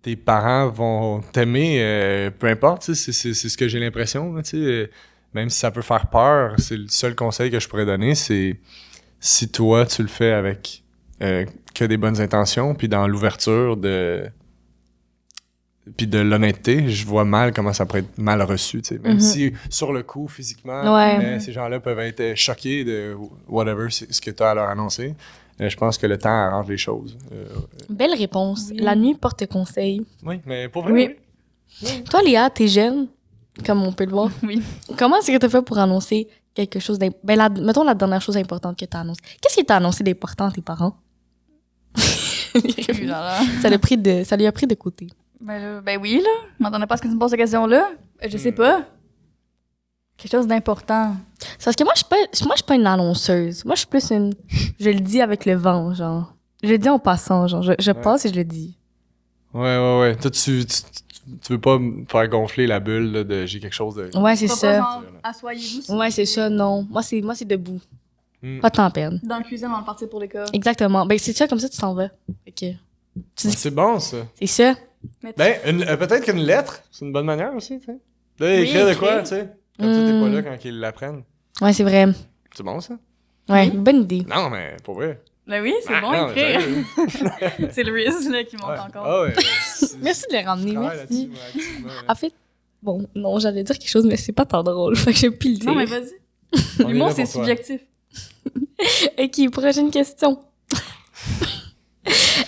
tes 0.01 0.15
parents 0.15 0.69
vont 0.69 1.21
t'aimer, 1.31 1.77
euh, 1.81 2.31
peu 2.31 2.47
importe, 2.47 2.83
tu 2.85 2.95
sais, 2.95 3.11
c'est- 3.11 3.33
ce 3.33 3.57
que 3.57 3.67
j'ai 3.67 3.79
l'impression, 3.79 4.35
tu 4.41 4.49
sais. 4.49 4.89
même 5.33 5.49
si 5.49 5.59
ça 5.59 5.71
peut 5.71 5.81
faire 5.81 6.07
peur, 6.07 6.55
c'est 6.57 6.75
le 6.75 6.89
seul 6.89 7.15
conseil 7.15 7.49
que 7.49 7.57
je 7.59 7.67
pourrais 7.69 7.85
donner, 7.85 8.15
c'est 8.15 8.59
si 9.21 9.49
toi, 9.49 9.85
tu 9.85 10.01
le 10.01 10.09
fais 10.09 10.31
avec 10.31 10.83
euh, 11.21 11.45
que 11.81 11.85
des 11.87 11.97
bonnes 11.97 12.19
intentions, 12.21 12.75
puis 12.75 12.87
dans 12.87 13.07
l'ouverture 13.07 13.75
de 13.77 14.25
puis 15.97 16.05
de 16.05 16.19
l'honnêteté, 16.19 16.89
je 16.89 17.05
vois 17.07 17.25
mal 17.25 17.51
comment 17.53 17.73
ça 17.73 17.85
pourrait 17.87 18.01
être 18.01 18.17
mal 18.19 18.39
reçu, 18.43 18.81
tu 18.83 18.89
sais. 18.95 18.99
Même 19.01 19.13
Mhm. 19.15 19.19
si 19.19 19.53
sur 19.69 19.91
le 19.91 20.03
coup, 20.03 20.27
physiquement, 20.27 20.95
Ouais. 20.95 21.17
euh, 21.25 21.39
ces 21.39 21.51
gens-là 21.51 21.79
peuvent 21.79 21.99
être 21.99 22.35
choqués 22.37 22.83
de 22.85 23.15
whatever 23.49 23.87
ce 23.89 24.21
que 24.21 24.29
tu 24.29 24.43
as 24.43 24.51
à 24.51 24.53
leur 24.53 24.69
annoncer. 24.69 25.15
Euh, 25.59 25.69
je 25.69 25.75
pense 25.77 25.97
que 25.97 26.05
le 26.05 26.17
temps 26.19 26.29
arrange 26.29 26.67
les 26.69 26.77
choses. 26.77 27.17
Euh, 27.33 27.45
Belle 27.89 28.13
réponse. 28.13 28.67
Oui. 28.71 28.77
La 28.79 28.95
nuit 28.95 29.15
porte 29.15 29.45
conseil. 29.47 30.05
oui, 30.23 30.39
mais 30.45 30.69
pour 30.69 30.83
vrai, 30.83 30.93
Oui. 30.93 31.15
oui. 31.83 32.03
Toi, 32.03 32.21
Léa, 32.21 32.49
t'es 32.51 32.67
jeune, 32.67 33.07
comme 33.65 33.81
on 33.81 33.91
peut 33.91 34.05
le 34.05 34.11
voir. 34.11 34.29
Oui. 34.43 34.61
Comment 34.99 35.17
est-ce 35.17 35.31
que 35.31 35.37
t'as 35.37 35.49
fait 35.49 35.63
pour 35.63 35.79
annoncer 35.79 36.27
quelque 36.53 36.79
chose 36.79 36.99
d'important? 36.99 37.25
Ben, 37.25 37.37
la- 37.37 37.49
mettons 37.49 37.83
la 37.83 37.95
dernière 37.95 38.21
chose 38.21 38.37
importante 38.37 38.77
que 38.79 38.85
t'as 38.85 38.99
annoncée. 38.99 39.21
Qu'est-ce 39.41 39.55
qui 39.57 39.65
t'a 39.65 39.77
annoncé 39.77 40.03
d'important 40.03 40.45
à 40.45 40.51
tes 40.51 40.61
parents? 40.61 40.95
Ça, 43.61 43.69
l'a 43.69 43.79
pris 43.79 43.97
de, 43.97 44.23
ça 44.23 44.35
lui 44.37 44.45
a 44.45 44.51
pris 44.51 44.67
de 44.67 44.75
côté. 44.75 45.07
Ben, 45.39 45.81
ben 45.81 45.99
oui, 46.01 46.21
là. 46.23 46.29
Je 46.59 46.63
m'attendais 46.63 46.85
pas 46.85 46.95
à 46.95 46.97
ce 46.97 47.01
que 47.03 47.07
tu 47.07 47.13
me 47.13 47.19
poses 47.19 47.31
cette 47.31 47.39
question-là. 47.39 47.89
Je 48.27 48.37
sais 48.37 48.51
Hmm. 48.51 48.55
pas. 48.55 48.81
Quelque 50.17 50.31
chose 50.31 50.45
d'important. 50.47 51.15
C'est 51.57 51.65
parce 51.65 51.75
que 51.75 51.83
moi, 51.83 51.93
je 51.95 51.99
suis 51.99 52.07
pas, 52.07 52.15
moi, 52.45 52.53
je 52.55 52.57
suis 52.57 52.65
pas 52.67 52.75
une 52.75 52.85
annonceuse. 52.85 53.65
Moi, 53.65 53.73
je 53.75 53.79
suis 53.79 53.87
plus 53.87 54.11
une, 54.11 54.33
je 54.79 54.89
le 54.89 54.99
dis 54.99 55.19
avec 55.21 55.45
le 55.45 55.55
vent, 55.55 55.93
genre. 55.95 56.35
Je 56.63 56.69
le 56.69 56.77
dis 56.77 56.89
en 56.89 56.99
passant, 56.99 57.47
genre. 57.47 57.63
Je, 57.63 57.73
je 57.79 57.91
Ouais. 57.91 58.01
passe 58.01 58.25
et 58.25 58.29
je 58.29 58.35
le 58.35 58.43
dis. 58.43 58.77
Ouais, 59.53 59.61
ouais, 59.77 59.99
ouais. 60.01 60.15
Toi, 60.17 60.29
tu, 60.29 60.63
tu, 60.63 60.65
tu- 60.65 61.37
tu 61.41 61.53
veux 61.53 61.59
pas 61.61 61.79
me 61.79 62.05
faire 62.07 62.27
gonfler 62.27 62.67
la 62.67 62.79
bulle 62.79 63.11
là, 63.11 63.23
de 63.23 63.45
j'ai 63.47 63.59
quelque 63.59 63.73
chose 63.73 63.95
de. 63.95 64.15
Ouais, 64.17 64.35
c'est 64.35 64.47
ça. 64.47 65.01
Assoyez-vous. 65.23 65.95
Ouais, 65.97 66.11
c'est 66.11 66.25
ça, 66.25 66.49
non. 66.49 66.85
Moi, 66.89 67.01
c'est, 67.01 67.21
moi, 67.21 67.33
c'est 67.33 67.45
debout. 67.45 67.79
Hmm. 68.43 68.59
Pas 68.59 68.69
de 68.69 68.75
temps 68.75 68.85
à 68.85 68.91
perdre. 68.91 69.19
Dans 69.23 69.37
la 69.37 69.43
cuisine, 69.43 69.67
avant 69.67 69.81
de 69.81 69.85
partir 69.85 70.09
pour 70.09 70.19
l'école. 70.19 70.47
Exactement. 70.53 71.05
Ben, 71.05 71.17
c'est 71.19 71.33
ça, 71.33 71.47
comme 71.47 71.59
ça, 71.59 71.69
tu 71.69 71.77
t'en 71.77 71.93
vas. 71.93 72.09
Ok. 72.47 72.63
Dis, 72.63 72.75
C'est 73.35 73.71
bon, 73.71 73.99
ça. 73.99 74.17
c'est 74.39 74.47
ça. 74.47 74.75
Mais 75.23 75.33
Ben, 75.37 75.55
euh, 75.65 75.97
peut-être 75.97 76.23
qu'une 76.25 76.39
lettre, 76.39 76.81
c'est 76.91 77.05
une 77.05 77.11
bonne 77.11 77.25
manière 77.25 77.53
aussi, 77.55 77.79
tu 77.79 77.85
sais. 77.85 77.97
Là, 78.39 78.47
Oui, 78.55 78.61
écrire 78.63 78.87
de 78.87 78.93
quoi, 78.95 79.19
tu 79.21 79.27
sais? 79.27 79.49
Comme 79.79 79.93
ça, 79.93 79.99
t'es 80.05 80.11
pas 80.11 80.27
Hmm. 80.27 80.33
là 80.33 80.41
quand 80.43 80.57
ils 80.65 80.79
l'apprennent. 80.79 81.23
Ouais, 81.61 81.73
c'est 81.73 81.83
vrai. 81.83 82.07
C'est 82.55 82.63
bon, 82.63 82.79
ça? 82.79 82.95
Ouais, 83.49 83.69
bonne 83.69 84.01
idée. 84.03 84.25
Non, 84.29 84.49
mais 84.49 84.77
pour 84.83 84.95
vrai. 84.95 85.21
Ben 85.47 85.61
oui, 85.61 85.73
c'est 85.85 85.93
Ah, 85.93 86.01
bon, 86.01 86.11
non, 86.11 86.29
écrire. 86.31 86.61
sérieux. 86.61 86.85
c'est 87.71 87.83
le 87.83 87.91
risque, 87.93 88.29
là, 88.31 88.43
qui 88.43 88.55
monte 88.57 88.69
Ouais. 88.69 88.79
encore. 88.79 89.05
Ah 89.05 89.21
ouais. 89.23 89.33
Merci 90.01 90.23
de 90.29 90.33
les 90.33 90.41
ramener, 90.43 90.73
merci. 90.77 91.31
En 92.07 92.15
fait, 92.15 92.31
bon, 92.81 93.07
non, 93.15 93.39
j'allais 93.39 93.63
dire 93.63 93.77
quelque 93.77 93.89
chose, 93.89 94.05
mais 94.05 94.17
c'est 94.17 94.31
pas 94.31 94.45
tant 94.45 94.63
drôle. 94.63 94.95
Fait 94.97 95.11
que 95.11 95.17
j'ai 95.19 95.29
le 95.29 95.35
dire. 95.57 95.65
Non, 95.65 95.75
mais 95.75 95.85
vas-y. 95.85 96.85
L'humour, 96.87 97.11
c'est 97.11 97.25
subjectif. 97.25 97.81
Ok, 99.19 99.49
prochaine 99.51 99.91
question. 99.91 100.39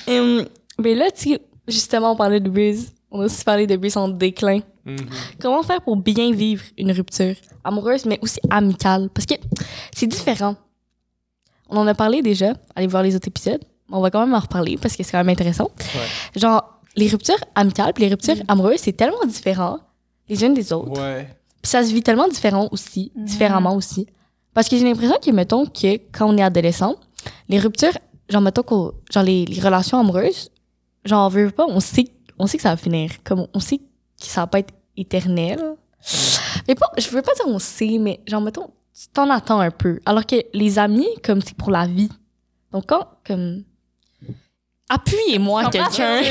Hum, 0.08 0.46
ben 0.80 0.98
là, 0.98 1.12
tu 1.12 1.38
justement, 1.68 2.12
on 2.12 2.16
parlait 2.16 2.40
de 2.40 2.50
buzz. 2.50 2.92
On 3.12 3.22
a 3.22 3.26
aussi 3.26 3.44
parlé 3.44 3.68
de 3.68 3.78
buzz 3.78 3.96
en 3.96 4.08
déclin. 4.10 4.60
Mhm. 4.86 4.98
Comment 5.40 5.62
faire 5.64 5.82
pour 5.82 5.96
bien 5.96 6.32
vivre 6.34 6.64
une 6.78 6.92
rupture? 6.92 7.36
Amoureuse, 7.64 8.06
mais 8.06 8.20
aussi 8.22 8.40
amicale? 8.50 9.10
Parce 9.14 9.26
que 9.26 9.36
c'est 9.96 10.08
différent. 10.08 10.56
On 11.70 11.78
en 11.78 11.88
a 11.88 11.94
parlé 11.94 12.22
déjà. 12.22 12.54
Allez 12.76 12.88
voir 12.88 13.04
les 13.04 13.16
autres 13.16 13.28
épisodes. 13.28 13.64
On 13.92 14.02
va 14.02 14.10
quand 14.10 14.20
même 14.26 14.34
en 14.34 14.40
reparler 14.40 14.78
parce 14.82 14.96
que 14.96 15.04
c'est 15.04 15.12
quand 15.12 15.20
même 15.20 15.30
intéressant. 15.30 15.70
Genre, 16.36 16.80
les 16.96 17.08
ruptures 17.08 17.38
amicales 17.56 17.94
puis 17.94 18.04
les 18.04 18.10
ruptures 18.10 18.36
amoureuses, 18.48 18.80
c'est 18.80 18.94
tellement 18.94 19.24
différent 19.28 19.80
les 20.28 20.44
unes 20.44 20.54
des 20.56 20.74
autres. 20.74 21.00
Ouais. 21.00 21.28
Puis 21.62 21.70
ça 21.70 21.84
se 21.84 21.94
vit 21.94 22.02
tellement 22.02 22.28
différent 22.28 22.68
aussi, 22.72 23.12
Mhm. 23.16 23.26
différemment 23.26 23.76
aussi. 23.76 24.08
Parce 24.54 24.70
que 24.70 24.78
j'ai 24.78 24.84
l'impression 24.84 25.18
que, 25.24 25.32
mettons, 25.32 25.66
que 25.66 25.98
quand 26.12 26.28
on 26.32 26.38
est 26.38 26.44
adolescent, 26.44 26.96
les 27.50 27.60
ruptures, 27.60 27.98
genre, 28.30 28.42
mettons, 28.42 28.64
qu'au- 28.64 28.94
genre, 29.12 29.24
les, 29.24 29.46
les 29.46 29.60
relations 29.62 30.00
amoureuses, 30.00 30.50
genre, 31.06 31.26
on 31.28 31.30
veut 31.30 31.50
pas, 31.52 31.66
on 31.68 31.80
sait, 31.80 32.06
on 32.38 32.48
sait 32.48 32.58
que 32.58 32.64
ça 32.64 32.70
va 32.70 32.78
finir. 32.78 33.10
Comme, 33.24 33.48
on 33.54 33.60
sait 33.60 33.78
que 33.78 33.84
ça 34.20 34.42
va 34.42 34.48
pas 34.48 34.60
être 34.60 34.74
éternel. 34.96 35.60
Mais 36.68 36.76
pas, 36.76 36.92
je 36.98 37.08
veux 37.10 37.22
pas 37.22 37.34
dire 37.34 37.46
on 37.48 37.60
sait, 37.60 37.98
mais 38.00 38.20
genre, 38.28 38.42
mettons, 38.42 38.68
tu 38.94 39.08
t'en 39.12 39.30
attends 39.30 39.60
un 39.60 39.72
peu. 39.72 40.00
Alors 40.06 40.26
que 40.26 40.36
les 40.54 40.78
amis, 40.78 41.08
comme, 41.24 41.42
c'est 41.42 41.56
pour 41.58 41.72
la 41.72 41.88
vie. 41.88 42.10
Donc, 42.72 42.86
quand, 42.88 43.08
comme, 43.26 43.64
appuyez-moi, 44.90 45.70
quelqu'un. 45.70 46.22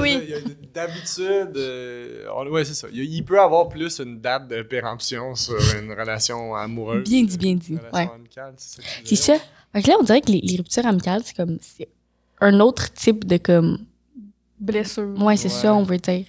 oui. 0.00 0.32
D'habitude, 0.86 1.56
euh, 1.56 2.48
ouais, 2.50 2.64
c'est 2.64 2.74
ça. 2.74 2.86
Il, 2.92 3.02
il 3.02 3.24
peut 3.24 3.40
avoir 3.40 3.68
plus 3.68 3.98
une 3.98 4.20
date 4.20 4.46
de 4.46 4.62
péremption 4.62 5.34
sur 5.34 5.56
une 5.76 5.90
relation 5.92 6.54
amoureuse. 6.54 7.02
Bien 7.08 7.24
dit, 7.24 7.36
bien 7.36 7.54
dit. 7.56 7.72
Une 7.72 7.78
relation 7.78 7.98
Ouais. 7.98 8.14
amicale, 8.14 8.54
c'est 8.56 8.80
ça. 8.82 8.88
C'est 9.04 9.16
ça. 9.16 9.36
Fait 9.72 9.82
que 9.82 9.88
là, 9.88 9.96
on 10.00 10.04
dirait 10.04 10.20
que 10.20 10.30
les, 10.30 10.40
les 10.40 10.56
ruptures 10.56 10.86
amicales, 10.86 11.22
c'est 11.24 11.34
comme, 11.36 11.58
c'est 11.60 11.88
un 12.40 12.60
autre 12.60 12.92
type 12.92 13.24
de 13.26 13.38
comme, 13.38 13.78
Blessure. 14.60 15.08
ouais, 15.20 15.36
c'est 15.36 15.48
Ouais. 15.48 15.54
ça, 15.54 15.74
on 15.74 15.82
veut 15.82 15.98
dire. 15.98 16.26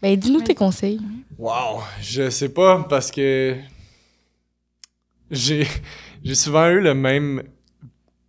Ben, 0.00 0.16
dis-nous 0.18 0.40
tes 0.42 0.54
conseils. 0.54 1.00
Wow, 1.38 1.82
je 2.00 2.30
sais 2.30 2.48
pas 2.48 2.82
parce 2.88 3.10
que 3.10 3.56
j'ai 5.30 5.66
j'ai 6.22 6.34
souvent 6.34 6.68
eu 6.68 6.80
le 6.80 6.94
même 6.94 7.42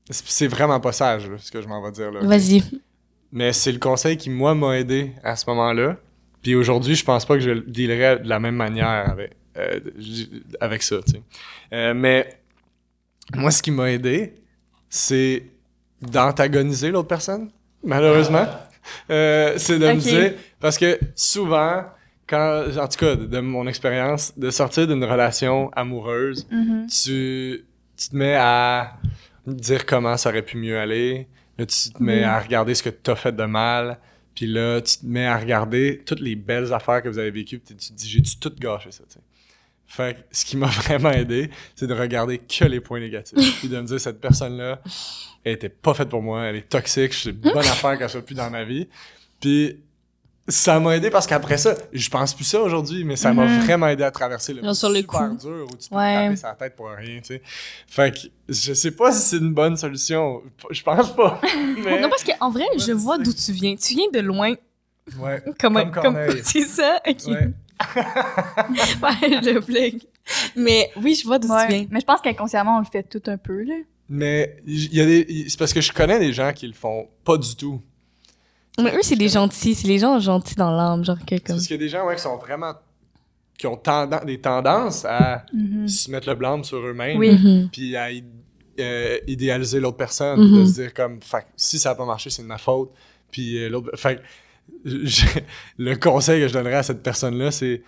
c'est 0.09 0.47
vraiment 0.47 0.79
pas 0.79 0.91
sage 0.91 1.29
là, 1.29 1.37
ce 1.39 1.51
que 1.51 1.61
je 1.61 1.67
m'en 1.67 1.81
vais 1.81 1.91
dire 1.91 2.11
là. 2.11 2.19
Vas-y. 2.21 2.63
Mais 3.35 3.53
c'est 3.53 3.71
le 3.71 3.79
conseil 3.79 4.15
qui 4.17 4.29
moi 4.31 4.55
m'a 4.55 4.79
aidé 4.79 5.11
à 5.23 5.35
ce 5.35 5.47
moment-là. 5.51 5.97
Puis 6.41 6.55
aujourd'hui, 6.55 6.95
je 6.95 7.03
pense 7.05 7.25
pas 7.25 7.33
que 7.35 7.41
je 7.41 7.49
le 7.51 7.61
dealerais 7.61 8.19
de 8.19 8.27
la 8.29 8.39
même 8.39 8.55
manière 8.55 9.09
avec 9.11 9.33
euh, 9.57 9.79
avec 10.59 10.81
ça, 10.83 10.97
tu 11.05 11.11
sais. 11.13 11.21
Euh, 11.73 11.93
mais 11.93 12.39
moi 13.35 13.51
ce 13.51 13.61
qui 13.61 13.71
m'a 13.71 13.91
aidé, 13.91 14.33
c'est 14.89 15.43
d'antagoniser 16.01 16.91
l'autre 16.91 17.07
personne, 17.07 17.49
malheureusement. 17.83 18.45
Euh, 19.09 19.53
c'est 19.57 19.79
de 19.79 19.85
me 19.87 19.95
dire 19.95 20.33
parce 20.59 20.77
que 20.77 20.99
souvent 21.15 21.83
quand 22.27 22.65
en 22.77 22.87
tout 22.87 22.97
cas 22.99 23.15
de, 23.15 23.25
de 23.25 23.39
mon 23.39 23.65
expérience 23.67 24.37
de 24.37 24.49
sortir 24.51 24.87
d'une 24.87 25.03
relation 25.03 25.69
amoureuse, 25.75 26.47
Mhm. 26.51 26.87
tu, 26.87 27.65
tu 27.97 28.09
te 28.09 28.15
mets 28.15 28.35
à 28.35 28.93
dire 29.47 29.85
comment 29.85 30.17
ça 30.17 30.29
aurait 30.29 30.41
pu 30.43 30.57
mieux 30.57 30.77
aller. 30.77 31.27
Là, 31.57 31.65
tu 31.65 31.89
te 31.91 32.01
mets 32.03 32.17
Oui. 32.17 32.23
à 32.23 32.39
regarder 32.39 32.75
ce 32.75 32.83
que 32.83 32.89
tu 32.89 33.11
as 33.11 33.15
fait 33.15 33.35
de 33.35 33.43
mal. 33.45 33.97
Puis 34.33 34.47
là, 34.47 34.81
tu 34.81 34.97
te 34.97 35.05
mets 35.05 35.25
à 35.25 35.37
regarder 35.37 36.01
toutes 36.05 36.19
les 36.19 36.35
belles 36.35 36.73
affaires 36.73 37.01
que 37.01 37.07
vous 37.09 37.17
avez 37.19 37.31
vécues. 37.31 37.59
Puis 37.59 37.75
tu 37.75 37.87
te 37.89 37.93
dis, 37.93 38.09
j'ai-tu 38.09 38.37
tout 38.37 38.53
gâché 38.59 38.91
ça, 38.91 39.03
tu 39.07 39.13
sais. 39.15 39.19
Fait 39.87 40.15
que 40.15 40.19
ce 40.31 40.43
qui 40.45 40.57
m'a 40.57 40.65
vraiment 40.83 41.11
aidé, 41.11 41.49
c'est 41.75 41.87
de 41.87 41.93
regarder 41.93 42.39
que 42.39 42.65
les 42.65 42.81
points 42.81 42.99
négatifs. 42.99 43.37
puis 43.59 43.69
de 43.69 43.79
me 43.79 43.85
dire, 43.85 43.99
cette 43.99 44.19
personne-là, 44.19 44.81
elle 45.43 45.53
était 45.53 45.69
pas 45.69 45.93
faite 45.93 46.09
pour 46.09 46.21
moi. 46.21 46.43
Elle 46.45 46.57
est 46.57 46.67
toxique. 46.69 47.13
C'est 47.13 47.29
une 47.29 47.35
bonne 47.37 47.57
affaire 47.59 47.97
qu'elle 47.97 48.09
soit 48.09 48.25
plus 48.25 48.35
dans 48.35 48.49
ma 48.49 48.63
vie. 48.65 48.89
Puis 49.39 49.79
ça 50.47 50.79
m'a 50.79 50.95
aidé 50.95 51.09
parce 51.09 51.25
qu'après 51.25 51.57
ça, 51.57 51.73
je 51.91 52.09
pense 52.09 52.33
plus 52.35 52.43
ça 52.43 52.61
aujourd'hui, 52.61 53.03
mais 53.03 53.15
ça 53.15 53.33
m'a 53.33 53.45
Mhm. 53.45 53.59
vraiment 53.61 53.87
aidé 53.87 54.03
à 54.03 54.11
traverser 54.11 54.53
le 54.53 54.61
Non, 54.61 54.73
sur 54.75 54.89
le 54.89 54.97
super 54.97 55.29
coup. 55.29 55.35
dur 55.37 55.67
où 55.71 55.75
tu 55.75 55.89
peux 55.89 55.95
Ouais. 55.95 56.13
te 56.15 56.23
taper 56.25 56.35
sa 56.35 56.53
tête 56.53 56.75
pour 56.75 56.87
rien, 56.89 57.19
tu 57.19 57.25
sais. 57.35 57.41
Fait 57.87 58.11
que 58.13 58.19
je 58.47 58.73
sais 58.73 58.91
pas 58.91 59.11
si 59.11 59.21
c'est 59.29 59.37
une 59.37 59.53
bonne 59.53 59.75
solution. 59.75 60.41
Je 60.69 60.83
pense 60.83 61.15
pas. 61.15 61.41
Mais, 61.83 61.99
Non, 61.99 62.09
parce 62.09 62.23
qu'en 62.23 62.51
vrai, 62.51 62.65
je 62.77 62.91
vois 62.91 63.17
d'où 63.17 63.33
tu 63.33 63.51
viens. 63.53 63.75
Tu 63.75 63.95
viens 63.95 64.09
de 64.13 64.19
loin. 64.19 64.53
ouais. 65.19 65.43
Comme, 65.59 65.73
Comme 65.75 65.91
Corneille. 65.91 66.41
c'est 66.43 66.61
ça? 66.65 66.99
Ok. 67.07 67.25
Ouais. 67.27 67.53
Ouais, 69.03 69.41
je 69.43 69.59
blague. 69.65 70.01
Mais 70.55 70.91
oui, 71.01 71.15
je 71.15 71.25
vois 71.25 71.39
d'où 71.39 71.47
tu 71.47 71.53
Ouais. 71.53 71.67
viens. 71.67 71.85
Mais 71.89 71.99
je 71.99 72.05
pense 72.05 72.21
qu'inconsciemment, 72.21 72.77
on 72.77 72.79
le 72.79 72.85
fait 72.85 73.03
tout 73.03 73.21
un 73.27 73.37
peu, 73.37 73.63
là. 73.63 73.75
Mais 74.07 74.57
il 74.67 74.93
y 74.93 75.01
a 75.01 75.05
des. 75.05 75.45
C'est 75.49 75.57
parce 75.57 75.73
que 75.73 75.81
je 75.81 75.91
connais 75.91 76.19
des 76.19 76.31
gens 76.33 76.53
qui 76.53 76.67
le 76.67 76.73
font 76.73 77.07
pas 77.23 77.37
du 77.37 77.55
tout. 77.55 77.81
Mais 78.81 78.95
eux, 78.95 79.01
c'est 79.01 79.15
des 79.15 79.29
gentils. 79.29 79.73
C'est 79.75 79.87
les 79.87 79.99
gens 79.99 80.19
gentils 80.19 80.55
dans 80.55 80.71
l'âme. 80.71 81.03
Genre 81.05 81.17
que 81.17 81.23
C'est 81.35 81.39
comme. 81.39 81.55
parce 81.55 81.67
qu'il 81.67 81.75
y 81.77 81.79
a 81.79 81.83
des 81.83 81.89
gens 81.89 82.05
ouais, 82.05 82.15
qui 82.15 82.21
sont 82.21 82.37
vraiment. 82.37 82.73
qui 83.57 83.67
ont 83.67 83.77
tenden- 83.77 84.25
des 84.25 84.41
tendances 84.41 85.05
à 85.05 85.45
Mhm. 85.53 85.87
se 85.87 86.11
mettre 86.11 86.27
le 86.27 86.35
blâme 86.35 86.63
sur 86.65 86.77
eux-mêmes. 86.79 87.17
Oui. 87.17 87.31
Mhm. 87.37 87.69
Puis 87.71 87.95
à 87.95 88.07
euh, 88.79 89.17
idéaliser 89.27 89.79
l'autre 89.79 89.95
personne. 89.97 90.39
Mhm. 90.41 90.59
De 90.59 90.65
se 90.65 90.73
dire 90.81 90.93
comme. 90.93 91.21
Fait 91.21 91.45
si 91.55 91.79
ça 91.79 91.91
a 91.91 91.95
pas 91.95 92.05
marché, 92.05 92.29
c'est 92.29 92.41
de 92.41 92.47
ma 92.47 92.57
faute. 92.57 92.91
Puis 93.31 93.57
euh, 93.63 93.69
l'autre. 93.69 93.91
Fait 93.95 94.21
le 94.83 95.95
conseil 95.95 96.41
que 96.41 96.47
je 96.47 96.53
donnerais 96.53 96.75
à 96.75 96.83
cette 96.83 97.01
personne-là, 97.03 97.51
c'est. 97.51 97.81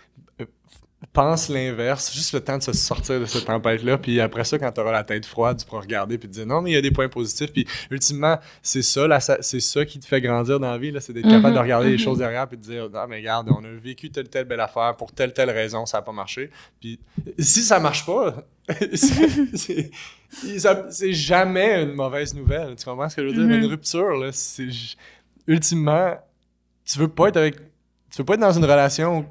Pense 1.14 1.48
l'inverse, 1.50 2.12
juste 2.14 2.34
le 2.34 2.40
temps 2.42 2.58
de 2.58 2.64
se 2.64 2.74
sortir 2.74 3.20
de 3.20 3.26
cette 3.26 3.46
tempête-là, 3.46 4.00
puis 4.00 4.20
après 4.20 4.44
ça, 4.44 4.58
quand 4.58 4.72
tu 4.72 4.82
auras 4.82 4.92
la 4.92 5.04
tête 5.04 5.28
froide, 5.28 5.60
tu 5.60 5.66
pourras 5.66 5.82
regarder 5.82 6.18
puis 6.18 6.28
te 6.28 6.34
dire 6.34 6.46
non, 6.48 6.62
mais 6.62 6.72
il 6.72 6.74
y 6.74 6.78
a 6.78 6.82
des 6.82 6.90
points 6.92 7.08
positifs, 7.08 7.54
puis 7.54 7.68
ultimement, 7.92 8.40
c'est 8.64 8.82
ça, 8.82 9.08
c'est 9.42 9.60
ça 9.60 9.86
qui 9.86 10.00
te 10.00 10.08
fait 10.08 10.22
grandir 10.22 10.60
dans 10.60 10.72
la 10.72 10.78
vie, 10.80 10.90
là, 10.92 11.00
c'est 11.00 11.14
d'être 11.14 11.26
Mhm, 11.26 11.32
capable 11.32 11.54
de 11.54 11.60
regarder 11.60 11.88
les 11.90 11.98
mhm. 11.98 12.00
choses 12.00 12.18
derrière 12.18 12.48
puis 12.48 12.58
de 12.58 12.64
dire 12.64 12.90
non, 12.90 13.06
mais 13.08 13.18
regarde, 13.18 13.48
on 13.50 13.64
a 13.64 13.70
vécu 13.70 14.10
telle 14.10 14.28
telle 14.28 14.46
belle 14.46 14.60
affaire 14.60 14.96
pour 14.98 15.12
telle 15.12 15.34
telle 15.34 15.52
raison, 15.52 15.86
ça 15.86 16.00
a 16.00 16.02
pas 16.02 16.12
marché, 16.12 16.50
puis 16.80 17.00
si 17.38 17.62
ça 17.62 17.80
marche 17.80 18.04
pas, 18.06 18.44
c'est- 18.94 19.92
jamais 21.14 21.84
une 21.84 21.94
mauvaise 21.94 22.34
nouvelle, 22.34 22.76
tu 22.76 22.86
comprends 22.86 23.08
ce 23.08 23.16
que 23.16 23.22
je 23.22 23.28
veux 23.28 23.34
dire? 23.34 23.44
Mhm. 23.58 23.64
Une 23.64 23.70
rupture, 23.70 24.18
là, 24.18 24.32
c'est 24.32 24.68
ultimement, 25.46 26.16
tu 26.86 26.98
veux 27.00 27.08
pas 27.08 27.28
être 27.30 27.38
avec, 27.38 27.56
tu 27.56 28.18
veux 28.18 28.26
pas 28.26 28.34
être 28.34 28.40
dans 28.42 28.52
une 28.52 28.66
relation 28.66 29.26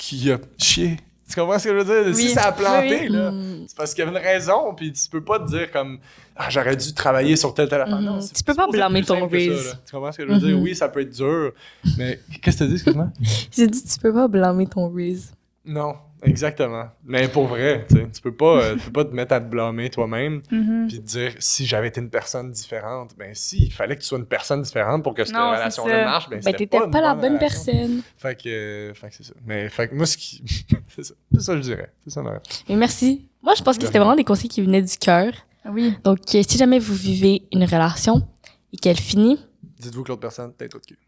qui 0.00 0.30
a 0.32 0.38
chié. 0.58 0.96
Tu 1.28 1.38
comprends 1.38 1.58
ce 1.60 1.68
que 1.68 1.78
je 1.78 1.84
veux 1.84 2.04
dire? 2.04 2.16
Si 2.16 2.28
ça 2.30 2.46
a 2.46 2.52
planté, 2.52 3.02
Oui, 3.02 3.06
oui. 3.08 3.08
là, 3.10 3.32
c'est 3.68 3.76
parce 3.76 3.94
qu'il 3.94 4.04
y 4.04 4.08
avait 4.08 4.18
une 4.18 4.24
raison, 4.24 4.74
puis 4.74 4.92
tu 4.92 5.08
peux 5.08 5.22
pas 5.22 5.38
te 5.38 5.46
dire 5.48 5.70
comme 5.70 5.98
ah 6.34 6.48
j'aurais 6.50 6.74
dû 6.74 6.92
travailler 6.92 7.36
sur 7.36 7.54
tel 7.54 7.68
tel 7.68 7.82
affaire. 7.82 7.98
Mhm. 8.00 8.04
Non, 8.04 8.20
c'est- 8.20 8.32
Tu 8.34 8.42
peux 8.42 8.54
pas 8.54 8.66
blâmer 8.66 9.04
ton 9.04 9.26
raise. 9.28 9.76
Tu 9.86 9.92
comprends 9.92 10.10
ce 10.10 10.16
que 10.18 10.26
je 10.26 10.32
veux 10.32 10.38
dire? 10.40 10.56
Mhm. 10.56 10.62
Oui, 10.64 10.74
ça 10.74 10.88
peut 10.88 11.02
être 11.02 11.14
dur, 11.14 11.52
mais 11.96 12.18
qu'est-ce 12.42 12.58
que 12.58 12.64
tu 12.64 12.68
dis, 12.70 12.74
excuse-moi? 12.76 13.10
J'ai 13.52 13.68
dit, 13.68 13.84
tu 13.84 13.98
peux 14.00 14.12
pas 14.12 14.26
blâmer 14.26 14.66
ton 14.66 14.88
Reese. 14.92 15.32
Non, 15.64 15.94
exactement. 16.22 16.86
Mais 17.04 17.28
pour 17.28 17.46
vrai, 17.46 17.86
tu 17.88 17.96
sais, 17.96 18.08
tu 18.12 18.20
peux 18.20 18.34
pas, 18.34 18.62
euh, 18.62 18.74
tu 18.76 18.80
peux 18.90 18.92
pas 18.92 19.04
te 19.04 19.14
mettre 19.14 19.32
à 19.34 19.40
te 19.40 19.46
blâmer 19.46 19.90
toi-même 19.90 20.42
Mhm. 20.50 20.86
puis 20.88 21.00
te 21.00 21.06
dire 21.06 21.32
si 21.38 21.66
j'avais 21.66 21.88
été 21.88 22.00
une 22.00 22.10
personne 22.10 22.50
différente, 22.50 23.12
ben 23.18 23.30
si, 23.34 23.64
il 23.66 23.72
fallait 23.72 23.96
que 23.96 24.00
tu 24.02 24.06
sois 24.06 24.18
une 24.18 24.26
personne 24.26 24.62
différente 24.62 25.02
pour 25.02 25.14
que 25.14 25.24
cette 25.24 25.34
relation-là 25.36 25.98
ça. 25.98 26.04
marche, 26.04 26.28
ben, 26.28 26.40
Ben, 26.44 26.52
t'étais 26.54 26.66
pas, 26.78 26.86
une 26.86 26.92
la 26.92 27.14
bonne 27.14 27.36
relation. 27.36 27.38
personne. 27.38 28.02
Fait 28.18 28.34
que, 28.42 28.48
euh, 28.48 28.94
fait 28.94 29.08
que 29.10 29.14
c'est 29.16 29.24
ça. 29.24 29.34
Mais 29.46 29.68
fait 29.68 29.88
que 29.88 29.94
moi, 29.94 30.06
ce 30.06 30.16
qui. 30.16 30.42
c'est 30.94 31.04
ça. 31.04 31.14
C'est 31.32 31.40
ça, 31.40 31.56
je 31.56 31.60
dirais. 31.62 31.92
C'est 32.04 32.10
ça. 32.10 32.22
Mais 32.68 32.76
merci. 32.76 33.26
Moi, 33.42 33.54
je 33.56 33.62
pense 33.62 33.78
que 33.78 33.86
c'était 33.86 33.98
vraiment 33.98 34.16
des 34.16 34.24
conseils 34.24 34.48
qui 34.50 34.60
venaient 34.62 34.82
du 34.82 34.96
cœur. 34.98 35.32
Oui. 35.70 35.94
Donc, 36.04 36.18
euh, 36.34 36.42
si 36.46 36.58
jamais 36.58 36.78
vous 36.78 36.94
vivez 36.94 37.42
une 37.52 37.64
relation 37.64 38.26
et 38.72 38.76
qu'elle 38.76 38.98
finit, 38.98 39.38
Dites-vous 39.78 40.02
que 40.02 40.08
l'autre 40.08 40.20
personne, 40.20 40.52
t'es 40.52 40.68
trop 40.68 40.78
de 40.78 40.84
cul. 40.86 40.98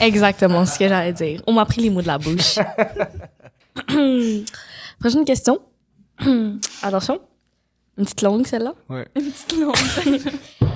exactement 0.00 0.64
ce 0.64 0.78
que 0.78 0.88
j'allais 0.88 1.12
dire. 1.12 1.42
On 1.46 1.52
m'a 1.52 1.66
pris 1.66 1.82
les 1.82 1.90
mots 1.90 2.00
de 2.02 2.06
la 2.06 2.16
bouche. 2.18 2.58
Prochaine 5.00 5.24
question. 5.24 5.60
Attention. 6.82 7.20
Une 7.96 8.04
petite 8.04 8.22
longue, 8.22 8.46
celle-là. 8.46 8.74
Ouais. 8.88 9.06
Une 9.16 9.30
petite 9.30 9.52
longue. 9.58 9.74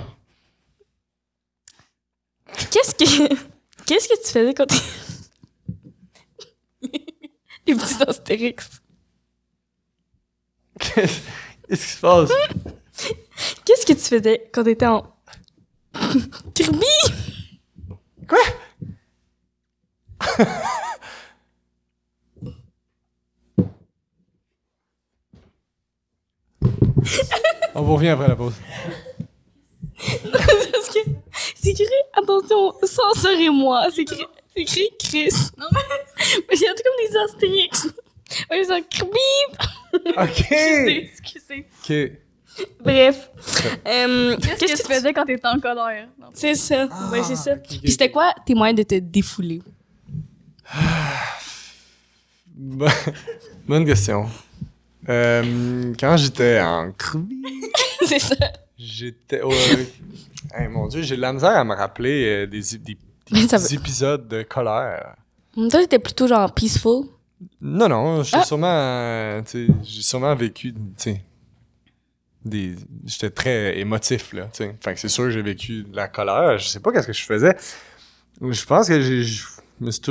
Qu'est-ce 2.70 2.94
que, 2.94 3.34
qu'est-ce 3.86 4.08
que 4.08 4.22
tu 4.22 4.30
faisais 4.30 4.54
quand 4.54 4.66
t'es... 4.66 4.76
les 7.66 7.74
petits 7.74 8.02
astérix. 8.06 8.70
Qu'est-ce 10.78 11.20
qui 11.70 11.76
se 11.76 12.00
passe? 12.00 12.30
Qu'est-ce 13.64 13.86
que 13.86 13.92
tu 13.92 13.98
faisais 13.98 14.50
quand 14.52 14.64
t'étais 14.64 14.86
en... 14.86 15.14
Kirby! 16.54 16.86
Quoi? 18.28 18.38
On 27.74 27.82
vous 27.82 27.94
revient 27.96 28.08
après 28.10 28.28
la 28.28 28.36
pause. 28.36 28.54
Parce 30.32 30.88
que 30.88 30.98
c'est 31.54 31.70
écrit, 31.70 31.86
attention, 32.16 32.72
censurez-moi. 32.82 33.86
C'est 33.94 34.02
écrit, 34.02 34.26
c'est 34.54 34.62
écrit 34.62 34.88
Chris. 34.98 35.34
Non, 35.56 35.66
mais. 35.72 35.80
Il 36.52 36.60
y 36.60 36.66
a 36.66 36.74
tout 36.74 36.82
comme 36.84 37.08
des 37.10 37.16
astérix. 37.16 37.88
Ouais, 38.50 38.64
c'est 38.64 38.72
un 38.72 38.80
Kirby! 38.82 39.12
OK! 40.16 40.46
Excusez. 40.50 41.66
OK. 41.82 42.12
Bref. 42.84 43.30
Euh, 43.86 44.36
Qu'est-ce 44.36 44.64
que 44.82 44.86
tu 44.88 44.92
faisais 44.94 45.12
quand 45.12 45.24
t'étais 45.24 45.46
en 45.46 45.58
colère? 45.60 46.08
C'est 46.34 46.54
ça. 46.54 46.86
ouais, 47.10 47.22
c'est 47.22 47.36
ça. 47.36 47.56
Puis 47.56 47.80
c'était 47.90 48.10
quoi 48.10 48.32
tes 48.44 48.54
moyens 48.54 48.78
de 48.78 48.82
te 48.84 48.94
défouler? 48.98 49.62
Bo- 52.54 52.86
Bonne 53.66 53.86
question. 53.86 54.28
Euh, 55.08 55.92
quand 55.98 56.16
j'étais 56.16 56.60
en 56.60 56.92
c'est 58.06 58.18
ça. 58.18 58.36
j'étais. 58.78 59.40
Hey, 60.54 60.68
mon 60.68 60.86
Dieu, 60.86 61.02
j'ai 61.02 61.16
de 61.16 61.20
la 61.20 61.32
misère 61.32 61.56
à 61.56 61.64
me 61.64 61.74
rappeler 61.74 62.24
euh, 62.24 62.46
des, 62.46 62.60
des, 62.78 62.96
des 63.30 63.48
ça 63.48 63.58
petits 63.58 63.74
épisodes 63.76 64.28
de 64.28 64.42
colère. 64.42 65.16
Toi, 65.54 65.68
t'étais 65.80 65.98
plutôt 65.98 66.26
genre 66.26 66.52
peaceful? 66.54 67.06
Non, 67.60 67.88
non, 67.88 68.22
j'étais 68.22 68.38
Ah. 68.40 68.44
sûrement. 68.44 68.66
euh, 68.70 69.42
j'ai 69.82 70.02
sûrement 70.02 70.34
vécu. 70.34 70.72
Des... 72.44 72.74
J'étais 73.06 73.30
très 73.30 73.78
émotif, 73.78 74.32
là. 74.32 74.48
Fait 74.52 74.94
que 74.94 74.98
c'est 75.00 75.08
sûr 75.08 75.24
que 75.24 75.30
j'ai 75.30 75.42
vécu 75.42 75.84
de 75.84 75.94
la 75.94 76.08
colère. 76.08 76.58
Je 76.58 76.66
sais 76.68 76.80
pas 76.80 76.90
qu'est-ce 76.92 77.06
que 77.06 77.12
je 77.12 77.22
faisais. 77.24 77.56
Je 78.40 78.64
pense 78.64 78.88
que 78.88 79.00
j'ai. 79.00 79.24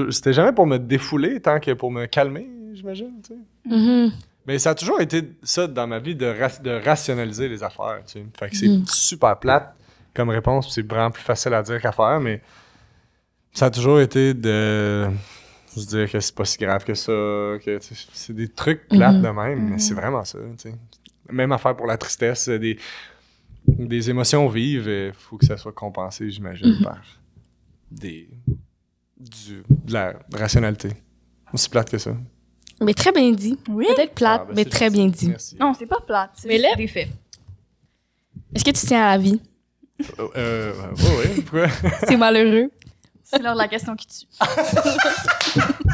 C'était 0.10 0.34
jamais 0.34 0.52
pour 0.54 0.66
me 0.68 0.78
défouler 0.78 1.40
tant 1.42 1.60
que 1.60 1.72
pour 1.72 1.92
me 1.92 2.06
calmer, 2.06 2.50
j'imagine, 2.74 3.22
tu 3.26 3.34
sais. 3.34 4.12
Mais 4.48 4.58
ça 4.60 4.72
a 4.72 4.76
toujours 4.76 5.00
été 5.02 5.34
ça 5.44 5.68
dans 5.68 5.86
ma 5.88 6.00
vie 6.00 6.16
de, 6.16 6.26
ra- 6.26 6.60
de 6.64 6.72
rationaliser 6.84 7.48
les 7.48 7.62
affaires, 7.64 8.02
tu 8.06 8.14
sais. 8.14 8.26
Fait 8.38 8.50
que 8.50 8.56
c'est 8.58 8.68
Mhm. 8.68 8.86
super 8.88 9.38
plate 9.40 9.76
comme 10.14 10.30
réponse, 10.30 10.74
c'est 10.74 10.82
vraiment 10.88 11.12
plus 11.12 11.24
facile 11.24 11.54
à 11.54 11.62
dire 11.64 11.80
qu'à 11.82 11.92
faire, 11.92 12.20
mais 12.20 12.42
ça 13.54 13.68
a 13.68 13.70
toujours 13.70 14.00
été 14.02 14.34
de 14.34 15.08
se 15.76 15.86
dire 15.88 16.12
que 16.12 16.20
c'est 16.20 16.36
pas 16.36 16.44
si 16.46 16.58
grave 16.58 16.84
que 16.84 16.94
ça, 16.96 17.12
que 17.12 17.78
tu 17.78 17.96
sais, 17.96 18.08
c'est 18.14 18.34
des 18.34 18.50
trucs 18.50 18.88
plates 18.90 19.18
Mhm. 19.18 19.22
de 19.24 19.30
même, 19.30 19.70
mais 19.70 19.78
c'est 19.80 19.94
vraiment 19.94 20.26
ça, 20.26 20.40
tu 20.58 20.70
sais. 20.70 20.76
Même 21.30 21.52
affaire 21.52 21.76
pour 21.78 21.86
la 21.86 21.98
tristesse, 21.98 22.50
des, 22.50 22.78
des 23.68 24.10
émotions 24.10 24.48
vives, 24.50 24.88
il 24.88 25.14
faut 25.14 25.38
que 25.38 25.46
ça 25.46 25.56
soit 25.56 25.72
compensé, 25.72 26.30
j'imagine, 26.32 26.76
Mhm. 26.78 26.82
par 26.84 27.00
des, 27.92 28.28
du, 29.18 29.64
de 29.86 29.94
la 29.94 30.14
rationalité. 30.34 30.90
Aussi 31.54 31.70
plate 31.70 31.90
que 31.92 31.98
ça. 31.98 32.16
Mais 32.82 32.94
très 32.94 33.12
bien 33.12 33.32
dit. 33.32 33.58
Oui. 33.70 33.86
Peut-être 33.96 34.14
plate, 34.16 34.42
Ah, 34.44 34.46
ben, 34.48 34.56
mais 34.56 34.66
très 34.66 34.90
bien 34.90 35.08
dit. 35.08 35.28
Merci. 35.30 35.56
Non, 35.60 35.74
c'est 35.78 35.86
pas 35.86 36.00
plate. 36.06 36.32
C'est 36.36 36.48
Mais 36.48 36.58
là- 36.58 36.76
des 36.76 36.88
faits. 36.88 37.08
Est-ce 38.56 38.66
que 38.66 38.72
tu 38.72 38.86
tiens 38.86 39.04
à 39.06 39.12
la 39.12 39.18
vie? 39.18 39.40
Euh, 40.20 40.28
euh, 40.36 40.74
ouais, 40.74 41.18
ouais, 41.18 41.42
pourquoi? 41.42 41.68
C'est 42.08 42.18
malheureux. 42.18 42.72
C'est 43.24 43.42
l'heure 43.42 43.54
de 43.54 43.60
la 43.60 43.68
question 43.68 43.96
qui 43.96 44.08
tue. 44.08 44.26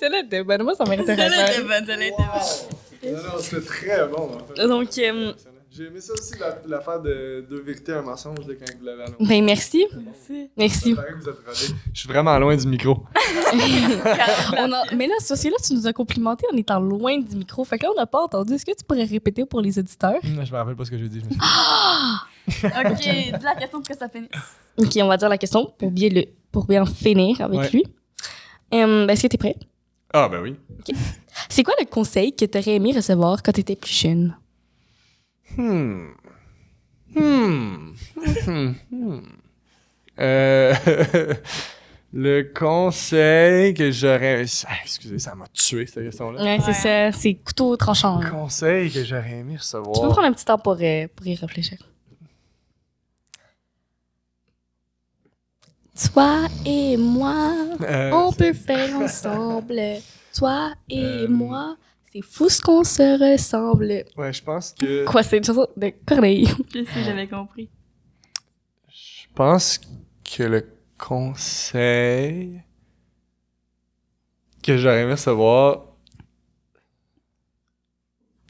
Celle-là 0.00 0.20
était 0.20 0.42
bonne. 0.42 0.62
Moi, 0.62 0.74
ça 0.74 0.84
m'intéresse. 0.84 1.60
bonne, 1.66 1.86
celle-là 1.86 2.06
était 2.06 2.16
bonne. 2.22 3.12
non, 3.12 3.22
non, 3.22 3.38
c'était 3.40 3.66
très 3.66 4.06
bon, 4.06 4.36
en 4.36 4.54
fait. 4.54 4.66
Donc, 4.66 4.88
euh, 4.98 5.32
J'ai 5.76 5.84
aimé 5.86 6.00
ça 6.00 6.12
aussi, 6.14 6.32
la- 6.38 6.58
l'affaire 6.66 7.00
de 7.02 7.44
deux 7.50 7.60
vérités, 7.60 7.92
un 7.92 8.02
mensonge, 8.02 8.36
quand 8.46 8.78
vous 8.78 8.84
l'avez 8.84 9.02
annoncé. 9.02 9.24
ben 9.28 9.44
merci. 9.44 9.86
Merci. 10.04 10.50
Merci. 10.56 10.90
Ça 10.94 11.02
paraît 11.02 11.12
que 11.12 11.18
vous 11.22 11.28
êtes 11.28 11.36
rodés. 11.46 11.74
Je 11.92 11.98
suis 12.00 12.08
vraiment 12.08 12.38
loin 12.38 12.56
du 12.56 12.66
micro. 12.66 13.04
On 14.58 14.72
a- 14.72 14.94
Mais 14.94 15.06
là, 15.06 15.14
c'est 15.20 15.50
là, 15.50 15.56
tu 15.62 15.74
nous 15.74 15.86
as 15.86 15.92
complimenté 15.92 16.46
en 16.52 16.56
étant 16.56 16.80
loin 16.80 17.18
du 17.18 17.36
micro. 17.36 17.64
Fait 17.64 17.78
que 17.78 17.84
là, 17.84 17.90
on 17.92 17.96
n'a 17.98 18.06
pas 18.06 18.22
entendu. 18.22 18.54
Est-ce 18.54 18.64
que 18.64 18.72
tu 18.76 18.84
pourrais 18.84 19.04
répéter 19.04 19.44
pour 19.44 19.60
les 19.60 19.78
auditeurs? 19.78 20.18
Je 20.22 20.28
me 20.30 20.56
rappelle 20.56 20.76
pas 20.76 20.84
ce 20.84 20.90
que 20.90 20.98
j'ai 20.98 21.08
dit. 21.08 21.20
Je 21.20 21.26
me 21.26 21.30
suis... 21.30 21.40
Ok, 22.64 23.00
dis 23.00 23.44
la 23.44 23.54
question 23.56 23.80
pour 23.80 23.88
que 23.88 23.96
ça 23.98 24.08
finisse. 24.08 24.30
Ok, 24.78 24.92
on 25.02 25.08
va 25.08 25.16
dire 25.16 25.28
la 25.28 25.36
question 25.38 25.72
pour 25.76 25.90
bien, 25.90 26.08
le, 26.10 26.24
pour 26.52 26.66
bien 26.66 26.86
finir 26.86 27.40
avec 27.40 27.58
Ouais. 27.58 27.70
lui. 27.70 27.84
Euh, 28.74 29.04
ben, 29.06 29.10
Est-ce 29.10 29.22
que 29.22 29.28
tu 29.28 29.34
es 29.34 29.38
prêt? 29.38 29.56
Ah, 30.12 30.28
ben 30.28 30.40
oui. 30.42 30.54
C'est 31.48 31.64
quoi 31.64 31.74
le 31.80 31.86
conseil 31.86 32.34
que 32.34 32.44
tu 32.44 32.56
aurais 32.56 32.76
aimé 32.76 32.92
recevoir 32.94 33.42
quand 33.42 33.50
tu 33.52 33.60
étais 33.60 33.74
plus 33.76 33.92
jeune? 33.92 34.36
Hmm. 35.56 36.08
Hmm. 37.14 37.92
Hmm. 38.46 38.72
Hmm. 38.90 39.20
Euh, 40.18 40.74
le 42.12 42.42
conseil 42.54 43.74
que 43.74 43.90
j'aurais. 43.90 44.44
Ah, 44.66 44.72
excusez, 44.82 45.18
ça 45.18 45.34
m'a 45.34 45.46
tué 45.48 45.86
cette 45.86 46.04
question-là. 46.04 46.42
Ouais, 46.42 46.58
c'est 46.64 46.72
ça. 46.72 47.12
C'est 47.12 47.34
couteau 47.34 47.76
tranchant. 47.76 48.20
Le 48.20 48.30
conseil 48.30 48.90
que 48.90 49.04
j'aurais 49.04 49.38
aimé 49.38 49.56
Tu 49.60 49.70
peux 49.72 49.78
recevoir. 49.78 50.08
prendre 50.12 50.26
un 50.28 50.32
petit 50.32 50.44
temps 50.44 50.58
pour, 50.58 50.76
euh, 50.80 51.06
pour 51.14 51.26
y 51.26 51.34
réfléchir. 51.34 51.78
Toi 56.12 56.46
et 56.66 56.96
moi, 56.98 57.54
Euh, 57.80 58.10
on 58.12 58.32
peut 58.32 58.52
faire 58.52 58.96
ensemble. 58.96 59.80
Toi 60.34 60.72
et 60.90 61.00
Euh, 61.24 61.28
moi, 61.28 61.76
c'est 62.16 62.22
fou 62.22 62.48
ce 62.48 62.60
qu'on 62.60 62.84
se 62.84 63.32
ressemble. 63.34 64.04
Ouais, 64.16 64.32
je 64.32 64.42
pense 64.42 64.72
que. 64.72 65.04
Quoi, 65.04 65.22
c'est 65.22 65.38
une 65.38 65.44
chanson 65.44 65.66
de 65.76 65.92
Corneille? 66.06 66.48
Je 66.74 66.84
sais, 66.84 67.04
j'avais 67.04 67.28
compris. 67.28 67.68
Je 68.88 69.26
pense 69.34 69.80
que 70.24 70.42
le 70.44 70.66
conseil 70.98 72.62
que 74.62 74.76
j'aurais 74.78 75.02
aimé 75.02 75.12
recevoir, 75.12 75.84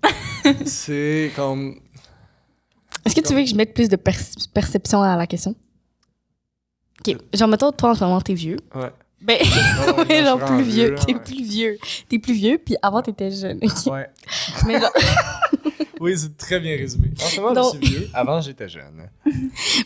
c'est 0.64 1.32
comme. 1.34 1.80
Est-ce 3.04 3.14
que 3.14 3.20
tu 3.20 3.34
veux 3.34 3.40
que 3.42 3.46
je 3.48 3.54
mette 3.54 3.74
plus 3.74 3.88
de 3.88 3.96
perc- 3.96 4.48
perception 4.52 5.02
à 5.02 5.16
la 5.16 5.26
question? 5.26 5.54
Ok, 7.00 7.16
genre, 7.34 7.48
mettons, 7.48 7.72
toi, 7.72 7.90
en 7.90 7.94
ce 7.94 8.04
moment, 8.04 8.20
t'es 8.20 8.34
vieux. 8.34 8.56
Ouais. 8.74 8.90
Ben, 9.20 9.38
Oh, 9.88 10.02
ouais, 10.08 10.22
genre, 10.24 10.38
plus 10.44 10.62
vieux. 10.62 10.90
là, 10.94 10.98
T'es 11.04 11.14
ouais. 11.14 11.20
plus 11.20 11.42
vieux. 11.42 11.78
T'es 12.08 12.18
plus 12.18 12.34
vieux, 12.34 12.58
puis 12.64 12.76
avant, 12.82 13.02
t'étais 13.02 13.30
jeune. 13.30 13.58
Ouais. 13.86 14.08
Mais 14.66 14.80
genre, 14.80 14.90
Oui, 16.00 16.16
c'est 16.18 16.36
très 16.36 16.60
bien 16.60 16.76
résumé. 16.76 17.08
En 17.18 17.24
ce 17.24 17.40
moment, 17.40 17.52
Donc- 17.54 17.74
je 17.80 17.86
suis 17.86 17.96
vieux. 17.96 18.08
Avant, 18.12 18.40
j'étais 18.40 18.68
jeune. 18.68 19.08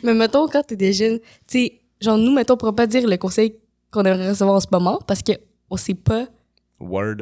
mais 0.03 0.15
mettons, 0.15 0.49
quand 0.49 0.63
t'étais 0.65 0.93
jeune, 0.93 1.19
tu 1.21 1.27
sais, 1.47 1.81
genre, 2.01 2.19
nous, 2.19 2.33
mettons, 2.35 2.55
on 2.55 2.57
pourrait 2.57 2.75
pas 2.75 2.87
dire 2.89 3.07
le 3.07 3.17
conseil 3.17 3.55
qu'on 3.93 4.03
aimerait 4.05 4.31
recevoir 4.31 4.57
en 4.57 4.61
ce 4.61 4.67
moment, 4.73 4.99
parce 5.07 5.23
que 5.23 5.33
on 5.71 5.77
sait 5.77 5.95
pas. 5.95 6.27
Word. 6.81 7.19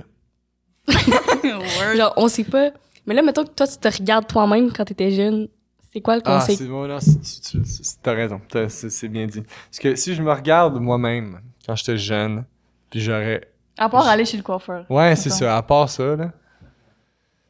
Word. 0.89 1.97
Genre, 1.97 2.15
on 2.17 2.29
sait 2.29 2.45
pas. 2.45 2.71
Mais 3.07 3.15
là, 3.15 3.23
mettons 3.23 3.45
que 3.45 3.51
toi, 3.51 3.67
tu 3.67 3.77
te 3.77 3.89
regardes 3.89 4.27
toi-même 4.27 4.73
quand 4.73 4.85
t'étais 4.85 5.11
jeune. 5.11 5.49
C'est 5.93 6.01
quoi 6.01 6.17
le 6.17 6.23
Ah, 6.25 6.39
conseil? 6.41 6.57
c'est 6.57 6.67
bon, 6.67 6.87
non, 6.87 6.99
c'est- 7.01 7.21
tu- 7.21 7.41
tu- 7.59 7.65
c'est- 7.65 7.99
t'as 8.03 8.13
raison. 8.13 8.41
C'est 8.69 9.09
bien 9.09 9.27
dit. 9.27 9.43
Parce 9.43 9.79
que 9.81 9.95
si 9.97 10.15
je 10.15 10.23
me 10.23 10.33
regarde 10.33 10.79
moi-même 10.81 11.41
quand 11.69 11.77
j'étais 11.77 11.99
jeune, 11.99 12.45
puis 12.91 13.01
j'aurais 13.01 13.43
À 13.77 13.91
part 13.91 14.09
aller 14.09 14.25
chez 14.25 14.39
le 14.39 14.43
coiffeur. 14.43 14.87
Ouais, 14.89 15.15
c'est 15.17 15.29
ça. 15.29 15.59
À 15.59 15.63
part 15.63 15.89
ça, 15.91 16.17
là. 16.17 16.33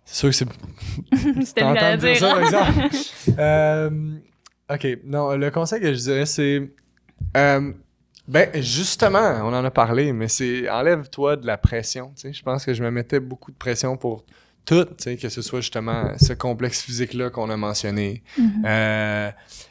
C'est 0.04 0.16
sûr 0.16 0.28
que 0.30 0.34
c'est 0.34 1.44
C'était 1.46 1.62
à 1.62 1.96
dire 1.96 2.12
dire. 2.14 2.18
ça, 2.18 2.30
par 2.30 2.40
exemple. 2.40 2.96
Euh, 3.38 3.90
ok, 4.72 4.86
non, 5.04 5.36
le 5.36 5.50
conseil 5.50 5.80
que 5.80 5.92
je 5.94 5.98
dirais, 5.98 6.26
c'est. 6.26 6.68
euh, 7.36 7.72
ben, 8.26 8.50
justement, 8.60 9.40
on 9.42 9.54
en 9.54 9.64
a 9.64 9.70
parlé, 9.70 10.12
mais 10.12 10.28
c'est 10.28 10.68
enlève-toi 10.68 11.36
de 11.36 11.46
la 11.46 11.56
pression. 11.56 12.12
Tu 12.16 12.22
sais, 12.22 12.32
je 12.32 12.42
pense 12.42 12.64
que 12.64 12.74
je 12.74 12.82
me 12.82 12.90
mettais 12.90 13.20
beaucoup 13.20 13.52
de 13.52 13.56
pression 13.56 13.96
pour 13.96 14.24
tout, 14.68 14.84
tu 14.84 14.94
sais, 14.98 15.16
que 15.16 15.28
ce 15.30 15.40
soit 15.40 15.60
justement 15.60 16.12
ce 16.18 16.34
complexe 16.34 16.82
physique-là 16.82 17.30
qu'on 17.30 17.48
a 17.48 17.56
mentionné, 17.56 18.22
Mhm. 18.36 18.62
euh, 18.66 19.30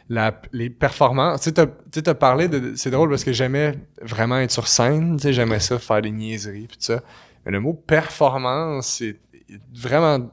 la, 0.09 0.41
les 0.53 0.69
performances. 0.71 1.41
Tu 1.41 1.45
sais, 1.45 1.51
t'as- 1.53 1.67
tu 1.67 1.73
sais, 1.93 2.01
t'as 2.01 2.15
parlé 2.15 2.47
de. 2.47 2.73
C'est 2.75 2.89
drôle 2.89 3.09
parce 3.09 3.23
que 3.23 3.31
j'aimais 3.33 3.75
vraiment 4.01 4.39
être 4.39 4.51
sur 4.51 4.67
scène, 4.67 5.17
tu 5.17 5.23
sais, 5.23 5.33
j'aimais 5.33 5.59
ça, 5.59 5.77
faire 5.77 6.01
des 6.01 6.11
niaiseries, 6.11 6.67
puis 6.67 6.77
tout 6.77 6.83
ça. 6.83 7.01
Mais 7.45 7.51
le 7.51 7.59
mot 7.59 7.73
performance, 7.73 8.87
c'est 8.97 9.17
vraiment 9.73 10.31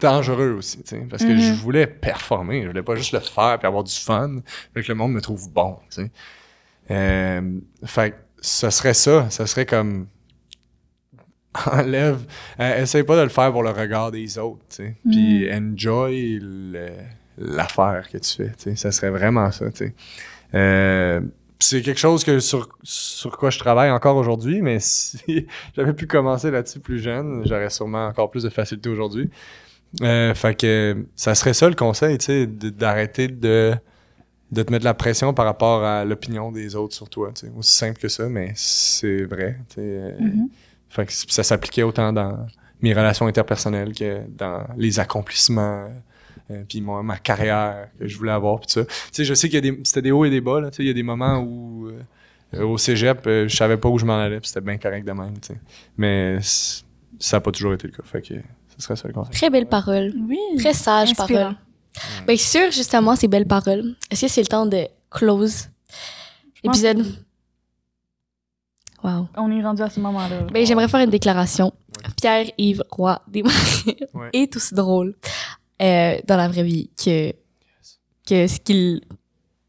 dangereux 0.00 0.56
aussi, 0.58 0.82
tu 0.82 0.88
sais, 0.88 1.06
parce 1.08 1.24
que 1.24 1.36
je 1.38 1.52
voulais 1.54 1.86
performer, 1.86 2.62
je 2.62 2.68
voulais 2.68 2.82
pas 2.82 2.96
juste 2.96 3.12
le 3.12 3.20
faire 3.20 3.56
puis 3.58 3.66
avoir 3.66 3.84
du 3.84 3.94
fun, 3.94 4.40
fait 4.74 4.82
que 4.82 4.88
le 4.88 4.94
monde 4.94 5.12
me 5.12 5.20
trouve 5.20 5.50
bon, 5.50 5.78
tu 5.90 6.02
sais. 6.02 6.10
Euh, 6.90 7.58
fait 7.84 8.10
que 8.10 8.16
ce 8.40 8.68
serait 8.70 8.94
ça, 8.94 9.30
ce 9.30 9.46
serait 9.46 9.64
comme 9.66 10.06
enlève, 11.72 12.18
euh, 12.60 12.82
essaye 12.82 13.02
pas 13.02 13.16
de 13.16 13.22
le 13.22 13.28
faire 13.28 13.52
pour 13.52 13.62
le 13.62 13.70
regard 13.70 14.10
des 14.10 14.38
autres, 14.38 14.60
tu 14.68 14.76
sais, 14.76 14.94
puis 15.08 15.48
enjoy 15.52 16.38
le- 16.42 16.88
l'affaire 17.38 18.08
que 18.10 18.18
tu 18.18 18.34
fais, 18.34 18.48
tu 18.56 18.70
sais, 18.70 18.76
ça 18.76 18.92
serait 18.92 19.10
vraiment 19.10 19.50
ça, 19.52 19.70
tu 19.70 19.76
sais. 19.86 19.94
Euh, 20.54 21.20
c'est 21.58 21.80
quelque 21.82 21.98
chose 21.98 22.22
que 22.22 22.38
sur, 22.38 22.68
sur 22.82 23.36
quoi 23.38 23.50
je 23.50 23.58
travaille 23.58 23.90
encore 23.90 24.16
aujourd'hui, 24.16 24.60
mais 24.62 24.78
si 24.80 25.46
j'avais 25.74 25.92
pu 25.94 26.06
commencer 26.06 26.50
là-dessus 26.50 26.80
plus 26.80 26.98
jeune, 26.98 27.42
j'aurais 27.46 27.70
sûrement 27.70 28.06
encore 28.06 28.30
plus 28.30 28.42
de 28.42 28.50
facilité 28.50 28.88
aujourd'hui. 28.88 29.30
Euh, 30.02 30.34
fait 30.34 30.54
que 30.54 31.06
ça 31.14 31.34
serait 31.34 31.54
ça 31.54 31.68
le 31.68 31.74
conseil, 31.74 32.18
tu 32.18 32.26
sais, 32.26 32.46
d'arrêter 32.46 33.28
de, 33.28 33.74
de 34.52 34.62
te 34.62 34.70
mettre 34.70 34.84
la 34.84 34.94
pression 34.94 35.32
par 35.32 35.46
rapport 35.46 35.82
à 35.84 36.04
l'opinion 36.04 36.52
des 36.52 36.76
autres 36.76 36.94
sur 36.94 37.08
toi. 37.08 37.30
tu 37.34 37.46
sais. 37.46 37.52
Aussi 37.56 37.74
simple 37.74 37.98
que 37.98 38.08
ça, 38.08 38.28
mais 38.28 38.52
c'est 38.54 39.24
vrai. 39.24 39.58
tu 39.70 39.76
sais. 39.76 40.14
Mhm. 40.20 40.48
Fait 40.96 41.06
que 41.06 41.12
c- 41.12 41.26
ça 41.28 41.42
s'appliquait 41.42 41.82
autant 41.84 42.12
dans 42.12 42.46
mes 42.82 42.92
relations 42.94 43.26
interpersonnelles 43.26 43.92
que 43.94 44.22
dans 44.28 44.64
les 44.76 44.98
accomplissements. 44.98 45.88
euh, 46.50 46.62
puis 46.68 46.80
mon- 46.80 47.02
ma 47.02 47.16
carrière 47.18 47.88
que 47.98 48.06
je 48.06 48.16
voulais 48.16 48.30
avoir 48.32 48.60
puis 48.60 48.70
ça. 48.70 48.84
Tu 48.84 48.92
sais, 49.12 49.24
je 49.24 49.34
sais 49.34 49.48
qu'il 49.48 49.56
y 49.64 49.68
a 49.68 49.72
des 49.72 49.80
c'était 49.84 50.02
des 50.02 50.12
hauts 50.12 50.24
et 50.24 50.30
des 50.30 50.40
bas 50.40 50.60
là, 50.60 50.70
tu 50.70 50.76
sais, 50.76 50.82
il 50.84 50.86
y 50.86 50.90
a 50.90 50.94
des 50.94 51.02
moments 51.02 51.38
où 51.40 51.88
euh, 52.54 52.62
au 52.64 52.78
cégep, 52.78 53.26
euh, 53.26 53.48
je 53.48 53.56
savais 53.56 53.76
pas 53.76 53.88
où 53.88 53.98
je 53.98 54.04
m'en 54.04 54.16
allais, 54.18 54.38
puis 54.38 54.48
c'était 54.48 54.60
bien 54.60 54.78
correct 54.78 55.04
de 55.04 55.10
même, 55.12 55.38
tu 55.40 55.48
sais. 55.48 55.60
Mais 55.96 56.38
ça 57.18 57.38
a 57.38 57.40
pas 57.40 57.50
toujours 57.50 57.72
été 57.74 57.88
le 57.88 57.92
cas, 57.94 58.02
fait 58.04 58.22
que 58.22 58.34
ce 58.34 58.82
serait 58.84 58.94
ça 58.94 59.08
le 59.08 59.14
conseil. 59.14 59.32
Très 59.34 59.50
belle 59.50 59.66
parole. 59.66 60.12
Oui. 60.28 60.38
Très 60.58 60.72
sage 60.72 61.10
Inspirant. 61.10 61.26
parole. 61.40 61.56
Bien 62.28 62.36
sûr, 62.36 62.70
justement, 62.70 63.16
ces 63.16 63.26
belles 63.26 63.46
paroles. 63.48 63.96
Est-ce 64.10 64.26
que 64.26 64.28
c'est 64.28 64.42
le 64.42 64.46
temps 64.46 64.66
de 64.66 64.86
close 65.10 65.68
l'épisode? 66.62 67.04
Wow. 69.06 69.28
On 69.36 69.50
est 69.56 69.62
rendu 69.62 69.82
à 69.82 69.88
ce 69.90 70.00
moment-là. 70.00 70.42
Ben, 70.52 70.66
j'aimerais 70.66 70.88
faire 70.88 71.00
une 71.00 71.10
déclaration. 71.10 71.72
Pierre-Yves 72.20 72.82
Roy 72.90 73.20
Desmarais 73.28 73.96
Ouais. 74.14 74.30
est 74.32 74.56
aussi 74.56 74.74
drôle 74.74 75.14
euh, 75.80 76.16
dans 76.26 76.36
la 76.36 76.48
vraie 76.48 76.64
vie 76.64 76.90
que, 77.02 77.30
que 78.28 78.46
ce 78.48 78.58
qu'il 78.58 79.02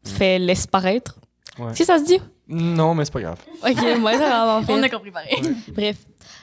fait 0.04 0.40
laisse 0.40 0.66
paraître. 0.66 1.20
Ouais. 1.58 1.72
Si 1.74 1.84
ça 1.84 1.98
se 1.98 2.04
dit? 2.04 2.18
Non, 2.48 2.94
mais 2.94 3.04
c'est 3.04 3.12
pas 3.12 3.20
grave. 3.20 3.38
Ok, 3.62 3.98
moi, 4.00 4.12
ça 4.14 4.18
vraiment 4.28 4.62
fait. 4.66 4.72
On 4.72 4.82
a 4.82 4.88
compris 4.88 5.10
pareil. 5.12 5.36
Bref. 5.72 5.96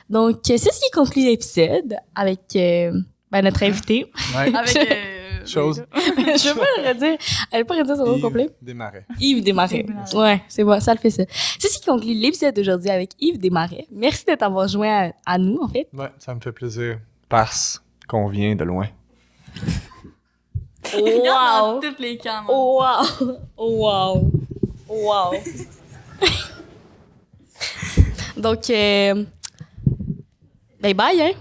Donc, 0.10 0.38
c'est 0.46 0.58
ce 0.58 0.70
qui 0.80 0.92
conclut 0.94 1.26
l'épisode 1.26 1.96
avec 2.14 2.42
euh, 2.56 2.94
ben, 3.32 3.42
notre 3.44 3.64
invité. 3.64 4.10
Ouais. 4.38 4.56
Avec. 4.56 4.76
euh, 4.78 5.15
Chose. 5.46 5.86
Je 5.96 6.50
veux 6.50 6.56
pas 6.60 6.66
le 6.82 6.88
redire. 6.90 7.18
Elle 7.52 7.60
veut 7.62 7.66
pas 7.66 7.76
redire 7.76 7.96
son 7.96 8.06
nom 8.06 8.20
complet. 8.20 8.50
Démarrer. 8.62 9.06
Yves 9.20 9.44
Desmarais. 9.44 9.80
Yves 9.80 9.88
Desmarais. 9.88 10.34
Ouais, 10.34 10.42
c'est 10.48 10.64
bon, 10.64 10.80
ça 10.80 10.94
le 10.94 11.00
fait 11.00 11.10
ça. 11.12 11.24
C'est 11.60 11.68
ce 11.68 11.80
qui 11.80 11.86
conclut 11.86 12.14
l'épisode 12.14 12.56
d'aujourd'hui 12.56 12.90
avec 12.90 13.12
Yves 13.20 13.38
Desmarais. 13.38 13.86
Merci 13.92 14.26
de 14.26 14.36
t'avoir 14.36 14.68
joint 14.68 15.10
à, 15.10 15.12
à 15.34 15.38
nous, 15.38 15.60
en 15.62 15.68
fait. 15.68 15.88
Ouais, 15.94 16.12
ça 16.20 16.34
me 16.34 16.40
fait 16.40 16.52
plaisir. 16.52 17.00
Parce 17.30 17.82
qu'on 18.08 18.28
vient 18.28 18.56
de 18.56 18.64
loin. 18.64 18.88
Dans 20.94 21.80
toutes 21.82 22.00
les 22.00 22.18
caméras. 22.18 22.54
Wow! 22.54 23.38
Wow! 23.58 24.32
Wow! 24.88 25.34
Donc, 28.38 28.70
euh, 28.70 29.24
bye 30.82 30.94
bye, 30.94 31.22
hein? 31.22 31.32